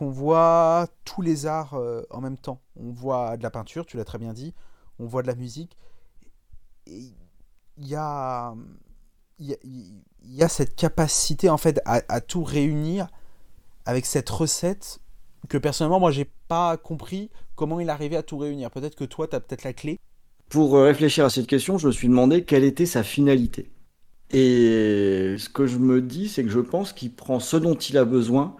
qu'on 0.00 0.08
voit 0.08 0.88
tous 1.04 1.20
les 1.20 1.44
arts 1.44 1.74
euh, 1.74 2.00
en 2.08 2.22
même 2.22 2.38
temps. 2.38 2.62
On 2.74 2.90
voit 2.90 3.36
de 3.36 3.42
la 3.42 3.50
peinture, 3.50 3.84
tu 3.84 3.98
l'as 3.98 4.06
très 4.06 4.16
bien 4.16 4.32
dit, 4.32 4.54
on 4.98 5.04
voit 5.04 5.20
de 5.20 5.26
la 5.26 5.34
musique. 5.34 5.76
Il 6.86 7.12
y 7.76 7.94
a, 7.94 8.54
cette 10.48 10.74
capacité 10.74 11.50
en 11.50 11.58
fait 11.58 11.82
à, 11.84 12.20
tout 12.22 12.42
réunir 12.42 13.08
avec 13.84 14.06
cette 14.06 14.30
recette 14.30 15.00
que 15.50 15.58
personnellement 15.58 16.00
moi 16.00 16.12
j'ai 16.12 16.30
pas 16.48 16.78
compris 16.78 17.30
comment 17.54 17.78
il 17.78 17.90
arrivait 17.90 18.16
à 18.16 18.22
tout 18.22 18.38
réunir. 18.38 18.70
Peut-être 18.70 18.96
que 18.96 19.04
toi 19.04 19.28
tu 19.28 19.36
as 19.36 19.40
peut-être 19.40 19.64
la 19.64 19.74
clé. 19.74 19.98
Pour 20.48 20.76
euh, 20.76 20.84
réfléchir 20.84 21.26
à 21.26 21.30
cette 21.30 21.46
question, 21.46 21.76
je 21.76 21.88
me 21.88 21.92
suis 21.92 22.08
demandé 22.08 22.44
quelle 22.46 22.64
était 22.64 22.86
sa 22.86 23.02
finalité. 23.02 23.70
Et 24.30 25.36
ce 25.36 25.50
que 25.50 25.66
je 25.66 25.76
me 25.76 26.00
dis, 26.00 26.30
c'est 26.30 26.42
que 26.42 26.48
je 26.48 26.60
pense 26.60 26.94
qu'il 26.94 27.14
prend 27.14 27.38
ce 27.38 27.58
dont 27.58 27.74
il 27.74 27.98
a 27.98 28.06
besoin 28.06 28.56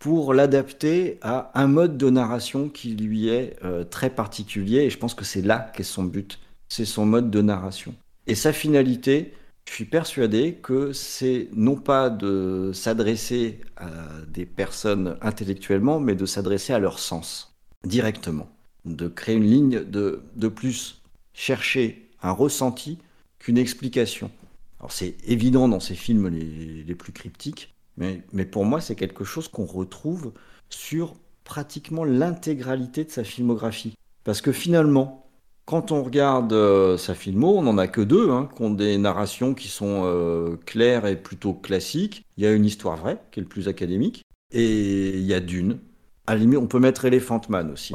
pour 0.00 0.32
l'adapter 0.32 1.18
à 1.20 1.52
un 1.54 1.66
mode 1.66 1.98
de 1.98 2.08
narration 2.08 2.70
qui 2.70 2.96
lui 2.96 3.28
est 3.28 3.56
euh, 3.62 3.84
très 3.84 4.08
particulier. 4.10 4.78
Et 4.78 4.90
je 4.90 4.98
pense 4.98 5.14
que 5.14 5.26
c'est 5.26 5.42
là 5.42 5.70
qu'est 5.76 5.82
son 5.82 6.04
but. 6.04 6.40
C'est 6.68 6.86
son 6.86 7.04
mode 7.04 7.30
de 7.30 7.42
narration. 7.42 7.94
Et 8.26 8.34
sa 8.34 8.52
finalité, 8.52 9.34
je 9.68 9.74
suis 9.74 9.84
persuadé 9.84 10.54
que 10.54 10.92
c'est 10.94 11.48
non 11.52 11.76
pas 11.76 12.08
de 12.08 12.70
s'adresser 12.72 13.60
à 13.76 13.90
des 14.26 14.46
personnes 14.46 15.18
intellectuellement, 15.20 16.00
mais 16.00 16.14
de 16.14 16.26
s'adresser 16.26 16.72
à 16.72 16.78
leur 16.78 16.98
sens 16.98 17.54
directement. 17.84 18.48
De 18.86 19.06
créer 19.06 19.36
une 19.36 19.50
ligne 19.50 19.84
de, 19.84 20.22
de 20.34 20.48
plus 20.48 21.02
chercher 21.34 22.08
un 22.22 22.32
ressenti 22.32 22.98
qu'une 23.38 23.58
explication. 23.58 24.30
Alors 24.78 24.92
c'est 24.92 25.16
évident 25.26 25.68
dans 25.68 25.80
ces 25.80 25.94
films 25.94 26.28
les, 26.28 26.84
les 26.84 26.94
plus 26.94 27.12
cryptiques, 27.12 27.74
mais, 27.96 28.22
mais 28.32 28.44
pour 28.44 28.64
moi 28.64 28.80
c'est 28.80 28.94
quelque 28.94 29.24
chose 29.24 29.48
qu'on 29.48 29.66
retrouve 29.66 30.32
sur 30.68 31.14
pratiquement 31.44 32.04
l'intégralité 32.04 33.04
de 33.04 33.10
sa 33.10 33.24
filmographie. 33.24 33.94
Parce 34.24 34.40
que 34.40 34.52
finalement, 34.52 35.26
quand 35.64 35.92
on 35.92 36.02
regarde 36.02 36.52
euh, 36.52 36.96
sa 36.96 37.14
filmo, 37.14 37.56
on 37.56 37.62
n'en 37.62 37.78
a 37.78 37.86
que 37.86 38.00
deux, 38.00 38.30
hein, 38.30 38.48
qui 38.54 38.62
ont 38.62 38.70
des 38.70 38.98
narrations 38.98 39.54
qui 39.54 39.68
sont 39.68 40.02
euh, 40.04 40.56
claires 40.66 41.06
et 41.06 41.16
plutôt 41.16 41.54
classiques. 41.54 42.24
Il 42.36 42.44
y 42.44 42.46
a 42.46 42.52
une 42.52 42.64
histoire 42.64 42.96
vraie, 42.96 43.18
qui 43.30 43.40
est 43.40 43.42
le 43.42 43.48
plus 43.48 43.68
académique, 43.68 44.24
et 44.52 45.10
il 45.10 45.22
y 45.22 45.34
a 45.34 45.40
Dune. 45.40 45.78
À 46.26 46.34
la 46.34 46.40
limite, 46.40 46.58
on 46.58 46.66
peut 46.66 46.80
mettre 46.80 47.04
Elephant 47.04 47.40
Man 47.48 47.70
aussi. 47.70 47.94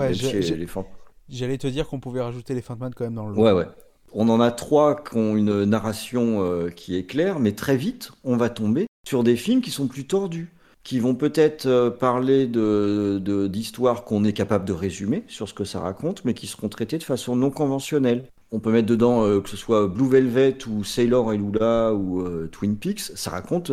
J'allais 1.27 1.57
te 1.57 1.67
dire 1.67 1.87
qu'on 1.87 1.99
pouvait 1.99 2.21
rajouter 2.21 2.53
Elephant 2.53 2.77
Man 2.77 2.93
quand 2.95 3.03
même 3.03 3.15
dans 3.15 3.27
le. 3.27 3.37
Ouais, 3.37 3.51
ouais. 3.51 3.67
On 4.13 4.29
en 4.29 4.39
a 4.39 4.51
trois 4.51 4.95
qui 4.95 5.17
ont 5.17 5.35
une 5.35 5.65
narration 5.65 6.41
euh, 6.41 6.69
qui 6.69 6.95
est 6.95 7.03
claire, 7.03 7.39
mais 7.39 7.51
très 7.51 7.75
vite, 7.75 8.11
on 8.23 8.37
va 8.37 8.49
tomber 8.49 8.87
sur 9.08 9.24
des 9.24 9.36
films 9.36 9.62
qui 9.62 9.72
sont 9.72 9.88
plus 9.88 10.06
tordus, 10.06 10.51
qui 10.84 10.99
vont 10.99 11.16
peut-être 11.16 11.66
euh, 11.66 11.89
parler 11.89 12.47
de, 12.47 13.47
d'histoires 13.47 14.03
qu'on 14.03 14.24
est 14.24 14.34
capable 14.34 14.66
de 14.66 14.74
résumer 14.74 15.24
sur 15.28 15.47
ce 15.47 15.53
que 15.53 15.64
ça 15.64 15.80
raconte, 15.80 16.26
mais 16.26 16.34
qui 16.34 16.47
seront 16.47 16.70
traitées 16.70 16.97
de 16.97 17.03
façon 17.03 17.36
non 17.36 17.49
conventionnelle. 17.49 18.26
On 18.51 18.60
peut 18.60 18.72
mettre 18.72 18.88
dedans 18.88 19.24
euh, 19.24 19.41
que 19.41 19.49
ce 19.49 19.58
soit 19.58 19.88
Blue 19.88 20.10
Velvet 20.10 20.58
ou 20.68 20.84
Sailor 20.84 21.34
et 21.34 21.38
Lula 21.38 21.93
ou 21.93 22.24
Twin 22.47 22.78
Peaks, 22.78 22.99
ça 23.16 23.32
raconte, 23.32 23.72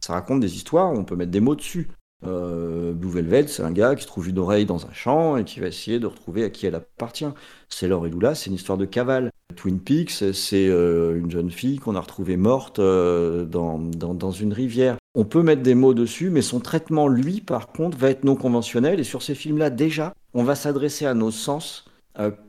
ça 0.00 0.12
raconte 0.12 0.40
des 0.40 0.54
histoires, 0.54 0.92
on 0.92 1.04
peut 1.04 1.16
mettre 1.16 1.32
des 1.32 1.40
mots 1.40 1.56
dessus. 1.56 1.88
Euh, 2.26 2.92
Blue 2.92 3.10
Velvet, 3.10 3.46
c'est 3.46 3.62
un 3.62 3.70
gars 3.70 3.94
qui 3.94 4.06
trouve 4.06 4.28
une 4.28 4.38
oreille 4.38 4.66
dans 4.66 4.86
un 4.86 4.92
champ 4.92 5.36
et 5.36 5.44
qui 5.44 5.60
va 5.60 5.68
essayer 5.68 6.00
de 6.00 6.06
retrouver 6.06 6.44
à 6.44 6.50
qui 6.50 6.66
elle 6.66 6.74
appartient. 6.74 7.28
Sailor 7.68 8.06
et 8.06 8.10
Lula, 8.10 8.34
c'est 8.34 8.46
une 8.46 8.56
histoire 8.56 8.78
de 8.78 8.84
cavale. 8.84 9.30
Twin 9.56 9.78
Peaks, 9.78 10.24
c'est 10.32 10.68
euh, 10.68 11.18
une 11.18 11.30
jeune 11.30 11.50
fille 11.50 11.78
qu'on 11.78 11.94
a 11.94 12.00
retrouvée 12.00 12.36
morte 12.36 12.80
euh, 12.80 13.44
dans, 13.44 13.78
dans, 13.78 14.30
une 14.30 14.52
rivière. 14.52 14.96
On 15.14 15.24
peut 15.24 15.42
mettre 15.42 15.62
des 15.62 15.74
mots 15.74 15.94
dessus, 15.94 16.30
mais 16.30 16.42
son 16.42 16.60
traitement, 16.60 17.08
lui, 17.08 17.40
par 17.40 17.68
contre, 17.68 17.96
va 17.96 18.10
être 18.10 18.24
non 18.24 18.36
conventionnel. 18.36 19.00
Et 19.00 19.04
sur 19.04 19.22
ces 19.22 19.34
films-là, 19.34 19.70
déjà, 19.70 20.12
on 20.34 20.42
va 20.42 20.54
s'adresser 20.54 21.06
à 21.06 21.14
nos 21.14 21.30
sens 21.30 21.84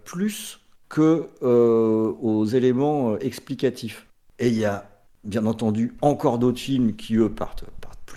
plus 0.03 0.61
que 0.89 1.27
aux 1.41 2.45
éléments 2.45 3.17
explicatifs. 3.19 4.07
Et 4.39 4.47
il 4.47 4.57
y 4.57 4.65
a, 4.65 4.89
bien 5.23 5.45
entendu, 5.45 5.95
encore 6.01 6.39
d'autres 6.39 6.59
films 6.59 6.95
qui, 6.95 7.15
eux, 7.15 7.29
partent 7.29 7.65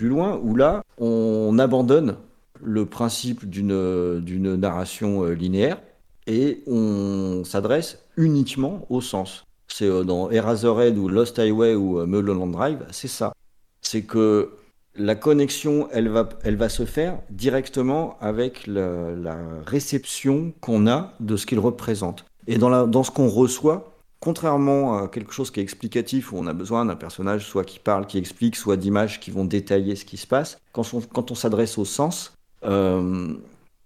loin, 0.09 0.39
où 0.43 0.55
là, 0.55 0.83
on 0.97 1.57
abandonne 1.59 2.15
le 2.61 2.85
principe 2.85 3.49
d'une 3.49 4.55
narration 4.55 5.23
euh, 5.23 5.33
linéaire 5.33 5.81
et 6.27 6.63
on 6.67 7.43
s'adresse 7.43 7.99
uniquement 8.15 8.85
au 8.89 9.01
sens. 9.01 9.45
C'est 9.67 9.85
euh, 9.85 10.03
dans 10.03 10.29
Eraserhead 10.29 10.97
ou 10.97 11.07
Lost 11.07 11.39
Highway 11.39 11.75
ou 11.75 11.99
euh, 11.99 12.05
Mulholland 12.05 12.51
Drive, 12.51 12.85
c'est 12.91 13.07
ça. 13.07 13.33
C'est 13.81 14.03
que 14.03 14.51
la 14.95 15.15
connexion, 15.15 15.87
elle 15.91 16.09
va, 16.09 16.29
elle 16.43 16.55
va 16.55 16.69
se 16.69 16.85
faire 16.85 17.19
directement 17.29 18.17
avec 18.21 18.67
la, 18.67 19.11
la 19.15 19.37
réception 19.65 20.53
qu'on 20.61 20.87
a 20.87 21.13
de 21.19 21.35
ce 21.35 21.45
qu'il 21.45 21.59
représente. 21.59 22.25
Et 22.47 22.57
dans, 22.57 22.69
la, 22.69 22.85
dans 22.85 23.03
ce 23.03 23.11
qu'on 23.11 23.27
reçoit, 23.29 23.92
Contrairement 24.23 24.99
à 24.99 25.09
quelque 25.09 25.33
chose 25.33 25.51
qui 25.51 25.59
est 25.59 25.63
explicatif, 25.63 26.31
où 26.31 26.37
on 26.37 26.47
a 26.47 26.53
besoin 26.53 26.85
d'un 26.85 26.95
personnage 26.95 27.45
soit 27.45 27.65
qui 27.65 27.77
parle, 27.77 28.07
qui 28.07 28.17
explique, 28.17 28.55
soit 28.55 28.77
d'images 28.77 29.19
qui 29.19 29.31
vont 29.31 29.43
détailler 29.43 29.97
ce 29.97 30.05
qui 30.05 30.15
se 30.15 30.25
passe, 30.25 30.61
quand 30.71 31.29
on, 31.29 31.35
s'adresse 31.35 31.77
au 31.77 31.83
sens, 31.83 32.33
euh, 32.63 33.33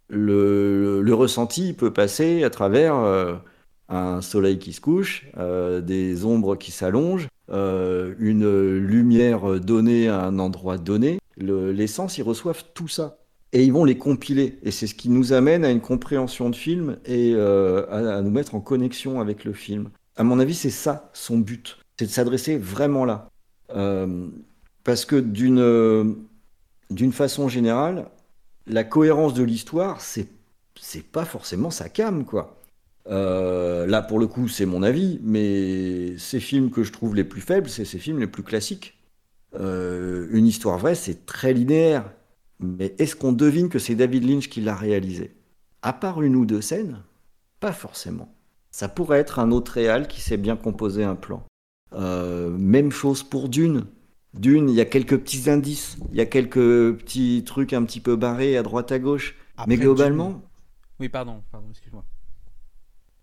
le, 0.09 1.01
le, 1.01 1.13
ressenti 1.15 1.73
peut 1.73 1.91
passer 1.91 2.43
à 2.43 2.51
travers 2.51 2.93
euh, 2.97 3.33
un 3.89 4.21
soleil 4.21 4.59
qui 4.59 4.73
se 4.73 4.79
couche, 4.79 5.25
euh, 5.39 5.81
des 5.81 6.23
ombres 6.23 6.55
qui 6.55 6.69
s'allongent, 6.69 7.29
une 7.49 8.77
lumière 8.77 9.59
donnée 9.59 10.07
à 10.07 10.23
un 10.23 10.37
endroit 10.37 10.77
donné. 10.77 11.17
les 11.37 11.87
sens, 11.87 12.19
ils 12.19 12.23
reçoivent 12.23 12.63
tout 12.75 12.87
ça. 12.87 13.17
Et 13.53 13.63
ils 13.63 13.73
vont 13.73 13.85
les 13.85 13.97
compiler. 13.97 14.59
Et 14.61 14.69
c'est 14.69 14.85
ce 14.85 14.93
qui 14.93 15.09
nous 15.09 15.33
amène 15.33 15.65
à 15.65 15.71
une 15.71 15.81
compréhension 15.81 16.51
de 16.51 16.55
film 16.55 16.97
et 17.07 17.33
à, 17.33 18.21
nous 18.21 18.29
mettre 18.29 18.53
en 18.53 18.61
connexion 18.61 19.19
avec 19.19 19.43
le 19.43 19.53
film. 19.53 19.89
À 20.17 20.23
mon 20.23 20.39
avis, 20.39 20.55
c'est 20.55 20.69
ça 20.69 21.09
son 21.13 21.37
but, 21.37 21.77
c'est 21.97 22.05
de 22.05 22.11
s'adresser 22.11 22.57
vraiment 22.57 23.05
là. 23.05 23.29
Euh, 23.75 24.27
parce 24.83 25.05
que 25.05 25.15
d'une 25.15 26.15
d'une 26.89 27.11
façon 27.11 27.49
générale, 27.49 28.09
la 28.65 28.83
cohérence 28.83 29.33
de 29.33 29.43
l'histoire, 29.43 30.01
c'est 30.01 30.27
c'est 30.79 31.03
pas 31.03 31.25
forcément 31.25 31.69
sa 31.71 31.89
cam, 31.89 32.25
quoi. 32.25 32.57
Euh, 33.09 33.85
là, 33.87 34.01
pour 34.01 34.19
le 34.19 34.27
coup, 34.27 34.47
c'est 34.47 34.65
mon 34.65 34.83
avis, 34.83 35.19
mais 35.23 36.17
ces 36.17 36.39
films 36.39 36.71
que 36.71 36.83
je 36.83 36.91
trouve 36.91 37.15
les 37.15 37.23
plus 37.23 37.41
faibles, 37.41 37.69
c'est 37.69 37.85
ces 37.85 37.99
films 37.99 38.19
les 38.19 38.27
plus 38.27 38.43
classiques. 38.43 38.97
Euh, 39.59 40.27
une 40.31 40.45
histoire 40.45 40.77
vraie, 40.77 40.95
c'est 40.95 41.25
très 41.25 41.53
linéaire. 41.53 42.11
Mais 42.59 42.95
est-ce 42.99 43.15
qu'on 43.15 43.33
devine 43.33 43.69
que 43.69 43.79
c'est 43.79 43.95
David 43.95 44.23
Lynch 44.27 44.49
qui 44.49 44.61
l'a 44.61 44.75
réalisé? 44.75 45.35
À 45.81 45.93
part 45.93 46.21
une 46.21 46.35
ou 46.35 46.45
deux 46.45 46.61
scènes, 46.61 47.01
pas 47.59 47.71
forcément. 47.73 48.33
Ça 48.77 48.87
pourrait 48.87 49.17
être 49.17 49.39
un 49.39 49.49
autre 49.49 49.71
réal 49.71 50.07
qui 50.07 50.21
sait 50.21 50.37
bien 50.37 50.55
composer 50.55 51.03
un 51.03 51.15
plan. 51.15 51.43
Euh, 51.93 52.51
même 52.51 52.91
chose 52.91 53.23
pour 53.23 53.49
Dune. 53.49 53.87
Dune, 54.35 54.69
il 54.69 54.75
y 54.75 54.81
a 54.81 54.85
quelques 54.85 55.17
petits 55.17 55.49
indices, 55.49 55.97
il 56.11 56.15
y 56.15 56.21
a 56.21 56.27
quelques 56.27 56.95
petits 56.95 57.43
trucs 57.43 57.73
un 57.73 57.83
petit 57.85 57.99
peu 57.99 58.15
barrés 58.15 58.55
à 58.55 58.61
droite 58.61 58.91
à 58.91 58.99
gauche. 58.99 59.35
mais 59.65 59.77
globalement. 59.77 60.43
Oui, 60.99 61.09
pardon, 61.09 61.41
pardon, 61.51 61.65
excuse-moi. 61.71 62.05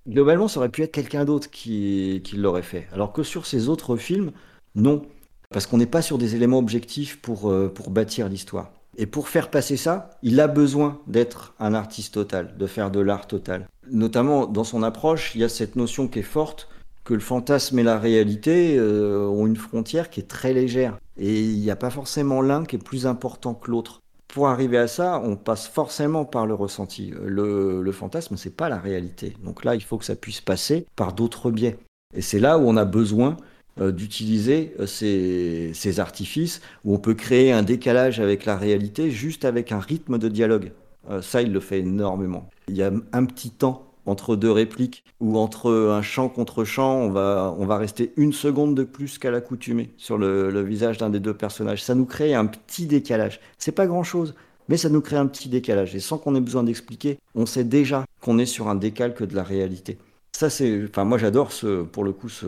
Globalement, 0.08 0.48
ça 0.48 0.58
aurait 0.58 0.70
pu 0.70 0.82
être 0.82 0.90
quelqu'un 0.90 1.24
d'autre 1.24 1.48
qui, 1.48 2.20
qui 2.24 2.34
l'aurait 2.34 2.62
fait. 2.62 2.88
Alors 2.90 3.12
que 3.12 3.22
sur 3.22 3.46
ces 3.46 3.68
autres 3.68 3.96
films, 3.96 4.32
non. 4.74 5.06
Parce 5.50 5.68
qu'on 5.68 5.78
n'est 5.78 5.86
pas 5.86 6.02
sur 6.02 6.18
des 6.18 6.34
éléments 6.34 6.58
objectifs 6.58 7.22
pour, 7.22 7.48
euh, 7.48 7.68
pour 7.72 7.90
bâtir 7.90 8.28
l'histoire. 8.28 8.72
Et 8.96 9.06
pour 9.06 9.28
faire 9.28 9.50
passer 9.50 9.76
ça, 9.76 10.10
il 10.22 10.40
a 10.40 10.48
besoin 10.48 11.00
d'être 11.06 11.54
un 11.58 11.74
artiste 11.74 12.14
total, 12.14 12.56
de 12.56 12.66
faire 12.66 12.90
de 12.90 13.00
l'art 13.00 13.26
total. 13.26 13.68
Notamment 13.90 14.46
dans 14.46 14.64
son 14.64 14.82
approche, 14.82 15.34
il 15.34 15.40
y 15.40 15.44
a 15.44 15.48
cette 15.48 15.76
notion 15.76 16.08
qui 16.08 16.20
est 16.20 16.22
forte 16.22 16.68
que 17.04 17.14
le 17.14 17.20
fantasme 17.20 17.78
et 17.78 17.82
la 17.82 17.98
réalité 17.98 18.76
euh, 18.78 19.26
ont 19.28 19.46
une 19.46 19.56
frontière 19.56 20.08
qui 20.08 20.20
est 20.20 20.28
très 20.28 20.54
légère. 20.54 20.98
Et 21.18 21.42
il 21.42 21.60
n'y 21.60 21.70
a 21.70 21.76
pas 21.76 21.90
forcément 21.90 22.40
l'un 22.40 22.64
qui 22.64 22.76
est 22.76 22.82
plus 22.82 23.06
important 23.06 23.54
que 23.54 23.70
l'autre. 23.70 24.00
Pour 24.28 24.48
arriver 24.48 24.78
à 24.78 24.88
ça, 24.88 25.20
on 25.22 25.36
passe 25.36 25.68
forcément 25.68 26.24
par 26.24 26.46
le 26.46 26.54
ressenti. 26.54 27.12
Le, 27.22 27.82
le 27.82 27.92
fantasme, 27.92 28.36
c'est 28.36 28.56
pas 28.56 28.68
la 28.68 28.78
réalité. 28.78 29.36
Donc 29.44 29.64
là, 29.64 29.74
il 29.74 29.82
faut 29.82 29.98
que 29.98 30.04
ça 30.04 30.16
puisse 30.16 30.40
passer 30.40 30.86
par 30.96 31.12
d'autres 31.12 31.50
biais. 31.50 31.78
Et 32.14 32.22
c'est 32.22 32.40
là 32.40 32.58
où 32.58 32.62
on 32.62 32.76
a 32.76 32.84
besoin 32.84 33.36
d'utiliser 33.76 34.74
euh, 34.80 34.86
ces, 34.86 36.00
artifices 36.00 36.60
où 36.84 36.94
on 36.94 36.98
peut 36.98 37.14
créer 37.14 37.52
un 37.52 37.62
décalage 37.62 38.20
avec 38.20 38.44
la 38.44 38.56
réalité 38.56 39.10
juste 39.10 39.44
avec 39.44 39.72
un 39.72 39.80
rythme 39.80 40.18
de 40.18 40.28
dialogue. 40.28 40.72
Euh, 41.10 41.22
ça, 41.22 41.42
il 41.42 41.52
le 41.52 41.60
fait 41.60 41.80
énormément. 41.80 42.48
Il 42.68 42.76
y 42.76 42.82
a 42.82 42.92
un 43.12 43.24
petit 43.24 43.50
temps 43.50 43.90
entre 44.06 44.36
deux 44.36 44.50
répliques 44.50 45.02
ou 45.20 45.38
entre 45.38 45.72
un 45.72 46.02
chant 46.02 46.28
contre 46.28 46.64
chant, 46.64 46.96
on 46.96 47.10
va, 47.10 47.54
on 47.58 47.64
va 47.66 47.78
rester 47.78 48.12
une 48.16 48.32
seconde 48.32 48.74
de 48.74 48.84
plus 48.84 49.18
qu'à 49.18 49.30
l'accoutumée 49.30 49.90
sur 49.96 50.18
le, 50.18 50.50
le 50.50 50.62
visage 50.62 50.98
d'un 50.98 51.10
des 51.10 51.20
deux 51.20 51.34
personnages. 51.34 51.82
Ça 51.82 51.94
nous 51.94 52.04
crée 52.04 52.34
un 52.34 52.46
petit 52.46 52.86
décalage. 52.86 53.40
C'est 53.58 53.72
pas 53.72 53.86
grand 53.86 54.02
chose, 54.02 54.34
mais 54.68 54.76
ça 54.76 54.88
nous 54.88 55.00
crée 55.00 55.16
un 55.16 55.26
petit 55.26 55.48
décalage. 55.48 55.94
Et 55.94 56.00
sans 56.00 56.18
qu'on 56.18 56.34
ait 56.34 56.40
besoin 56.40 56.62
d'expliquer, 56.62 57.18
on 57.34 57.46
sait 57.46 57.64
déjà 57.64 58.04
qu'on 58.20 58.38
est 58.38 58.46
sur 58.46 58.68
un 58.68 58.74
décalque 58.74 59.22
de 59.22 59.34
la 59.34 59.42
réalité. 59.42 59.98
Ça, 60.36 60.50
c'est, 60.50 60.84
enfin, 60.88 61.04
moi, 61.04 61.16
j'adore 61.16 61.52
ce, 61.52 61.82
pour 61.82 62.02
le 62.02 62.12
coup 62.12 62.28
ce, 62.28 62.46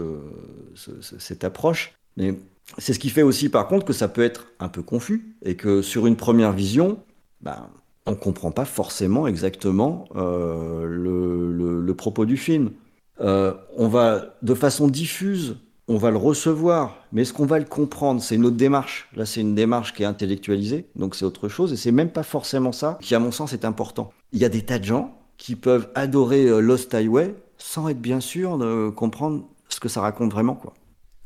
cette 1.18 1.44
approche. 1.44 1.94
Mais 2.16 2.34
c'est 2.78 2.92
ce 2.92 2.98
qui 2.98 3.10
fait 3.10 3.22
aussi, 3.22 3.48
par 3.48 3.68
contre, 3.68 3.86
que 3.86 3.92
ça 3.92 4.08
peut 4.08 4.24
être 4.24 4.48
un 4.58 4.68
peu 4.68 4.82
confus 4.82 5.36
et 5.44 5.54
que 5.54 5.82
sur 5.82 6.08
une 6.08 6.16
première 6.16 6.52
vision, 6.52 6.98
ben, 7.42 7.68
on 8.06 8.16
comprend 8.16 8.50
pas 8.50 8.64
forcément 8.64 9.28
exactement 9.28 10.06
euh, 10.16 10.84
le, 10.84 11.80
le, 11.80 11.94
propos 11.94 12.24
du 12.24 12.36
film. 12.36 12.72
Euh, 13.20 13.54
on 13.76 13.86
va, 13.86 14.36
de 14.42 14.54
façon 14.54 14.88
diffuse, 14.88 15.56
on 15.86 15.96
va 15.96 16.10
le 16.10 16.16
recevoir, 16.16 17.06
mais 17.12 17.22
est-ce 17.22 17.32
qu'on 17.32 17.46
va 17.46 17.60
le 17.60 17.64
comprendre? 17.66 18.20
C'est 18.20 18.34
une 18.34 18.46
autre 18.46 18.56
démarche. 18.56 19.08
Là, 19.14 19.26
c'est 19.26 19.42
une 19.42 19.54
démarche 19.54 19.94
qui 19.94 20.02
est 20.02 20.06
intellectualisée, 20.06 20.86
donc 20.96 21.14
c'est 21.14 21.24
autre 21.24 21.48
chose, 21.48 21.72
et 21.72 21.76
c'est 21.76 21.92
même 21.92 22.10
pas 22.10 22.24
forcément 22.24 22.72
ça 22.72 22.98
qui, 23.00 23.14
à 23.14 23.20
mon 23.20 23.30
sens, 23.30 23.52
est 23.52 23.64
important. 23.64 24.10
Il 24.32 24.40
y 24.40 24.44
a 24.44 24.48
des 24.48 24.62
tas 24.62 24.80
de 24.80 24.84
gens 24.84 25.16
qui 25.36 25.54
peuvent 25.54 25.88
adorer 25.94 26.46
euh, 26.46 26.58
Lost 26.58 26.92
Highway 26.92 27.34
sans 27.66 27.88
être 27.88 28.00
bien 28.00 28.20
sûr 28.20 28.58
de 28.58 28.90
comprendre 28.90 29.44
ce 29.68 29.80
que 29.80 29.88
ça 29.88 30.00
raconte 30.00 30.30
vraiment, 30.30 30.54
quoi. 30.54 30.72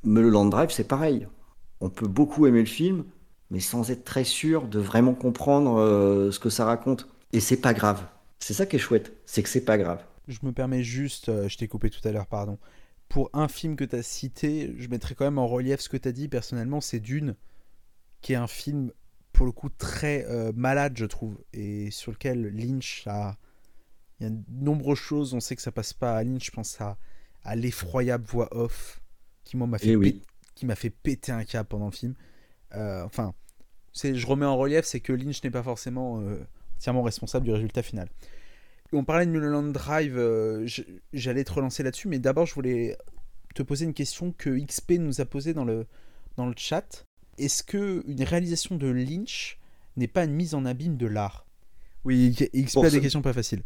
Mulholland 0.05 0.51
Drive, 0.51 0.70
c'est 0.70 0.88
pareil. 0.88 1.28
On 1.82 1.91
peut 1.91 2.09
beaucoup 2.09 2.47
aimer 2.47 2.61
le 2.61 2.66
film, 2.66 3.05
mais 3.51 3.61
sans 3.61 3.91
être 3.91 4.05
très 4.05 4.24
sûr 4.24 4.66
de 4.66 4.78
vraiment 4.78 5.12
comprendre 5.12 5.78
euh, 5.78 6.30
ce 6.30 6.38
que 6.38 6.49
ça 6.49 6.64
raconte. 6.64 7.07
Et 7.34 7.41
c'est 7.41 7.59
pas 7.59 7.74
grave. 7.74 8.07
C'est 8.38 8.55
ça 8.55 8.64
qui 8.64 8.76
est 8.76 8.78
chouette, 8.78 9.12
c'est 9.26 9.43
que 9.43 9.51
c'est 9.51 9.66
pas 9.66 9.76
grave. 9.76 10.03
Je 10.28 10.38
me 10.43 10.53
permets 10.53 10.82
juste, 10.82 11.28
euh, 11.28 11.47
je 11.47 11.59
t'ai 11.59 11.68
coupé 11.68 11.91
tout 11.91 12.07
à 12.09 12.11
l'heure, 12.11 12.26
pardon. 12.26 12.59
Pour 13.11 13.28
un 13.34 13.47
film 13.47 13.76
que 13.76 13.84
tu 13.84 14.03
cité, 14.03 14.74
je 14.78 14.88
mettrai 14.88 15.14
quand 15.14 15.26
même 15.26 15.38
en 15.38 15.47
relief 15.47 15.80
ce 15.80 15.91
que 15.91 15.99
tu 15.99 16.09
as 16.09 16.12
dit. 16.12 16.28
Personnellement, 16.28 16.80
c'est 16.80 17.01
Dune, 17.01 17.36
qui 18.22 18.32
est 18.32 18.36
un 18.36 18.47
film, 18.47 18.93
pour 19.34 19.45
le 19.45 19.53
coup, 19.53 19.68
très 19.68 20.24
euh, 20.24 20.53
malade, 20.55 20.95
je 20.97 21.05
trouve, 21.05 21.38
et 21.53 21.91
sur 21.91 22.12
lequel 22.12 22.47
Lynch 22.57 23.07
a. 23.07 23.36
Il 24.21 24.25
y 24.25 24.27
a 24.27 24.31
de 24.31 24.43
nombreuses 24.51 24.99
choses, 24.99 25.33
on 25.33 25.41
sait 25.41 25.57
que 25.57 25.62
ça 25.62 25.73
passe 25.73 25.95
pas 25.95 26.16
à 26.16 26.23
Lynch, 26.23 26.47
je 26.47 26.51
pense 26.51 26.81
à, 26.81 26.99
à 27.43 27.57
l'effroyable 27.57 28.25
voix 28.25 28.49
off, 28.55 29.01
qui 29.45 29.57
m'a 29.57 29.79
fait, 29.79 29.97
eh 30.01 30.21
qui 30.55 30.66
m'a 30.66 30.77
fait 30.77 30.91
péter 30.91 31.33
un 31.33 31.45
câble 31.45 31.68
pendant 31.68 31.87
le 31.87 31.93
film. 31.93 32.14
Euh, 32.75 33.03
enfin, 33.05 33.35
je 33.95 34.27
remets 34.27 34.47
en 34.47 34.57
relief, 34.57 34.85
c'est 34.85 35.01
que 35.01 35.12
Lynch 35.12 35.43
n'est 35.43 35.51
pas 35.51 35.62
forcément 35.62 36.21
euh, 36.21 36.37
entièrement 36.77 37.03
responsable 37.03 37.47
du 37.47 37.53
résultat 37.53 37.83
final. 37.83 38.09
on 38.93 39.05
parlait 39.05 39.27
de 39.27 39.31
Mulholland 39.31 39.73
Drive, 39.73 40.16
euh, 40.18 40.68
j'allais 41.12 41.45
te 41.45 41.53
relancer 41.53 41.83
là-dessus, 41.83 42.09
mais 42.09 42.18
d'abord 42.18 42.47
je 42.47 42.55
voulais 42.55 42.97
te 43.55 43.62
poser 43.62 43.87
une 43.87 43.95
question 43.95 44.33
que 44.33 44.51
XP 44.51 44.93
nous 44.93 45.21
a 45.21 45.25
posée 45.25 45.55
dans 45.55 45.64
le, 45.64 45.87
dans 46.37 46.47
le 46.47 46.55
chat. 46.57 47.07
Est-ce 47.39 47.62
que 47.62 48.05
une 48.07 48.23
réalisation 48.23 48.77
de 48.77 48.87
Lynch 48.87 49.59
n'est 49.97 50.09
pas 50.09 50.25
une 50.25 50.33
mise 50.33 50.55
en 50.55 50.66
abîme 50.66 50.97
de 50.97 51.07
l'art? 51.07 51.47
Oui, 52.05 52.37
XP 52.55 52.79
a 52.79 52.91
des 52.91 53.01
questions 53.01 53.23
pas 53.23 53.33
faciles. 53.33 53.62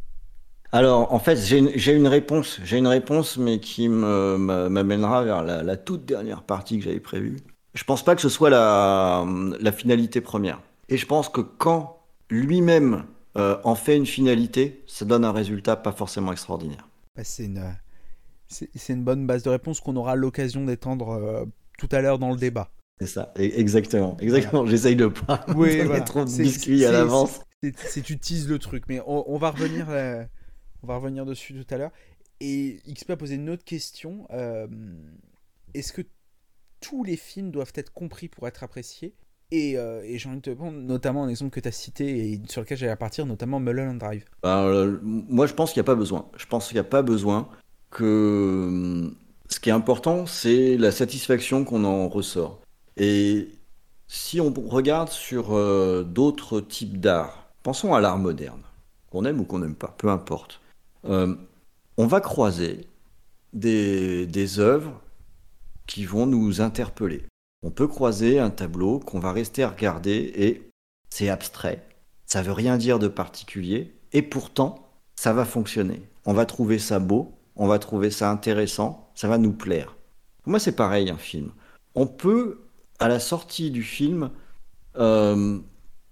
Alors, 0.75 1.13
en 1.13 1.21
fait, 1.21 1.37
j'ai 1.37 1.59
une, 1.95 2.09
réponse, 2.09 2.59
j'ai 2.65 2.79
une 2.79 2.89
réponse, 2.89 3.37
mais 3.37 3.61
qui 3.61 3.89
m'amènera 3.89 5.23
vers 5.23 5.45
la, 5.45 5.77
toute 5.77 6.05
dernière 6.05 6.43
partie 6.43 6.79
que 6.79 6.85
j'avais 6.85 6.99
prévue. 6.99 7.37
Je 7.75 7.85
pense 7.85 8.05
pas 8.05 8.17
que 8.17 8.21
ce 8.21 8.29
soit 8.29 8.51
la, 8.51 9.25
la 9.61 9.71
finalité 9.71 10.21
première. 10.21 10.61
Et 10.89 10.97
je 10.97 11.07
pense 11.07 11.29
que 11.29 11.41
quand 11.41 12.01
lui-même 12.29 13.05
euh, 13.37 13.57
en 13.63 13.77
fait 13.77 13.97
une 13.97 14.05
finalité, 14.05 14.83
ça 14.89 15.05
donne 15.05 15.25
un 15.25 15.31
résultat 15.31 15.77
pas 15.77 15.93
forcément 15.93 16.33
extraordinaire. 16.33 16.89
Bah, 17.17 17.23
c'est 17.23 17.45
une, 17.45 17.63
une 18.89 19.05
bonne 19.05 19.29
base 19.29 19.45
de 19.45 19.51
réponse 19.51 19.79
qu'on 19.81 19.95
aura 19.95 20.17
l'occasion 20.17 20.65
d'étendre 20.65 21.11
euh, 21.11 21.45
tout 21.79 21.89
à 21.93 22.01
l'heure 22.01 22.19
dans 22.19 22.31
le 22.31 22.37
débat. 22.37 22.73
C'est 23.01 23.07
ça, 23.07 23.33
exactement. 23.37 24.17
Exactement, 24.19 24.67
j'essaye 24.67 24.97
de 24.97 25.07
pas 25.07 25.47
oui, 25.55 25.79
trop 26.07 26.25
de 26.25 26.31
biscuits 26.31 26.85
à 26.85 26.91
l'avance. 26.91 27.43
C'est 27.61 28.03
tu 28.03 28.19
teases 28.19 28.49
le 28.49 28.59
truc, 28.59 28.85
mais 28.89 29.01
on, 29.07 29.39
va 29.39 29.51
revenir, 29.51 29.87
euh, 29.89 30.25
on 30.85 30.87
va 30.87 30.97
revenir 30.97 31.25
dessus 31.25 31.55
tout 31.55 31.75
à 31.75 31.79
l'heure. 31.79 31.93
Et 32.41 32.79
XP 32.89 33.11
a 33.11 33.17
posé 33.17 33.37
une 33.37 33.51
autre 33.51 33.65
question. 33.65 34.27
Est-ce 35.75 35.93
que 35.93 36.03
tous 36.81 37.05
les 37.05 37.17
films 37.17 37.51
doivent 37.51 37.73
être 37.75 37.93
compris 37.93 38.29
pour 38.29 38.47
être 38.47 38.63
appréciés? 38.63 39.15
Et, 39.51 39.79
euh, 39.79 40.03
j'ai 40.17 40.29
envie 40.29 40.39
de 40.39 40.43
te 40.43 40.51
prendre 40.51 40.77
notamment 40.79 41.25
un 41.25 41.29
exemple 41.29 41.51
que 41.53 41.61
tu 41.61 41.69
as 41.69 41.73
cité 41.73 42.33
et 42.33 42.43
sur 42.49 42.63
lequel 42.63 42.79
j'allais 42.79 42.97
partir, 42.97 43.25
notamment 43.27 43.61
Mulholland 43.61 43.99
Drive. 43.99 44.25
Ben, 44.43 44.65
euh, 44.65 44.99
moi, 45.03 45.47
je 45.47 45.55
pense 45.55 45.73
qu'il 45.73 45.81
n'y 45.81 45.85
a 45.85 45.91
pas 45.91 45.95
besoin. 45.95 46.29
Je 46.37 46.47
pense 46.47 46.69
qu'il 46.69 46.75
n'y 46.75 46.81
a 46.81 46.85
pas 46.85 47.03
besoin 47.03 47.49
que. 47.91 48.65
Hum, 48.69 49.15
ce 49.49 49.61
qui 49.61 49.69
est 49.69 49.73
important, 49.73 50.27
c'est 50.27 50.77
la 50.77 50.91
satisfaction 50.91 51.65
qu'on 51.65 51.85
en 51.85 52.09
ressort. 52.09 52.63
Et 52.97 53.49
si 54.09 54.41
on 54.41 54.53
regarde 54.53 55.11
sur 55.11 55.55
euh, 55.55 56.03
d'autres 56.03 56.61
types 56.61 56.99
d'art, 56.99 57.51
pensons 57.63 57.95
à 57.95 58.01
l'art 58.01 58.19
moderne, 58.19 58.63
qu'on 59.11 59.25
aime 59.27 59.41
ou 59.41 59.45
qu'on 59.45 59.59
n'aime 59.59 59.75
pas, 59.75 59.95
peu 59.99 60.09
importe. 60.09 60.61
On 61.07 62.07
va 62.07 62.21
croiser 62.21 62.87
des, 63.55 64.59
œuvres 64.59 65.01
qui 65.87 66.05
vont 66.05 66.27
nous 66.27 66.61
interpeller. 66.61 67.25
On 67.63 67.71
peut 67.71 67.89
croiser 67.89 68.39
un 68.39 68.51
tableau 68.51 68.99
qu'on 68.99 69.21
va 69.21 69.33
rester 69.33 69.63
à 69.63 69.71
regarder 69.71 70.33
et 70.35 70.71
c'est 71.11 71.29
abstrait. 71.29 71.87
Ça 72.27 72.43
veut 72.43 72.53
rien 72.53 72.77
dire 72.77 72.99
de 72.99 73.09
particulier 73.09 73.95
et 74.13 74.23
pourtant 74.23 74.91
ça 75.15 75.33
va 75.33 75.45
fonctionner. 75.45 76.03
On 76.27 76.33
va 76.33 76.47
trouver 76.47 76.79
ça 76.79 76.99
beau, 76.99 77.33
on 77.57 77.67
va 77.67 77.79
trouver 77.79 78.11
ça 78.11 78.31
intéressant, 78.31 79.11
ça 79.15 79.29
va 79.29 79.39
nous 79.39 79.53
plaire. 79.53 79.97
Moi 80.47 80.59
c'est 80.59 80.77
pareil 80.77 81.11
un 81.11 81.19
film. 81.19 81.53
On 81.95 82.07
peut 82.07 82.61
à 82.99 83.09
la 83.09 83.21
sortie 83.21 83.71
du 83.71 83.83
film 83.83 84.31
euh, 84.97 85.59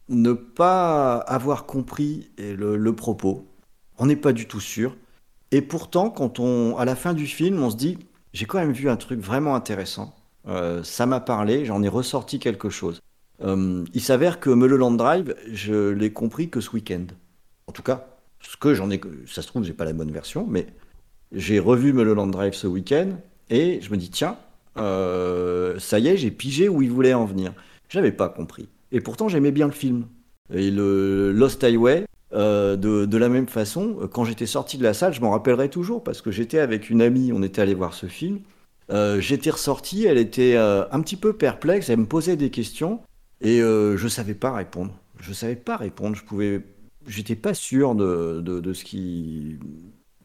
ne 0.09 0.33
pas 0.33 1.17
avoir 1.17 1.67
compris 1.67 2.31
le 2.39 2.93
propos. 2.95 3.52
On 3.99 4.07
n'est 4.07 4.17
pas 4.17 4.33
du 4.33 4.47
tout 4.47 4.61
sûr. 4.61 4.97
Et 5.51 5.61
pourtant, 5.61 6.11
quand 6.11 6.39
on, 6.39 6.77
à 6.77 6.85
la 6.85 6.97
fin 6.97 7.15
du 7.15 7.27
film, 7.27 7.63
on 7.63 7.71
se 7.71 7.77
dit 7.77 7.99
j'ai 8.33 8.47
quand 8.47 8.59
même 8.59 8.73
vu 8.73 8.89
un 8.89 8.97
truc 8.97 9.21
vraiment 9.21 9.55
intéressant. 9.55 10.15
Euh, 10.49 10.83
ça 10.83 11.07
m'a 11.07 11.21
parlé, 11.21 11.65
j'en 11.65 11.83
ai 11.83 11.89
ressorti 11.89 12.39
quelque 12.39 12.71
chose. 12.71 13.01
Euh, 13.45 13.85
il 13.93 14.01
s'avère 14.01 14.41
que 14.41 14.51
Mulholland 14.51 14.97
Drive, 14.97 15.35
je 15.53 15.91
l'ai 15.91 16.13
compris 16.13 16.49
que 16.49 16.61
ce 16.61 16.71
week-end. 16.71 17.07
En 17.67 17.73
tout 17.73 17.83
cas, 17.83 18.07
ce 18.41 18.57
que 18.57 18.75
j'en 18.75 18.91
ai, 18.91 19.01
ça 19.27 19.43
se 19.43 19.47
trouve, 19.47 19.65
j'ai 19.65 19.73
pas 19.73 19.85
la 19.85 19.93
bonne 19.93 20.11
version, 20.11 20.47
mais 20.49 20.67
j'ai 21.33 21.59
revu 21.59 21.93
Mulholland 21.93 22.31
Drive 22.31 22.55
ce 22.55 22.67
week-end 22.67 23.11
et 23.51 23.81
je 23.81 23.91
me 23.91 23.97
dis 23.97 24.11
tiens, 24.11 24.37
euh, 24.79 25.79
ça 25.79 25.99
y 25.99 26.09
est, 26.09 26.17
j'ai 26.17 26.31
pigé 26.31 26.69
où 26.69 26.83
il 26.83 26.91
voulait 26.91 27.15
en 27.15 27.25
venir. 27.25 27.53
J'avais 27.89 28.13
pas 28.13 28.29
compris. 28.29 28.69
Et 28.91 29.01
pourtant, 29.01 29.29
j'aimais 29.29 29.53
bien 29.53 29.67
le 29.67 29.73
film. 29.73 30.07
Et 30.53 30.71
le 30.71 31.33
Lost 31.33 31.63
Highway, 31.63 32.05
euh, 32.35 32.77
de, 32.77 33.17
la 33.19 33.29
même 33.29 33.47
façon, 33.47 33.97
euh, 34.01 34.07
quand 34.09 34.25
j'étais 34.25 34.47
sorti 34.47 34.79
de 34.79 34.83
la 34.83 34.95
salle, 34.95 35.13
je 35.13 35.21
m'en 35.21 35.31
rappellerai 35.31 35.69
toujours 35.69 36.03
parce 36.03 36.23
que 36.23 36.31
j'étais 36.31 36.59
avec 36.59 36.89
une 36.89 37.03
amie, 37.03 37.33
on 37.33 37.43
était 37.43 37.61
allé 37.61 37.75
voir 37.75 37.95
ce 37.95 38.07
film. 38.07 38.41
Euh, 38.91 39.21
j'étais 39.21 39.51
ressorti, 39.51 40.05
elle 40.07 40.19
était 40.19 40.57
un 40.57 41.01
petit 41.01 41.17
peu 41.17 41.33
perplexe, 41.33 41.89
elle 41.89 42.01
me 42.01 42.07
posait 42.07 42.37
des 42.37 42.51
questions 42.51 43.01
et 43.41 43.59
je 43.59 44.09
savais 44.09 44.35
pas 44.35 44.53
répondre. 44.53 44.93
Je 45.21 45.33
savais 45.33 45.57
pas 45.57 45.77
répondre, 45.77 46.17
je 46.17 46.25
pouvais, 46.25 46.63
j'étais 47.07 47.37
pas 47.37 47.55
sûr 47.55 47.95
de, 47.95 48.41
de, 48.41 48.73
ce 48.73 48.85
qui, 48.85 49.59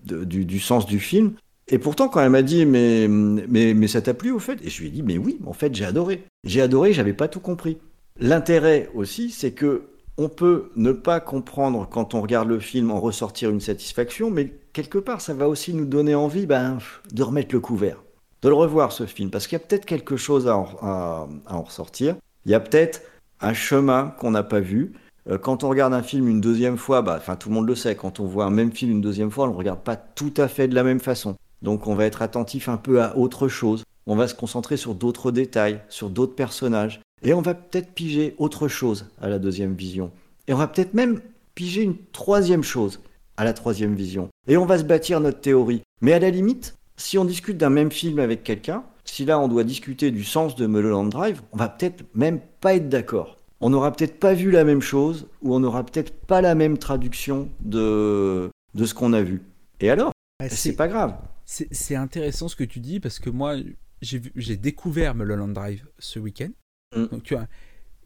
du, 0.04 0.46
du, 0.46 0.60
sens 0.60 0.86
du 0.86 1.00
film. 1.00 1.34
Et 1.68 1.78
pourtant, 1.78 2.08
quand 2.08 2.22
elle 2.22 2.30
m'a 2.30 2.42
dit 2.42 2.66
mais, 2.66 3.08
mais, 3.08 3.74
mais 3.74 3.88
ça 3.88 4.02
t'a 4.02 4.14
plu 4.14 4.32
au 4.32 4.40
fait 4.40 4.60
Et 4.64 4.70
je 4.70 4.82
lui 4.82 4.88
ai 4.88 4.92
dit 4.92 5.04
mais 5.04 5.18
oui, 5.18 5.40
en 5.46 5.54
fait 5.54 5.76
j'ai 5.76 5.86
adoré. 5.86 6.24
J'ai 6.44 6.62
adoré, 6.62 6.94
j'avais 6.94 7.14
pas 7.14 7.28
tout 7.28 7.42
compris. 7.42 7.78
L'intérêt 8.20 8.90
aussi, 8.96 9.30
c'est 9.30 9.52
que 9.52 9.84
on 10.18 10.30
peut 10.30 10.72
ne 10.76 10.92
pas 10.92 11.20
comprendre 11.20 11.88
quand 11.90 12.16
on 12.16 12.22
regarde 12.22 12.48
le 12.48 12.60
film 12.60 12.92
en 12.92 13.00
ressortir 13.00 13.50
une 13.50 13.62
satisfaction, 13.62 14.32
mais 14.32 14.54
quelque 14.74 14.98
part, 14.98 15.22
ça 15.22 15.34
va 15.34 15.48
aussi 15.48 15.74
nous 15.74 15.86
donner 15.86 16.16
envie 16.16 16.48
ben, 16.48 16.80
de 17.12 17.24
remettre 17.24 17.54
le 17.54 17.62
couvert, 17.62 18.04
de 18.42 18.50
le 18.50 18.56
revoir 18.56 18.92
ce 18.92 19.06
film, 19.06 19.30
parce 19.30 19.46
qu'il 19.46 19.58
y 19.58 19.62
a 19.62 19.66
peut-être 19.66 19.86
quelque 19.86 20.18
chose 20.18 20.48
à 20.48 20.58
en, 20.58 21.62
ressortir. 21.62 22.16
Il 22.46 22.52
y 22.52 22.56
a 22.56 22.60
peut-être 22.60 23.02
un 23.42 23.54
chemin 23.54 24.16
qu'on 24.18 24.32
n'a 24.32 24.44
pas 24.44 24.60
vu. 24.60 24.94
Euh, 25.30 25.38
quand 25.38 25.64
on 25.64 25.70
regarde 25.70 25.94
un 25.94 26.02
film 26.02 26.28
une 26.28 26.42
deuxième 26.42 26.78
fois, 26.78 27.04
bah, 27.04 27.16
enfin 27.18 27.36
tout 27.36 27.50
le 27.50 27.56
monde 27.56 27.68
le 27.68 27.76
sait, 27.76 27.96
quand 27.96 28.20
on 28.20 28.26
voit 28.26 28.46
un 28.46 28.50
même 28.50 28.72
film 28.72 28.92
une 28.92 29.02
deuxième 29.02 29.30
fois, 29.30 29.46
on 29.46 29.48
ne 29.48 29.54
le 29.54 29.58
regarde 29.58 29.82
pas 29.82 29.96
tout 29.96 30.34
à 30.38 30.48
fait 30.48 30.68
de 30.68 30.74
la 30.74 30.84
même 30.84 31.00
façon. 31.00 31.36
Donc 31.62 31.86
on 31.88 31.96
va 31.96 32.06
être 32.06 32.22
attentif 32.22 32.70
un 32.70 32.78
peu 32.78 33.02
à 33.02 33.18
autre 33.18 33.48
chose. 33.48 33.84
On 34.08 34.16
va 34.16 34.28
se 34.28 34.36
concentrer 34.36 34.78
sur 34.78 34.96
d'autres 34.96 35.32
détails, 35.32 35.82
sur 35.90 36.10
d'autres 36.10 36.36
personnages. 36.36 37.02
Et 37.24 37.34
on 37.34 37.42
va 37.42 37.54
peut-être 37.54 37.92
piger 37.94 38.36
autre 38.38 38.68
chose 38.68 39.08
à 39.22 39.30
la 39.30 39.40
deuxième 39.40 39.74
vision. 39.74 40.12
Et 40.48 40.54
on 40.54 40.58
va 40.58 40.68
peut-être 40.68 40.94
même 40.94 41.20
piger 41.56 41.82
une 41.82 41.98
troisième 42.12 42.64
chose 42.64 43.00
à 43.38 43.44
la 43.44 43.54
troisième 43.54 43.96
vision. 43.96 44.30
Et 44.48 44.58
on 44.58 44.66
va 44.66 44.78
se 44.78 44.84
bâtir 44.84 45.20
notre 45.20 45.42
théorie. 45.42 45.82
Mais 46.02 46.14
à 46.14 46.20
la 46.20 46.30
limite, 46.30 46.76
si 46.96 47.18
on 47.18 47.26
discute 47.26 47.58
d'un 47.58 47.70
même 47.70 47.92
film 47.92 48.20
avec 48.20 48.44
quelqu'un, 48.44 48.84
si 49.06 49.26
là 49.26 49.40
on 49.40 49.48
doit 49.48 49.64
discuter 49.64 50.12
du 50.12 50.24
sens 50.24 50.56
de 50.56 50.68
Mulholland 50.68 51.10
Drive, 51.10 51.42
on 51.52 51.58
va 51.58 51.70
peut-être 51.70 52.04
même 52.14 52.40
pas 52.62 52.76
être 52.76 52.90
d'accord. 52.90 53.38
On 53.60 53.70
n'aura 53.72 53.92
peut-être 53.92 54.20
pas 54.20 54.34
vu 54.34 54.52
la 54.52 54.64
même 54.64 54.82
chose, 54.82 55.28
ou 55.42 55.56
on 55.56 55.60
n'aura 55.60 55.84
peut-être 55.84 56.14
pas 56.14 56.42
la 56.42 56.54
même 56.54 56.78
traduction 56.78 57.50
de, 57.62 58.50
de 58.76 58.86
ce 58.86 58.94
qu'on 58.94 59.14
a 59.14 59.24
vu. 59.24 59.42
Et 59.80 59.90
alors? 59.90 60.12
Bah, 60.40 60.48
C'est 60.50 60.76
pas 60.76 60.88
grave. 60.88 61.16
C'est 61.46 61.96
intéressant 61.96 62.50
ce 62.50 62.56
que 62.56 62.64
tu 62.64 62.80
dis, 62.80 63.00
parce 63.00 63.20
que 63.20 63.30
moi, 63.30 63.56
j'ai 64.02 64.58
découvert 64.58 65.16
Mulholland 65.16 65.54
Drive 65.54 65.88
ce 65.98 66.20
week-end. 66.20 66.50
Mm. 66.96 67.22
tu 67.24 67.36
vois, 67.36 67.48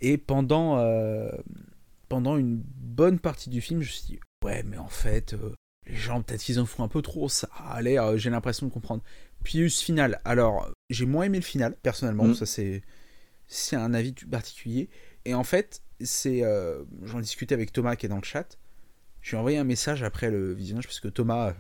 et 0.02 0.18
pendant, 0.18 0.78
euh, 0.80 1.30
pendant 2.10 2.38
une 2.38 2.58
bonne 2.58 3.20
partie 3.20 3.50
du 3.50 3.62
film, 3.62 3.82
je 3.82 3.88
me 3.88 3.92
suis 3.92 4.06
dit, 4.08 4.20
ouais, 4.44 4.64
mais 4.64 4.78
en 4.78 4.90
fait, 4.90 5.34
euh, 5.34 5.54
les 5.86 5.96
gens, 5.96 6.22
peut-être 6.22 6.42
qu'ils 6.42 6.60
en 6.60 6.66
font 6.66 6.84
un 6.84 6.88
peu 6.88 7.02
trop, 7.02 7.30
ça 7.30 7.48
a 7.56 7.82
l'air, 7.82 8.04
euh, 8.04 8.18
j'ai 8.18 8.30
l'impression 8.30 8.66
de 8.66 8.72
comprendre. 8.72 9.04
Puis 9.44 9.60
il 9.60 9.72
ce 9.72 9.84
final. 9.84 10.20
Alors, 10.26 10.72
j'ai 10.90 11.06
moins 11.06 11.26
aimé 11.26 11.38
le 11.38 11.44
final, 11.44 11.76
personnellement, 11.82 12.26
mm. 12.26 12.36
ça 12.36 12.46
c'est, 12.46 12.82
c'est 13.48 13.76
un 13.76 13.94
avis 13.94 14.14
particulier. 14.14 14.90
Et 15.26 15.34
en 15.36 15.44
fait, 15.44 15.84
c'est, 16.00 16.44
j'en 17.04 17.20
discutais 17.20 17.54
avec 17.54 17.72
Thomas 17.72 17.96
qui 17.96 18.08
est 18.08 18.10
dans 18.10 18.18
le 18.18 18.24
chat, 18.24 18.58
Je 19.22 19.32
lui 19.32 19.36
ai 19.36 19.40
envoyé 19.40 19.58
un 19.60 19.64
message 19.64 20.02
après 20.02 20.32
le 20.32 20.54
visionnage, 20.54 20.88
parce 20.88 21.00
que 21.00 21.08
Thomas, 21.08 21.54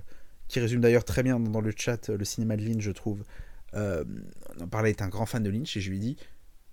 qui 0.47 0.59
résume 0.59 0.81
d'ailleurs 0.81 1.05
très 1.05 1.21
bien 1.21 1.39
dans 1.39 1.61
le 1.61 1.71
chat 1.75 2.09
le 2.09 2.25
cinéma 2.25 2.57
de 2.57 2.63
Lynch, 2.63 2.81
je 2.81 2.91
trouve, 2.91 3.23
on 3.73 4.05
en 4.59 4.67
parlait, 4.67 4.89
est 4.89 5.03
un 5.03 5.09
grand 5.09 5.27
fan 5.27 5.43
de 5.43 5.49
Lynch, 5.51 5.77
et 5.77 5.81
je 5.81 5.91
lui 5.91 5.97
ai 5.97 5.99
dit 5.99 6.17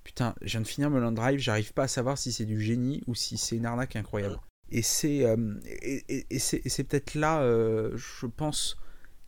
Putain, 0.08 0.34
je 0.40 0.52
viens 0.52 0.62
de 0.62 0.66
finir 0.66 0.88
Mulholland 0.88 1.14
Drive, 1.14 1.38
j'arrive 1.38 1.74
pas 1.74 1.82
à 1.82 1.88
savoir 1.88 2.16
si 2.16 2.32
c'est 2.32 2.46
du 2.46 2.62
génie 2.62 3.02
ou 3.06 3.14
si 3.14 3.36
c'est 3.36 3.56
une 3.56 3.66
arnaque 3.66 3.94
incroyable. 3.94 4.40
Et 4.70 4.80
c'est 4.80 5.26
euh, 5.26 5.60
et, 5.82 6.24
et, 6.30 6.38
c'est 6.38 6.84
peut-être 6.84 7.14
là, 7.14 7.42
euh, 7.42 7.94
je 7.94 8.24
pense, 8.24 8.78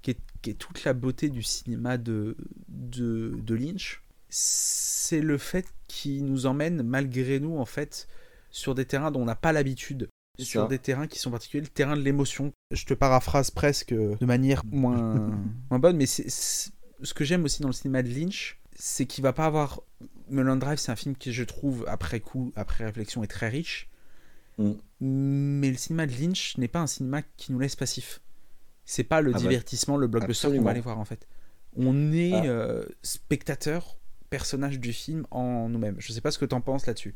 qu'est 0.00 0.16
est 0.46 0.54
toute 0.54 0.84
la 0.84 0.94
beauté 0.94 1.28
du 1.28 1.42
cinéma 1.42 1.98
de, 1.98 2.34
de, 2.68 3.36
de 3.42 3.54
Lynch. 3.54 4.02
C'est 4.30 5.20
le 5.20 5.36
fait 5.36 5.66
qu'il 5.86 6.24
nous 6.24 6.46
emmène, 6.46 6.82
malgré 6.82 7.40
nous, 7.40 7.58
en 7.58 7.66
fait, 7.66 8.08
sur 8.50 8.74
des 8.74 8.86
terrains 8.86 9.10
dont 9.10 9.20
on 9.20 9.26
n'a 9.26 9.36
pas 9.36 9.52
l'habitude 9.52 10.08
sur 10.38 10.66
des 10.66 10.78
terrains 10.78 11.08
qui 11.08 11.18
sont 11.18 11.30
particuliers, 11.30 11.60
le 11.60 11.68
terrain 11.68 11.94
de 11.94 12.00
l'émotion. 12.00 12.54
Je 12.70 12.86
te 12.86 12.94
paraphrase 12.94 13.50
presque 13.50 13.92
de 13.92 14.24
manière 14.24 14.64
moins, 14.64 15.30
moins 15.70 15.78
bonne, 15.78 15.98
mais 15.98 16.06
c'est 16.06 16.30
ce 16.30 17.12
que 17.12 17.26
j'aime 17.26 17.44
aussi 17.44 17.60
dans 17.60 17.68
le 17.68 17.74
cinéma 17.74 18.02
de 18.02 18.08
Lynch, 18.08 18.58
c'est 18.74 19.04
qu'il 19.04 19.22
va 19.22 19.34
pas 19.34 19.44
avoir. 19.44 19.82
Mulholland 20.30 20.60
Drive, 20.60 20.78
c'est 20.78 20.92
un 20.92 20.96
film 20.96 21.16
qui, 21.16 21.32
je 21.32 21.44
trouve, 21.44 21.84
après 21.88 22.20
coup, 22.20 22.52
après 22.56 22.84
réflexion, 22.84 23.22
est 23.22 23.28
très 23.28 23.48
riche. 23.48 23.88
Mm. 24.58 24.72
Mais 25.00 25.70
le 25.70 25.76
cinéma 25.76 26.06
de 26.06 26.12
Lynch 26.12 26.56
n'est 26.58 26.68
pas 26.68 26.80
un 26.80 26.86
cinéma 26.86 27.22
qui 27.36 27.52
nous 27.52 27.58
laisse 27.58 27.76
passif. 27.76 28.20
C'est 28.84 29.04
pas 29.04 29.20
le 29.20 29.30
ah 29.30 29.34
bah, 29.34 29.40
divertissement, 29.40 29.96
le 29.96 30.06
blockbuster 30.06 30.48
qu'on 30.48 30.62
va 30.62 30.70
aller 30.70 30.80
voir 30.80 30.98
en 30.98 31.04
fait. 31.04 31.28
On 31.76 32.12
est 32.12 32.32
ah. 32.32 32.44
euh, 32.44 32.84
spectateur, 33.02 33.96
personnage 34.30 34.80
du 34.80 34.92
film 34.92 35.26
en 35.30 35.68
nous-mêmes. 35.68 35.96
Je 35.98 36.12
sais 36.12 36.20
pas 36.20 36.30
ce 36.30 36.38
que 36.38 36.44
tu 36.44 36.54
en 36.54 36.60
penses 36.60 36.86
là-dessus. 36.86 37.14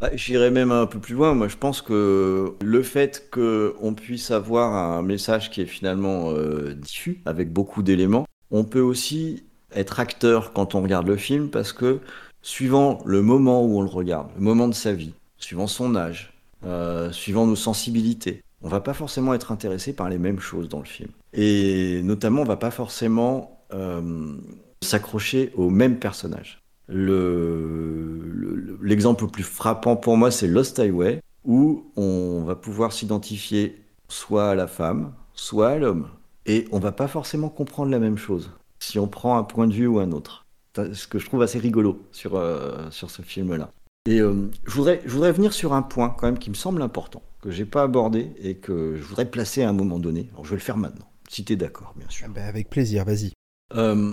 Bah, 0.00 0.10
j'irais 0.14 0.50
même 0.50 0.72
un 0.72 0.86
peu 0.86 1.00
plus 1.00 1.14
loin. 1.14 1.34
Moi, 1.34 1.48
je 1.48 1.56
pense 1.56 1.82
que 1.82 2.54
le 2.62 2.82
fait 2.82 3.28
qu'on 3.30 3.94
puisse 3.94 4.30
avoir 4.30 4.72
un 4.74 5.02
message 5.02 5.50
qui 5.50 5.62
est 5.62 5.66
finalement 5.66 6.30
euh, 6.30 6.74
diffus, 6.74 7.22
avec 7.26 7.52
beaucoup 7.52 7.82
d'éléments, 7.82 8.26
on 8.50 8.64
peut 8.64 8.80
aussi 8.80 9.44
être 9.74 10.00
acteur 10.00 10.52
quand 10.52 10.74
on 10.74 10.82
regarde 10.82 11.06
le 11.06 11.16
film 11.16 11.48
parce 11.48 11.72
que 11.72 12.00
suivant 12.42 13.00
le 13.04 13.22
moment 13.22 13.64
où 13.64 13.78
on 13.78 13.82
le 13.82 13.88
regarde, 13.88 14.28
le 14.36 14.42
moment 14.42 14.68
de 14.68 14.74
sa 14.74 14.92
vie, 14.92 15.14
suivant 15.38 15.66
son 15.66 15.96
âge, 15.96 16.32
euh, 16.64 17.10
suivant 17.12 17.46
nos 17.46 17.56
sensibilités, 17.56 18.42
on 18.62 18.68
va 18.68 18.80
pas 18.80 18.94
forcément 18.94 19.34
être 19.34 19.52
intéressé 19.52 19.92
par 19.92 20.08
les 20.08 20.18
mêmes 20.18 20.40
choses 20.40 20.68
dans 20.68 20.78
le 20.78 20.84
film. 20.84 21.10
Et 21.32 22.00
notamment, 22.02 22.42
on 22.42 22.46
va 22.46 22.56
pas 22.56 22.70
forcément 22.70 23.60
euh, 23.72 24.36
s'accrocher 24.82 25.52
aux 25.56 25.70
mêmes 25.70 25.98
personnages. 25.98 26.60
L'exemple 26.88 29.24
le, 29.24 29.26
le, 29.26 29.32
plus 29.32 29.42
frappant 29.42 29.96
pour 29.96 30.16
moi, 30.16 30.30
c'est 30.30 30.46
Lost 30.46 30.78
Highway, 30.78 31.20
où 31.44 31.90
on 31.96 32.44
va 32.46 32.56
pouvoir 32.56 32.92
s'identifier 32.92 33.82
soit 34.08 34.50
à 34.50 34.54
la 34.54 34.66
femme, 34.66 35.12
soit 35.34 35.70
à 35.70 35.76
l'homme. 35.76 36.08
Et 36.46 36.66
on 36.72 36.78
va 36.78 36.92
pas 36.92 37.08
forcément 37.08 37.48
comprendre 37.48 37.90
la 37.90 37.98
même 37.98 38.18
chose 38.18 38.50
si 38.84 38.98
on 38.98 39.08
prend 39.08 39.38
un 39.38 39.44
point 39.44 39.66
de 39.66 39.72
vue 39.72 39.86
ou 39.86 39.98
un 39.98 40.12
autre. 40.12 40.46
Ce 40.76 41.06
que 41.06 41.18
je 41.18 41.26
trouve 41.26 41.42
assez 41.42 41.58
rigolo 41.58 42.02
sur, 42.12 42.34
euh, 42.36 42.90
sur 42.90 43.10
ce 43.10 43.22
film-là. 43.22 43.70
Et 44.06 44.20
euh, 44.20 44.50
je, 44.64 44.72
voudrais, 44.72 45.00
je 45.04 45.10
voudrais 45.10 45.32
venir 45.32 45.52
sur 45.52 45.72
un 45.72 45.82
point 45.82 46.10
quand 46.10 46.26
même 46.26 46.38
qui 46.38 46.50
me 46.50 46.54
semble 46.54 46.82
important, 46.82 47.22
que 47.40 47.50
j'ai 47.50 47.64
pas 47.64 47.84
abordé 47.84 48.32
et 48.38 48.56
que 48.56 48.96
je 48.96 49.02
voudrais 49.02 49.24
placer 49.24 49.62
à 49.62 49.68
un 49.68 49.72
moment 49.72 49.98
donné. 49.98 50.28
Alors 50.32 50.44
je 50.44 50.50
vais 50.50 50.56
le 50.56 50.62
faire 50.62 50.76
maintenant, 50.76 51.08
si 51.28 51.44
tu 51.44 51.52
es 51.52 51.56
d'accord, 51.56 51.94
bien 51.96 52.08
sûr. 52.10 52.26
Ah 52.28 52.32
ben, 52.34 52.44
avec 52.44 52.68
plaisir, 52.68 53.04
vas-y. 53.04 53.32
Euh, 53.74 54.12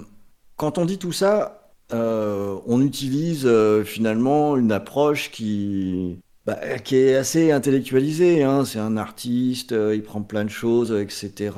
quand 0.55 0.77
on 0.77 0.85
dit 0.85 0.97
tout 0.97 1.11
ça, 1.11 1.57
on 1.91 2.81
utilise 2.81 3.49
finalement 3.83 4.55
une 4.55 4.71
approche 4.71 5.29
qui, 5.31 6.19
bah, 6.45 6.79
qui 6.79 6.95
est 6.95 7.15
assez 7.15 7.51
intellectualisée. 7.51 8.43
Hein. 8.43 8.63
C'est 8.63 8.79
un 8.79 8.95
artiste, 8.95 9.71
il 9.71 10.01
prend 10.01 10.21
plein 10.21 10.45
de 10.45 10.49
choses, 10.49 10.93
etc. 10.93 11.51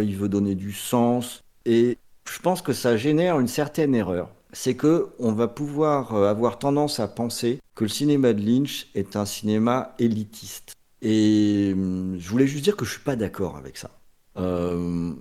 il 0.00 0.16
veut 0.16 0.28
donner 0.28 0.54
du 0.54 0.72
sens. 0.72 1.42
Et 1.66 1.98
je 2.30 2.38
pense 2.40 2.62
que 2.62 2.72
ça 2.72 2.96
génère 2.96 3.38
une 3.40 3.48
certaine 3.48 3.94
erreur. 3.94 4.30
C'est 4.52 4.74
que 4.74 5.08
on 5.18 5.32
va 5.32 5.48
pouvoir 5.48 6.14
euh, 6.14 6.28
avoir 6.28 6.58
tendance 6.58 7.00
à 7.00 7.08
penser 7.08 7.58
que 7.74 7.84
le 7.84 7.90
cinéma 7.90 8.32
de 8.32 8.40
Lynch 8.40 8.88
est 8.94 9.16
un 9.16 9.24
cinéma 9.24 9.94
élitiste. 9.98 10.74
Et 11.02 11.72
hum, 11.74 12.16
je 12.18 12.28
voulais 12.28 12.46
juste 12.46 12.64
dire 12.64 12.76
que 12.76 12.84
je 12.84 12.92
suis 12.92 13.02
pas 13.02 13.16
d'accord 13.16 13.56
avec 13.56 13.76
ça. 13.76 13.90
Euh, 14.36 15.12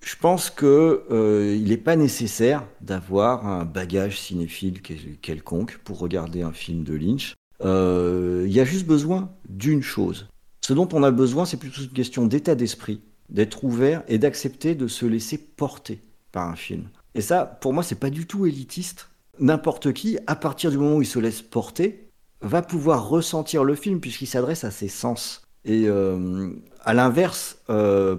je 0.00 0.16
pense 0.16 0.50
que 0.50 1.04
euh, 1.10 1.56
il 1.56 1.68
n'est 1.68 1.78
pas 1.78 1.96
nécessaire 1.96 2.64
d'avoir 2.82 3.46
un 3.46 3.64
bagage 3.64 4.20
cinéphile 4.20 4.82
quelconque 5.22 5.78
pour 5.82 5.98
regarder 5.98 6.42
un 6.42 6.52
film 6.52 6.84
de 6.84 6.94
Lynch. 6.94 7.34
Il 7.62 8.52
y 8.52 8.60
a 8.60 8.64
juste 8.64 8.86
besoin 8.86 9.30
d'une 9.48 9.82
chose. 9.82 10.26
Ce 10.60 10.74
dont 10.74 10.88
on 10.92 11.02
a 11.02 11.10
besoin, 11.10 11.46
c'est 11.46 11.56
plutôt 11.56 11.80
une 11.80 11.88
question 11.88 12.26
d'état 12.26 12.54
d'esprit, 12.54 13.00
d'être 13.30 13.64
ouvert 13.64 14.02
et 14.08 14.18
d'accepter 14.18 14.74
de 14.74 14.88
se 14.88 15.06
laisser 15.06 15.38
porter 15.38 16.00
par 16.34 16.48
un 16.48 16.56
film. 16.56 16.88
Et 17.14 17.20
ça, 17.20 17.46
pour 17.46 17.72
moi, 17.72 17.82
c'est 17.82 17.98
pas 17.98 18.10
du 18.10 18.26
tout 18.26 18.44
élitiste. 18.44 19.08
N'importe 19.38 19.92
qui, 19.92 20.18
à 20.26 20.34
partir 20.34 20.70
du 20.70 20.78
moment 20.78 20.96
où 20.96 21.02
il 21.02 21.06
se 21.06 21.20
laisse 21.20 21.40
porter, 21.40 22.10
va 22.42 22.60
pouvoir 22.60 23.08
ressentir 23.08 23.64
le 23.64 23.74
film 23.74 24.00
puisqu'il 24.00 24.26
s'adresse 24.26 24.64
à 24.64 24.70
ses 24.70 24.88
sens. 24.88 25.42
Et 25.64 25.84
euh, 25.86 26.50
à 26.84 26.92
l'inverse 26.92 27.58
euh, 27.70 28.16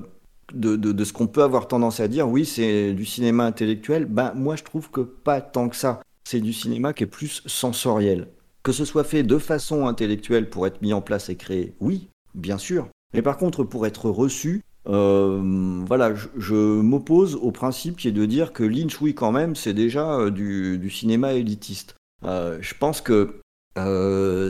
de, 0.54 0.76
de, 0.76 1.04
ce 1.04 1.14
qu'on 1.14 1.28
peut 1.28 1.44
avoir 1.44 1.68
tendance 1.68 2.00
à 2.00 2.08
dire, 2.08 2.28
oui, 2.28 2.46
c'est 2.46 2.94
du 2.94 3.06
cinéma 3.06 3.46
intellectuel, 3.46 4.06
ben 4.06 4.34
moi 4.34 4.56
je 4.56 4.64
trouve 4.64 4.90
que 4.90 5.02
pas 5.02 5.42
tant 5.42 5.70
que 5.70 5.76
ça. 5.76 6.02
C'est 6.24 6.40
du 6.40 6.54
cinéma 6.54 6.94
qui 6.94 7.04
est 7.04 7.08
plus 7.08 7.44
sensoriel. 7.46 8.30
Que 8.64 8.72
ce 8.72 8.86
soit 8.86 9.04
fait 9.04 9.22
de 9.22 9.38
façon 9.38 9.86
intellectuelle 9.86 10.50
pour 10.50 10.66
être 10.66 10.82
mis 10.82 10.94
en 10.94 11.02
place 11.02 11.30
et 11.30 11.36
créé, 11.36 11.76
oui, 11.80 12.08
bien 12.34 12.58
sûr. 12.58 12.88
Mais 13.14 13.22
par 13.22 13.38
contre, 13.38 13.64
pour 13.64 13.86
être 13.86 14.10
reçu, 14.10 14.64
voilà, 14.86 16.14
je, 16.38 16.56
m'oppose 16.56 17.36
au 17.36 17.52
principe 17.52 17.98
qui 17.98 18.08
est 18.08 18.12
de 18.12 18.26
dire 18.26 18.54
que 18.54 18.64
Lynch, 18.64 19.02
oui, 19.02 19.14
quand 19.14 19.32
même, 19.32 19.56
c'est 19.56 19.74
déjà 19.74 20.20
euh, 20.20 20.32
du, 20.32 20.90
cinéma 20.90 21.34
élitiste. 21.34 21.96
Euh, 22.24 22.58
je 22.62 22.74
pense 22.80 23.02
que 23.02 23.40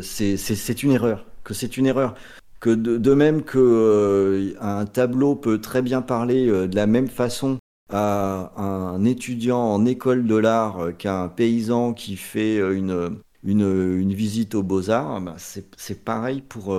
c'est 0.04 0.84
une 0.84 0.92
erreur, 0.92 1.26
que 1.44 1.54
c'est 1.54 1.78
une 1.78 1.86
erreur. 1.86 2.16
Que 2.60 2.70
de, 2.72 3.14
même 3.14 3.44
que 3.44 4.56
un 4.60 4.86
tableau 4.86 5.36
peut 5.36 5.60
très 5.62 5.82
bien 5.82 6.02
parler 6.02 6.48
de 6.48 6.76
la 6.76 6.88
même 6.88 7.08
façon 7.08 7.60
à 7.92 8.52
un 8.60 9.06
étudiant 9.06 9.60
en 9.60 9.86
école 9.86 10.26
de 10.26 10.36
l'art 10.36 10.98
qu'un 10.98 11.28
paysan 11.28 11.94
qui 11.94 12.16
fait 12.16 12.58
une, 12.58 13.20
visite 13.44 14.56
aux 14.56 14.64
beaux-arts, 14.64 15.22
bah, 15.22 15.36
c'est 15.38 16.04
pareil 16.04 16.42
pour, 16.42 16.76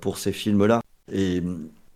pour 0.00 0.18
ces 0.18 0.32
films-là. 0.32 0.80
Et 1.12 1.42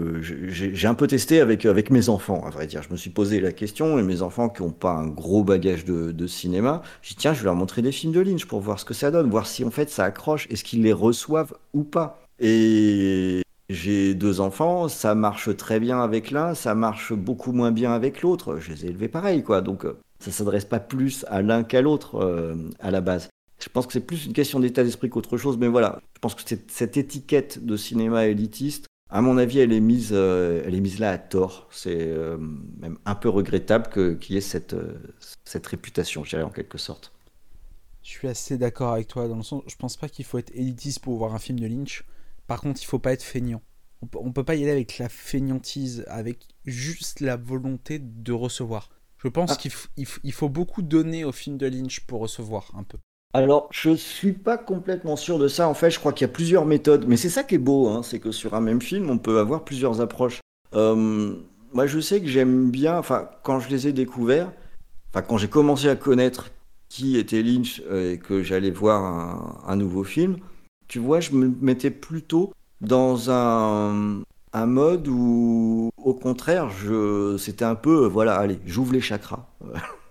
euh, 0.01 0.21
j'ai 0.21 0.89
un 0.89 0.95
peu 0.95 1.07
testé 1.07 1.41
avec, 1.41 1.67
avec 1.67 1.91
mes 1.91 2.09
enfants, 2.09 2.45
à 2.45 2.51
vrai 2.51 2.67
dire. 2.67 2.83
Je 2.83 2.91
me 2.91 2.97
suis 2.97 3.11
posé 3.11 3.41
la 3.41 3.53
question, 3.53 3.99
et 3.99 4.03
mes 4.03 4.23
enfants 4.23 4.49
qui 4.49 4.63
n'ont 4.63 4.71
pas 4.71 4.91
un 4.91 5.07
gros 5.07 5.45
bagage 5.45 5.85
de, 5.85 6.27
cinéma, 6.27 6.83
j'ai 7.03 7.11
dit 7.11 7.17
tiens, 7.17 7.33
je 7.33 7.41
vais 7.41 7.45
leur 7.45 7.55
montrer 7.55 7.83
des 7.83 7.93
films 7.93 8.13
de 8.13 8.21
Lynch 8.21 8.47
pour 8.47 8.61
voir 8.61 8.81
ce 8.81 8.85
que 8.85 8.95
ça 8.95 9.11
donne, 9.11 9.31
voir 9.31 9.47
si 9.47 9.65
en 9.65 9.71
fait 9.71 9.91
ça 9.91 10.05
accroche, 10.05 10.49
est-ce 10.51 10.65
qu'ils 10.65 10.83
les 10.83 10.93
reçoivent 10.93 11.55
ou 11.75 11.85
pas. 11.85 12.21
Et 12.41 13.43
j'ai 13.69 14.15
deux 14.15 14.41
enfants, 14.41 14.89
ça 14.89 15.15
marche 15.15 15.57
très 15.57 15.79
bien 15.79 16.03
avec 16.03 16.31
l'un, 16.31 16.55
ça 16.55 16.75
marche 16.75 17.13
beaucoup 17.13 17.53
moins 17.53 17.71
bien 17.71 17.93
avec 17.93 18.23
l'autre. 18.23 18.59
Je 18.59 18.73
les 18.73 18.87
ai 18.87 18.89
élevés 18.89 19.09
pareil, 19.09 19.45
quoi. 19.45 19.61
Donc 19.61 19.85
euh, 19.85 19.97
ça 20.19 20.33
s'adresse 20.33 20.65
pas 20.65 20.81
plus 20.81 21.25
à 21.29 21.41
l'un 21.41 21.63
qu'à 21.63 21.83
l'autre 21.83 22.17
euh, 22.17 22.57
à 22.81 22.91
la 22.91 23.01
base. 23.01 23.29
Je 23.63 23.69
pense 23.69 23.87
que 23.87 23.93
c'est 23.93 24.01
plus 24.01 24.27
une 24.27 24.33
question 24.33 24.59
d'état 24.59 24.83
d'esprit 24.83 25.09
qu'autre 25.09 25.37
chose, 25.37 25.57
mais 25.57 25.69
voilà. 25.69 26.01
Je 26.15 26.19
pense 26.21 26.35
que 26.35 26.43
cette 26.67 26.97
étiquette 26.97 27.65
de 27.65 27.77
cinéma 27.77 28.27
élitiste, 28.27 28.87
à 29.15 29.21
mon 29.21 29.39
avis, 29.39 29.61
elle 29.61 29.73
est 29.73 29.79
mise, 29.79 30.11
euh, 30.13 30.65
elle 30.67 30.75
est 30.75 30.81
mise 30.81 30.99
là 30.99 31.13
à 31.13 31.19
tort. 31.19 31.69
C'est 31.71 32.01
euh, 32.01 32.37
même 32.37 32.99
un 33.05 33.15
peu 33.15 33.29
regrettable 33.29 34.19
qu'il 34.19 34.35
y 34.35 34.37
ait 34.37 34.41
cette, 34.41 34.75
euh, 34.75 34.99
cette 35.45 35.65
réputation, 35.69 36.25
je 36.25 36.31
dirais 36.31 36.43
en 36.43 36.51
quelque 36.51 36.79
sorte. 36.79 37.13
Je 38.03 38.11
suis 38.11 38.27
assez 38.27 38.59
d'accord 38.59 38.93
avec 38.93 39.07
toi 39.07 39.29
dans 39.29 39.37
le 39.37 39.45
sens, 39.45 39.63
je 39.69 39.77
pense 39.77 39.97
pas 39.97 40.09
qu'il 40.09 40.25
faut 40.25 40.39
être 40.39 40.51
élitiste 40.53 40.99
pour 40.99 41.17
voir 41.17 41.33
un 41.33 41.39
film 41.39 41.61
de 41.61 41.67
Lynch. 41.69 42.05
Par 42.49 42.61
contre, 42.61 42.83
il 42.83 42.87
faut 42.87 42.99
pas 42.99 43.13
être 43.13 43.23
feignant. 43.23 43.63
On, 44.17 44.27
ne 44.27 44.33
peut 44.33 44.43
pas 44.43 44.57
y 44.57 44.65
aller 44.65 44.73
avec 44.73 44.99
la 44.99 45.09
feignantise, 45.09 46.05
avec 46.09 46.49
juste 46.65 47.21
la 47.21 47.37
volonté 47.37 48.01
de 48.01 48.33
recevoir. 48.33 48.91
Je 49.19 49.29
pense 49.29 49.53
ah. 49.53 49.57
qu'il 49.57 50.33
faut 50.33 50.49
beaucoup 50.49 50.83
donner 50.83 51.25
au 51.25 51.31
film 51.31 51.57
de 51.57 51.67
Lynch 51.67 52.01
pour 52.01 52.21
recevoir 52.21 52.73
un 52.75 52.83
peu. 52.83 52.99
Alors, 53.35 53.69
je 53.73 53.97
suis 53.97 54.33
pas 54.33 54.57
complètement 54.57 55.17
sûr 55.17 55.41
de 55.41 55.49
ça. 55.49 55.69
En 55.69 55.75
fait, 55.75 55.91
je 55.91 55.99
crois 55.99 56.13
qu'il 56.13 56.25
y 56.25 56.31
a 56.31 56.33
plusieurs 56.33 56.67
méthodes. 56.67 57.07
Mais 57.09 57.17
c'est 57.17 57.29
ça 57.29 57.43
qui 57.43 57.57
est 57.57 57.59
beau, 57.59 57.89
hein, 57.89 58.05
c'est 58.05 58.21
que 58.21 58.31
sur 58.31 58.55
un 58.55 58.61
même 58.61 58.81
film, 58.81 59.11
on 59.11 59.19
peut 59.19 59.41
avoir 59.41 59.65
plusieurs 59.65 60.01
approches. 60.01 60.41
Euh, 60.75 61.35
moi, 61.73 61.89
je 61.89 61.99
sais 61.99 62.21
que 62.21 62.29
j'aime 62.29 62.71
bien, 62.71 62.97
enfin, 62.97 63.29
quand 63.43 63.59
je 63.59 63.69
les 63.71 63.89
ai 63.89 63.93
découverts, 63.93 64.53
enfin, 65.11 65.23
quand 65.23 65.37
j'ai 65.37 65.49
commencé 65.49 65.89
à 65.89 65.97
connaître 65.97 66.51
qui 66.89 67.19
était 67.19 67.43
Lynch 67.43 67.83
euh, 67.91 68.13
et 68.13 68.19
que 68.19 68.45
j'allais 68.45 68.71
voir 68.71 69.65
un, 69.69 69.75
nouveau 69.75 70.05
film, 70.05 70.37
tu 70.87 71.01
vois, 71.01 71.19
je 71.19 71.33
me 71.33 71.53
mettais 71.61 71.91
plutôt 71.91 72.53
dans 72.81 73.33
un, 73.33 74.23
mode 74.55 75.09
où, 75.09 75.91
au 75.97 76.15
contraire, 76.15 76.71
je, 76.71 77.37
c'était 77.37 77.65
un 77.65 77.75
peu, 77.75 78.07
voilà, 78.07 78.37
allez, 78.37 78.61
j'ouvre 78.65 78.93
les 78.93 79.01
chakras. 79.01 79.49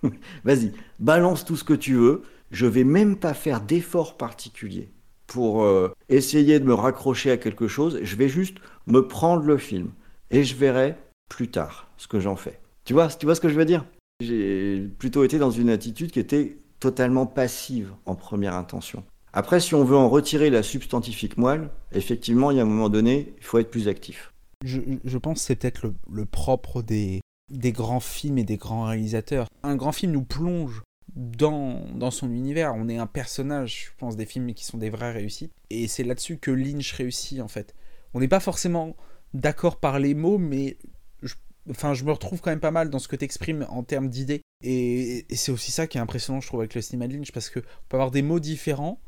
Vas-y, 0.43 0.73
balance 0.99 1.45
tout 1.45 1.55
ce 1.55 1.63
que 1.63 1.73
tu 1.73 1.93
veux 1.93 2.23
je 2.53 2.67
vais 2.67 2.83
même 2.83 3.17
pas 3.17 3.33
faire 3.33 3.61
d'effort 3.61 4.15
particulier 4.15 4.89
pour 5.27 5.63
euh, 5.63 5.91
essayer 6.07 6.59
de 6.59 6.65
me 6.65 6.75
raccrocher 6.75 7.31
à 7.31 7.37
quelque 7.37 7.67
chose. 7.67 7.99
Je 8.03 8.15
vais 8.15 8.29
juste 8.29 8.57
me 8.85 9.07
prendre 9.07 9.43
le 9.43 9.57
film 9.57 9.89
et 10.29 10.43
je 10.43 10.55
verrai 10.55 10.95
plus 11.29 11.49
tard 11.49 11.89
ce 11.97 12.07
que 12.07 12.19
j'en 12.19 12.35
fais. 12.35 12.59
Tu 12.85 12.93
vois, 12.93 13.07
tu 13.07 13.25
vois 13.25 13.35
ce 13.35 13.41
que 13.41 13.49
je 13.49 13.55
veux 13.55 13.65
dire? 13.65 13.85
J'ai 14.21 14.87
plutôt 14.99 15.23
été 15.23 15.39
dans 15.39 15.49
une 15.49 15.69
attitude 15.69 16.11
qui 16.11 16.19
était 16.19 16.57
totalement 16.79 17.25
passive 17.25 17.91
en 18.05 18.13
première 18.13 18.53
intention. 18.53 19.03
Après, 19.33 19.59
si 19.59 19.73
on 19.73 19.83
veut 19.83 19.97
en 19.97 20.09
retirer 20.09 20.51
la 20.51 20.61
substantifique 20.61 21.37
moelle, 21.37 21.69
effectivement, 21.91 22.51
il 22.51 22.57
y 22.57 22.59
a 22.59 22.63
un 22.63 22.67
moment 22.67 22.89
donné, 22.89 23.33
il 23.39 23.43
faut 23.43 23.57
être 23.57 23.71
plus 23.71 23.87
actif. 23.87 24.31
Je, 24.63 25.17
pense 25.17 25.39
que 25.39 25.45
c'est 25.45 25.55
peut-être 25.55 25.91
le, 26.11 26.25
propre 26.25 26.83
des, 26.83 27.21
des 27.49 27.71
grands 27.71 27.99
films 27.99 28.37
et 28.37 28.43
des 28.43 28.57
grands 28.57 28.85
réalisateurs. 28.85 29.47
Un 29.63 29.75
grand 29.75 29.91
film 29.91 30.11
nous 30.11 30.23
plonge 30.23 30.83
dans, 31.15 31.85
dans 31.95 32.11
son 32.11 32.31
univers. 32.31 32.73
On 32.75 32.89
est 32.89 32.97
un 32.97 33.07
personnage, 33.07 33.85
je 33.87 33.97
pense, 33.97 34.15
des 34.15 34.25
films 34.25 34.53
qui 34.53 34.65
sont 34.65 34.77
des 34.77 34.89
vraies 34.89 35.11
réussites. 35.11 35.53
Et 35.69 35.87
c'est 35.87 36.03
là-dessus 36.03 36.37
que 36.37 36.51
Lynch 36.51 36.91
réussit, 36.93 37.39
en 37.39 37.47
fait. 37.47 37.75
On 38.13 38.19
n'est 38.19 38.27
pas 38.27 38.39
forcément 38.39 38.95
d'accord 39.33 39.79
par 39.79 39.99
les 39.99 40.13
mots, 40.13 40.37
mais 40.37 40.77
je, 41.21 41.35
enfin, 41.69 41.93
je 41.93 42.03
me 42.03 42.11
retrouve 42.11 42.41
quand 42.41 42.51
même 42.51 42.59
pas 42.59 42.71
mal 42.71 42.89
dans 42.89 42.99
ce 42.99 43.07
que 43.07 43.15
tu 43.15 43.25
exprimes 43.25 43.65
en 43.69 43.83
termes 43.83 44.09
d'idées. 44.09 44.41
Et, 44.61 45.25
c'est 45.35 45.51
aussi 45.51 45.71
ça 45.71 45.87
qui 45.87 45.97
est 45.97 46.01
impressionnant, 46.01 46.41
je 46.41 46.47
trouve, 46.47 46.61
avec 46.61 46.75
le 46.75 46.81
cinéma 46.81 47.07
de 47.07 47.13
Lynch, 47.13 47.31
parce 47.31 47.49
qu'on 47.49 47.61
peut 47.61 47.97
avoir 47.97 48.11
des 48.11 48.21
mots 48.21 48.39
différents, 48.39 48.99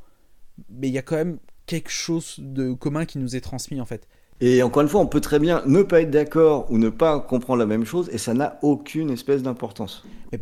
mais 0.70 0.88
il 0.88 0.94
y 0.94 0.98
a 0.98 1.02
quand 1.02 1.16
même 1.16 1.40
quelque 1.66 1.90
chose 1.90 2.36
de 2.40 2.74
commun 2.74 3.06
qui 3.06 3.18
nous 3.18 3.36
est 3.36 3.42
transmis, 3.42 3.82
en 3.82 3.86
fait. 3.86 4.08
Et 4.42 4.62
encore 4.64 4.84
une 4.84 4.90
fois, 4.90 5.00
on 5.00 5.08
peut 5.08 5.22
très 5.22 5.40
bien 5.40 5.64
ne 5.66 5.82
pas 5.82 6.02
être 6.02 6.12
d'accord 6.12 6.70
ou 6.70 6.78
ne 6.78 6.90
pas 6.90 7.20
comprendre 7.22 7.60
la 7.60 7.66
même 7.66 7.86
chose, 7.86 8.10
et 8.12 8.18
ça 8.18 8.34
n'a 8.34 8.60
aucune 8.62 9.10
espèce 9.10 9.44
d'importance. 9.44 10.04
Il 10.34 10.40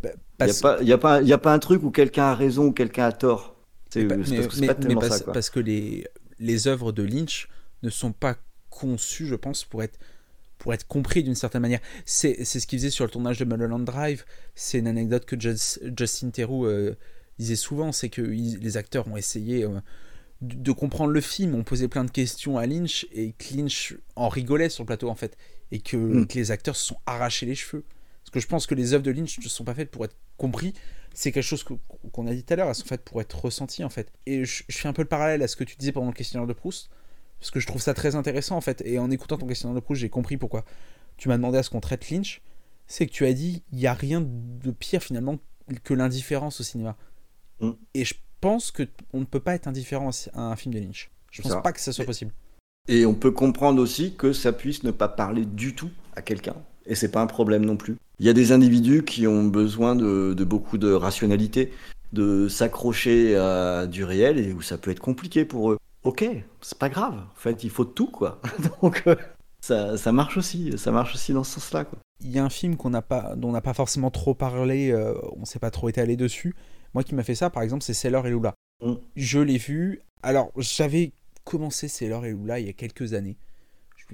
n'y 0.82 0.92
a, 0.92 0.98
pas, 0.98 1.20
pas 1.38 1.52
un 1.52 1.58
truc 1.60 1.82
où 1.84 1.90
quelqu'un 1.90 2.24
a 2.24 2.34
raison 2.34 2.66
ou 2.66 2.72
quelqu'un 2.72 3.04
a 3.04 3.12
tort. 3.12 3.56
C'est 3.90 4.06
parce, 4.06 5.22
parce, 5.22 5.50
que 5.50 5.60
les, 5.60 6.04
les 6.40 6.66
œuvres 6.66 6.90
de 6.90 7.04
Lynch 7.04 7.48
ne 7.84 7.90
sont 7.90 8.10
pas 8.10 8.36
conçues, 8.68 9.26
je 9.26 9.36
pense, 9.36 9.64
pour 9.64 9.84
être, 9.84 10.00
pour 10.58 10.74
être 10.74 10.88
compris 10.88 11.22
d'une 11.22 11.36
certaine 11.36 11.62
manière. 11.62 11.80
C'est 12.04 12.44
ce 12.44 12.66
qu'il 12.66 12.80
faisait 12.80 12.90
sur 12.90 13.04
le 13.04 13.10
tournage 13.12 13.38
de 13.38 13.44
Mulholland 13.44 13.84
Drive. 13.84 14.24
C'est 14.56 14.80
une 14.80 14.88
anecdote 14.88 15.24
que 15.24 15.36
Justin 15.38 16.30
Theroux 16.30 16.66
euh, 16.66 16.96
disait 17.38 17.54
souvent, 17.54 17.92
c'est 17.92 18.08
que 18.08 18.22
les 18.22 18.76
acteurs 18.76 19.06
ont 19.06 19.16
essayé... 19.16 19.62
Euh, 19.62 19.78
de 20.40 20.72
comprendre 20.72 21.12
le 21.12 21.20
film. 21.20 21.54
On 21.54 21.64
posait 21.64 21.88
plein 21.88 22.04
de 22.04 22.10
questions 22.10 22.58
à 22.58 22.66
Lynch 22.66 23.06
et 23.12 23.32
que 23.32 23.54
Lynch 23.54 23.96
en 24.16 24.28
rigolait 24.28 24.68
sur 24.68 24.82
le 24.84 24.86
plateau 24.86 25.08
en 25.08 25.14
fait. 25.14 25.36
Et 25.72 25.80
que, 25.80 25.96
hmm. 25.96 26.26
les 26.34 26.50
acteurs 26.50 26.76
se 26.76 26.84
sont 26.84 26.96
arrachés 27.06 27.46
les 27.46 27.54
cheveux. 27.54 27.84
Parce 28.22 28.30
que 28.30 28.40
je 28.40 28.46
pense 28.46 28.66
que 28.66 28.74
les 28.74 28.94
œuvres 28.94 29.02
de 29.02 29.10
Lynch 29.10 29.38
ne 29.38 29.48
sont 29.48 29.64
pas 29.64 29.74
faites 29.74 29.90
pour 29.90 30.04
être 30.04 30.16
compris. 30.36 30.74
C'est 31.12 31.30
quelque 31.30 31.44
chose 31.44 31.64
qu'on 31.64 32.26
a 32.26 32.34
dit 32.34 32.42
tout 32.42 32.52
à 32.52 32.56
l'heure, 32.56 32.68
elles 32.68 32.74
sont 32.74 32.86
faites 32.86 33.04
pour 33.04 33.20
être 33.20 33.38
ressenties 33.38 33.84
en 33.84 33.90
fait. 33.90 34.10
Et 34.26 34.44
je, 34.44 34.64
fais 34.68 34.88
un 34.88 34.92
peu 34.92 35.02
le 35.02 35.08
parallèle 35.08 35.42
à 35.42 35.48
ce 35.48 35.56
que 35.56 35.64
tu 35.64 35.76
disais 35.76 35.92
pendant 35.92 36.08
le 36.08 36.12
questionnaire 36.12 36.46
de 36.46 36.52
Proust. 36.52 36.90
Parce 37.38 37.50
que 37.50 37.60
je 37.60 37.66
trouve 37.66 37.82
ça 37.82 37.94
très 37.94 38.16
intéressant 38.16 38.56
en 38.56 38.60
fait. 38.60 38.82
Et 38.84 38.98
en 38.98 39.10
écoutant 39.10 39.38
ton 39.38 39.46
questionnaire 39.46 39.74
de 39.74 39.80
Proust, 39.80 40.00
j'ai 40.00 40.08
compris 40.08 40.36
pourquoi 40.36 40.64
tu 41.16 41.28
m'as 41.28 41.36
demandé 41.36 41.58
à 41.58 41.62
ce 41.62 41.70
qu'on 41.70 41.80
traite 41.80 42.10
Lynch. 42.10 42.42
C'est 42.86 43.06
que 43.06 43.12
tu 43.12 43.24
as 43.26 43.32
dit, 43.32 43.62
il 43.72 43.78
n'y 43.78 43.86
a 43.86 43.94
rien 43.94 44.20
de 44.20 44.70
pire 44.70 45.02
finalement 45.02 45.38
que 45.84 45.94
l'indifférence 45.94 46.60
au 46.60 46.64
cinéma. 46.64 46.96
Hmm. 47.60 47.72
Et 47.94 48.04
je 48.04 48.14
pense 48.44 48.70
qu'on 48.70 49.20
ne 49.20 49.24
peut 49.24 49.40
pas 49.40 49.54
être 49.54 49.66
indifférent 49.66 50.10
à 50.34 50.42
un 50.42 50.56
film 50.56 50.74
de 50.74 50.80
Lynch. 50.80 51.10
Je 51.30 51.42
pense 51.42 51.62
pas 51.62 51.72
que 51.72 51.80
ça 51.80 51.92
soit 51.92 52.04
possible. 52.04 52.32
Et 52.88 53.06
on 53.06 53.14
peut 53.14 53.30
comprendre 53.30 53.80
aussi 53.80 54.14
que 54.14 54.34
ça 54.34 54.52
puisse 54.52 54.82
ne 54.82 54.90
pas 54.90 55.08
parler 55.08 55.46
du 55.46 55.74
tout 55.74 55.90
à 56.14 56.20
quelqu'un. 56.20 56.54
Et 56.84 56.94
c'est 56.94 57.10
pas 57.10 57.22
un 57.22 57.26
problème 57.26 57.64
non 57.64 57.76
plus. 57.76 57.96
Il 58.20 58.26
y 58.26 58.28
a 58.28 58.34
des 58.34 58.52
individus 58.52 59.02
qui 59.02 59.26
ont 59.26 59.44
besoin 59.44 59.96
de, 59.96 60.44
beaucoup 60.44 60.76
de 60.76 60.92
rationalité, 60.92 61.72
de 62.12 62.46
s'accrocher 62.48 63.34
à 63.36 63.86
du 63.86 64.04
réel 64.04 64.38
et 64.38 64.52
où 64.52 64.60
ça 64.60 64.76
peut 64.76 64.90
être 64.90 65.00
compliqué 65.00 65.46
pour 65.46 65.72
eux. 65.72 65.78
Ok, 66.04 66.28
c'est 66.60 66.78
pas 66.78 66.90
grave. 66.90 67.14
En 67.14 67.40
fait, 67.40 67.64
il 67.64 67.70
faut 67.70 67.86
tout 67.86 68.08
quoi. 68.10 68.42
Donc 68.82 69.04
euh, 69.06 69.16
ça, 69.62 69.96
ça, 69.96 70.12
marche 70.12 70.36
aussi. 70.36 70.76
Ça 70.76 70.92
marche 70.92 71.14
aussi 71.14 71.32
dans 71.32 71.44
ce 71.44 71.54
sens-là. 71.54 71.86
Il 72.20 72.30
y 72.30 72.38
a 72.38 72.44
un 72.44 72.50
film 72.50 72.76
qu'on 72.76 72.90
n'a 72.90 73.00
pas, 73.00 73.34
dont 73.36 73.48
on 73.48 73.52
n'a 73.52 73.62
pas 73.62 73.72
forcément 73.72 74.10
trop 74.10 74.34
parlé. 74.34 74.92
Euh, 74.92 75.14
on 75.34 75.46
s'est 75.46 75.58
pas 75.58 75.70
trop 75.70 75.88
étalé 75.88 76.16
dessus. 76.16 76.54
Moi 76.94 77.02
qui 77.02 77.14
m'a 77.14 77.24
fait 77.24 77.34
ça, 77.34 77.50
par 77.50 77.62
exemple, 77.62 77.82
c'est 77.82 77.94
Sailor 77.94 78.26
et 78.26 78.30
Lula. 78.30 78.54
Mm. 78.80 78.94
Je 79.16 79.40
l'ai 79.40 79.58
vu. 79.58 80.00
Alors, 80.22 80.52
j'avais 80.56 81.12
commencé 81.44 81.88
Sailor 81.88 82.24
et 82.24 82.32
Lula 82.32 82.60
il 82.60 82.66
y 82.66 82.70
a 82.70 82.72
quelques 82.72 83.12
années. 83.12 83.36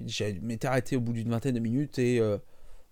Je 0.07 0.25
m'étais 0.43 0.67
arrêté 0.67 0.97
au 0.97 1.01
bout 1.01 1.13
d'une 1.13 1.31
vingtaine 1.31 1.55
de 1.55 1.61
minutes 1.61 1.99
et 1.99 2.21
euh, 2.21 2.39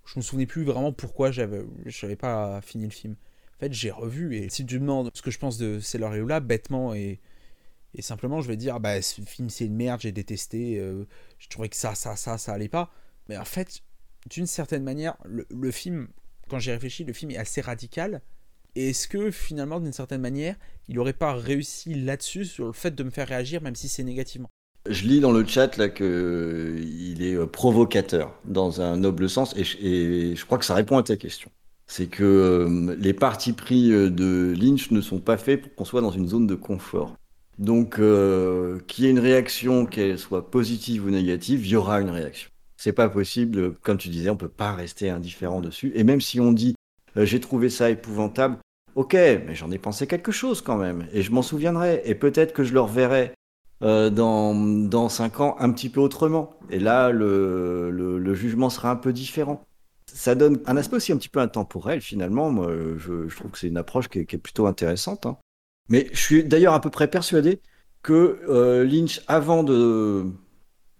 je 0.04 0.18
me 0.18 0.22
souvenais 0.22 0.46
plus 0.46 0.64
vraiment 0.64 0.92
pourquoi 0.92 1.30
j'avais, 1.30 1.62
n'avais 2.02 2.16
pas 2.16 2.60
fini 2.60 2.84
le 2.84 2.90
film. 2.90 3.14
En 3.56 3.58
fait, 3.60 3.72
j'ai 3.72 3.90
revu 3.90 4.36
et 4.36 4.48
si 4.50 4.66
tu 4.66 4.76
me 4.76 4.80
demandes 4.80 5.10
ce 5.14 5.22
que 5.22 5.30
je 5.30 5.38
pense 5.38 5.58
de 5.58 5.80
Sailor 5.80 6.14
et 6.14 6.18
Lula, 6.18 6.40
bêtement 6.40 6.94
et, 6.94 7.20
et 7.94 8.02
simplement, 8.02 8.40
je 8.40 8.48
vais 8.48 8.56
dire, 8.56 8.76
ah 8.76 8.78
bah 8.78 9.00
ce 9.00 9.20
film 9.22 9.48
c'est 9.48 9.66
une 9.66 9.74
merde, 9.74 10.00
j'ai 10.00 10.12
détesté, 10.12 10.78
euh, 10.78 11.04
je 11.38 11.48
trouvais 11.48 11.68
que 11.68 11.76
ça, 11.76 11.94
ça, 11.94 12.16
ça, 12.16 12.36
ça 12.36 12.52
allait 12.52 12.68
pas. 12.68 12.92
Mais 13.28 13.36
en 13.36 13.44
fait, 13.44 13.82
d'une 14.28 14.46
certaine 14.46 14.82
manière, 14.82 15.16
le, 15.24 15.46
le 15.50 15.70
film, 15.70 16.08
quand 16.48 16.58
j'y 16.58 16.70
réfléchi, 16.70 17.04
le 17.04 17.12
film 17.12 17.30
est 17.30 17.38
assez 17.38 17.60
radical 17.60 18.22
est-ce 18.86 19.08
que 19.08 19.30
finalement, 19.30 19.80
d'une 19.80 19.92
certaine 19.92 20.20
manière, 20.20 20.56
il 20.88 20.96
n'aurait 20.96 21.12
pas 21.12 21.34
réussi 21.34 21.94
là-dessus 21.94 22.44
sur 22.44 22.66
le 22.66 22.72
fait 22.72 22.94
de 22.94 23.02
me 23.02 23.10
faire 23.10 23.28
réagir, 23.28 23.62
même 23.62 23.74
si 23.74 23.88
c'est 23.88 24.04
négativement 24.04 24.50
Je 24.88 25.06
lis 25.06 25.20
dans 25.20 25.32
le 25.32 25.46
chat 25.46 25.76
là 25.76 25.88
que 25.88 26.04
euh, 26.04 26.80
il 26.80 27.22
est 27.22 27.34
euh, 27.34 27.46
provocateur 27.46 28.34
dans 28.44 28.80
un 28.80 28.96
noble 28.96 29.28
sens, 29.28 29.54
et 29.56 29.64
je, 29.64 30.44
crois 30.44 30.58
que 30.58 30.64
ça 30.64 30.74
répond 30.74 30.96
à 30.98 31.02
ta 31.02 31.16
question. 31.16 31.50
C'est 31.86 32.06
que 32.06 32.24
euh, 32.24 32.96
les 32.98 33.14
partis 33.14 33.52
pris 33.52 33.88
de 33.88 34.54
Lynch 34.58 34.90
ne 34.90 35.00
sont 35.00 35.20
pas 35.20 35.38
faits 35.38 35.62
pour 35.62 35.74
qu'on 35.74 35.84
soit 35.84 36.02
dans 36.02 36.10
une 36.10 36.28
zone 36.28 36.46
de 36.46 36.54
confort. 36.54 37.14
Donc, 37.58 37.96
qu'il 37.96 39.04
y 39.04 39.08
ait 39.08 39.10
une 39.10 39.18
réaction, 39.18 39.84
qu'elle 39.84 40.16
soit 40.16 40.48
positive 40.48 41.06
ou 41.06 41.10
négative, 41.10 41.66
il 41.66 41.70
y 41.70 41.76
aura 41.76 42.00
une 42.00 42.10
réaction. 42.10 42.50
C'est 42.76 42.92
pas 42.92 43.08
possible, 43.08 43.74
comme 43.82 43.98
tu 43.98 44.10
disais, 44.10 44.30
on 44.30 44.36
peut 44.36 44.48
pas 44.48 44.74
rester 44.74 45.10
indifférent 45.10 45.60
dessus. 45.60 45.90
Et 45.96 46.04
même 46.04 46.20
si 46.20 46.38
on 46.38 46.52
dit 46.52 46.76
j'ai 47.16 47.40
trouvé 47.40 47.70
ça 47.70 47.90
épouvantable, 47.90 48.58
Ok, 48.98 49.14
mais 49.14 49.54
j'en 49.54 49.70
ai 49.70 49.78
pensé 49.78 50.08
quelque 50.08 50.32
chose 50.32 50.60
quand 50.60 50.76
même, 50.76 51.06
et 51.12 51.22
je 51.22 51.30
m'en 51.30 51.42
souviendrai, 51.42 52.02
et 52.04 52.16
peut-être 52.16 52.52
que 52.52 52.64
je 52.64 52.74
le 52.74 52.80
reverrai 52.80 53.30
euh, 53.80 54.10
dans, 54.10 54.56
dans 54.56 55.08
5 55.08 55.38
ans 55.38 55.56
un 55.60 55.70
petit 55.70 55.88
peu 55.88 56.00
autrement. 56.00 56.58
Et 56.68 56.80
là, 56.80 57.10
le, 57.10 57.92
le, 57.92 58.34
jugement 58.34 58.70
sera 58.70 58.90
un 58.90 58.96
peu 58.96 59.12
différent. 59.12 59.64
Ça 60.12 60.34
donne 60.34 60.58
un 60.66 60.76
aspect 60.76 60.96
aussi 60.96 61.12
un 61.12 61.16
petit 61.16 61.28
peu 61.28 61.38
intemporel 61.38 62.00
finalement. 62.00 62.50
Moi, 62.50 62.72
je, 62.96 63.32
trouve 63.36 63.52
que 63.52 63.58
c'est 63.58 63.68
une 63.68 63.76
approche 63.76 64.08
qui 64.08 64.18
est, 64.18 64.36
plutôt 64.36 64.66
intéressante. 64.66 65.26
Hein. 65.26 65.36
Mais 65.88 66.08
je 66.10 66.18
suis 66.18 66.42
d'ailleurs 66.42 66.74
à 66.74 66.80
peu 66.80 66.90
près 66.90 67.06
persuadé 67.06 67.60
que 68.02 68.40
euh, 68.48 68.84
Lynch, 68.84 69.20
avant, 69.28 69.62
de, 69.62 70.26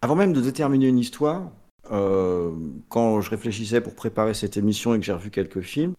avant 0.02 0.14
même 0.14 0.32
de 0.32 0.40
déterminer 0.40 0.86
une 0.86 1.00
histoire, 1.00 1.50
euh, 1.90 2.52
quand 2.90 3.20
je 3.20 3.30
réfléchissais 3.30 3.80
pour 3.80 3.96
préparer 3.96 4.34
cette 4.34 4.56
émission 4.56 4.94
et 4.94 5.00
que 5.00 5.04
j'ai 5.04 5.12
revu 5.12 5.32
quelques 5.32 5.62
films, 5.62 5.94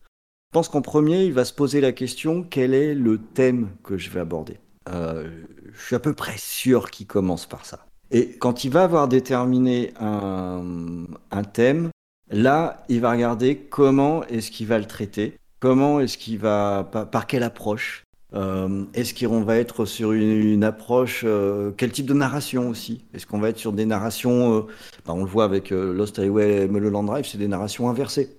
je 0.49 0.53
pense 0.53 0.67
qu'en 0.67 0.81
premier, 0.81 1.25
il 1.25 1.33
va 1.33 1.45
se 1.45 1.53
poser 1.53 1.79
la 1.79 1.91
question 1.91 2.41
quel 2.41 2.73
est 2.73 2.95
le 2.95 3.19
thème 3.19 3.69
que 3.83 3.99
je 3.99 4.09
vais 4.09 4.19
aborder? 4.19 4.57
Euh, 4.89 5.29
Je 5.75 5.79
suis 5.79 5.95
à 5.95 5.99
peu 5.99 6.13
près 6.13 6.39
sûr 6.39 6.89
qu'il 6.89 7.05
commence 7.05 7.45
par 7.45 7.67
ça. 7.67 7.85
Et 8.09 8.31
quand 8.39 8.63
il 8.63 8.71
va 8.71 8.81
avoir 8.81 9.07
déterminé 9.07 9.93
un, 9.99 11.43
thème, 11.53 11.91
là, 12.31 12.83
il 12.89 12.99
va 12.99 13.11
regarder 13.11 13.57
comment 13.57 14.23
est-ce 14.23 14.49
qu'il 14.49 14.65
va 14.65 14.79
le 14.79 14.85
traiter, 14.85 15.35
comment 15.59 15.99
est-ce 15.99 16.17
qu'il 16.17 16.39
va, 16.39 16.83
par, 17.11 17.27
quelle 17.27 17.43
approche. 17.43 18.03
Euh, 18.33 18.85
est-ce 18.95 19.13
qu'on 19.13 19.43
va 19.43 19.57
être 19.57 19.85
sur 19.85 20.13
une, 20.13 20.63
approche, 20.63 21.21
euh, 21.27 21.69
quel 21.77 21.91
type 21.91 22.07
de 22.07 22.15
narration 22.15 22.69
aussi? 22.69 23.05
Est-ce 23.13 23.27
qu'on 23.27 23.39
va 23.39 23.49
être 23.49 23.59
sur 23.59 23.71
des 23.71 23.85
narrations, 23.85 24.65
bah, 25.05 25.13
on 25.13 25.25
le 25.25 25.29
voit 25.29 25.43
avec 25.43 25.69
Lost 25.69 26.17
Highway 26.17 26.63
et 26.63 26.67
Mulholland 26.67 27.05
Drive, 27.05 27.27
c'est 27.27 27.37
des 27.37 27.47
narrations 27.47 27.87
inversées. 27.87 28.35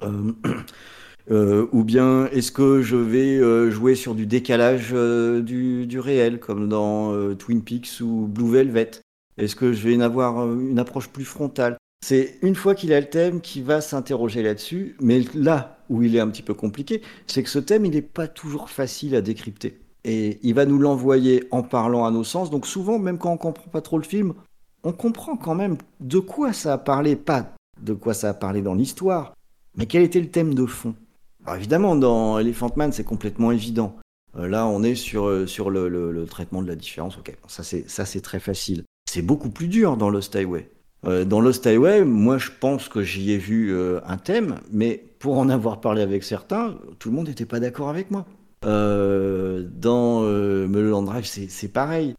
Euh, 1.30 1.66
ou 1.72 1.84
bien 1.84 2.26
est-ce 2.26 2.50
que 2.50 2.82
je 2.82 2.96
vais 2.96 3.38
euh, 3.38 3.70
jouer 3.70 3.94
sur 3.94 4.14
du 4.14 4.26
décalage 4.26 4.90
euh, 4.92 5.40
du, 5.40 6.00
réel, 6.00 6.40
comme 6.40 6.68
dans 6.68 7.34
Twin 7.36 7.62
Peaks 7.62 8.00
ou 8.00 8.26
Blue 8.26 8.50
Velvet? 8.50 8.90
Est-ce 9.38 9.56
que 9.56 9.72
je 9.72 9.88
vais 9.88 10.02
avoir 10.02 10.50
une 10.52 10.78
approche 10.78 11.08
plus 11.08 11.24
frontale? 11.24 11.76
C'est 12.04 12.38
une 12.42 12.56
fois 12.56 12.74
qu'il 12.74 12.92
a 12.92 13.00
le 13.00 13.08
thème 13.08 13.40
qui 13.40 13.62
va 13.62 13.80
s'interroger 13.80 14.42
là-dessus, 14.42 14.96
mais 15.00 15.22
là 15.34 15.78
où 15.88 16.02
il 16.02 16.16
est 16.16 16.20
un 16.20 16.28
petit 16.28 16.42
peu 16.42 16.54
compliqué, 16.54 17.00
c'est 17.28 17.42
que 17.42 17.48
ce 17.48 17.60
thème, 17.60 17.84
il 17.84 17.92
n'est 17.92 18.02
pas 18.02 18.26
toujours 18.26 18.70
facile 18.70 19.14
à 19.14 19.20
décrypter. 19.20 19.78
Et 20.04 20.40
il 20.42 20.54
va 20.54 20.66
nous 20.66 20.78
l'envoyer 20.78 21.44
en 21.52 21.62
parlant 21.62 22.04
à 22.04 22.10
nos 22.10 22.24
sens, 22.24 22.50
donc 22.50 22.66
souvent, 22.66 22.98
même 22.98 23.18
quand 23.18 23.32
on 23.32 23.36
comprend 23.36 23.70
pas 23.70 23.80
trop 23.80 23.98
le 23.98 24.04
film, 24.04 24.34
on 24.82 24.92
comprend 24.92 25.36
quand 25.36 25.54
même 25.54 25.76
de 26.00 26.18
quoi 26.18 26.52
ça 26.52 26.72
a 26.72 26.78
parlé, 26.78 27.14
pas 27.14 27.54
de 27.80 27.94
quoi 27.94 28.14
ça 28.14 28.30
a 28.30 28.34
parlé 28.34 28.62
dans 28.62 28.74
l'histoire, 28.74 29.34
mais 29.76 29.86
quel 29.86 30.02
était 30.02 30.20
le 30.20 30.28
thème 30.28 30.54
de 30.54 30.66
fond? 30.66 30.94
Évidemment, 31.56 31.96
dans 31.96 32.38
Elephant 32.38 32.70
Man, 32.76 32.92
c'est 32.92 33.04
complètement 33.04 33.50
évident. 33.52 33.96
Euh, 34.36 34.48
là, 34.48 34.66
on 34.66 34.82
est 34.82 34.94
sur, 34.94 35.26
euh, 35.26 35.46
sur 35.46 35.70
le, 35.70 36.24
traitement 36.28 36.62
de 36.62 36.68
la 36.68 36.76
différence. 36.76 37.18
Ok, 37.18 37.36
c'est 37.48 37.88
ça 37.88 38.04
c'est 38.04 38.20
très 38.20 38.40
facile. 38.40 38.84
C'est 39.08 39.22
beaucoup 39.22 39.50
plus 39.50 39.68
dur 39.68 39.96
dans 39.96 40.08
Lost 40.08 40.34
Highway. 40.36 40.70
Euh, 41.04 41.24
dans 41.24 41.40
Lost 41.40 41.66
Highway, 41.66 42.04
moi 42.04 42.38
je 42.38 42.50
pense 42.58 42.88
que 42.88 43.02
j'y 43.02 43.32
ai 43.32 43.38
vu 43.38 43.76
un 44.06 44.16
thème, 44.16 44.60
mais 44.70 45.04
pour 45.18 45.38
en 45.38 45.48
avoir 45.48 45.80
parlé 45.80 46.02
avec 46.02 46.22
certains, 46.22 46.78
tout 46.98 47.10
le 47.10 47.16
monde 47.16 47.28
n'était 47.28 47.46
pas 47.46 47.60
d'accord 47.60 47.88
avec 47.88 48.10
moi. 48.10 48.24
dans 48.62 50.22
Mulholland 50.22 51.04
Drive, 51.04 51.26
c'est 51.26 51.72
pareil. 51.72 52.14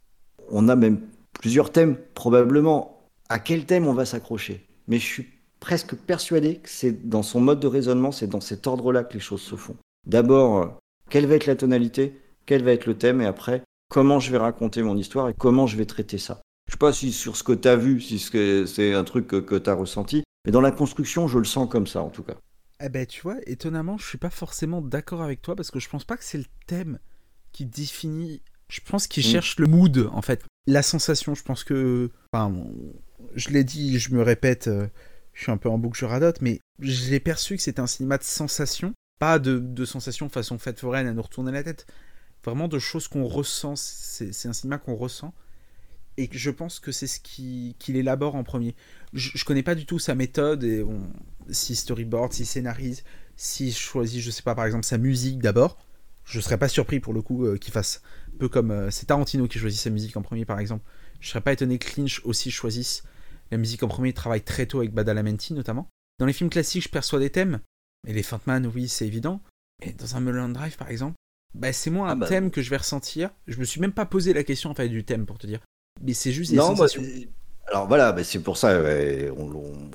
on 0.52 0.68
a 0.68 0.76
même 0.76 1.00
plusieurs 1.40 1.72
thèmes, 1.72 1.96
probablement. 2.14 3.10
À 3.30 3.40
quel 3.40 3.66
thème 3.66 3.88
on 3.88 3.94
va 3.94 4.06
s'accrocher? 4.06 4.68
Mais 4.88 5.00
je 5.00 5.06
suis 5.06 5.28
presque 5.64 5.96
persuadé 5.96 6.58
que 6.58 6.68
c'est 6.68 7.08
dans 7.08 7.24
son 7.24 7.40
mode 7.40 7.62
de 7.62 7.68
raisonnement, 7.68 8.12
c'est 8.12 8.28
dans 8.28 8.42
cet 8.42 8.68
ordre-là 8.68 9.06
que 9.06 9.14
les 9.14 9.22
choses 9.22 9.42
se 9.42 9.56
font. 9.56 9.78
D'abord, 10.06 10.58
euh, 10.58 10.68
quelle 11.10 11.26
va 11.26 11.36
être 11.36 11.46
la 11.46 11.56
tonalité 11.56 12.20
Quel 12.46 12.64
va 12.64 12.74
être 12.74 12.86
le 12.86 12.98
thème 12.98 13.22
Et 13.22 13.26
après, 13.26 13.64
comment 13.90 14.20
je 14.20 14.30
vais 14.30 14.38
raconter 14.38 14.84
mon 14.84 14.98
histoire 14.98 15.30
et 15.30 15.34
comment 15.34 15.66
je 15.66 15.78
vais 15.78 15.86
traiter 15.86 16.18
ça 16.18 16.42
Je 16.68 16.74
sais 16.74 16.78
pas 16.78 16.92
si 16.92 17.14
sur 17.14 17.38
ce 17.38 17.44
que 17.44 17.54
tu 17.54 17.70
as 17.70 17.78
vu, 17.78 18.02
si 18.02 18.20
c'est 18.20 18.94
un 18.94 19.06
truc 19.06 19.28
que, 19.28 19.58
tu 19.58 19.70
as 19.70 19.74
ressenti, 19.74 20.26
mais 20.46 20.52
dans 20.52 20.60
la 20.60 20.72
construction, 20.72 21.30
je 21.30 21.40
le 21.40 21.46
sens 21.46 21.70
comme 21.70 21.88
ça 21.88 22.02
en 22.02 22.10
tout 22.10 22.24
cas. 22.24 22.36
Eh 22.82 22.90
ben, 22.90 23.06
tu 23.06 23.22
vois, 23.22 23.38
étonnamment, 23.46 23.98
je 23.98 24.06
suis 24.06 24.18
pas 24.18 24.30
forcément 24.30 24.82
d'accord 24.82 25.22
avec 25.22 25.42
toi 25.42 25.56
parce 25.56 25.72
que 25.72 25.80
je 25.80 25.88
pense 25.88 26.04
pas 26.04 26.18
que 26.18 26.26
c'est 26.26 26.40
le 26.40 26.46
thème 26.68 27.00
qui 27.54 27.66
définit. 27.66 28.42
Je 28.68 28.82
pense 28.86 29.08
qu'il 29.08 29.26
mm. 29.26 29.32
cherche 29.32 29.60
le 29.60 29.68
mood, 29.68 30.10
en 30.12 30.22
fait. 30.22 30.44
La 30.68 30.82
sensation, 30.82 31.36
je 31.36 31.44
pense 31.44 31.64
que. 31.64 32.12
Enfin, 32.34 32.54
je 33.36 33.50
l'ai 33.52 33.64
dit, 33.64 33.98
je 33.98 34.14
me 34.14 34.22
répète, 34.22 34.68
euh, 34.68 34.88
je 35.34 35.44
suis 35.44 35.52
un 35.52 35.58
peu 35.58 35.70
en 35.70 35.78
boucle, 35.78 35.98
je 35.98 36.06
radote, 36.06 36.42
mais 36.42 36.60
j'ai 36.80 37.20
perçu 37.20 37.56
que 37.56 37.62
c'était 37.62 37.80
un 37.80 37.88
cinéma 37.88 38.18
de 38.18 38.24
sensations, 38.24 38.94
pas 39.20 39.40
de, 39.40 39.86
sensations 39.86 40.30
façon 40.30 40.58
fête 40.60 40.80
foraine 40.80 41.08
à 41.08 41.14
nous 41.14 41.22
retourner 41.22 41.52
la 41.52 41.64
tête. 41.64 41.86
Vraiment 42.44 42.68
de 42.68 42.78
choses 42.78 43.08
qu'on 43.08 43.26
ressent. 43.26 43.76
C'est 43.78 44.48
un 44.48 44.54
cinéma 44.54 44.78
qu'on 44.78 44.96
ressent. 44.96 45.34
Et 46.18 46.30
je 46.32 46.52
pense 46.52 46.80
que 46.80 46.92
c'est 46.92 47.08
ce 47.08 47.20
qu'il 47.20 47.74
qui 47.80 47.98
élabore 47.98 48.36
en 48.36 48.44
premier. 48.44 48.76
Je, 49.14 49.32
je, 49.34 49.46
connais 49.46 49.64
pas 49.64 49.76
du 49.76 49.86
tout 49.86 49.98
sa 49.98 50.14
méthode, 50.14 50.64
et 50.64 50.84
bon, 50.84 51.02
si 51.50 51.76
storyboard, 51.76 52.34
si 52.34 52.46
scénarise, 52.46 53.04
si 53.36 53.72
choisit, 53.72 54.22
je 54.22 54.30
sais 54.30 54.44
pas, 54.44 54.54
par 54.54 54.66
exemple, 54.66 54.86
sa 54.86 54.98
musique 55.00 55.40
d'abord 55.40 55.78
je 56.26 56.40
serais 56.40 56.58
pas 56.58 56.68
surpris 56.68 57.00
pour 57.00 57.14
le 57.14 57.22
coup 57.22 57.46
euh, 57.46 57.58
qu'il 57.58 57.74
fasse 57.74 58.02
un 58.34 58.38
peu 58.38 58.50
comme 58.50 58.72
euh, 58.72 58.92
c'est 58.92 59.08
Tarantino 59.08 59.48
qui 59.48 59.60
choisit 59.60 59.80
sa 59.80 59.90
musique 59.90 60.16
en 60.18 60.22
premier 60.22 60.46
par 60.46 60.60
exemple. 60.60 60.84
Je 61.20 61.30
serais 61.30 61.42
pas 61.42 61.54
étonné 61.54 61.78
que 61.78 62.00
Lynch 62.00 62.22
aussi 62.26 62.52
choisisse 62.52 63.04
la 63.54 63.58
musique 63.58 63.84
en 63.84 63.88
premier. 63.88 64.10
Il 64.10 64.14
travaille 64.14 64.42
très 64.42 64.66
tôt 64.66 64.80
avec 64.80 64.94
Badalamenti 64.94 65.54
notamment. 65.54 65.88
Dans 66.20 66.26
les 66.26 66.34
films 66.34 66.50
classiques, 66.50 66.84
je 66.84 66.90
perçois 66.90 67.20
des 67.20 67.30
thèmes. 67.30 67.60
Et 68.08 68.14
les 68.14 68.26
Man, 68.46 68.70
oui, 68.74 68.88
c'est 68.90 69.08
évident. 69.08 69.42
Et 69.82 69.94
dans 69.94 70.16
un 70.16 70.20
Mulholland 70.20 70.54
Drive 70.54 70.78
par 70.78 70.90
exemple, 70.90 71.16
bah, 71.56 71.72
c'est 71.72 71.90
moins 71.90 72.08
un 72.08 72.12
ah 72.12 72.16
bah. 72.16 72.28
thème 72.28 72.52
que 72.52 72.62
je 72.62 72.70
vais 72.70 72.78
ressentir. 72.78 73.30
Je 73.48 73.58
me 73.58 73.64
suis 73.64 73.80
même 73.80 73.92
pas 73.92 74.06
posé 74.06 74.34
la 74.34 74.44
question 74.44 74.70
en 74.70 74.74
fait 74.74 74.90
du 74.90 75.04
thème 75.04 75.26
pour 75.26 75.38
te 75.38 75.48
dire. 75.48 75.60
Mais 76.02 76.14
c'est 76.14 76.32
juste 76.32 76.52
des 76.52 76.58
non, 76.58 76.76
sensations. 76.76 77.04
alors 77.68 77.88
voilà, 77.88 78.12
bah, 78.12 78.24
c'est 78.24 78.40
pour 78.40 78.58
ça, 78.58 78.82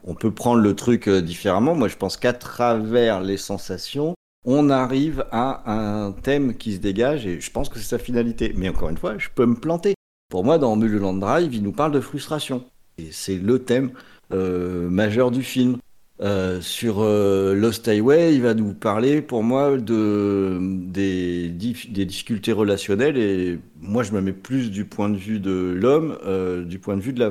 on, 0.05 0.15
peut 0.15 0.33
prendre 0.33 0.61
le 0.61 0.77
truc 0.77 1.09
euh, 1.09 1.21
différemment. 1.21 1.75
Moi, 1.75 1.89
je 1.89 1.97
pense 1.97 2.17
qu'à 2.17 2.33
travers 2.33 3.21
les 3.21 3.37
sensations, 3.37 4.15
on 4.45 4.71
arrive 4.71 5.27
à 5.33 5.71
un 5.71 6.13
thème 6.13 6.57
qui 6.57 6.75
se 6.75 6.79
dégage 6.79 7.27
et 7.27 7.41
je 7.41 7.51
pense 7.51 7.69
que 7.69 7.79
c'est 7.79 7.89
sa 7.89 7.99
finalité. 7.99 8.53
Mais 8.57 8.69
encore 8.69 8.89
une 8.89 8.99
fois, 8.99 9.19
je 9.19 9.29
peux 9.35 9.47
me 9.47 9.57
planter. 9.57 9.95
Pour 10.31 10.45
moi, 10.45 10.59
dans 10.59 10.77
Mulholland 10.77 11.19
Drive, 11.19 11.55
il 11.55 11.63
nous 11.63 11.73
parle 11.73 11.93
de 11.93 12.01
frustration. 12.01 12.65
C'est 13.11 13.37
le 13.37 13.59
thème 13.59 13.91
euh, 14.33 14.89
majeur 14.89 15.31
du 15.31 15.43
film. 15.43 15.79
Euh, 16.21 16.61
sur 16.61 16.97
euh, 16.99 17.55
Lost 17.55 17.87
Highway, 17.87 18.35
il 18.35 18.43
va 18.43 18.53
nous 18.53 18.75
parler 18.75 19.23
pour 19.23 19.45
moi 19.45 19.77
de, 19.77 20.59
des, 20.61 21.49
difficultés 21.49 22.51
relationnelles 22.51 23.17
et 23.17 23.61
moi 23.81 24.03
je 24.03 24.11
me 24.11 24.21
mets 24.21 24.33
plus 24.33 24.73
du 24.73 24.85
point 24.85 25.11
de 25.11 25.17
vue 25.17 25.39
de 25.39 25.77
l'homme, 25.81 26.19
du 26.67 26.81
point 26.81 26.97
de 26.97 27.03
vue 27.03 27.13
de 27.13 27.21
la, 27.21 27.31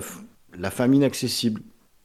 la 0.57 0.71
femme 0.71 0.93
inaccessible. 0.93 1.61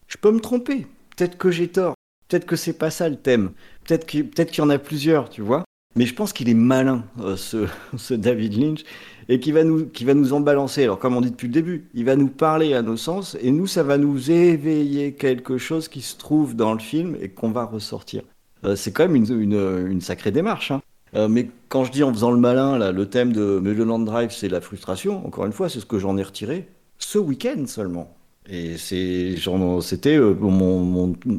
Je 0.09 0.17
peux 0.17 0.33
me 0.33 0.41
tromper, 0.41 0.89
peut-être 1.17 1.39
que 1.39 1.53
j'ai 1.53 1.69
tort, 1.69 1.95
Peut-être 2.33 2.47
que 2.47 2.57
c'est 2.57 2.73
pas 2.73 2.91
ça 2.91 3.11
le 3.11 3.17
thème. 3.17 3.51
Peut-être 3.85 4.07
qu'il 4.07 4.27
peut 4.27 4.47
y 4.57 4.61
en 4.63 4.71
a 4.71 4.79
plusieurs, 4.79 5.29
tu 5.29 5.43
vois. 5.43 5.65
Mais 5.97 6.07
je 6.07 6.15
pense 6.15 6.33
qu'il 6.33 6.49
est 6.49 6.55
malin, 6.55 7.05
ce, 7.37 7.67
ce, 7.99 8.15
David 8.15 8.57
Lynch, 8.59 8.85
et 9.28 9.40
qui 9.40 9.53
va, 9.53 9.65
nous, 9.65 9.86
qui 9.86 10.05
va 10.05 10.15
nous 10.15 10.32
en 10.32 10.40
balancer. 10.40 10.85
Alors, 10.85 10.99
comme 10.99 11.16
on 11.16 11.20
dit 11.20 11.31
depuis 11.31 11.49
le 11.49 11.53
début, 11.53 11.89
il 11.94 12.05
va 12.05 12.16
nous 12.16 12.28
parler 12.28 12.74
à 12.74 12.82
nos 12.82 12.97
sens, 12.97 13.36
et 13.40 13.51
nous, 13.51 13.66
ça 13.66 13.82
va 13.82 13.99
nous 13.99 14.31
éveiller 14.31 15.12
quelque 15.12 15.59
chose 15.59 15.89
qui 15.89 16.03
se 16.03 16.16
trouve 16.16 16.57
dans 16.57 16.73
le 16.73 16.78
film 16.78 17.16
et 17.20 17.28
qu'on 17.28 17.51
va 17.51 17.65
ressortir. 17.65 18.23
Euh, 18.65 18.77
c'est 18.77 18.93
quand 18.93 19.09
même 19.09 19.16
une, 19.16 19.86
une, 19.90 20.01
sacrée 20.01 20.31
démarche. 20.31 20.70
Hein. 20.70 20.82
Euh, 21.15 21.28
mais 21.28 21.49
quand 21.69 21.85
je 21.85 21.93
dis 21.93 22.03
en 22.03 22.12
faisant 22.12 22.31
le 22.31 22.39
malin, 22.39 22.78
là, 22.78 22.93
le 22.93 23.07
thème 23.07 23.32
de 23.32 23.59
Mulholland 23.61 24.05
Drive, 24.05 24.31
c'est 24.31 24.49
la 24.49 24.61
frustration. 24.61 25.27
Encore 25.27 25.47
une 25.47 25.53
fois, 25.53 25.69
c'est 25.69 25.81
ce 25.81 25.86
que 25.86 25.99
j'en 25.99 26.16
ai 26.16 26.23
retiré 26.23 26.69
ce 26.99 27.19
week-end 27.19 27.65
seulement. 27.66 28.15
Et 28.49 28.77
c'est, 28.77 29.36
c'était 29.82 30.16
euh, 30.16 30.35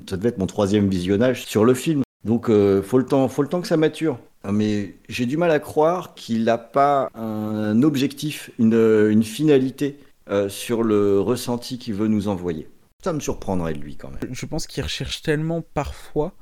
ça 0.09 0.17
devait 0.17 0.29
être 0.29 0.37
mon 0.37 0.45
troisième 0.45 0.87
visionnage 0.87 1.45
sur 1.45 1.65
le 1.65 1.73
film. 1.73 2.03
Donc 2.23 2.49
euh, 2.49 2.81
faut 2.81 2.97
le 2.97 3.05
temps, 3.05 3.27
faut 3.27 3.41
le 3.41 3.49
temps 3.49 3.61
que 3.61 3.67
ça 3.67 3.77
mature. 3.77 4.19
Mais 4.51 4.95
j'ai 5.07 5.25
du 5.25 5.37
mal 5.37 5.51
à 5.51 5.59
croire 5.59 6.15
qu'il 6.15 6.43
n'a 6.43 6.57
pas 6.57 7.09
un 7.15 7.81
objectif, 7.81 8.51
une, 8.59 8.73
une 9.09 9.23
finalité 9.23 9.99
euh, 10.29 10.49
sur 10.49 10.83
le 10.83 11.19
ressenti 11.21 11.77
qu'il 11.77 11.93
veut 11.93 12.09
nous 12.09 12.27
envoyer. 12.27 12.67
Ça 13.03 13.13
me 13.13 13.21
surprendrait 13.21 13.73
de 13.73 13.79
lui 13.79 13.95
quand 13.95 14.09
même. 14.09 14.33
Je 14.33 14.45
pense 14.45 14.67
qu'il 14.67 14.83
recherche 14.83 15.21
tellement 15.21 15.61
parfois 15.61 16.33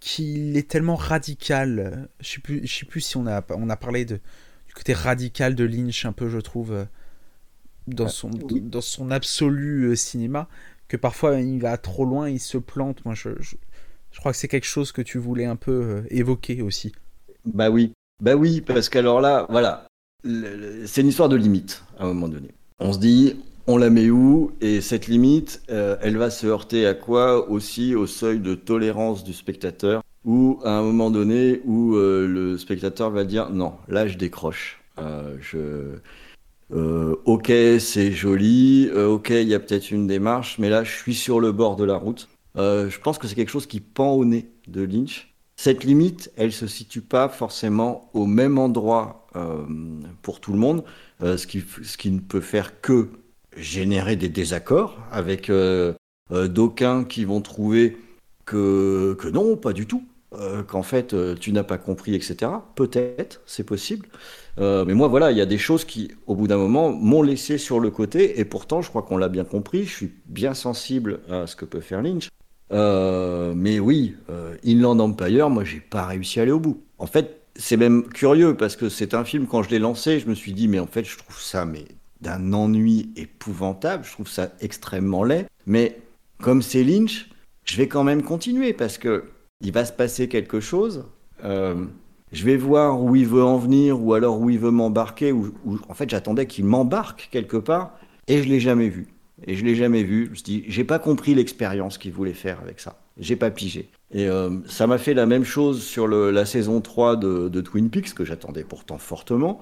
qu'il 0.00 0.56
est 0.58 0.68
tellement 0.68 0.96
radical. 0.96 2.08
Je 2.20 2.32
sais 2.32 2.40
plus, 2.40 2.66
je 2.66 2.78
sais 2.80 2.86
plus 2.86 3.00
si 3.00 3.16
on 3.16 3.26
a, 3.26 3.42
on 3.50 3.70
a 3.70 3.76
parlé 3.76 4.04
de, 4.04 4.16
du 4.66 4.74
côté 4.74 4.92
radical 4.92 5.54
de 5.54 5.64
Lynch 5.64 6.04
un 6.04 6.12
peu, 6.12 6.28
je 6.28 6.38
trouve 6.38 6.86
dans 7.86 8.08
son, 8.08 8.30
dans 8.30 8.80
son 8.80 9.10
absolu 9.10 9.84
euh, 9.84 9.96
cinéma 9.96 10.48
que 10.88 10.96
parfois 10.96 11.40
il 11.40 11.60
va 11.60 11.76
trop 11.78 12.04
loin, 12.04 12.28
il 12.28 12.40
se 12.40 12.58
plante. 12.58 13.04
Moi, 13.04 13.14
je, 13.14 13.30
je, 13.40 13.56
crois 14.18 14.32
que 14.32 14.38
c'est 14.38 14.48
quelque 14.48 14.66
chose 14.66 14.92
que 14.92 15.02
tu 15.02 15.18
voulais 15.18 15.44
un 15.44 15.56
peu 15.56 15.72
euh, 15.72 16.02
évoquer 16.10 16.62
aussi. 16.62 16.92
Bah 17.44 17.70
oui, 17.70 17.92
bah 18.22 18.34
oui, 18.34 18.60
parce 18.60 18.88
qu'alors 18.88 19.20
là, 19.20 19.46
voilà, 19.50 19.86
c'est 20.24 21.00
une 21.00 21.08
histoire 21.08 21.28
de 21.28 21.36
limite 21.36 21.82
à 21.98 22.04
un 22.04 22.08
moment 22.08 22.28
donné. 22.28 22.48
On 22.78 22.92
se 22.92 22.98
dit, 22.98 23.36
on 23.66 23.76
la 23.76 23.90
met 23.90 24.10
où? 24.10 24.52
Et 24.60 24.80
cette 24.80 25.06
limite, 25.06 25.62
euh, 25.70 25.96
elle 26.00 26.16
va 26.16 26.30
se 26.30 26.46
heurter 26.46 26.86
à 26.86 26.94
quoi? 26.94 27.50
Aussi 27.50 27.94
au 27.94 28.06
seuil 28.06 28.40
de 28.40 28.54
tolérance 28.54 29.24
du 29.24 29.32
spectateur, 29.32 30.02
ou 30.24 30.60
à 30.64 30.70
un 30.70 30.82
moment 30.82 31.10
donné 31.10 31.60
où 31.64 31.94
le 31.94 32.56
spectateur 32.58 33.10
va 33.10 33.24
dire 33.24 33.50
non, 33.50 33.74
là 33.88 34.06
je 34.06 34.16
décroche. 34.16 34.80
je 34.98 35.98
euh, 36.72 37.14
ok, 37.24 37.52
c'est 37.78 38.10
joli, 38.12 38.88
euh, 38.92 39.06
ok, 39.06 39.30
il 39.30 39.48
y 39.48 39.54
a 39.54 39.60
peut-être 39.60 39.90
une 39.90 40.06
démarche, 40.06 40.58
mais 40.58 40.70
là, 40.70 40.82
je 40.82 40.90
suis 40.90 41.14
sur 41.14 41.40
le 41.40 41.52
bord 41.52 41.76
de 41.76 41.84
la 41.84 41.96
route. 41.96 42.28
Euh, 42.56 42.88
je 42.88 43.00
pense 43.00 43.18
que 43.18 43.26
c'est 43.26 43.34
quelque 43.34 43.50
chose 43.50 43.66
qui 43.66 43.80
pend 43.80 44.12
au 44.12 44.24
nez 44.24 44.50
de 44.68 44.82
Lynch. 44.82 45.34
Cette 45.56 45.84
limite, 45.84 46.32
elle 46.36 46.52
se 46.52 46.66
situe 46.66 47.00
pas 47.00 47.28
forcément 47.28 48.10
au 48.12 48.26
même 48.26 48.58
endroit 48.58 49.20
pour 50.22 50.40
tout 50.40 50.52
le 50.52 50.58
monde, 50.58 50.84
ce, 51.20 51.44
qui, 51.46 51.64
ce 51.82 51.96
qui 51.96 52.10
ne 52.10 52.20
peut 52.20 52.40
faire 52.40 52.80
que 52.80 53.08
générer 53.56 54.14
des 54.14 54.28
désaccords 54.28 54.98
avec 55.10 55.50
d'aucuns 56.30 57.04
qui 57.04 57.24
vont 57.24 57.40
trouver 57.40 57.96
que, 58.44 59.16
que 59.18 59.28
non, 59.28 59.56
pas 59.56 59.72
du 59.72 59.86
tout, 59.86 60.04
qu'en 60.66 60.82
fait 60.82 61.14
tu 61.38 61.52
n'as 61.52 61.64
pas 61.64 61.78
compris, 61.78 62.14
etc. 62.14 62.50
Peut-être, 62.74 63.42
c'est 63.46 63.64
possible. 63.64 64.08
Euh, 64.58 64.84
mais 64.84 64.94
moi, 64.94 65.08
voilà, 65.08 65.30
il 65.32 65.38
y 65.38 65.40
a 65.40 65.46
des 65.46 65.58
choses 65.58 65.84
qui, 65.84 66.12
au 66.26 66.34
bout 66.34 66.46
d'un 66.46 66.56
moment, 66.56 66.92
m'ont 66.92 67.22
laissé 67.22 67.58
sur 67.58 67.80
le 67.80 67.90
côté. 67.90 68.38
Et 68.40 68.44
pourtant, 68.44 68.82
je 68.82 68.88
crois 68.88 69.02
qu'on 69.02 69.16
l'a 69.16 69.28
bien 69.28 69.44
compris. 69.44 69.84
Je 69.84 69.92
suis 69.92 70.12
bien 70.26 70.54
sensible 70.54 71.20
à 71.28 71.46
ce 71.46 71.56
que 71.56 71.64
peut 71.64 71.80
faire 71.80 72.02
Lynch. 72.02 72.28
Euh, 72.72 73.52
mais 73.54 73.78
oui, 73.78 74.16
euh, 74.30 74.56
Inland 74.66 75.00
Empire, 75.00 75.50
moi, 75.50 75.64
j'ai 75.64 75.80
pas 75.80 76.06
réussi 76.06 76.40
à 76.40 76.42
aller 76.42 76.52
au 76.52 76.60
bout. 76.60 76.82
En 76.98 77.06
fait, 77.06 77.42
c'est 77.56 77.76
même 77.76 78.04
curieux 78.08 78.56
parce 78.56 78.76
que 78.76 78.88
c'est 78.88 79.14
un 79.14 79.24
film, 79.24 79.46
quand 79.46 79.62
je 79.62 79.70
l'ai 79.70 79.78
lancé, 79.78 80.18
je 80.18 80.28
me 80.28 80.34
suis 80.34 80.52
dit, 80.52 80.68
mais 80.68 80.78
en 80.78 80.86
fait, 80.86 81.04
je 81.04 81.16
trouve 81.16 81.40
ça 81.40 81.64
mais 81.64 81.84
d'un 82.20 82.52
ennui 82.52 83.10
épouvantable. 83.16 84.04
Je 84.04 84.12
trouve 84.12 84.28
ça 84.28 84.50
extrêmement 84.60 85.24
laid. 85.24 85.46
Mais 85.66 85.98
comme 86.40 86.62
c'est 86.62 86.82
Lynch, 86.82 87.28
je 87.64 87.76
vais 87.76 87.86
quand 87.86 88.04
même 88.04 88.22
continuer 88.22 88.72
parce 88.72 88.98
que 88.98 89.24
il 89.60 89.72
va 89.72 89.84
se 89.84 89.92
passer 89.92 90.28
quelque 90.28 90.60
chose. 90.60 91.04
Euh, 91.44 91.84
je 92.32 92.44
vais 92.44 92.56
voir 92.56 93.00
où 93.00 93.14
il 93.14 93.26
veut 93.26 93.44
en 93.44 93.58
venir 93.58 94.02
ou 94.02 94.14
alors 94.14 94.40
où 94.40 94.50
il 94.50 94.58
veut 94.58 94.70
m'embarquer. 94.70 95.32
Ou, 95.32 95.54
en 95.88 95.94
fait, 95.94 96.10
j'attendais 96.10 96.46
qu'il 96.46 96.64
m'embarque 96.64 97.28
quelque 97.30 97.56
part 97.56 97.96
et 98.26 98.42
je 98.42 98.48
l'ai 98.48 98.60
jamais 98.60 98.88
vu. 98.88 99.13
Et 99.46 99.54
je 99.54 99.64
l'ai 99.64 99.74
jamais 99.74 100.02
vu. 100.02 100.26
Je 100.26 100.30
me 100.30 100.34
suis 100.34 100.44
dit, 100.44 100.64
j'ai 100.68 100.84
pas 100.84 100.98
compris 100.98 101.34
l'expérience 101.34 101.98
qu'il 101.98 102.12
voulait 102.12 102.32
faire 102.32 102.60
avec 102.60 102.80
ça. 102.80 102.98
J'ai 103.18 103.36
pas 103.36 103.50
pigé. 103.50 103.90
Et 104.10 104.26
euh, 104.26 104.50
ça 104.66 104.86
m'a 104.86 104.98
fait 104.98 105.14
la 105.14 105.26
même 105.26 105.44
chose 105.44 105.82
sur 105.82 106.08
la 106.08 106.46
saison 106.46 106.80
3 106.80 107.16
de, 107.16 107.60
Twin 107.60 107.90
Peaks, 107.90 108.14
que 108.14 108.24
j'attendais 108.24 108.64
pourtant 108.64 108.98
fortement, 108.98 109.60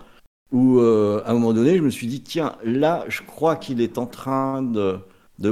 où 0.53 0.79
euh, 0.79 1.23
à 1.25 1.31
un 1.31 1.35
moment 1.35 1.53
donné, 1.53 1.77
je 1.77 1.83
me 1.83 1.91
suis 1.91 2.07
dit, 2.07 2.23
tiens, 2.23 2.57
là, 2.65 3.05
je 3.09 3.23
crois 3.23 3.57
qu'il 3.57 3.81
est 3.81 3.99
en 3.99 4.07
train 4.07 4.63
de, 4.63 5.01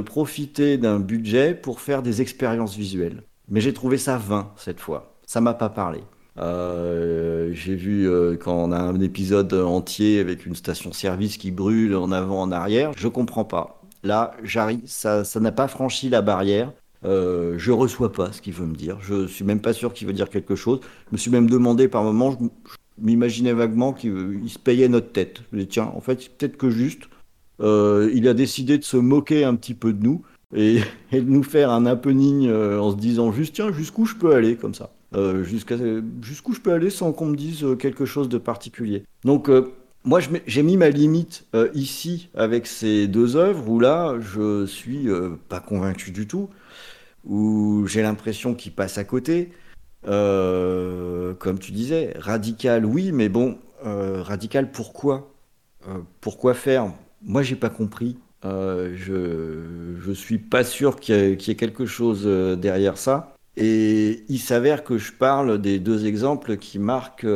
profiter 0.01 0.77
d'un 0.77 0.99
budget 0.99 1.53
pour 1.53 1.81
faire 1.81 2.01
des 2.01 2.21
expériences 2.21 2.75
visuelles. 2.75 3.23
Mais 3.49 3.59
j'ai 3.59 3.73
trouvé 3.73 3.97
ça 3.97 4.17
vain 4.17 4.51
cette 4.55 4.79
fois. 4.79 5.17
Ça 5.25 5.41
m'a 5.41 5.53
pas 5.53 5.69
parlé. 5.69 5.99
Euh, 6.37 7.49
j'ai 7.51 7.75
vu 7.75 8.09
quand 8.39 8.55
on 8.55 8.71
a 8.71 8.79
un 8.79 9.01
épisode 9.01 9.53
entier 9.53 10.19
avec 10.19 10.45
une 10.45 10.55
station-service 10.55 11.35
qui 11.35 11.51
brûle 11.51 11.95
en 11.95 12.11
avant, 12.13 12.41
en 12.41 12.51
arrière, 12.51 12.93
je 12.95 13.09
comprends 13.09 13.43
pas. 13.43 13.80
Là, 14.03 14.35
j'arrive, 14.43 14.81
ça, 14.85 15.23
ça 15.23 15.39
n'a 15.39 15.51
pas 15.51 15.67
franchi 15.67 16.09
la 16.09 16.21
barrière. 16.21 16.71
Euh, 17.03 17.55
je 17.57 17.71
reçois 17.71 18.11
pas 18.11 18.31
ce 18.31 18.41
qu'il 18.41 18.53
veut 18.53 18.65
me 18.65 18.75
dire. 18.75 18.97
Je 19.01 19.27
suis 19.27 19.43
même 19.43 19.61
pas 19.61 19.73
sûr 19.73 19.93
qu'il 19.93 20.07
veut 20.07 20.13
dire 20.13 20.29
quelque 20.29 20.55
chose. 20.55 20.79
Je 21.07 21.13
me 21.13 21.17
suis 21.17 21.31
même 21.31 21.49
demandé 21.49 21.87
par 21.87 22.03
moments, 22.03 22.31
je, 22.31 22.47
m'imaginais 22.99 23.53
vaguement 23.53 23.93
qu'il 23.93 24.41
se 24.47 24.59
payait 24.59 24.87
notre 24.87 25.11
tête. 25.11 25.41
Je 25.51 25.57
me 25.57 25.61
dis, 25.61 25.67
tiens, 25.67 25.91
en 25.95 26.01
fait, 26.01 26.29
peut-être 26.37 26.57
que 26.57 26.69
juste, 26.69 27.03
il 27.59 28.27
a 28.27 28.33
décidé 28.33 28.77
de 28.79 28.83
se 28.83 28.97
moquer 28.97 29.43
un 29.43 29.55
petit 29.55 29.75
peu 29.75 29.93
de 29.93 30.03
nous 30.03 30.23
et, 30.55 30.79
de 31.11 31.19
nous 31.21 31.43
faire 31.43 31.69
un 31.69 31.85
happening 31.85 32.51
en 32.51 32.91
se 32.91 32.95
disant 32.95 33.31
juste 33.31 33.53
tiens 33.53 33.71
jusqu'où 33.71 34.05
je 34.05 34.15
peux 34.15 34.33
aller 34.33 34.55
comme 34.55 34.73
ça. 34.73 34.89
jusqu'où 35.43 36.53
je 36.53 36.59
peux 36.59 36.73
aller 36.73 36.89
sans 36.89 37.13
qu'on 37.13 37.27
me 37.27 37.35
dise 37.35 37.63
quelque 37.77 38.05
chose 38.05 38.29
de 38.29 38.39
particulier. 38.39 39.03
Donc 39.25 39.47
moi, 40.03 40.19
j'ai 40.47 40.63
mis 40.63 40.77
ma 40.77 40.89
limite 40.89 41.45
euh, 41.53 41.69
ici 41.75 42.29
avec 42.33 42.65
ces 42.65 43.07
deux 43.07 43.35
œuvres 43.35 43.69
où 43.69 43.79
là, 43.79 44.15
je 44.19 44.65
suis 44.65 45.07
euh, 45.07 45.37
pas 45.47 45.59
convaincu 45.59 46.11
du 46.11 46.27
tout, 46.27 46.49
où 47.23 47.85
j'ai 47.87 48.01
l'impression 48.01 48.55
qu'il 48.55 48.71
passe 48.73 48.97
à 48.97 49.03
côté. 49.03 49.51
Euh, 50.07 51.35
comme 51.35 51.59
tu 51.59 51.71
disais, 51.71 52.13
radical, 52.17 52.85
oui, 52.85 53.11
mais 53.11 53.29
bon, 53.29 53.59
radical, 53.83 54.71
pourquoi? 54.71 55.31
Pourquoi 56.19 56.53
faire? 56.53 56.91
Moi, 57.21 57.43
j'ai 57.43 57.55
pas 57.55 57.69
compris. 57.69 58.17
je 58.43 59.95
je 59.99 60.11
suis 60.11 60.39
pas 60.39 60.63
sûr 60.63 60.99
qu'il 60.99 61.15
y, 61.15 61.51
ait 61.51 61.55
quelque 61.55 61.85
chose 61.85 62.25
derrière 62.59 62.97
ça. 62.97 63.35
Et 63.57 64.23
il 64.29 64.39
s'avère 64.39 64.83
que 64.83 64.97
je 64.97 65.11
parle 65.11 65.61
des 65.61 65.77
deux 65.77 66.05
exemples 66.05 66.57
qui 66.57 66.79
marquent 66.79 67.27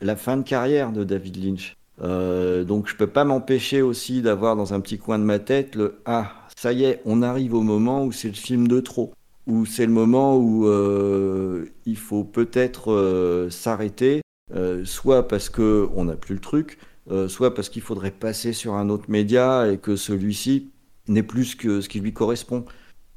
la 0.00 0.16
fin 0.16 0.36
de 0.36 0.42
carrière 0.42 0.92
de 0.92 1.04
David 1.04 1.42
Lynch. 1.42 1.76
Euh, 2.02 2.64
donc 2.64 2.88
je 2.88 2.96
peux 2.96 3.06
pas 3.06 3.24
m'empêcher 3.24 3.82
aussi 3.82 4.22
d'avoir 4.22 4.56
dans 4.56 4.72
un 4.72 4.80
petit 4.80 4.98
coin 4.98 5.18
de 5.18 5.24
ma 5.24 5.38
tête 5.38 5.74
le 5.74 6.00
ah 6.06 6.32
ça 6.56 6.72
y 6.72 6.84
est 6.84 7.02
on 7.04 7.20
arrive 7.20 7.52
au 7.52 7.60
moment 7.60 8.04
où 8.04 8.12
c'est 8.12 8.28
le 8.28 8.34
film 8.34 8.68
de 8.68 8.80
trop 8.80 9.12
où 9.46 9.66
c'est 9.66 9.84
le 9.84 9.92
moment 9.92 10.38
où 10.38 10.66
euh, 10.66 11.66
il 11.84 11.98
faut 11.98 12.24
peut-être 12.24 12.92
euh, 12.92 13.50
s'arrêter 13.50 14.22
soit 14.84 15.28
parce 15.28 15.48
que 15.48 15.88
on 15.94 16.06
n'a 16.06 16.16
plus 16.16 16.34
le 16.34 16.40
truc 16.40 16.78
soit 17.28 17.54
parce 17.54 17.68
qu'il 17.68 17.82
faudrait 17.82 18.10
passer 18.10 18.52
sur 18.52 18.74
un 18.74 18.88
autre 18.88 19.04
média 19.08 19.70
et 19.70 19.78
que 19.78 19.94
celui-ci 19.94 20.70
n'est 21.06 21.22
plus 21.22 21.54
que 21.54 21.80
ce 21.80 21.88
qui 21.88 22.00
lui 22.00 22.12
correspond 22.12 22.64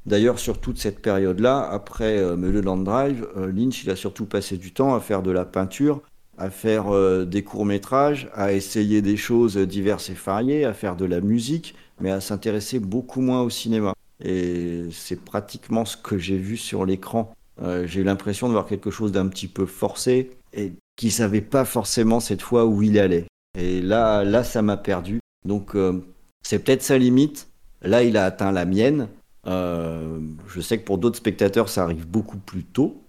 D'ailleurs, 0.06 0.38
sur 0.38 0.60
toute 0.60 0.78
cette 0.78 1.02
période-là, 1.02 1.62
après 1.62 2.36
Mulholland 2.36 2.84
Drive, 2.84 3.26
Lynch 3.36 3.84
il 3.84 3.90
a 3.90 3.96
surtout 3.96 4.26
passé 4.26 4.58
du 4.58 4.74
temps 4.74 4.94
à 4.94 5.00
faire 5.00 5.24
de 5.24 5.32
la 5.32 5.46
peinture 5.46 6.02
à 6.38 6.50
faire 6.50 6.94
euh, 6.94 7.26
des 7.26 7.44
courts-métrages, 7.44 8.30
à 8.34 8.54
essayer 8.54 9.02
des 9.02 9.18
choses 9.18 9.58
diverses 9.58 10.10
et 10.10 10.14
variées, 10.14 10.66
à 10.66 10.74
faire 10.74 10.96
de 10.96 11.06
la 11.06 11.22
musique, 11.22 11.76
mais 12.00 12.12
à 12.12 12.22
s'intéresser 12.22 12.80
beaucoup 12.80 13.22
moins 13.22 13.42
au 13.42 13.50
cinéma. 13.50 13.94
Et 14.24 14.84
c'est 14.92 15.20
pratiquement 15.24 15.86
ce 15.86 15.98
que 15.98 16.18
j'ai 16.18 16.38
vu 16.38 16.58
sur 16.58 16.86
l'écran. 16.86 17.34
Euh, 17.62 17.86
j'ai 17.86 18.02
eu 18.02 18.04
l'impression 18.04 18.48
de 18.48 18.54
voir 18.54 18.66
quelque 18.66 18.92
chose 18.92 19.12
d'un 19.12 19.28
petit 19.28 19.48
peu 19.48 19.66
forcé 19.66 20.32
et 20.54 20.74
qui 20.96 21.12
savait 21.12 21.42
pas 21.42 21.66
forcément 21.66 22.20
cette 22.20 22.42
fois 22.42 22.66
où 22.66 22.82
il 22.82 22.98
allait. 22.98 23.26
Et 23.58 23.82
là, 23.82 24.24
là, 24.24 24.44
ça 24.44 24.62
m'a 24.62 24.78
perdu. 24.78 25.20
Donc, 25.46 25.76
euh, 25.76 26.02
c'est 26.42 26.60
peut-être 26.60 26.84
sa 26.84 26.98
limite. 26.98 27.50
Là, 27.82 28.04
il 28.04 28.18
a 28.18 28.26
atteint 28.26 28.52
la 28.52 28.66
mienne. 28.66 29.08
Euh, 29.46 30.20
je 30.48 30.62
sais 30.62 30.80
que 30.80 30.86
pour 30.86 30.98
d'autres 30.98 31.18
spectateurs, 31.18 31.70
ça 31.70 31.84
arrive 31.84 32.08
beaucoup 32.08 32.38
plus 32.38 32.64
tôt, 32.64 33.04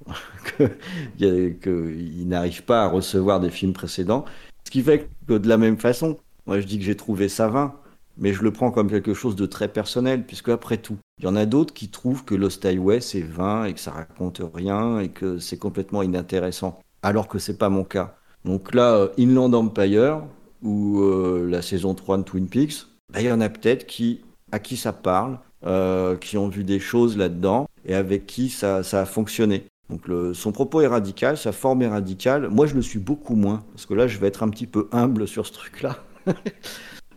qu'ils 1.26 2.28
n'arrivent 2.28 2.64
pas 2.64 2.84
à 2.84 2.88
recevoir 2.88 3.40
des 3.40 3.50
films 3.50 3.72
précédents. 3.72 4.24
Ce 4.64 4.70
qui 4.70 4.82
fait 4.82 5.08
que 5.28 5.34
de 5.34 5.48
la 5.48 5.58
même 5.58 5.78
façon, 5.78 6.18
moi 6.46 6.60
je 6.60 6.66
dis 6.66 6.78
que 6.78 6.84
j'ai 6.84 6.96
trouvé 6.96 7.28
ça 7.28 7.48
vain, 7.48 7.74
mais 8.16 8.32
je 8.32 8.42
le 8.42 8.52
prends 8.52 8.70
comme 8.70 8.90
quelque 8.90 9.14
chose 9.14 9.36
de 9.36 9.46
très 9.46 9.68
personnel, 9.68 10.24
puisque 10.26 10.48
après 10.48 10.78
tout, 10.78 10.98
il 11.18 11.24
y 11.24 11.28
en 11.28 11.36
a 11.36 11.46
d'autres 11.46 11.74
qui 11.74 11.88
trouvent 11.88 12.24
que 12.24 12.34
Lost 12.34 12.64
Highway 12.64 13.00
c'est 13.00 13.22
vain 13.22 13.64
et 13.64 13.74
que 13.74 13.80
ça 13.80 13.92
raconte 13.92 14.40
rien 14.54 14.98
et 15.00 15.08
que 15.10 15.38
c'est 15.38 15.58
complètement 15.58 16.02
inintéressant, 16.02 16.80
alors 17.02 17.28
que 17.28 17.38
c'est 17.38 17.58
pas 17.58 17.68
mon 17.68 17.84
cas. 17.84 18.16
Donc 18.44 18.74
là, 18.74 18.94
euh, 18.94 19.08
Inland 19.18 19.54
Empire 19.54 20.22
ou 20.62 21.00
euh, 21.00 21.46
la 21.48 21.62
saison 21.62 21.94
3 21.94 22.18
de 22.18 22.22
Twin 22.22 22.48
Peaks, 22.48 22.86
bah, 23.12 23.20
il 23.20 23.26
y 23.26 23.32
en 23.32 23.40
a 23.40 23.48
peut-être 23.48 23.86
qui, 23.86 24.22
à 24.52 24.58
qui 24.58 24.76
ça 24.76 24.92
parle, 24.92 25.38
euh, 25.66 26.16
qui 26.16 26.36
ont 26.36 26.48
vu 26.48 26.64
des 26.64 26.78
choses 26.78 27.16
là-dedans 27.16 27.68
et 27.86 27.94
avec 27.94 28.26
qui 28.26 28.48
ça, 28.48 28.78
a 28.78 29.04
fonctionné. 29.04 29.64
Donc 29.90 30.02
son 30.34 30.52
propos 30.52 30.80
est 30.80 30.86
radical, 30.86 31.36
sa 31.36 31.52
forme 31.52 31.82
est 31.82 31.88
radicale. 31.88 32.48
Moi, 32.48 32.66
je 32.66 32.74
le 32.74 32.82
suis 32.82 32.98
beaucoup 32.98 33.36
moins 33.36 33.64
parce 33.72 33.86
que 33.86 33.94
là, 33.94 34.06
je 34.06 34.18
vais 34.18 34.28
être 34.28 34.42
un 34.42 34.48
petit 34.48 34.66
peu 34.66 34.88
humble 34.92 35.28
sur 35.28 35.46
ce 35.46 35.52
truc-là. 35.52 35.98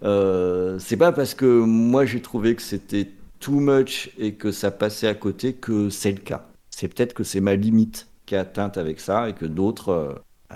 euh, 0.04 0.78
c'est 0.80 0.98
pas 0.98 1.12
parce 1.12 1.34
que 1.34 1.46
moi 1.46 2.06
j'ai 2.06 2.22
trouvé 2.22 2.56
que 2.56 2.62
c'était 2.62 3.10
too 3.40 3.60
much 3.60 4.12
et 4.18 4.34
que 4.34 4.52
ça 4.52 4.72
passait 4.72 5.08
à 5.08 5.14
côté 5.14 5.54
que 5.54 5.90
c'est 5.90 6.12
le 6.12 6.20
cas. 6.20 6.48
C'est 6.70 6.88
peut-être 6.88 7.14
que 7.14 7.24
c'est 7.24 7.42
ma 7.42 7.56
limite 7.56 8.08
qui 8.26 8.36
est 8.36 8.38
atteinte 8.38 8.78
avec 8.78 9.00
ça 9.00 9.30
et 9.30 9.34
que 9.34 9.46
d'autres 9.46 9.90
euh, 9.90 10.14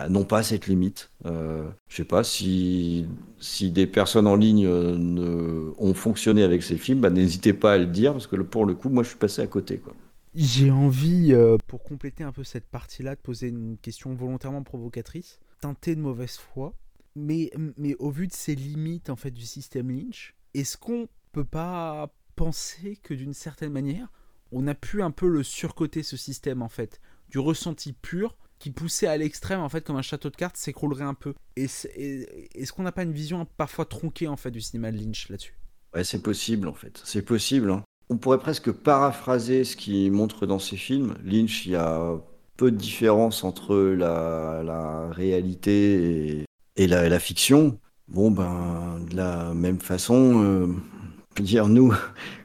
n'ont 0.09 0.23
pas 0.23 0.43
cette 0.43 0.67
limite. 0.67 1.11
Euh, 1.25 1.69
je 1.87 1.97
sais 1.97 2.05
pas 2.05 2.23
si, 2.23 3.07
si 3.39 3.71
des 3.71 3.87
personnes 3.87 4.27
en 4.27 4.35
ligne 4.35 4.65
euh, 4.65 5.73
ont 5.77 5.93
fonctionné 5.93 6.43
avec 6.43 6.63
ces 6.63 6.77
films, 6.77 7.01
bah, 7.01 7.09
n'hésitez 7.09 7.53
pas 7.53 7.73
à 7.73 7.77
le 7.77 7.87
dire 7.87 8.13
parce 8.13 8.27
que 8.27 8.35
pour 8.37 8.65
le 8.65 8.73
coup, 8.73 8.89
moi, 8.89 9.03
je 9.03 9.09
suis 9.09 9.17
passé 9.17 9.41
à 9.41 9.47
côté. 9.47 9.81
J'ai 10.33 10.71
envie, 10.71 11.33
pour 11.67 11.83
compléter 11.83 12.23
un 12.23 12.31
peu 12.31 12.43
cette 12.43 12.67
partie-là, 12.67 13.15
de 13.15 13.21
poser 13.21 13.49
une 13.49 13.77
question 13.77 14.13
volontairement 14.13 14.63
provocatrice, 14.63 15.39
teintée 15.59 15.95
de 15.95 16.01
mauvaise 16.01 16.37
foi, 16.37 16.73
mais, 17.15 17.51
mais 17.77 17.95
au 17.99 18.09
vu 18.09 18.27
de 18.27 18.33
ces 18.33 18.55
limites 18.55 19.09
en 19.09 19.15
fait 19.15 19.31
du 19.31 19.45
système 19.45 19.89
Lynch, 19.89 20.35
est-ce 20.53 20.77
qu'on 20.77 21.07
peut 21.31 21.45
pas 21.45 22.13
penser 22.35 22.97
que 23.03 23.13
d'une 23.13 23.33
certaine 23.33 23.71
manière, 23.71 24.11
on 24.51 24.67
a 24.67 24.75
pu 24.75 25.01
un 25.01 25.11
peu 25.11 25.27
le 25.27 25.43
surcoter 25.43 26.03
ce 26.03 26.17
système 26.17 26.61
en 26.61 26.69
fait, 26.69 26.99
du 27.29 27.39
ressenti 27.39 27.93
pur 27.93 28.37
qui 28.61 28.69
poussait 28.69 29.07
à 29.07 29.17
l'extrême, 29.17 29.59
en 29.59 29.69
fait, 29.69 29.83
comme 29.83 29.95
un 29.95 30.03
château 30.03 30.29
de 30.29 30.35
cartes, 30.35 30.55
s'écroulerait 30.55 31.03
un 31.03 31.15
peu. 31.15 31.33
Est-ce 31.55 32.71
qu'on 32.71 32.83
n'a 32.83 32.91
pas 32.91 33.01
une 33.01 33.11
vision 33.11 33.47
parfois 33.57 33.85
tronquée, 33.85 34.27
en 34.27 34.37
fait, 34.37 34.51
du 34.51 34.61
cinéma 34.61 34.91
de 34.91 34.97
Lynch 34.97 35.29
là-dessus? 35.29 35.57
Ouais, 35.95 36.03
c'est 36.03 36.21
possible, 36.21 36.67
en 36.67 36.73
fait. 36.73 37.01
C'est 37.03 37.23
possible. 37.23 37.71
Hein. 37.71 37.83
On 38.09 38.17
pourrait 38.17 38.37
presque 38.37 38.71
paraphraser 38.71 39.63
ce 39.63 39.75
qu'il 39.75 40.11
montre 40.11 40.45
dans 40.45 40.59
ses 40.59 40.77
films. 40.77 41.15
Lynch, 41.23 41.65
il 41.65 41.71
y 41.71 41.75
a 41.75 42.21
peu 42.55 42.69
de 42.69 42.77
différence 42.77 43.43
entre 43.43 43.75
la, 43.75 45.09
réalité 45.09 46.45
et, 46.75 46.87
la, 46.87 47.19
fiction. 47.19 47.79
Bon, 48.09 48.29
ben, 48.29 48.99
de 49.09 49.15
la 49.15 49.55
même 49.55 49.79
façon, 49.79 50.43
euh, 50.43 50.67
dire 51.41 51.67
nous, 51.67 51.95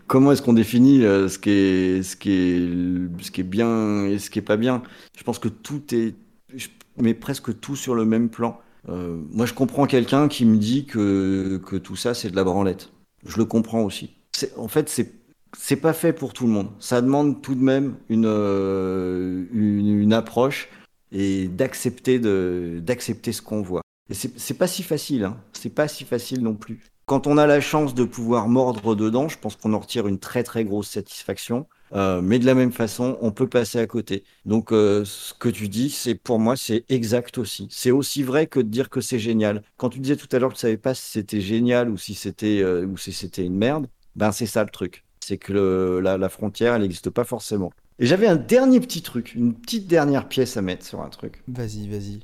comment 0.07 0.33
est-ce 0.33 0.43
qu'on 0.43 0.53
définit 0.53 1.05
euh, 1.05 1.29
ce 1.29 1.39
qui 1.39 1.51
est 1.51 2.03
ce 2.03 2.17
qui 2.17 2.31
est 2.31 3.23
ce 3.23 3.31
qui 3.31 3.41
est 3.41 3.45
bien 3.45 4.07
et 4.07 4.19
ce 4.19 4.31
qui 4.31 4.39
est 4.39 4.43
pas 4.43 4.57
bien 4.57 4.83
Je 5.17 5.23
pense 5.23 5.39
que 5.39 5.49
tout 5.49 5.83
est 5.95 6.15
je 6.55 6.69
mets 6.99 7.15
presque 7.15 7.59
tout 7.61 7.77
sur 7.77 7.95
le 7.95 8.05
même 8.05 8.29
plan. 8.29 8.61
Euh, 8.89 9.21
moi, 9.31 9.47
je 9.47 9.55
comprends 9.55 9.87
quelqu'un 9.87 10.29
qui 10.29 10.45
me 10.47 10.57
dit 10.57 10.87
que 10.87 11.61
que 11.67 11.77
tout 11.77 11.97
ça 11.97 12.15
c'est 12.15 12.31
de 12.31 12.37
la 12.37 12.45
branlette. 12.45 12.91
Je 13.25 13.39
le 13.39 13.45
comprends 13.45 13.83
aussi. 13.83 14.11
En 14.57 14.69
fait, 14.69 14.89
c'est 14.89 15.13
c'est 15.57 15.77
pas 15.77 15.93
fait 15.93 16.13
pour 16.13 16.33
tout 16.33 16.47
le 16.47 16.53
monde. 16.53 16.71
Ça 16.79 17.01
demande 17.01 17.43
tout 17.43 17.55
de 17.55 17.63
même 17.63 17.97
une 18.09 18.27
euh, 18.27 19.47
une, 19.53 20.13
approche 20.13 20.69
et 21.13 21.49
d'accepter 21.49 22.21
ce 22.21 23.43
qu'on 23.43 23.63
voit. 23.63 23.83
Et 24.09 24.15
c'est 24.15 24.55
pas 24.55 24.67
si 24.67 24.83
facile. 24.83 25.25
Hein. 25.25 25.37
C'est 25.53 25.75
pas 25.75 25.89
si 25.89 26.05
facile 26.05 26.43
non 26.43 26.55
plus. 26.55 26.81
Quand 27.07 27.29
on 27.29 27.39
a 27.39 27.47
la 27.47 27.61
chance 27.61 27.95
de 27.95 28.03
pouvoir 28.03 28.49
mordre 28.49 28.97
dedans, 28.97 29.29
je 29.29 29.39
pense 29.39 29.55
qu'on 29.55 29.73
en 29.75 29.79
retire 29.79 30.09
une 30.09 30.19
très 30.19 30.43
très 30.43 30.65
grosse 30.65 30.89
satisfaction. 30.89 31.69
Euh, 31.93 32.21
mais 32.21 32.41
de 32.41 32.47
la 32.47 32.55
même 32.55 32.73
façon, 32.73 33.17
on 33.21 33.31
peut 33.31 33.49
passer 33.49 33.79
à 33.79 33.87
côté. 33.87 34.25
Donc, 34.45 34.73
euh, 34.73 35.05
ce 35.05 35.33
que 35.33 35.49
tu 35.49 35.69
dis, 35.69 35.89
c'est 35.89 36.17
pour 36.17 36.41
moi, 36.41 36.57
c'est 36.57 36.85
exact 36.89 37.39
aussi. 37.39 37.69
C'est 37.71 37.93
aussi 37.93 38.25
vrai 38.25 38.49
que 38.49 38.59
de 38.59 38.69
dire 38.69 38.91
que 38.91 39.01
c'est 39.01 39.21
génial. 39.21 39.63
Quand 39.77 39.89
tu 39.89 40.01
disais 40.01 40.17
tout 40.17 40.27
à 40.33 40.41
l'heure 40.41 40.51
que 40.51 40.57
tu 40.57 40.63
savais 40.63 40.79
pas 40.79 40.95
si 40.95 41.13
c'était 41.13 41.41
génial 41.41 41.91
ou 41.91 41.97
si 41.97 42.15
c'était 42.15 42.61
euh, 42.61 42.85
ou 42.87 42.97
si 42.97 43.13
c'était 43.13 43.45
une 43.45 43.57
merde, 43.57 43.87
ben 44.17 44.33
c'est 44.33 44.47
ça 44.47 44.65
le 44.65 44.71
truc. 44.71 45.05
C'est 45.21 45.39
que 45.39 46.01
la, 46.03 46.19
la, 46.19 46.29
frontière, 46.29 46.75
elle 46.75 46.83
n'existe 46.83 47.11
pas 47.11 47.25
forcément. 47.25 47.71
Et 48.01 48.07
j'avais 48.07 48.27
un 48.27 48.37
dernier 48.37 48.81
petit 48.81 49.03
truc, 49.03 49.37
une 49.37 49.55
petite 49.55 49.87
dernière 49.87 50.27
pièce 50.27 50.57
à 50.57 50.63
mettre 50.63 50.85
sur 50.85 51.03
un 51.03 51.09
truc. 51.09 51.45
Vas-y, 51.47 51.89
vas-y. 51.89 52.21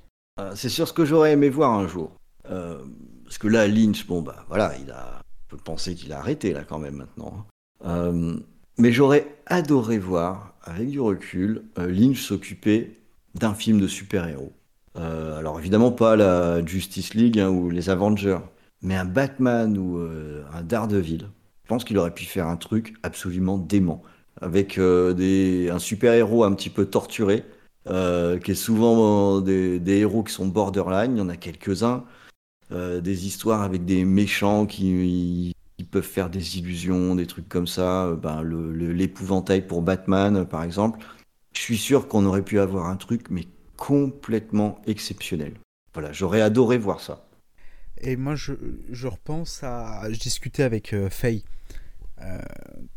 c'est 0.57 0.69
sur 0.69 0.89
ce 0.89 0.93
que 0.93 1.05
j'aurais 1.05 1.33
aimé 1.33 1.51
voir 1.51 1.71
un 1.71 1.87
jour. 1.87 2.11
Parce 3.33 3.39
que 3.39 3.49
là, 3.49 3.67
Lynch, 3.67 4.07
bon, 4.07 4.21
bah 4.21 4.45
voilà, 4.49 4.75
il 4.79 4.91
a. 4.91 5.23
On 5.47 5.57
peut 5.57 5.63
penser 5.65 5.95
qu'il 5.95 6.13
a 6.13 6.19
arrêté 6.19 6.53
là 6.53 6.65
quand 6.69 6.79
même 6.79 6.97
maintenant. 6.97 7.47
Euh, 7.87 8.37
mais 8.77 8.93
j'aurais 8.93 9.39
adoré 9.47 9.97
voir, 9.97 10.55
avec 10.65 10.91
du 10.91 11.01
recul, 11.01 11.63
euh, 11.79 11.91
Lynch 11.91 12.21
s'occuper 12.21 12.99
d'un 13.35 13.55
film 13.55 13.81
de 13.81 13.87
super-héros. 13.87 14.53
Euh, 14.99 15.39
alors 15.39 15.59
évidemment 15.59 15.93
pas 15.93 16.15
la 16.15 16.63
Justice 16.67 17.15
League 17.15 17.39
hein, 17.39 17.49
ou 17.49 17.71
les 17.71 17.89
Avengers, 17.89 18.41
mais 18.83 18.97
un 18.97 19.07
Batman 19.07 19.79
ou 19.79 19.99
un 20.53 20.63
Daredevil. 20.63 21.31
Je 21.65 21.69
pense 21.69 21.85
qu'il 21.85 21.97
aurait 21.97 22.13
pu 22.13 22.27
faire 22.27 22.49
un 22.49 22.59
truc 22.59 22.93
absolument 23.03 23.57
dément, 23.57 24.03
avec 24.43 24.77
un 24.77 25.79
super-héros 25.79 26.45
un 26.45 26.53
petit 26.53 26.69
peu 26.69 26.85
torturé, 26.85 27.47
qui 27.87 28.51
est 28.51 28.55
souvent 28.55 29.41
des, 29.41 29.81
héros 29.87 30.23
qui 30.23 30.35
sont 30.35 30.49
borderline, 30.49 31.17
il 31.17 31.19
y 31.19 31.23
en 31.23 31.31
a 31.31 31.39
quelques-uns. 31.39 32.05
Euh, 32.73 33.01
des 33.01 33.27
histoires 33.27 33.63
avec 33.63 33.85
des 33.85 34.05
méchants 34.05 34.67
qui, 34.67 35.55
peuvent 35.91 36.03
faire 36.03 36.31
des 36.31 36.59
illusions, 36.59 37.15
des 37.15 37.27
trucs 37.27 37.49
comme 37.49 37.67
ça. 37.67 38.07
Euh, 38.07 38.17
ben, 38.17 38.43
l'épouvantail 38.43 39.67
pour 39.67 39.83
Batman, 39.83 40.47
par 40.47 40.63
exemple. 40.63 41.01
Je 41.55 41.61
suis 41.61 41.77
sûr 41.77 42.09
qu'on 42.09 42.25
aurait 42.25 42.45
pu 42.45 42.61
avoir 42.61 42.87
un 42.87 42.97
truc, 42.97 43.27
mais 43.31 43.47
complètement 43.77 44.81
exceptionnel. 44.87 45.55
Voilà, 45.93 46.13
j'aurais 46.13 46.41
adoré 46.41 46.79
voir 46.79 47.01
ça. 47.01 47.27
Et 48.01 48.17
moi, 48.17 48.35
je, 48.35 48.55
je 48.91 49.07
repense 49.07 49.63
à. 49.63 50.11
Je 50.11 50.19
discutais 50.19 50.63
avec 50.63 50.93
euh, 50.93 51.11
Faye, 51.11 51.45
euh, 52.21 52.39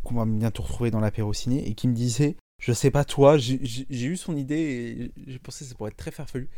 qu'on 0.04 0.16
va 0.16 0.26
bientôt 0.26 0.64
retrouver 0.64 0.92
dans 0.92 1.00
l'apéro 1.00 1.34
ciné, 1.34 1.68
et 1.68 1.74
qui 1.76 1.88
me 1.88 1.94
disait 1.94 2.38
Je 2.60 2.72
sais 2.72 2.92
pas 2.92 3.04
toi, 3.04 3.38
j'ai 3.38 3.60
eu 3.90 4.16
son 4.16 4.38
idée 4.38 4.56
et 4.56 5.12
j'ai 5.28 5.40
pensé 5.40 5.66
que 5.66 5.70
ça 5.70 5.76
pourrait 5.76 5.92
être 5.92 5.98
très 5.98 6.12
farfelu. 6.12 6.50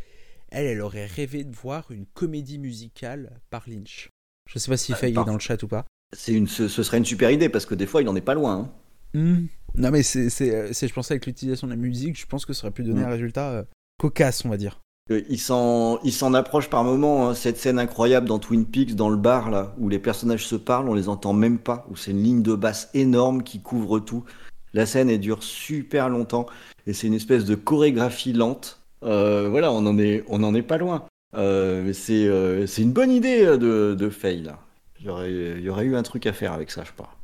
Elle, 0.49 0.65
elle 0.65 0.81
aurait 0.81 1.05
rêvé 1.05 1.43
de 1.43 1.53
voir 1.55 1.91
une 1.91 2.05
comédie 2.05 2.57
musicale 2.59 3.39
par 3.49 3.63
Lynch. 3.67 4.09
Je 4.49 4.59
sais 4.59 4.69
pas 4.71 4.77
si 4.77 4.93
Ah, 4.93 4.95
Faye 4.95 5.11
est 5.11 5.13
dans 5.13 5.33
le 5.33 5.39
chat 5.39 5.61
ou 5.63 5.67
pas. 5.67 5.85
C'est 6.15 6.33
une, 6.33 6.47
ce, 6.47 6.67
ce 6.69 6.83
serait 6.83 6.97
une 6.99 7.05
super 7.05 7.31
idée 7.31 7.49
parce 7.49 7.65
que 7.65 7.75
des 7.75 7.85
fois, 7.85 8.01
il 8.01 8.07
en 8.07 8.15
est 8.15 8.21
pas 8.21 8.33
loin. 8.33 8.55
hein. 8.55 8.71
Hmm. 9.13 9.45
Non, 9.75 9.91
mais 9.91 10.03
c'est, 10.03 10.29
c'est, 10.29 10.53
euh, 10.55 10.69
c'est- 10.73 10.87
je 10.87 10.93
pensais 10.93 11.13
avec 11.13 11.25
l'utilisation 11.25 11.67
de 11.67 11.73
la 11.73 11.77
musique, 11.77 12.19
je 12.19 12.25
pense 12.25 12.45
que 12.45 12.53
ça 12.53 12.63
aurait 12.65 12.73
pu 12.73 12.83
donner 12.83 13.01
Mm. 13.01 13.05
un 13.05 13.09
résultat 13.09 13.49
euh, 13.51 13.63
cocasse, 13.99 14.45
on 14.45 14.49
va 14.49 14.57
dire. 14.57 14.79
Il 15.09 15.39
s'en, 15.39 15.99
il 16.03 16.11
s'en 16.11 16.33
approche 16.33 16.69
par 16.69 16.83
moments. 16.83 17.29
hein. 17.29 17.33
Cette 17.35 17.57
scène 17.57 17.79
incroyable 17.79 18.27
dans 18.27 18.39
Twin 18.39 18.65
Peaks, 18.65 18.95
dans 18.95 19.09
le 19.09 19.15
bar 19.17 19.49
là, 19.49 19.73
où 19.77 19.87
les 19.87 19.99
personnages 19.99 20.45
se 20.45 20.55
parlent, 20.55 20.89
on 20.89 20.93
les 20.93 21.07
entend 21.09 21.31
même 21.33 21.59
pas, 21.59 21.85
où 21.89 21.95
c'est 21.95 22.11
une 22.11 22.21
ligne 22.23 22.41
de 22.43 22.55
basse 22.55 22.89
énorme 22.93 23.43
qui 23.43 23.61
couvre 23.61 23.99
tout. 23.99 24.25
La 24.73 24.85
scène 24.85 25.09
elle 25.09 25.21
dure 25.21 25.43
super 25.43 26.09
longtemps 26.09 26.45
et 26.85 26.93
c'est 26.93 27.07
une 27.07 27.13
espèce 27.13 27.45
de 27.45 27.55
chorégraphie 27.55 28.33
lente. 28.33 28.76
Euh, 29.03 29.49
voilà, 29.49 29.71
on 29.71 29.85
en 29.85 29.97
est, 29.97 30.23
on 30.27 30.43
en 30.43 30.55
est 30.55 30.63
pas 30.63 30.77
loin. 30.77 31.05
Euh, 31.35 31.93
c'est, 31.93 32.25
euh, 32.25 32.65
c'est 32.67 32.81
une 32.81 32.93
bonne 32.93 33.11
idée 33.11 33.45
de, 33.45 33.95
de 33.97 34.09
Faye 34.09 34.41
là. 34.41 34.59
Il 34.99 35.05
y 35.05 35.69
aurait, 35.69 35.85
eu 35.85 35.95
un 35.95 36.03
truc 36.03 36.25
à 36.25 36.33
faire 36.33 36.53
avec 36.53 36.71
ça, 36.71 36.83
je 36.83 36.91
crois. 36.91 37.15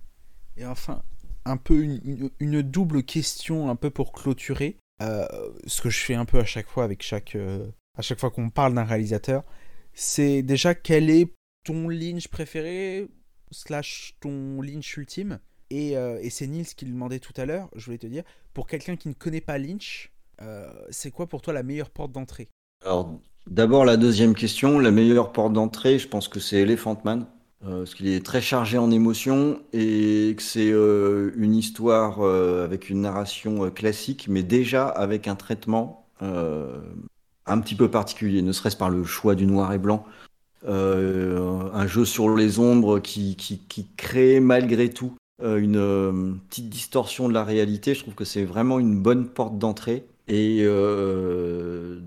Et 0.57 0.65
enfin, 0.65 1.01
un 1.43 1.57
peu 1.57 1.83
une, 2.39 2.61
double 2.61 3.03
question, 3.03 3.69
un 3.69 3.75
peu 3.75 3.89
pour 3.89 4.11
clôturer. 4.11 4.77
Ce 5.01 5.81
que 5.81 5.89
je 5.89 5.99
fais 5.99 6.13
un 6.13 6.25
peu 6.25 6.39
à 6.39 6.45
chaque 6.45 6.67
fois 6.67 6.83
avec 6.83 7.01
chaque, 7.01 7.35
à 7.97 8.01
chaque 8.01 8.19
fois 8.19 8.29
qu'on 8.29 8.51
parle 8.51 8.75
d'un 8.75 8.83
réalisateur, 8.83 9.43
c'est 9.93 10.43
déjà 10.43 10.75
quel 10.75 11.09
est 11.09 11.33
ton 11.65 11.89
Lynch 11.89 12.27
préféré 12.27 13.07
slash 13.51 14.15
ton 14.19 14.61
Lynch 14.61 14.95
ultime. 14.95 15.39
Et, 15.71 15.93
et 15.93 16.29
c'est 16.29 16.45
Nils 16.45 16.75
qui 16.75 16.85
le 16.85 16.91
demandait 16.91 17.19
tout 17.19 17.33
à 17.37 17.45
l'heure. 17.45 17.69
Je 17.75 17.85
voulais 17.85 17.97
te 17.97 18.07
dire, 18.07 18.23
pour 18.53 18.67
quelqu'un 18.67 18.95
qui 18.95 19.09
ne 19.09 19.13
connaît 19.13 19.41
pas 19.41 19.57
Lynch, 19.57 20.12
c'est 20.89 21.11
quoi 21.11 21.27
pour 21.27 21.41
toi 21.41 21.53
la 21.53 21.63
meilleure 21.63 21.89
porte 21.89 22.11
d'entrée? 22.11 22.49
Alors, 22.85 23.19
d'abord, 23.47 23.85
la 23.85 23.97
deuxième 23.97 24.33
question, 24.33 24.79
la 24.79 24.91
meilleure 24.91 25.31
porte 25.31 25.53
d'entrée, 25.53 25.99
je 25.99 26.07
pense 26.07 26.27
que 26.27 26.39
c'est 26.39 26.57
Elephant 26.57 26.97
Man, 27.05 27.25
euh, 27.65 27.79
parce 27.79 27.95
qu'il 27.95 28.07
est 28.07 28.25
très 28.25 28.41
chargé 28.41 28.77
en 28.77 28.91
émotions 28.91 29.59
et 29.71 30.33
que 30.35 30.43
c'est 30.43 30.71
euh, 30.71 31.31
une 31.37 31.55
histoire 31.55 32.19
euh, 32.21 32.65
avec 32.65 32.89
une 32.89 33.01
narration 33.01 33.65
euh, 33.65 33.69
classique, 33.69 34.27
mais 34.29 34.43
déjà 34.43 34.87
avec 34.87 35.27
un 35.27 35.35
traitement 35.35 36.07
euh, 36.21 36.81
un 37.45 37.59
petit 37.59 37.75
peu 37.75 37.89
particulier, 37.89 38.41
ne 38.41 38.51
serait-ce 38.51 38.77
par 38.77 38.89
le 38.89 39.03
choix 39.03 39.35
du 39.35 39.45
noir 39.45 39.73
et 39.73 39.77
blanc. 39.77 40.05
Euh, 40.65 41.69
un 41.73 41.87
jeu 41.87 42.05
sur 42.05 42.33
les 42.35 42.59
ombres 42.59 42.99
qui, 42.99 43.35
crée 43.97 44.39
malgré 44.39 44.89
tout 44.89 45.13
euh, 45.41 45.57
une 45.57 45.75
euh, 45.75 46.33
petite 46.49 46.69
distorsion 46.69 47.27
de 47.27 47.33
la 47.33 47.43
réalité. 47.43 47.93
Je 47.93 48.01
trouve 48.01 48.15
que 48.15 48.23
c'est 48.23 48.45
vraiment 48.45 48.79
une 48.79 49.01
bonne 49.01 49.27
porte 49.27 49.57
d'entrée. 49.57 50.05
Et 50.27 50.61
euh, 50.63 51.99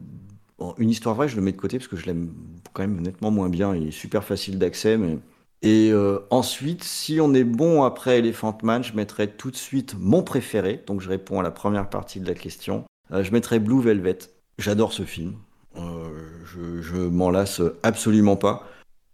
une 0.79 0.91
histoire 0.91 1.15
vraie, 1.15 1.29
je 1.29 1.37
le 1.37 1.43
mets 1.43 1.53
de 1.53 1.57
côté 1.57 1.79
parce 1.79 1.89
que 1.89 1.97
je 1.97 2.07
l'aime 2.07 2.33
quand 2.73 2.83
même 2.83 3.01
nettement 3.01 3.31
moins 3.31 3.49
bien. 3.49 3.75
Il 3.75 3.89
est 3.89 3.93
super 3.93 4.25
facile 4.25 4.59
d'accès. 4.59 4.97
Mais... 4.97 5.19
Et 5.63 5.91
euh, 5.93 6.21
ensuite, 6.31 6.85
si 6.85 7.21
on 7.21 7.35
est 7.35 7.45
bon 7.45 7.83
après 7.83 8.19
Elephant 8.19 8.57
Man, 8.63 8.83
je 8.83 8.95
mettrai 8.95 9.29
tout 9.29 9.51
de 9.51 9.57
suite 9.57 9.97
mon 9.99 10.23
préféré. 10.23 10.83
Donc 10.87 11.01
je 11.01 11.09
réponds 11.09 11.41
à 11.41 11.43
la 11.43 11.51
première 11.51 11.91
partie 11.91 12.21
de 12.21 12.27
la 12.27 12.35
question. 12.35 12.85
Euh, 13.13 13.23
je 13.23 13.33
mettrai 13.33 13.59
Blue 13.59 13.83
Velvet. 13.83 14.19
J'adore 14.59 14.93
ce 14.93 15.03
film. 15.03 15.35
Je, 15.75 16.81
je 16.81 16.97
m'en 16.97 17.29
lasse 17.29 17.61
absolument 17.83 18.37
pas. 18.37 18.67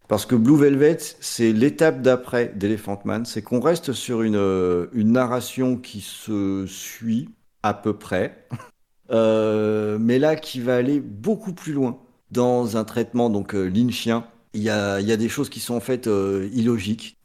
Parce 0.06 0.26
que 0.26 0.36
Blue 0.36 0.56
Velvet, 0.56 0.98
c'est 1.18 1.52
l'étape 1.52 2.02
d'après 2.02 2.52
d'Elephant 2.54 3.00
Man. 3.04 3.24
C'est 3.24 3.42
qu'on 3.42 3.58
reste 3.58 3.92
sur 3.92 4.22
une, 4.22 4.36
une 4.92 5.10
narration 5.10 5.76
qui 5.76 6.00
se 6.02 6.66
suit 6.66 7.30
à 7.64 7.74
peu 7.74 7.94
près. 7.94 8.46
Euh, 9.12 9.98
mais 10.00 10.18
là, 10.18 10.36
qui 10.36 10.60
va 10.60 10.76
aller 10.76 11.00
beaucoup 11.00 11.52
plus 11.52 11.72
loin 11.72 11.98
dans 12.30 12.76
un 12.76 12.84
traitement 12.84 13.28
donc 13.30 13.54
euh, 13.54 13.66
lynchien. 13.66 14.24
Il 14.54 14.62
y 14.62 14.70
a, 14.70 15.00
des 15.00 15.28
choses 15.28 15.48
qui 15.48 15.60
sont 15.60 15.74
en 15.74 15.80
fait 15.80 16.06
euh, 16.06 16.48
illogiques, 16.52 17.16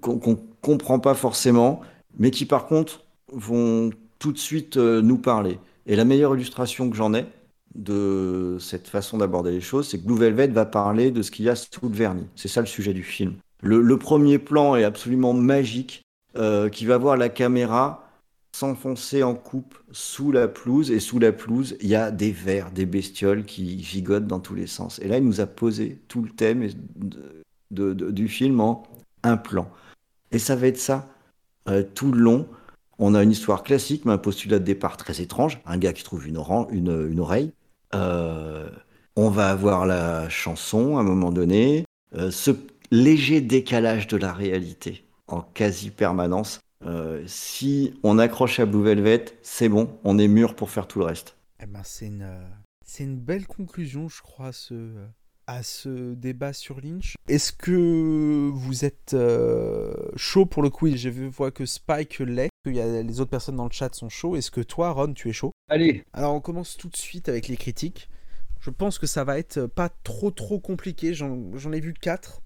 qu'on 0.00 0.18
qu'on 0.18 0.38
comprend 0.62 0.98
pas 0.98 1.14
forcément, 1.14 1.80
mais 2.18 2.30
qui 2.30 2.46
par 2.46 2.66
contre 2.66 3.04
vont 3.32 3.90
tout 4.18 4.32
de 4.32 4.38
suite 4.38 4.78
nous 4.78 5.18
parler. 5.18 5.58
Et 5.86 5.94
la 5.94 6.06
meilleure 6.06 6.34
illustration 6.34 6.88
que 6.88 6.96
j'en 6.96 7.12
ai 7.12 7.26
de 7.74 8.56
cette 8.60 8.88
façon 8.88 9.18
d'aborder 9.18 9.50
les 9.50 9.60
choses, 9.60 9.88
c'est 9.88 9.98
que 9.98 10.06
Blue 10.06 10.16
Velvet 10.16 10.46
va 10.48 10.64
parler 10.64 11.10
de 11.10 11.20
ce 11.20 11.30
qu'il 11.30 11.44
y 11.44 11.50
a 11.50 11.54
sous 11.54 11.68
le 11.82 11.94
vernis. 11.94 12.26
C'est 12.34 12.48
ça 12.48 12.60
le 12.60 12.66
sujet 12.66 12.94
du 12.94 13.02
film. 13.02 13.34
Le, 13.60 13.98
premier 13.98 14.38
plan 14.38 14.76
est 14.76 14.84
absolument 14.84 15.34
magique, 15.34 16.02
qui 16.72 16.86
va 16.86 16.96
voir 16.96 17.18
la 17.18 17.28
caméra 17.28 18.03
s'enfoncer 18.54 19.24
en 19.24 19.34
coupe 19.34 19.76
sous 19.90 20.30
la 20.30 20.46
pelouse, 20.46 20.92
et 20.92 21.00
sous 21.00 21.18
la 21.18 21.32
pelouse, 21.32 21.76
il 21.80 21.88
y 21.88 21.96
a 21.96 22.12
des 22.12 22.30
vers, 22.30 22.70
des 22.70 22.86
bestioles 22.86 23.44
qui 23.44 23.82
gigotent 23.82 24.28
dans 24.28 24.38
tous 24.38 24.54
les 24.54 24.68
sens. 24.68 25.00
Et 25.00 25.08
là, 25.08 25.18
il 25.18 25.24
nous 25.24 25.40
a 25.40 25.46
posé 25.46 25.98
tout 26.06 26.22
le 26.22 26.30
thème 26.30 26.68
du 27.72 28.28
film 28.28 28.60
en 28.60 28.84
un 29.24 29.36
plan. 29.36 29.68
Et 30.30 30.38
ça 30.38 30.54
va 30.54 30.68
être 30.68 30.78
ça 30.78 31.08
euh, 31.68 31.82
tout 31.82 32.12
le 32.12 32.20
long. 32.20 32.46
On 33.00 33.16
a 33.16 33.24
une 33.24 33.32
histoire 33.32 33.64
classique, 33.64 34.04
mais 34.04 34.12
un 34.12 34.18
postulat 34.18 34.60
de 34.60 34.64
départ 34.64 34.96
très 34.96 35.20
étrange. 35.20 35.60
Un 35.66 35.76
gars 35.76 35.92
qui 35.92 36.04
trouve 36.04 36.28
une, 36.28 36.38
une 36.70 37.20
oreille. 37.20 37.50
Euh, 37.92 38.70
on 39.16 39.30
va 39.30 39.50
avoir 39.50 39.84
la 39.84 40.28
chanson 40.28 40.96
à 40.96 41.00
un 41.00 41.04
moment 41.04 41.32
donné. 41.32 41.86
Euh, 42.14 42.30
ce 42.30 42.52
léger 42.92 43.40
décalage 43.40 44.06
de 44.06 44.16
la 44.16 44.32
réalité 44.32 45.04
en 45.26 45.40
quasi 45.40 45.90
permanence. 45.90 46.60
Euh, 46.86 47.22
si 47.26 47.94
on 48.02 48.18
accroche 48.18 48.60
à 48.60 48.66
Blue 48.66 48.82
Velvet, 48.82 49.24
c'est 49.42 49.68
bon, 49.68 49.98
on 50.04 50.18
est 50.18 50.28
mûr 50.28 50.54
pour 50.54 50.70
faire 50.70 50.86
tout 50.86 50.98
le 50.98 51.06
reste. 51.06 51.36
Eh 51.62 51.66
ben, 51.66 51.82
c'est 51.84 52.06
une, 52.06 52.22
euh, 52.22 52.44
c'est 52.84 53.04
une 53.04 53.18
belle 53.18 53.46
conclusion, 53.46 54.08
je 54.08 54.20
crois, 54.20 54.48
à 54.48 54.52
ce, 54.52 54.94
à 55.46 55.62
ce 55.62 56.14
débat 56.14 56.52
sur 56.52 56.80
Lynch. 56.80 57.14
Est-ce 57.28 57.52
que 57.52 58.50
vous 58.52 58.84
êtes 58.84 59.14
euh, 59.14 59.94
chaud 60.16 60.46
pour 60.46 60.62
le 60.62 60.70
quiz? 60.70 60.96
Je 60.96 61.08
vois 61.08 61.50
que 61.50 61.64
Spike 61.64 62.18
l'est, 62.18 62.50
que 62.64 62.70
y 62.70 62.80
a, 62.80 63.02
les 63.02 63.20
autres 63.20 63.30
personnes 63.30 63.56
dans 63.56 63.64
le 63.64 63.72
chat 63.72 63.94
sont 63.94 64.08
chauds. 64.08 64.36
Est-ce 64.36 64.50
que 64.50 64.60
toi, 64.60 64.90
Ron, 64.90 65.14
tu 65.14 65.28
es 65.30 65.32
chaud? 65.32 65.52
Allez 65.68 66.04
Alors, 66.12 66.34
on 66.34 66.40
commence 66.40 66.76
tout 66.76 66.88
de 66.88 66.96
suite 66.96 67.28
avec 67.28 67.48
les 67.48 67.56
critiques. 67.56 68.10
Je 68.60 68.70
pense 68.70 68.98
que 68.98 69.06
ça 69.06 69.24
va 69.24 69.38
être 69.38 69.66
pas 69.66 69.90
trop 69.90 70.30
trop 70.30 70.58
compliqué. 70.58 71.12
J'en 71.12 71.56
j'en 71.56 71.72
ai 71.72 71.80
vu 71.80 71.92
quatre. 71.92 72.40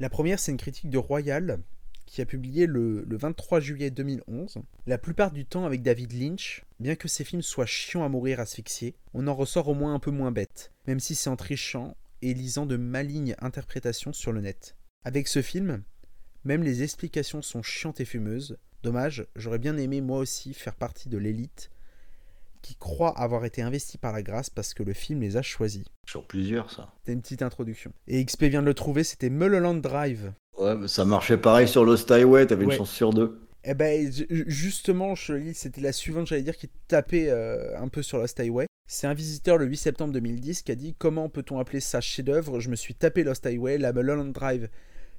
La 0.00 0.10
première, 0.10 0.38
c'est 0.38 0.52
une 0.52 0.58
critique 0.58 0.90
de 0.90 0.98
Royal 0.98 1.60
qui 2.06 2.22
a 2.22 2.26
publié 2.26 2.66
le, 2.66 3.04
le 3.06 3.16
23 3.16 3.60
juillet 3.60 3.90
2011. 3.90 4.58
La 4.86 4.98
plupart 4.98 5.32
du 5.32 5.44
temps 5.44 5.66
avec 5.66 5.82
David 5.82 6.12
Lynch, 6.12 6.64
bien 6.80 6.94
que 6.94 7.08
ses 7.08 7.24
films 7.24 7.42
soient 7.42 7.66
chiants 7.66 8.04
à 8.04 8.08
mourir 8.08 8.40
asphyxiés, 8.40 8.94
on 9.12 9.26
en 9.26 9.34
ressort 9.34 9.68
au 9.68 9.74
moins 9.74 9.94
un 9.94 9.98
peu 9.98 10.10
moins 10.10 10.32
bête, 10.32 10.72
même 10.86 11.00
si 11.00 11.14
c'est 11.14 11.30
en 11.30 11.36
trichant 11.36 11.96
et 12.22 12.32
lisant 12.32 12.66
de 12.66 12.76
malignes 12.76 13.34
interprétations 13.40 14.12
sur 14.12 14.32
le 14.32 14.40
net. 14.40 14.76
Avec 15.04 15.28
ce 15.28 15.42
film, 15.42 15.82
même 16.44 16.62
les 16.62 16.82
explications 16.82 17.42
sont 17.42 17.62
chiantes 17.62 18.00
et 18.00 18.04
fumeuses. 18.04 18.56
Dommage, 18.82 19.26
j'aurais 19.34 19.58
bien 19.58 19.76
aimé 19.76 20.00
moi 20.00 20.18
aussi 20.18 20.54
faire 20.54 20.76
partie 20.76 21.08
de 21.08 21.18
l'élite 21.18 21.70
qui 22.66 22.74
croit 22.74 23.16
avoir 23.16 23.44
été 23.44 23.62
investi 23.62 23.96
par 23.96 24.12
la 24.12 24.22
grâce 24.22 24.50
parce 24.50 24.74
que 24.74 24.82
le 24.82 24.92
film 24.92 25.20
les 25.20 25.36
a 25.36 25.42
choisis. 25.42 25.84
Sur 26.08 26.26
plusieurs, 26.26 26.72
ça. 26.72 26.92
C'était 26.98 27.12
une 27.12 27.22
petite 27.22 27.42
introduction. 27.42 27.92
Et 28.08 28.24
XP 28.24 28.44
vient 28.44 28.60
de 28.60 28.66
le 28.66 28.74
trouver, 28.74 29.04
c'était 29.04 29.30
Mulholland 29.30 29.80
Drive. 29.80 30.32
Ouais, 30.58 30.88
ça 30.88 31.04
marchait 31.04 31.38
pareil 31.38 31.68
sur 31.68 31.84
Lost 31.84 32.10
Highway, 32.10 32.46
t'avais 32.46 32.64
Ouais. 32.64 32.74
une 32.74 32.78
chance 32.78 32.90
sur 32.90 33.12
deux. 33.12 33.40
Eh 33.64 33.74
ben, 33.74 34.10
ju- 34.12 34.26
justement, 34.46 35.14
c'était 35.16 35.80
la 35.80 35.92
suivante, 35.92 36.26
j'allais 36.28 36.42
dire, 36.42 36.56
qui 36.56 36.70
tapait 36.88 37.28
euh, 37.28 37.76
un 37.78 37.88
peu 37.88 38.02
sur 38.02 38.18
Lost 38.18 38.38
Highway. 38.38 38.66
C'est 38.88 39.08
un 39.08 39.14
visiteur 39.14 39.58
le 39.58 39.66
8 39.66 39.76
septembre 39.76 40.12
2010 40.12 40.62
qui 40.62 40.70
a 40.70 40.76
dit 40.76 40.94
Comment 40.98 41.28
peut-on 41.28 41.58
appeler 41.58 41.80
ça 41.80 42.00
chef-d'œuvre? 42.00 42.60
Je 42.60 42.70
me 42.70 42.76
suis 42.76 42.94
tapé 42.94 43.24
Lost 43.24 43.44
Highway, 43.44 43.78
la 43.78 43.92
Mulholland 43.92 44.32
Drive. 44.32 44.68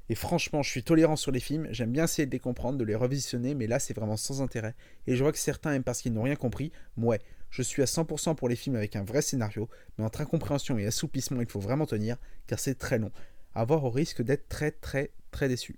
Et 0.10 0.16
franchement, 0.16 0.64
je 0.64 0.70
suis 0.72 0.84
tolérant 0.84 1.18
sur 1.18 1.32
les 1.32 1.42
films, 1.42 1.68
j'aime 1.72 1.92
bien 1.92 2.06
essayer 2.06 2.26
de 2.26 2.32
les 2.32 2.40
comprendre, 2.40 2.78
de 2.78 2.86
les 2.86 2.96
revisionner, 2.96 3.56
mais 3.56 3.68
là, 3.68 3.80
c'est 3.80 3.94
vraiment 3.94 4.16
sans 4.18 4.42
intérêt. 4.42 4.74
Et 5.06 5.16
je 5.18 5.24
vois 5.24 5.34
que 5.34 5.38
certains 5.38 5.74
aiment 5.74 5.84
parce 5.84 6.02
qu'ils 6.02 6.14
n'ont 6.14 6.24
rien 6.24 6.38
compris. 6.38 6.72
Ouais, 6.98 7.20
je 7.50 7.62
suis 7.62 7.82
à 7.82 7.86
100% 7.88 8.34
pour 8.36 8.48
les 8.48 8.56
films 8.56 8.78
avec 8.78 8.96
un 8.96 9.04
vrai 9.04 9.22
scénario, 9.22 9.68
mais 9.98 10.06
entre 10.06 10.22
incompréhension 10.22 10.78
et 10.78 10.86
assoupissement, 10.86 11.42
il 11.42 11.50
faut 11.50 11.60
vraiment 11.60 11.86
tenir, 11.86 12.16
car 12.48 12.58
c'est 12.60 12.76
très 12.76 13.00
long. 13.00 13.12
À 13.54 13.66
voir 13.66 13.84
au 13.84 13.90
risque 13.90 14.22
d'être 14.22 14.48
très, 14.48 14.72
très, 14.72 15.12
très 15.38 15.48
déçu. 15.48 15.78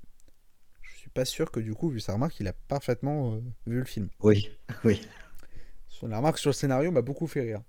Je 0.81 0.97
suis 0.97 1.09
pas 1.09 1.25
sûr 1.25 1.51
que 1.51 1.59
du 1.59 1.73
coup, 1.73 1.89
vu 1.89 1.99
sa 1.99 2.13
remarque, 2.13 2.39
il 2.39 2.47
a 2.47 2.53
parfaitement 2.53 3.33
euh, 3.33 3.39
vu 3.67 3.79
le 3.79 3.83
film. 3.85 4.07
Oui, 4.21 4.49
oui. 4.85 5.01
Son- 5.89 6.07
La 6.07 6.17
remarque 6.17 6.37
sur 6.37 6.49
le 6.49 6.53
scénario 6.53 6.91
m'a 6.91 7.01
beaucoup 7.01 7.27
fait 7.27 7.41
rire. 7.41 7.61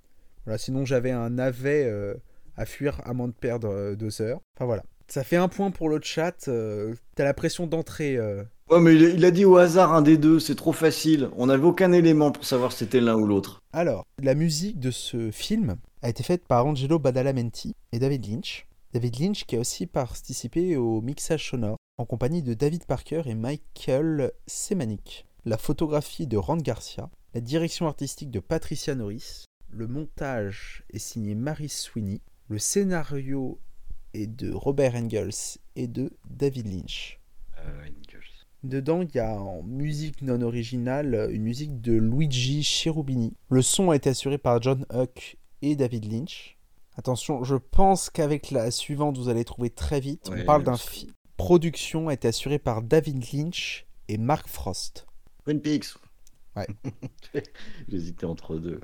Voilà, 0.44 0.56
sinon 0.56 0.84
j'avais 0.84 1.10
un 1.10 1.30
navet 1.30 1.84
euh, 1.84 2.14
à 2.56 2.64
fuir 2.64 3.00
à 3.04 3.12
moins 3.12 3.26
de 3.28 3.32
perdre 3.32 3.68
euh, 3.68 3.96
deux 3.96 4.22
heures. 4.22 4.40
Enfin 4.56 4.66
voilà. 4.66 4.84
Ça 5.08 5.24
fait 5.24 5.36
un 5.36 5.48
point 5.48 5.72
pour 5.72 5.88
le 5.88 5.98
chat. 6.00 6.46
euh, 6.46 6.94
T'as 7.16 7.24
la 7.24 7.34
pression 7.34 7.66
d'entrée. 7.66 8.16
euh. 8.16 8.44
Ouais, 8.70 8.80
mais 8.80 8.94
il 8.94 9.04
a, 9.04 9.08
il 9.08 9.24
a 9.24 9.30
dit 9.32 9.44
au 9.44 9.56
hasard 9.56 9.92
un 9.92 10.02
des 10.02 10.16
deux, 10.16 10.38
c'est 10.38 10.54
trop 10.54 10.72
facile. 10.72 11.28
On 11.36 11.46
n'avait 11.46 11.64
aucun 11.64 11.90
élément 11.90 12.30
pour 12.30 12.44
savoir 12.44 12.70
si 12.70 12.78
c'était 12.78 13.00
l'un 13.00 13.16
ou 13.16 13.26
l'autre. 13.26 13.60
Alors, 13.72 14.06
la 14.22 14.36
musique 14.36 14.78
de 14.78 14.92
ce 14.92 15.32
film 15.32 15.76
a 16.02 16.08
été 16.08 16.22
faite 16.22 16.46
par 16.46 16.64
Angelo 16.66 17.00
Badalamenti 17.00 17.74
et 17.90 17.98
David 17.98 18.26
Lynch. 18.28 18.68
David 18.92 19.18
Lynch 19.20 19.44
qui 19.44 19.56
a 19.56 19.60
aussi 19.60 19.86
participé 19.88 20.76
au 20.76 21.00
mixage 21.00 21.50
sonore 21.50 21.76
en 22.00 22.06
compagnie 22.06 22.42
de 22.42 22.54
David 22.54 22.86
Parker 22.86 23.22
et 23.26 23.34
Michael 23.34 24.32
Semanik. 24.46 25.26
La 25.44 25.58
photographie 25.58 26.26
de 26.26 26.38
Ron 26.38 26.56
Garcia, 26.56 27.10
la 27.34 27.42
direction 27.42 27.86
artistique 27.86 28.30
de 28.30 28.40
Patricia 28.40 28.94
Norris, 28.94 29.44
le 29.68 29.86
montage 29.86 30.82
est 30.90 30.98
signé 30.98 31.34
Mary 31.34 31.68
Sweeney, 31.68 32.22
le 32.48 32.58
scénario 32.58 33.60
est 34.14 34.26
de 34.26 34.50
Robert 34.50 34.94
Engels 34.94 35.58
et 35.76 35.88
de 35.88 36.10
David 36.30 36.72
Lynch. 36.72 37.20
Euh, 37.58 37.88
Dedans, 38.62 39.02
il 39.02 39.14
y 39.14 39.18
a 39.18 39.38
en 39.38 39.62
musique 39.62 40.22
non 40.22 40.40
originale 40.40 41.28
une 41.32 41.42
musique 41.42 41.82
de 41.82 41.92
Luigi 41.92 42.62
Cherubini. 42.62 43.34
Le 43.50 43.60
son 43.60 43.90
a 43.90 43.96
été 43.96 44.08
assuré 44.08 44.38
par 44.38 44.60
John 44.62 44.86
Huck 44.90 45.36
et 45.60 45.76
David 45.76 46.10
Lynch. 46.10 46.58
Attention, 46.96 47.44
je 47.44 47.56
pense 47.56 48.08
qu'avec 48.08 48.50
la 48.50 48.70
suivante, 48.70 49.18
vous 49.18 49.28
allez 49.28 49.44
trouver 49.44 49.70
très 49.70 50.00
vite. 50.00 50.30
On 50.30 50.44
parle 50.44 50.64
d'un 50.64 50.76
film. 50.76 51.12
Production 51.40 52.08
a 52.08 52.12
été 52.12 52.28
assurée 52.28 52.58
par 52.58 52.82
David 52.82 53.24
Lynch 53.32 53.86
et 54.08 54.18
Mark 54.18 54.46
Frost. 54.46 55.06
Twin 55.42 55.58
Peaks. 55.62 55.86
Ouais. 56.54 56.66
J'hésitais 57.88 58.26
entre 58.26 58.58
deux. 58.58 58.78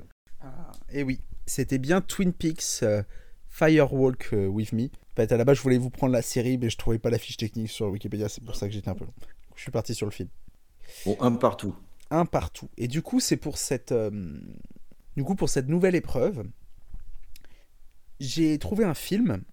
Et 0.88 1.02
oui, 1.02 1.20
c'était 1.44 1.76
bien 1.76 2.00
Twin 2.00 2.32
Peaks 2.32 2.82
euh, 2.82 3.02
Firewalk 3.50 4.30
euh, 4.32 4.46
With 4.46 4.72
Me. 4.72 4.84
En 4.84 5.16
fait, 5.16 5.32
à 5.32 5.36
la 5.36 5.44
base, 5.44 5.58
je 5.58 5.62
voulais 5.62 5.76
vous 5.76 5.90
prendre 5.90 6.14
la 6.14 6.22
série, 6.22 6.56
mais 6.56 6.70
je 6.70 6.78
trouvais 6.78 6.98
pas 6.98 7.10
la 7.10 7.18
fiche 7.18 7.36
technique 7.36 7.68
sur 7.68 7.88
Wikipédia, 7.88 8.30
c'est 8.30 8.42
pour 8.42 8.56
ça 8.56 8.66
que 8.66 8.72
j'étais 8.72 8.88
un 8.88 8.94
peu 8.94 9.04
long. 9.04 9.12
Je 9.54 9.60
suis 9.60 9.70
parti 9.70 9.94
sur 9.94 10.06
le 10.06 10.12
film. 10.12 10.30
Bon, 11.04 11.14
un 11.20 11.32
partout. 11.32 11.76
un 12.10 12.24
partout. 12.24 12.70
Et 12.78 12.88
du 12.88 13.02
coup, 13.02 13.20
c'est 13.20 13.36
pour 13.36 13.58
cette, 13.58 13.92
euh, 13.92 14.40
du 15.14 15.24
coup, 15.24 15.34
pour 15.34 15.50
cette 15.50 15.68
nouvelle 15.68 15.94
épreuve, 15.94 16.46
j'ai 18.18 18.58
trouvé 18.58 18.84
un 18.86 18.94
film 18.94 19.44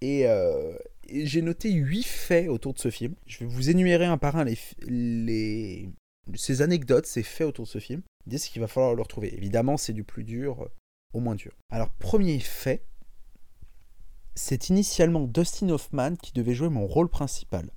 et, 0.00 0.26
euh, 0.26 0.72
et 0.72 0.89
j'ai 1.12 1.42
noté 1.42 1.70
huit 1.72 2.04
faits 2.06 2.48
autour 2.48 2.74
de 2.74 2.78
ce 2.78 2.90
film. 2.90 3.14
Je 3.26 3.40
vais 3.40 3.46
vous 3.46 3.70
énumérer 3.70 4.06
un 4.06 4.18
par 4.18 4.36
un 4.36 4.44
les, 4.44 4.58
les, 4.86 5.90
ces 6.34 6.62
anecdotes, 6.62 7.06
ces 7.06 7.22
faits 7.22 7.46
autour 7.46 7.64
de 7.64 7.70
ce 7.70 7.78
film. 7.78 8.02
L'idée, 8.26 8.38
c'est 8.38 8.50
qu'il 8.50 8.60
va 8.60 8.68
falloir 8.68 8.94
le 8.94 9.02
retrouver. 9.02 9.34
Évidemment, 9.34 9.76
c'est 9.76 9.92
du 9.92 10.04
plus 10.04 10.24
dur 10.24 10.62
euh, 10.62 10.68
au 11.12 11.20
moins 11.20 11.34
dur. 11.34 11.52
Alors, 11.70 11.90
premier 11.90 12.38
fait, 12.38 12.84
c'est 14.34 14.68
initialement 14.68 15.26
Dustin 15.26 15.70
Hoffman 15.70 16.16
qui 16.16 16.32
devait 16.32 16.54
jouer 16.54 16.68
mon 16.68 16.86
rôle 16.86 17.08
principal. 17.08 17.70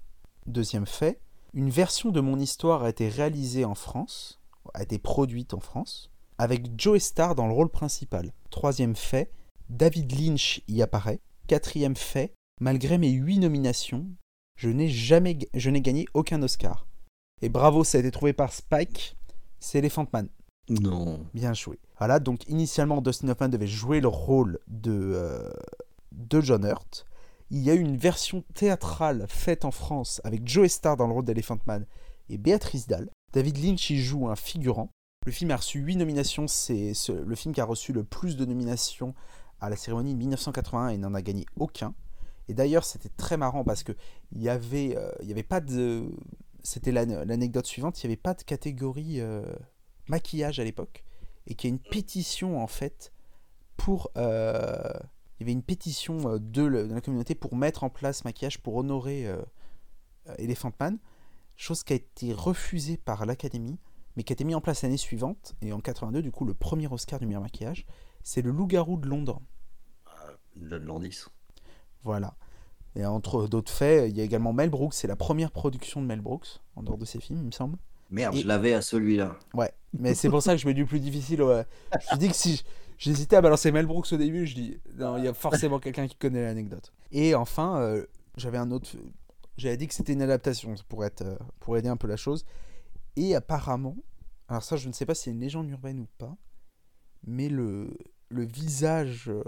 Deuxième 0.46 0.86
fait, 0.88 1.20
une 1.54 1.70
version 1.70 2.12
de 2.12 2.22
mon 2.22 2.40
histoire 2.40 2.84
a 2.84 2.90
été 2.90 3.08
réalisée 3.08 3.66
en 3.66 3.76
France, 3.76 4.42
a 4.74 4.84
été 4.84 5.00
produite 5.00 5.54
en 5.54 5.60
France, 5.60 6.12
avec 6.38 6.80
Joe 6.80 7.02
Star 7.02 7.36
dans 7.36 7.48
le 7.48 7.54
rôle 7.54 7.70
principal. 7.70 8.32
Troisième 8.50 8.96
fait, 8.96 9.32
David 9.70 10.12
Lynch 10.20 10.62
y 10.68 10.82
apparaît. 10.82 11.22
Quatrième 11.48 11.96
fait, 11.96 12.34
malgré 12.62 12.98
mes 12.98 13.10
huit 13.12 13.40
nominations, 13.40 14.06
je 14.56 14.70
n'ai 14.70 14.88
jamais, 14.90 15.36
ga- 15.36 15.48
je 15.54 15.70
n'ai 15.70 15.82
gagné 15.82 16.06
aucun 16.14 16.42
Oscar. 16.44 16.88
Et 17.42 17.50
bravo, 17.50 17.84
ça 17.84 17.98
a 17.98 18.02
été 18.02 18.12
trouvé 18.12 18.34
par 18.34 18.54
Spike, 18.54 19.16
c'est 19.60 19.80
Elephant 19.80 20.08
Man. 20.14 20.30
Non. 20.70 21.26
Bien 21.34 21.54
joué. 21.54 21.80
Voilà, 21.98 22.20
donc 22.20 22.48
initialement 22.48 23.02
Dustin 23.02 23.28
Hoffman 23.30 23.50
devait 23.50 23.68
jouer 23.68 24.00
le 24.00 24.08
rôle 24.08 24.60
de, 24.68 24.92
euh, 24.94 25.52
de 26.14 26.40
John 26.42 26.64
Hurt. 26.66 27.06
Il 27.50 27.60
y 27.60 27.70
a 27.70 27.74
eu 27.76 27.80
une 27.82 27.98
version 27.98 28.44
théâtrale 28.54 29.26
faite 29.28 29.66
en 29.66 29.72
France 29.72 30.22
avec 30.24 30.48
Joe 30.48 30.70
Star 30.72 30.96
dans 30.98 31.08
le 31.08 31.14
rôle 31.14 31.26
d'Elephant 31.26 31.60
Man 31.68 31.86
et 32.30 32.38
Béatrice 32.38 32.88
Dalle. 32.88 33.10
David 33.34 33.58
Lynch 33.58 33.90
y 33.90 33.98
joue 34.02 34.30
un 34.30 34.36
figurant. 34.36 34.90
Le 35.26 35.32
film 35.32 35.52
a 35.52 35.58
reçu 35.58 35.80
8 35.80 35.98
nominations, 35.98 36.48
c'est 36.48 36.94
ce- 36.94 37.12
le 37.12 37.36
film 37.36 37.54
qui 37.54 37.62
a 37.62 37.66
reçu 37.66 37.92
le 37.94 38.04
plus 38.04 38.38
de 38.38 38.46
nominations 38.46 39.14
à 39.60 39.70
la 39.70 39.76
cérémonie 39.76 40.14
de 40.14 40.20
1981 40.20 40.90
et 40.90 40.98
n'en 40.98 41.14
a 41.14 41.22
gagné 41.22 41.46
aucun. 41.60 41.94
Et 42.48 42.53
d'ailleurs, 42.53 42.84
c'était 42.84 43.10
très 43.10 43.38
marrant 43.38 43.64
parce 43.64 43.84
que 43.84 43.94
il 44.32 44.41
y 44.41 44.49
avait, 44.49 44.95
euh, 44.98 45.11
avait 45.30 45.44
pas 45.44 45.61
de, 45.61 46.11
c'était 46.64 46.91
l'ane- 46.91 47.24
l'anecdote 47.24 47.65
suivante, 47.65 48.02
il 48.03 48.07
n'y 48.07 48.14
avait 48.14 48.22
pas 48.22 48.34
de 48.34 48.44
catégorie 48.44 49.20
euh, 49.20 49.45
maquillage 50.07 50.60
à 50.60 50.64
l'époque 50.64 51.03
et 51.48 51.56
qu'il 51.56 51.70
y 51.70 51.74
a 51.74 51.76
une 51.76 51.82
pétition 51.82 52.61
en 52.61 52.68
fait 52.68 53.11
pour 53.78 54.11
euh, 54.18 54.94
il 55.40 55.41
y 55.41 55.44
avait 55.44 55.52
une 55.52 55.64
pétition 55.64 56.34
euh, 56.34 56.40
de, 56.40 56.64
la 56.64 57.02
communauté 57.02 57.36
pour 57.36 57.56
mettre 57.56 57.84
en 57.84 57.90
place 57.90 58.24
maquillage 58.24 58.60
pour 58.60 58.76
honorer 58.76 59.28
Elephant 60.38 60.72
Man 60.80 60.99
chose 61.56 61.84
qui 61.84 61.94
a 61.94 61.95
été 61.98 62.34
refusée 62.34 62.98
par 62.98 63.26
l'académie 63.26 63.78
mais 64.15 64.24
qui 64.24 64.32
a 64.32 64.36
été 64.36 64.44
mise 64.45 64.56
en 64.56 64.61
place 64.61 64.84
l'année 64.84 64.98
suivante 64.98 65.56
et 65.61 65.74
en 65.74 65.82
82 65.82 66.22
du 66.22 66.32
coup 66.32 66.45
le 66.45 66.53
premier 66.53 66.88
Oscar 66.88 67.20
du 67.20 67.26
meilleur 67.26 67.41
maquillage 67.41 67.86
c'est 68.24 68.41
le 68.41 68.52
loup-garou 68.52 68.98
de 68.98 69.07
Londres 69.07 69.41
De 70.56 70.78
Landis. 70.78 71.26
Voilà 72.04 72.36
et 72.96 73.06
entre 73.06 73.48
d'autres 73.48 73.72
faits 73.72 74.10
il 74.12 74.18
y 74.18 74.22
a 74.22 74.24
également 74.24 74.54
Mel 74.54 74.70
Brooks 74.70 74.94
c'est 74.94 75.08
la 75.08 75.16
première 75.16 75.52
production 75.52 76.02
de 76.02 76.06
Mel 76.08 76.22
Brooks 76.22 76.60
en 76.76 76.84
dehors 76.84 76.98
de 76.98 77.06
ses 77.06 77.20
films 77.20 77.40
il 77.40 77.46
me 77.48 77.52
semble 77.52 77.78
Merde, 78.12 78.36
Et- 78.36 78.42
je 78.42 78.48
l'avais 78.48 78.74
à 78.76 78.82
celui-là. 78.84 79.36
Ouais, 79.56 79.72
mais 79.98 80.14
c'est 80.14 80.30
pour 80.30 80.44
ça 80.44 80.54
que 80.54 80.62
je 80.62 80.68
mets 80.68 80.76
du 80.76 80.86
plus 80.86 81.00
difficile. 81.00 81.42
ouais. 81.42 81.66
Je 82.12 82.16
me 82.16 82.20
dis 82.20 82.28
que 82.28 82.36
si 82.36 82.64
j'hésitais 83.00 83.38
à 83.38 83.42
balancer 83.42 83.72
Mel 83.72 83.88
Brooks 83.88 84.12
au 84.12 84.18
début, 84.18 84.46
je 84.46 84.54
dis 84.54 84.78
non, 85.00 85.18
il 85.18 85.24
y 85.24 85.28
a 85.28 85.34
forcément 85.34 85.80
quelqu'un 85.80 86.06
qui 86.08 86.16
connaît 86.16 86.44
l'anecdote. 86.44 86.94
Et 87.12 87.34
enfin, 87.34 87.78
euh, 87.80 88.06
j'avais 88.38 88.60
un 88.60 88.70
autre. 88.70 88.88
J'avais 89.58 89.78
dit 89.78 89.88
que 89.88 89.96
c'était 89.96 90.14
une 90.14 90.22
adaptation 90.22 90.76
pour, 90.90 91.04
être, 91.06 91.24
euh, 91.24 91.36
pour 91.60 91.76
aider 91.76 91.90
un 91.90 91.98
peu 91.98 92.06
la 92.08 92.18
chose. 92.18 92.46
Et 93.16 93.34
apparemment, 93.34 93.96
alors 94.48 94.62
ça, 94.64 94.76
je 94.76 94.88
ne 94.90 94.94
sais 94.94 95.08
pas 95.08 95.16
si 95.16 95.24
c'est 95.24 95.32
une 95.32 95.40
légende 95.40 95.68
urbaine 95.72 96.00
ou 96.00 96.08
pas, 96.20 96.36
mais 97.26 97.50
le, 97.50 97.98
le 98.30 98.46
visage, 98.46 99.30
euh, 99.30 99.44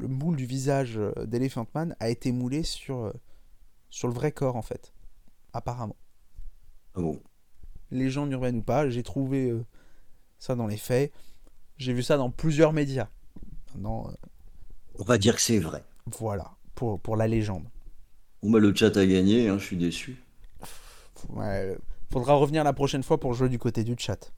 le 0.00 0.08
moule 0.08 0.36
du 0.36 0.46
visage 0.46 0.96
euh, 0.98 1.12
d'Elephant 1.26 1.66
Man 1.74 1.96
a 2.00 2.08
été 2.10 2.32
moulé 2.32 2.62
sur, 2.62 2.98
euh, 2.98 3.12
sur 3.90 4.08
le 4.08 4.14
vrai 4.14 4.32
corps 4.32 4.56
en 4.56 4.62
fait. 4.62 4.92
Apparemment 5.52 5.96
Ah 6.94 7.00
bon? 7.00 7.20
légende 7.90 8.30
urbaine 8.32 8.56
ou 8.58 8.62
pas, 8.62 8.88
j'ai 8.90 9.02
trouvé 9.02 9.48
euh, 9.50 9.64
ça 10.38 10.54
dans 10.54 10.66
les 10.66 10.76
faits. 10.76 11.12
J'ai 11.78 11.92
vu 11.94 12.02
ça 12.02 12.16
dans 12.16 12.30
plusieurs 12.30 12.72
médias. 12.72 13.08
Maintenant, 13.74 14.08
euh, 14.08 14.12
On 14.98 15.04
va 15.04 15.16
dire 15.18 15.34
que 15.36 15.40
c'est 15.40 15.58
vrai. 15.58 15.82
voilà, 16.18 16.52
pour, 16.74 17.00
pour 17.00 17.16
la 17.16 17.26
légende. 17.28 17.64
Bon, 18.42 18.50
bah, 18.50 18.58
le 18.58 18.74
chat 18.74 18.96
a 18.96 19.06
gagné, 19.06 19.48
hein, 19.48 19.58
je 19.58 19.64
suis 19.64 19.76
déçu. 19.76 20.22
Ouais, 21.30 21.76
faudra 22.12 22.34
revenir 22.34 22.62
la 22.64 22.72
prochaine 22.72 23.02
fois 23.02 23.18
pour 23.18 23.34
jouer 23.34 23.48
du 23.48 23.58
côté 23.58 23.84
du 23.84 23.94
chat. 23.98 24.32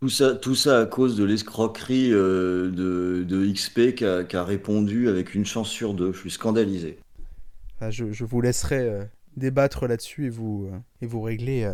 Tout 0.00 0.08
ça, 0.08 0.34
tout 0.34 0.54
ça 0.54 0.80
à 0.80 0.86
cause 0.86 1.14
de 1.16 1.24
l'escroquerie 1.24 2.10
euh, 2.10 2.70
de, 2.70 3.22
de 3.22 3.46
XP 3.52 3.94
qui 3.94 4.04
a, 4.06 4.24
qui 4.24 4.36
a 4.36 4.44
répondu 4.44 5.08
avec 5.08 5.34
une 5.34 5.44
chance 5.44 5.68
sur 5.68 5.92
deux. 5.92 6.12
Je 6.12 6.18
suis 6.18 6.30
scandalisé. 6.30 6.98
Là, 7.80 7.90
je, 7.90 8.10
je 8.10 8.24
vous 8.24 8.40
laisserai 8.40 8.78
euh, 8.78 9.04
débattre 9.36 9.86
là-dessus 9.86 10.26
et 10.26 10.30
vous, 10.30 10.68
euh, 10.72 10.78
et 11.02 11.06
vous 11.06 11.20
régler, 11.20 11.70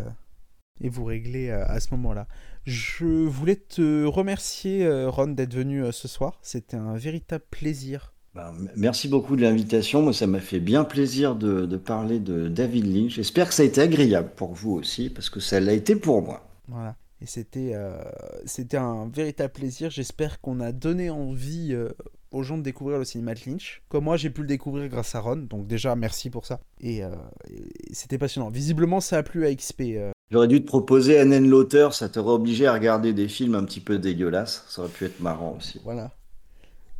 et 0.81 0.89
vous 0.89 1.05
régler 1.05 1.51
à 1.51 1.79
ce 1.79 1.91
moment-là. 1.91 2.27
Je 2.65 3.05
voulais 3.05 3.55
te 3.55 4.03
remercier, 4.03 4.85
Ron, 5.07 5.27
d'être 5.27 5.53
venu 5.55 5.85
ce 5.93 6.09
soir. 6.09 6.37
C'était 6.41 6.75
un 6.77 6.95
véritable 6.97 7.45
plaisir. 7.49 8.13
M- 8.35 8.69
merci 8.75 9.07
beaucoup 9.07 9.37
de 9.37 9.41
l'invitation. 9.41 10.01
Moi, 10.01 10.11
ça 10.11 10.27
m'a 10.27 10.41
fait 10.41 10.59
bien 10.59 10.83
plaisir 10.83 11.35
de, 11.35 11.65
de 11.65 11.77
parler 11.77 12.19
de 12.19 12.49
David 12.49 12.93
Lynch. 12.93 13.13
J'espère 13.13 13.47
que 13.47 13.53
ça 13.53 13.63
a 13.63 13.65
été 13.65 13.79
agréable 13.79 14.31
pour 14.35 14.53
vous 14.53 14.73
aussi, 14.73 15.09
parce 15.09 15.29
que 15.29 15.39
ça 15.39 15.61
l'a 15.61 15.71
été 15.73 15.95
pour 15.95 16.21
moi. 16.21 16.45
Voilà. 16.67 16.95
Et 17.21 17.25
c'était 17.25 17.71
euh, 17.73 17.97
c'était 18.45 18.77
un 18.77 19.09
véritable 19.09 19.53
plaisir. 19.53 19.89
J'espère 19.89 20.39
qu'on 20.39 20.59
a 20.59 20.71
donné 20.71 21.09
envie 21.09 21.73
euh, 21.73 21.89
aux 22.31 22.43
gens 22.43 22.57
de 22.57 22.63
découvrir 22.63 22.99
le 22.99 23.05
cinéma 23.05 23.33
de 23.33 23.39
Lynch. 23.45 23.81
Comme 23.89 24.03
moi, 24.03 24.17
j'ai 24.17 24.29
pu 24.29 24.41
le 24.41 24.47
découvrir 24.47 24.87
grâce 24.87 25.15
à 25.15 25.19
Ron. 25.19 25.37
Donc 25.37 25.65
déjà, 25.67 25.95
merci 25.95 26.29
pour 26.29 26.45
ça. 26.45 26.59
Et, 26.79 27.03
euh, 27.03 27.09
et 27.49 27.93
c'était 27.93 28.17
passionnant. 28.17 28.49
Visiblement, 28.49 28.99
ça 28.99 29.17
a 29.17 29.23
plu 29.23 29.45
à 29.45 29.53
XP. 29.53 29.83
J'aurais 30.29 30.47
dû 30.47 30.61
te 30.61 30.67
proposer 30.67 31.19
Annen 31.19 31.49
l'auteur, 31.49 31.93
ça 31.93 32.09
t'aurait 32.09 32.33
obligé 32.33 32.67
à 32.67 32.73
regarder 32.73 33.13
des 33.13 33.29
films 33.29 33.55
un 33.55 33.63
petit 33.63 33.79
peu 33.79 33.97
dégueulasses. 33.97 34.65
Ça 34.67 34.81
aurait 34.81 34.91
pu 34.91 35.05
être 35.05 35.19
marrant 35.21 35.55
aussi. 35.57 35.79
Voilà. 35.83 36.11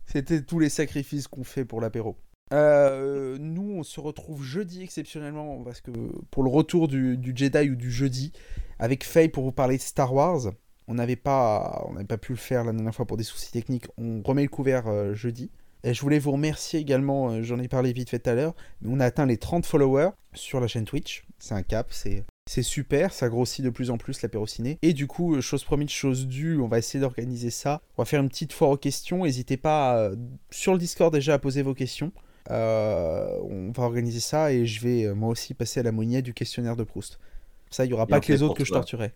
C'était 0.06 0.42
tous 0.42 0.60
les 0.60 0.70
sacrifices 0.70 1.28
qu'on 1.28 1.44
fait 1.44 1.66
pour 1.66 1.82
l'apéro. 1.82 2.16
Euh, 2.54 3.38
nous, 3.40 3.78
on 3.78 3.84
se 3.84 4.00
retrouve 4.00 4.44
jeudi 4.44 4.82
exceptionnellement 4.82 5.64
parce 5.64 5.82
que 5.82 5.92
pour 6.32 6.44
le 6.44 6.50
retour 6.50 6.88
du, 6.88 7.20
Jedi 7.36 7.70
ou 7.70 7.76
du 7.76 7.92
jeudi 7.92 8.32
avec 8.80 9.04
Faye 9.04 9.30
pour 9.30 9.44
vous 9.44 9.52
parler 9.52 9.78
de 9.78 9.82
Star 9.82 10.14
Wars. 10.14 10.52
On 10.90 10.94
n'avait 10.94 11.18
pas, 11.18 11.86
pas 12.08 12.18
pu 12.18 12.32
le 12.32 12.38
faire 12.38 12.64
la 12.64 12.72
dernière 12.72 12.96
fois 12.96 13.06
pour 13.06 13.18
des 13.18 13.24
soucis 13.24 13.52
techniques. 13.52 13.88
On 13.98 14.22
remet 14.24 14.44
le 14.44 14.50
couvert 14.50 14.88
euh, 14.88 15.14
jeudi. 15.14 15.52
Et 15.84 15.94
je 15.94 16.02
voulais 16.02 16.20
vous 16.20 16.32
remercier 16.32 16.80
également, 16.80 17.32
euh, 17.32 17.44
j'en 17.44 17.60
ai 17.60 17.68
parlé 17.68 17.94
vite 17.94 18.10
fait 18.10 18.20
tout 18.20 18.30
à 18.30 18.34
l'heure, 18.34 18.56
on 18.84 19.00
a 19.00 19.06
atteint 19.06 19.26
les 19.26 19.38
30 19.38 19.66
followers 19.66 20.10
sur 20.34 20.60
la 20.60 20.68
chaîne 20.68 20.86
Twitch. 20.86 21.24
C'est 21.40 21.54
un 21.54 21.62
cap, 21.62 21.92
c'est 21.92 22.24
super, 22.64 23.14
ça 23.14 23.30
grossit 23.30 23.64
de 23.64 23.70
plus 23.70 23.92
en 23.92 23.98
plus 23.98 24.22
l'apéro 24.22 24.48
ciné. 24.48 24.80
Et 24.82 24.94
du 24.94 25.06
coup, 25.06 25.40
chose 25.40 25.64
promise, 25.64 25.90
chose 25.90 26.26
due, 26.26 26.58
on 26.60 26.68
va 26.68 26.80
essayer 26.80 27.00
d'organiser 27.00 27.52
ça. 27.52 27.82
On 27.98 28.02
va 28.02 28.06
faire 28.06 28.22
une 28.22 28.30
petite 28.30 28.54
foire 28.54 28.72
aux 28.72 28.78
questions. 28.78 29.24
N'hésitez 29.24 29.58
pas 29.58 30.10
sur 30.50 30.74
le 30.74 30.80
Discord 30.80 31.14
déjà 31.14 31.36
à 31.36 31.40
poser 31.40 31.62
vos 31.62 31.76
questions. 31.76 32.12
Euh, 32.50 33.40
on 33.44 33.72
va 33.72 33.84
organiser 33.84 34.20
ça 34.20 34.54
et 34.54 34.66
je 34.66 34.82
vais 34.82 35.04
euh, 35.06 35.16
moi 35.16 35.30
aussi 35.30 35.54
passer 35.54 35.82
à 35.82 35.84
la 35.84 35.92
monnaie 35.92 36.22
du 36.22 36.34
questionnaire 36.34 36.76
de 36.76 36.84
Proust. 36.84 37.20
Ça, 37.70 37.86
il 37.86 37.90
n'y 37.90 37.94
aura 37.94 38.08
pas 38.08 38.20
que 38.20 38.32
les 38.32 38.42
autres 38.42 38.56
que 38.56 38.64
je 38.64 38.72
torturerai. 38.72 39.14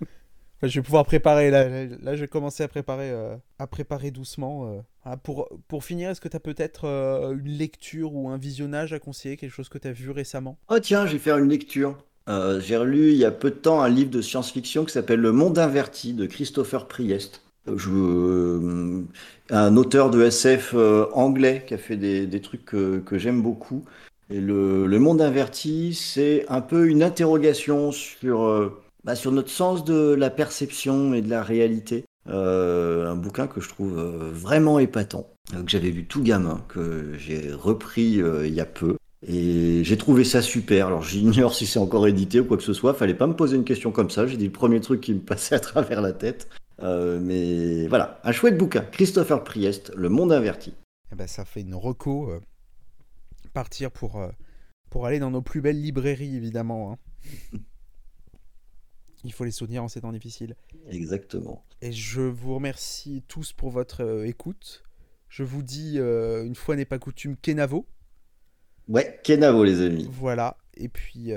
je 0.62 0.80
vais 0.80 0.82
pouvoir 0.84 1.04
préparer. 1.04 1.50
Là, 1.50 1.86
là, 1.86 2.16
je 2.16 2.20
vais 2.20 2.28
commencer 2.28 2.62
à 2.62 2.68
préparer, 2.68 3.10
euh, 3.10 3.36
à 3.58 3.66
préparer 3.66 4.10
doucement. 4.10 4.66
euh. 4.66 4.80
Ah, 5.04 5.16
pour, 5.16 5.48
pour 5.66 5.84
finir, 5.84 6.10
est-ce 6.10 6.20
que 6.20 6.28
tu 6.28 6.36
as 6.36 6.40
peut-être 6.40 6.86
euh, 6.86 7.32
une 7.32 7.48
lecture 7.48 8.14
ou 8.14 8.28
un 8.28 8.36
visionnage 8.36 8.92
à 8.92 8.98
conseiller, 8.98 9.36
quelque 9.36 9.52
chose 9.52 9.68
que 9.68 9.78
tu 9.78 9.88
as 9.88 9.92
vu 9.92 10.10
récemment? 10.10 10.58
Oh 10.68 10.78
tiens, 10.78 11.06
je 11.06 11.12
vais 11.12 11.18
faire 11.18 11.38
une 11.38 11.48
lecture. 11.48 11.96
Euh, 12.28 12.60
j'ai 12.60 12.76
relu 12.76 13.12
il 13.12 13.16
y 13.16 13.24
a 13.24 13.30
peu 13.30 13.50
de 13.50 13.56
temps 13.56 13.80
un 13.80 13.88
livre 13.88 14.10
de 14.10 14.20
science-fiction 14.20 14.84
qui 14.84 14.92
s'appelle 14.92 15.20
Le 15.20 15.32
Monde 15.32 15.58
Inverti 15.58 16.12
de 16.12 16.26
Christopher 16.26 16.86
Priest. 16.86 17.42
Euh, 17.70 19.02
un 19.50 19.76
auteur 19.76 20.10
de 20.10 20.22
SF 20.22 20.74
euh, 20.74 21.06
anglais 21.12 21.64
qui 21.66 21.74
a 21.74 21.78
fait 21.78 21.96
des, 21.96 22.40
trucs 22.40 22.64
que, 22.64 23.02
j'aime 23.12 23.42
beaucoup. 23.42 23.84
Et 24.30 24.40
le, 24.40 24.86
Monde 24.98 25.20
Inverti, 25.20 25.94
c'est 25.94 26.46
un 26.48 26.60
peu 26.60 26.88
une 26.88 27.02
interrogation 27.02 27.92
sur, 27.92 28.42
euh, 28.42 28.80
bah, 29.04 29.16
sur 29.16 29.32
notre 29.32 29.50
sens 29.50 29.84
de 29.84 30.14
la 30.14 30.30
perception 30.30 31.14
et 31.14 31.22
de 31.22 31.30
la 31.30 31.42
réalité. 31.42 32.04
Un 32.26 33.16
bouquin 33.16 33.48
que 33.48 33.60
je 33.60 33.68
trouve 33.68 33.98
vraiment 34.32 34.78
épatant, 34.78 35.26
que 35.50 35.66
j'avais 35.66 35.90
vu 35.90 36.04
tout 36.04 36.22
gamin, 36.22 36.62
que 36.68 37.14
j'ai 37.18 37.50
repris 37.52 38.20
il 38.44 38.54
y 38.54 38.60
a 38.60 38.66
peu. 38.66 38.96
Et 39.26 39.82
j'ai 39.84 39.96
trouvé 39.96 40.24
ça 40.24 40.40
super. 40.40 40.86
Alors 40.86 41.02
j'ignore 41.02 41.54
si 41.54 41.66
c'est 41.66 41.78
encore 41.78 42.06
édité 42.06 42.40
ou 42.40 42.44
quoi 42.44 42.56
que 42.56 42.62
ce 42.62 42.72
soit. 42.72 42.94
Fallait 42.94 43.14
pas 43.14 43.26
me 43.26 43.34
poser 43.34 43.56
une 43.56 43.64
question 43.64 43.90
comme 43.90 44.10
ça. 44.10 44.26
J'ai 44.26 44.36
dit 44.36 44.46
le 44.46 44.52
premier 44.52 44.80
truc 44.80 45.00
qui 45.00 45.12
me 45.12 45.20
passait 45.20 45.54
à 45.54 45.60
travers 45.60 46.00
la 46.00 46.12
tête. 46.12 46.48
Euh, 46.82 47.20
mais 47.20 47.86
voilà, 47.88 48.20
un 48.24 48.32
chouette 48.32 48.56
bouquin. 48.56 48.82
Christopher 48.82 49.44
Priest, 49.44 49.92
Le 49.94 50.08
Monde 50.08 50.32
Inverti. 50.32 50.74
Eh 51.12 51.14
ben, 51.14 51.26
ça 51.26 51.44
fait 51.44 51.60
une 51.60 51.74
reco. 51.74 52.30
euh, 52.30 52.40
partir 53.52 53.90
pour, 53.90 54.20
euh, 54.20 54.30
pour 54.90 55.06
aller 55.06 55.18
dans 55.18 55.30
nos 55.30 55.42
plus 55.42 55.60
belles 55.60 55.80
librairies, 55.80 56.36
évidemment. 56.36 56.92
hein. 56.92 56.98
Il 59.24 59.32
faut 59.32 59.44
les 59.44 59.50
soutenir 59.50 59.82
en 59.84 59.88
ces 59.88 60.00
temps 60.00 60.12
difficiles. 60.12 60.56
Exactement. 60.88 61.64
Et 61.82 61.92
je 61.92 62.22
vous 62.22 62.54
remercie 62.54 63.22
tous 63.28 63.52
pour 63.52 63.70
votre 63.70 64.24
écoute. 64.24 64.82
Je 65.28 65.42
vous 65.42 65.62
dis, 65.62 65.98
une 65.98 66.54
fois 66.54 66.74
n'est 66.74 66.86
pas 66.86 66.98
coutume, 66.98 67.36
Kenavo. 67.36 67.86
Ouais, 68.88 69.20
Kenavo 69.22 69.62
les 69.62 69.82
amis. 69.82 70.08
Voilà. 70.10 70.56
Et 70.74 70.88
puis, 70.88 71.32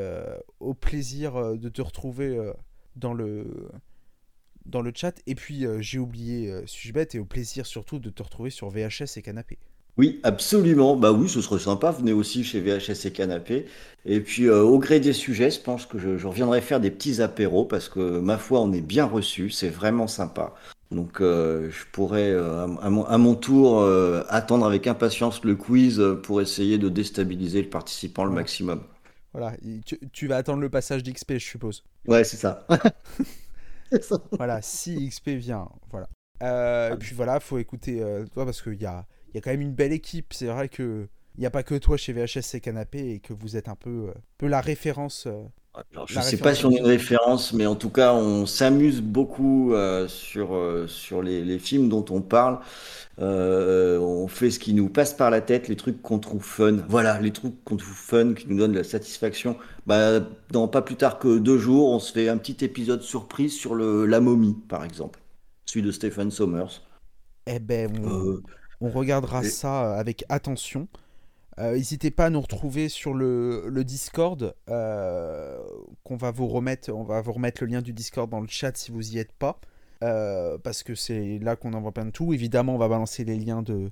au 0.61 0.73
plaisir 0.73 1.57
de 1.57 1.67
te 1.67 1.81
retrouver 1.81 2.39
dans, 2.95 3.13
le, 3.13 3.69
dans 4.65 4.81
le 4.81 4.91
chat. 4.95 5.13
Et 5.27 5.35
puis, 5.35 5.65
euh, 5.65 5.81
j'ai 5.81 5.99
oublié, 5.99 6.51
euh, 6.51 6.65
suis-je 6.65 6.93
bête, 6.93 7.15
et 7.15 7.19
au 7.19 7.25
plaisir 7.25 7.65
surtout 7.65 7.99
de 7.99 8.09
te 8.09 8.23
retrouver 8.23 8.49
sur 8.49 8.69
VHS 8.69 9.17
et 9.17 9.21
Canapé. 9.21 9.57
Oui, 9.97 10.19
absolument. 10.23 10.95
Bah 10.95 11.11
oui, 11.11 11.29
ce 11.29 11.41
serait 11.41 11.59
sympa. 11.59 11.91
Venez 11.91 12.13
aussi 12.13 12.43
chez 12.43 12.59
VHS 12.59 13.05
et 13.05 13.11
Canapé. 13.11 13.67
Et 14.05 14.21
puis, 14.21 14.47
euh, 14.47 14.61
au 14.63 14.79
gré 14.79 14.99
des 14.99 15.13
sujets, 15.13 15.51
je 15.51 15.59
pense 15.59 15.85
que 15.85 15.99
je, 15.99 16.17
je 16.17 16.27
reviendrai 16.27 16.61
faire 16.61 16.79
des 16.79 16.89
petits 16.89 17.21
apéros 17.21 17.65
parce 17.65 17.89
que, 17.89 18.19
ma 18.19 18.37
foi, 18.39 18.59
on 18.61 18.73
est 18.73 18.81
bien 18.81 19.05
reçus. 19.05 19.51
C'est 19.51 19.69
vraiment 19.69 20.07
sympa. 20.07 20.55
Donc, 20.89 21.21
euh, 21.21 21.69
je 21.69 21.85
pourrais, 21.91 22.31
euh, 22.31 22.63
à, 22.81 22.89
mon, 22.89 23.05
à 23.05 23.17
mon 23.19 23.35
tour, 23.35 23.87
attendre 24.29 24.65
avec 24.65 24.87
impatience 24.87 25.43
le 25.43 25.55
quiz 25.55 26.01
pour 26.23 26.41
essayer 26.41 26.79
de 26.79 26.89
déstabiliser 26.89 27.61
le 27.61 27.69
participant 27.69 28.25
le 28.25 28.31
maximum. 28.31 28.81
Voilà. 29.31 29.53
Tu 30.11 30.27
vas 30.27 30.37
attendre 30.37 30.61
le 30.61 30.69
passage 30.69 31.03
d'XP, 31.03 31.33
je 31.33 31.45
suppose. 31.45 31.83
Ouais, 32.07 32.23
c'est 32.23 32.37
ça. 32.37 32.65
Voilà, 34.37 34.61
si 34.61 35.09
XP 35.09 35.29
vient. 35.29 35.69
Voilà. 35.91 36.09
Euh, 36.41 36.93
et 36.93 36.97
puis 36.97 37.15
voilà, 37.15 37.39
faut 37.39 37.57
écouter 37.57 38.01
euh, 38.01 38.25
toi 38.25 38.45
parce 38.45 38.61
qu'il 38.61 38.81
y 38.81 38.85
a, 38.85 39.05
y 39.33 39.37
a 39.37 39.41
quand 39.41 39.51
même 39.51 39.61
une 39.61 39.73
belle 39.73 39.93
équipe. 39.93 40.33
C'est 40.33 40.47
vrai 40.47 40.69
que 40.69 41.07
il 41.35 41.39
n'y 41.39 41.45
a 41.45 41.51
pas 41.51 41.63
que 41.63 41.75
toi 41.75 41.97
chez 41.97 42.13
VHS 42.13 42.55
et 42.55 42.59
Canapé 42.59 43.11
et 43.11 43.19
que 43.19 43.33
vous 43.33 43.57
êtes 43.57 43.67
un 43.67 43.75
peu, 43.75 44.09
euh, 44.09 44.13
peu 44.37 44.47
la 44.47 44.61
référence. 44.61 45.27
Alors, 45.75 46.07
je 46.07 46.13
La 46.15 46.21
sais 46.21 46.39
pas 46.39 46.53
référence 46.53 46.53
si 46.53 46.65
on 46.65 46.69
a 46.69 46.77
une 46.77 46.85
référence, 46.85 47.51
mais 47.51 47.65
en 47.65 47.75
tout 47.75 47.89
cas, 47.89 48.13
on 48.13 48.45
s'amuse 48.45 49.01
beaucoup 49.01 49.73
euh, 49.73 50.07
sur, 50.07 50.53
euh, 50.53 50.85
sur 50.87 51.23
les, 51.23 51.43
les 51.43 51.57
films 51.57 51.89
dont 51.89 52.05
on 52.11 52.21
parle. 52.21 52.59
Euh, 53.19 53.99
on 53.99 54.27
fait 54.27 54.51
ce 54.51 54.59
qui 54.59 54.73
nous 54.73 54.89
passe 54.89 55.13
par 55.13 55.31
la 55.31 55.41
tête, 55.41 55.67
les 55.69 55.75
trucs 55.77 56.01
qu'on 56.01 56.19
trouve 56.19 56.43
fun. 56.43 56.77
Voilà, 56.89 57.19
les 57.21 57.31
trucs 57.31 57.63
qu'on 57.63 57.77
trouve 57.77 57.93
fun, 57.95 58.33
qui 58.35 58.47
nous 58.49 58.57
donnent 58.57 58.73
de 58.73 58.77
la 58.79 58.83
satisfaction. 58.83 59.57
Bah, 59.87 60.21
dans 60.51 60.67
pas 60.67 60.81
plus 60.83 60.95
tard 60.97 61.19
que 61.19 61.39
deux 61.39 61.57
jours, 61.59 61.89
on 61.91 61.99
se 61.99 62.13
fait 62.13 62.29
un 62.29 62.37
petit 62.37 62.65
épisode 62.65 63.01
surprise 63.03 63.53
sur 63.57 63.75
le, 63.75 64.05
La 64.05 64.19
Momie, 64.21 64.55
par 64.69 64.83
exemple. 64.85 65.21
Celui 65.65 65.83
de 65.85 65.91
Stephen 65.91 66.31
Sommers. 66.31 66.81
eh 67.45 67.59
ben, 67.59 67.89
on, 67.99 68.11
Euh, 68.11 68.41
on 68.81 68.89
regardera 68.89 69.43
et- 69.43 69.43
ça 69.43 69.97
avec 69.97 70.25
attention. 70.29 70.87
Euh, 71.59 71.75
N'hésitez 71.75 72.11
pas 72.11 72.25
à 72.25 72.29
nous 72.29 72.41
retrouver 72.41 72.89
sur 72.89 73.13
le, 73.13 73.83
Discord, 73.83 74.55
euh, 74.69 75.59
qu'on 76.03 76.17
va 76.17 76.31
vous 76.31 76.47
remettre. 76.47 76.91
On 76.91 77.03
va 77.03 77.21
vous 77.21 77.33
remettre 77.33 77.63
le 77.63 77.69
lien 77.69 77.81
du 77.81 77.93
Discord 77.93 78.29
dans 78.29 78.41
le 78.41 78.47
chat 78.47 78.75
si 78.75 78.91
vous 78.91 79.13
y 79.13 79.19
êtes 79.19 79.33
pas, 79.33 79.59
euh, 80.03 80.57
parce 80.57 80.83
que 80.83 80.95
c'est 80.95 81.39
là 81.39 81.55
qu'on 81.55 81.73
envoie 81.73 81.91
plein 81.91 82.05
de 82.05 82.11
tout. 82.11 82.33
Évidemment, 82.33 82.75
on 82.75 82.77
va 82.77 82.87
balancer 82.87 83.23
les 83.23 83.37
liens 83.37 83.61
de 83.61 83.91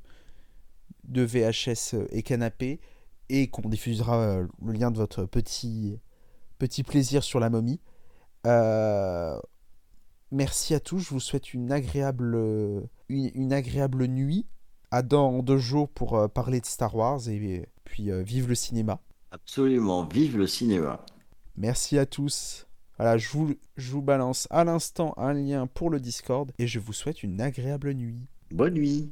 de 1.05 1.23
VHS 1.23 1.95
et 2.11 2.21
canapé 2.21 2.79
et 3.29 3.47
qu'on 3.47 3.67
diffusera 3.67 4.41
le 4.63 4.71
lien 4.71 4.91
de 4.91 4.97
votre 4.97 5.25
petit 5.25 5.99
plaisir 6.85 7.23
sur 7.23 7.39
la 7.39 7.49
momie. 7.49 7.81
Merci 10.31 10.73
à 10.73 10.79
tous. 10.79 10.99
Je 10.99 11.09
vous 11.09 11.19
souhaite 11.19 11.53
une 11.53 11.71
agréable 11.71 12.37
nuit 13.09 14.45
dans 15.01 15.41
deux 15.41 15.57
jours 15.57 15.87
pour 15.89 16.15
euh, 16.15 16.27
parler 16.27 16.59
de 16.59 16.65
Star 16.65 16.93
Wars 16.95 17.29
et 17.29 17.65
puis 17.85 18.11
euh, 18.11 18.21
vive 18.21 18.49
le 18.49 18.55
cinéma. 18.55 18.99
absolument, 19.31 20.03
vive 20.05 20.37
le 20.37 20.47
cinéma. 20.47 21.05
Merci 21.55 21.97
à 21.97 22.05
tous. 22.05 22.67
Voilà, 22.97 23.17
je 23.17 23.29
vous, 23.29 23.55
je 23.77 23.91
vous 23.91 24.01
balance 24.01 24.47
à 24.51 24.63
l'instant 24.63 25.13
un 25.17 25.33
lien 25.33 25.65
pour 25.65 25.89
le 25.89 25.99
Discord 25.99 26.51
et 26.59 26.67
je 26.67 26.79
vous 26.79 26.93
souhaite 26.93 27.23
une 27.23 27.39
agréable 27.41 27.93
nuit. 27.93 28.27
Bonne 28.51 28.73
nuit. 28.73 29.09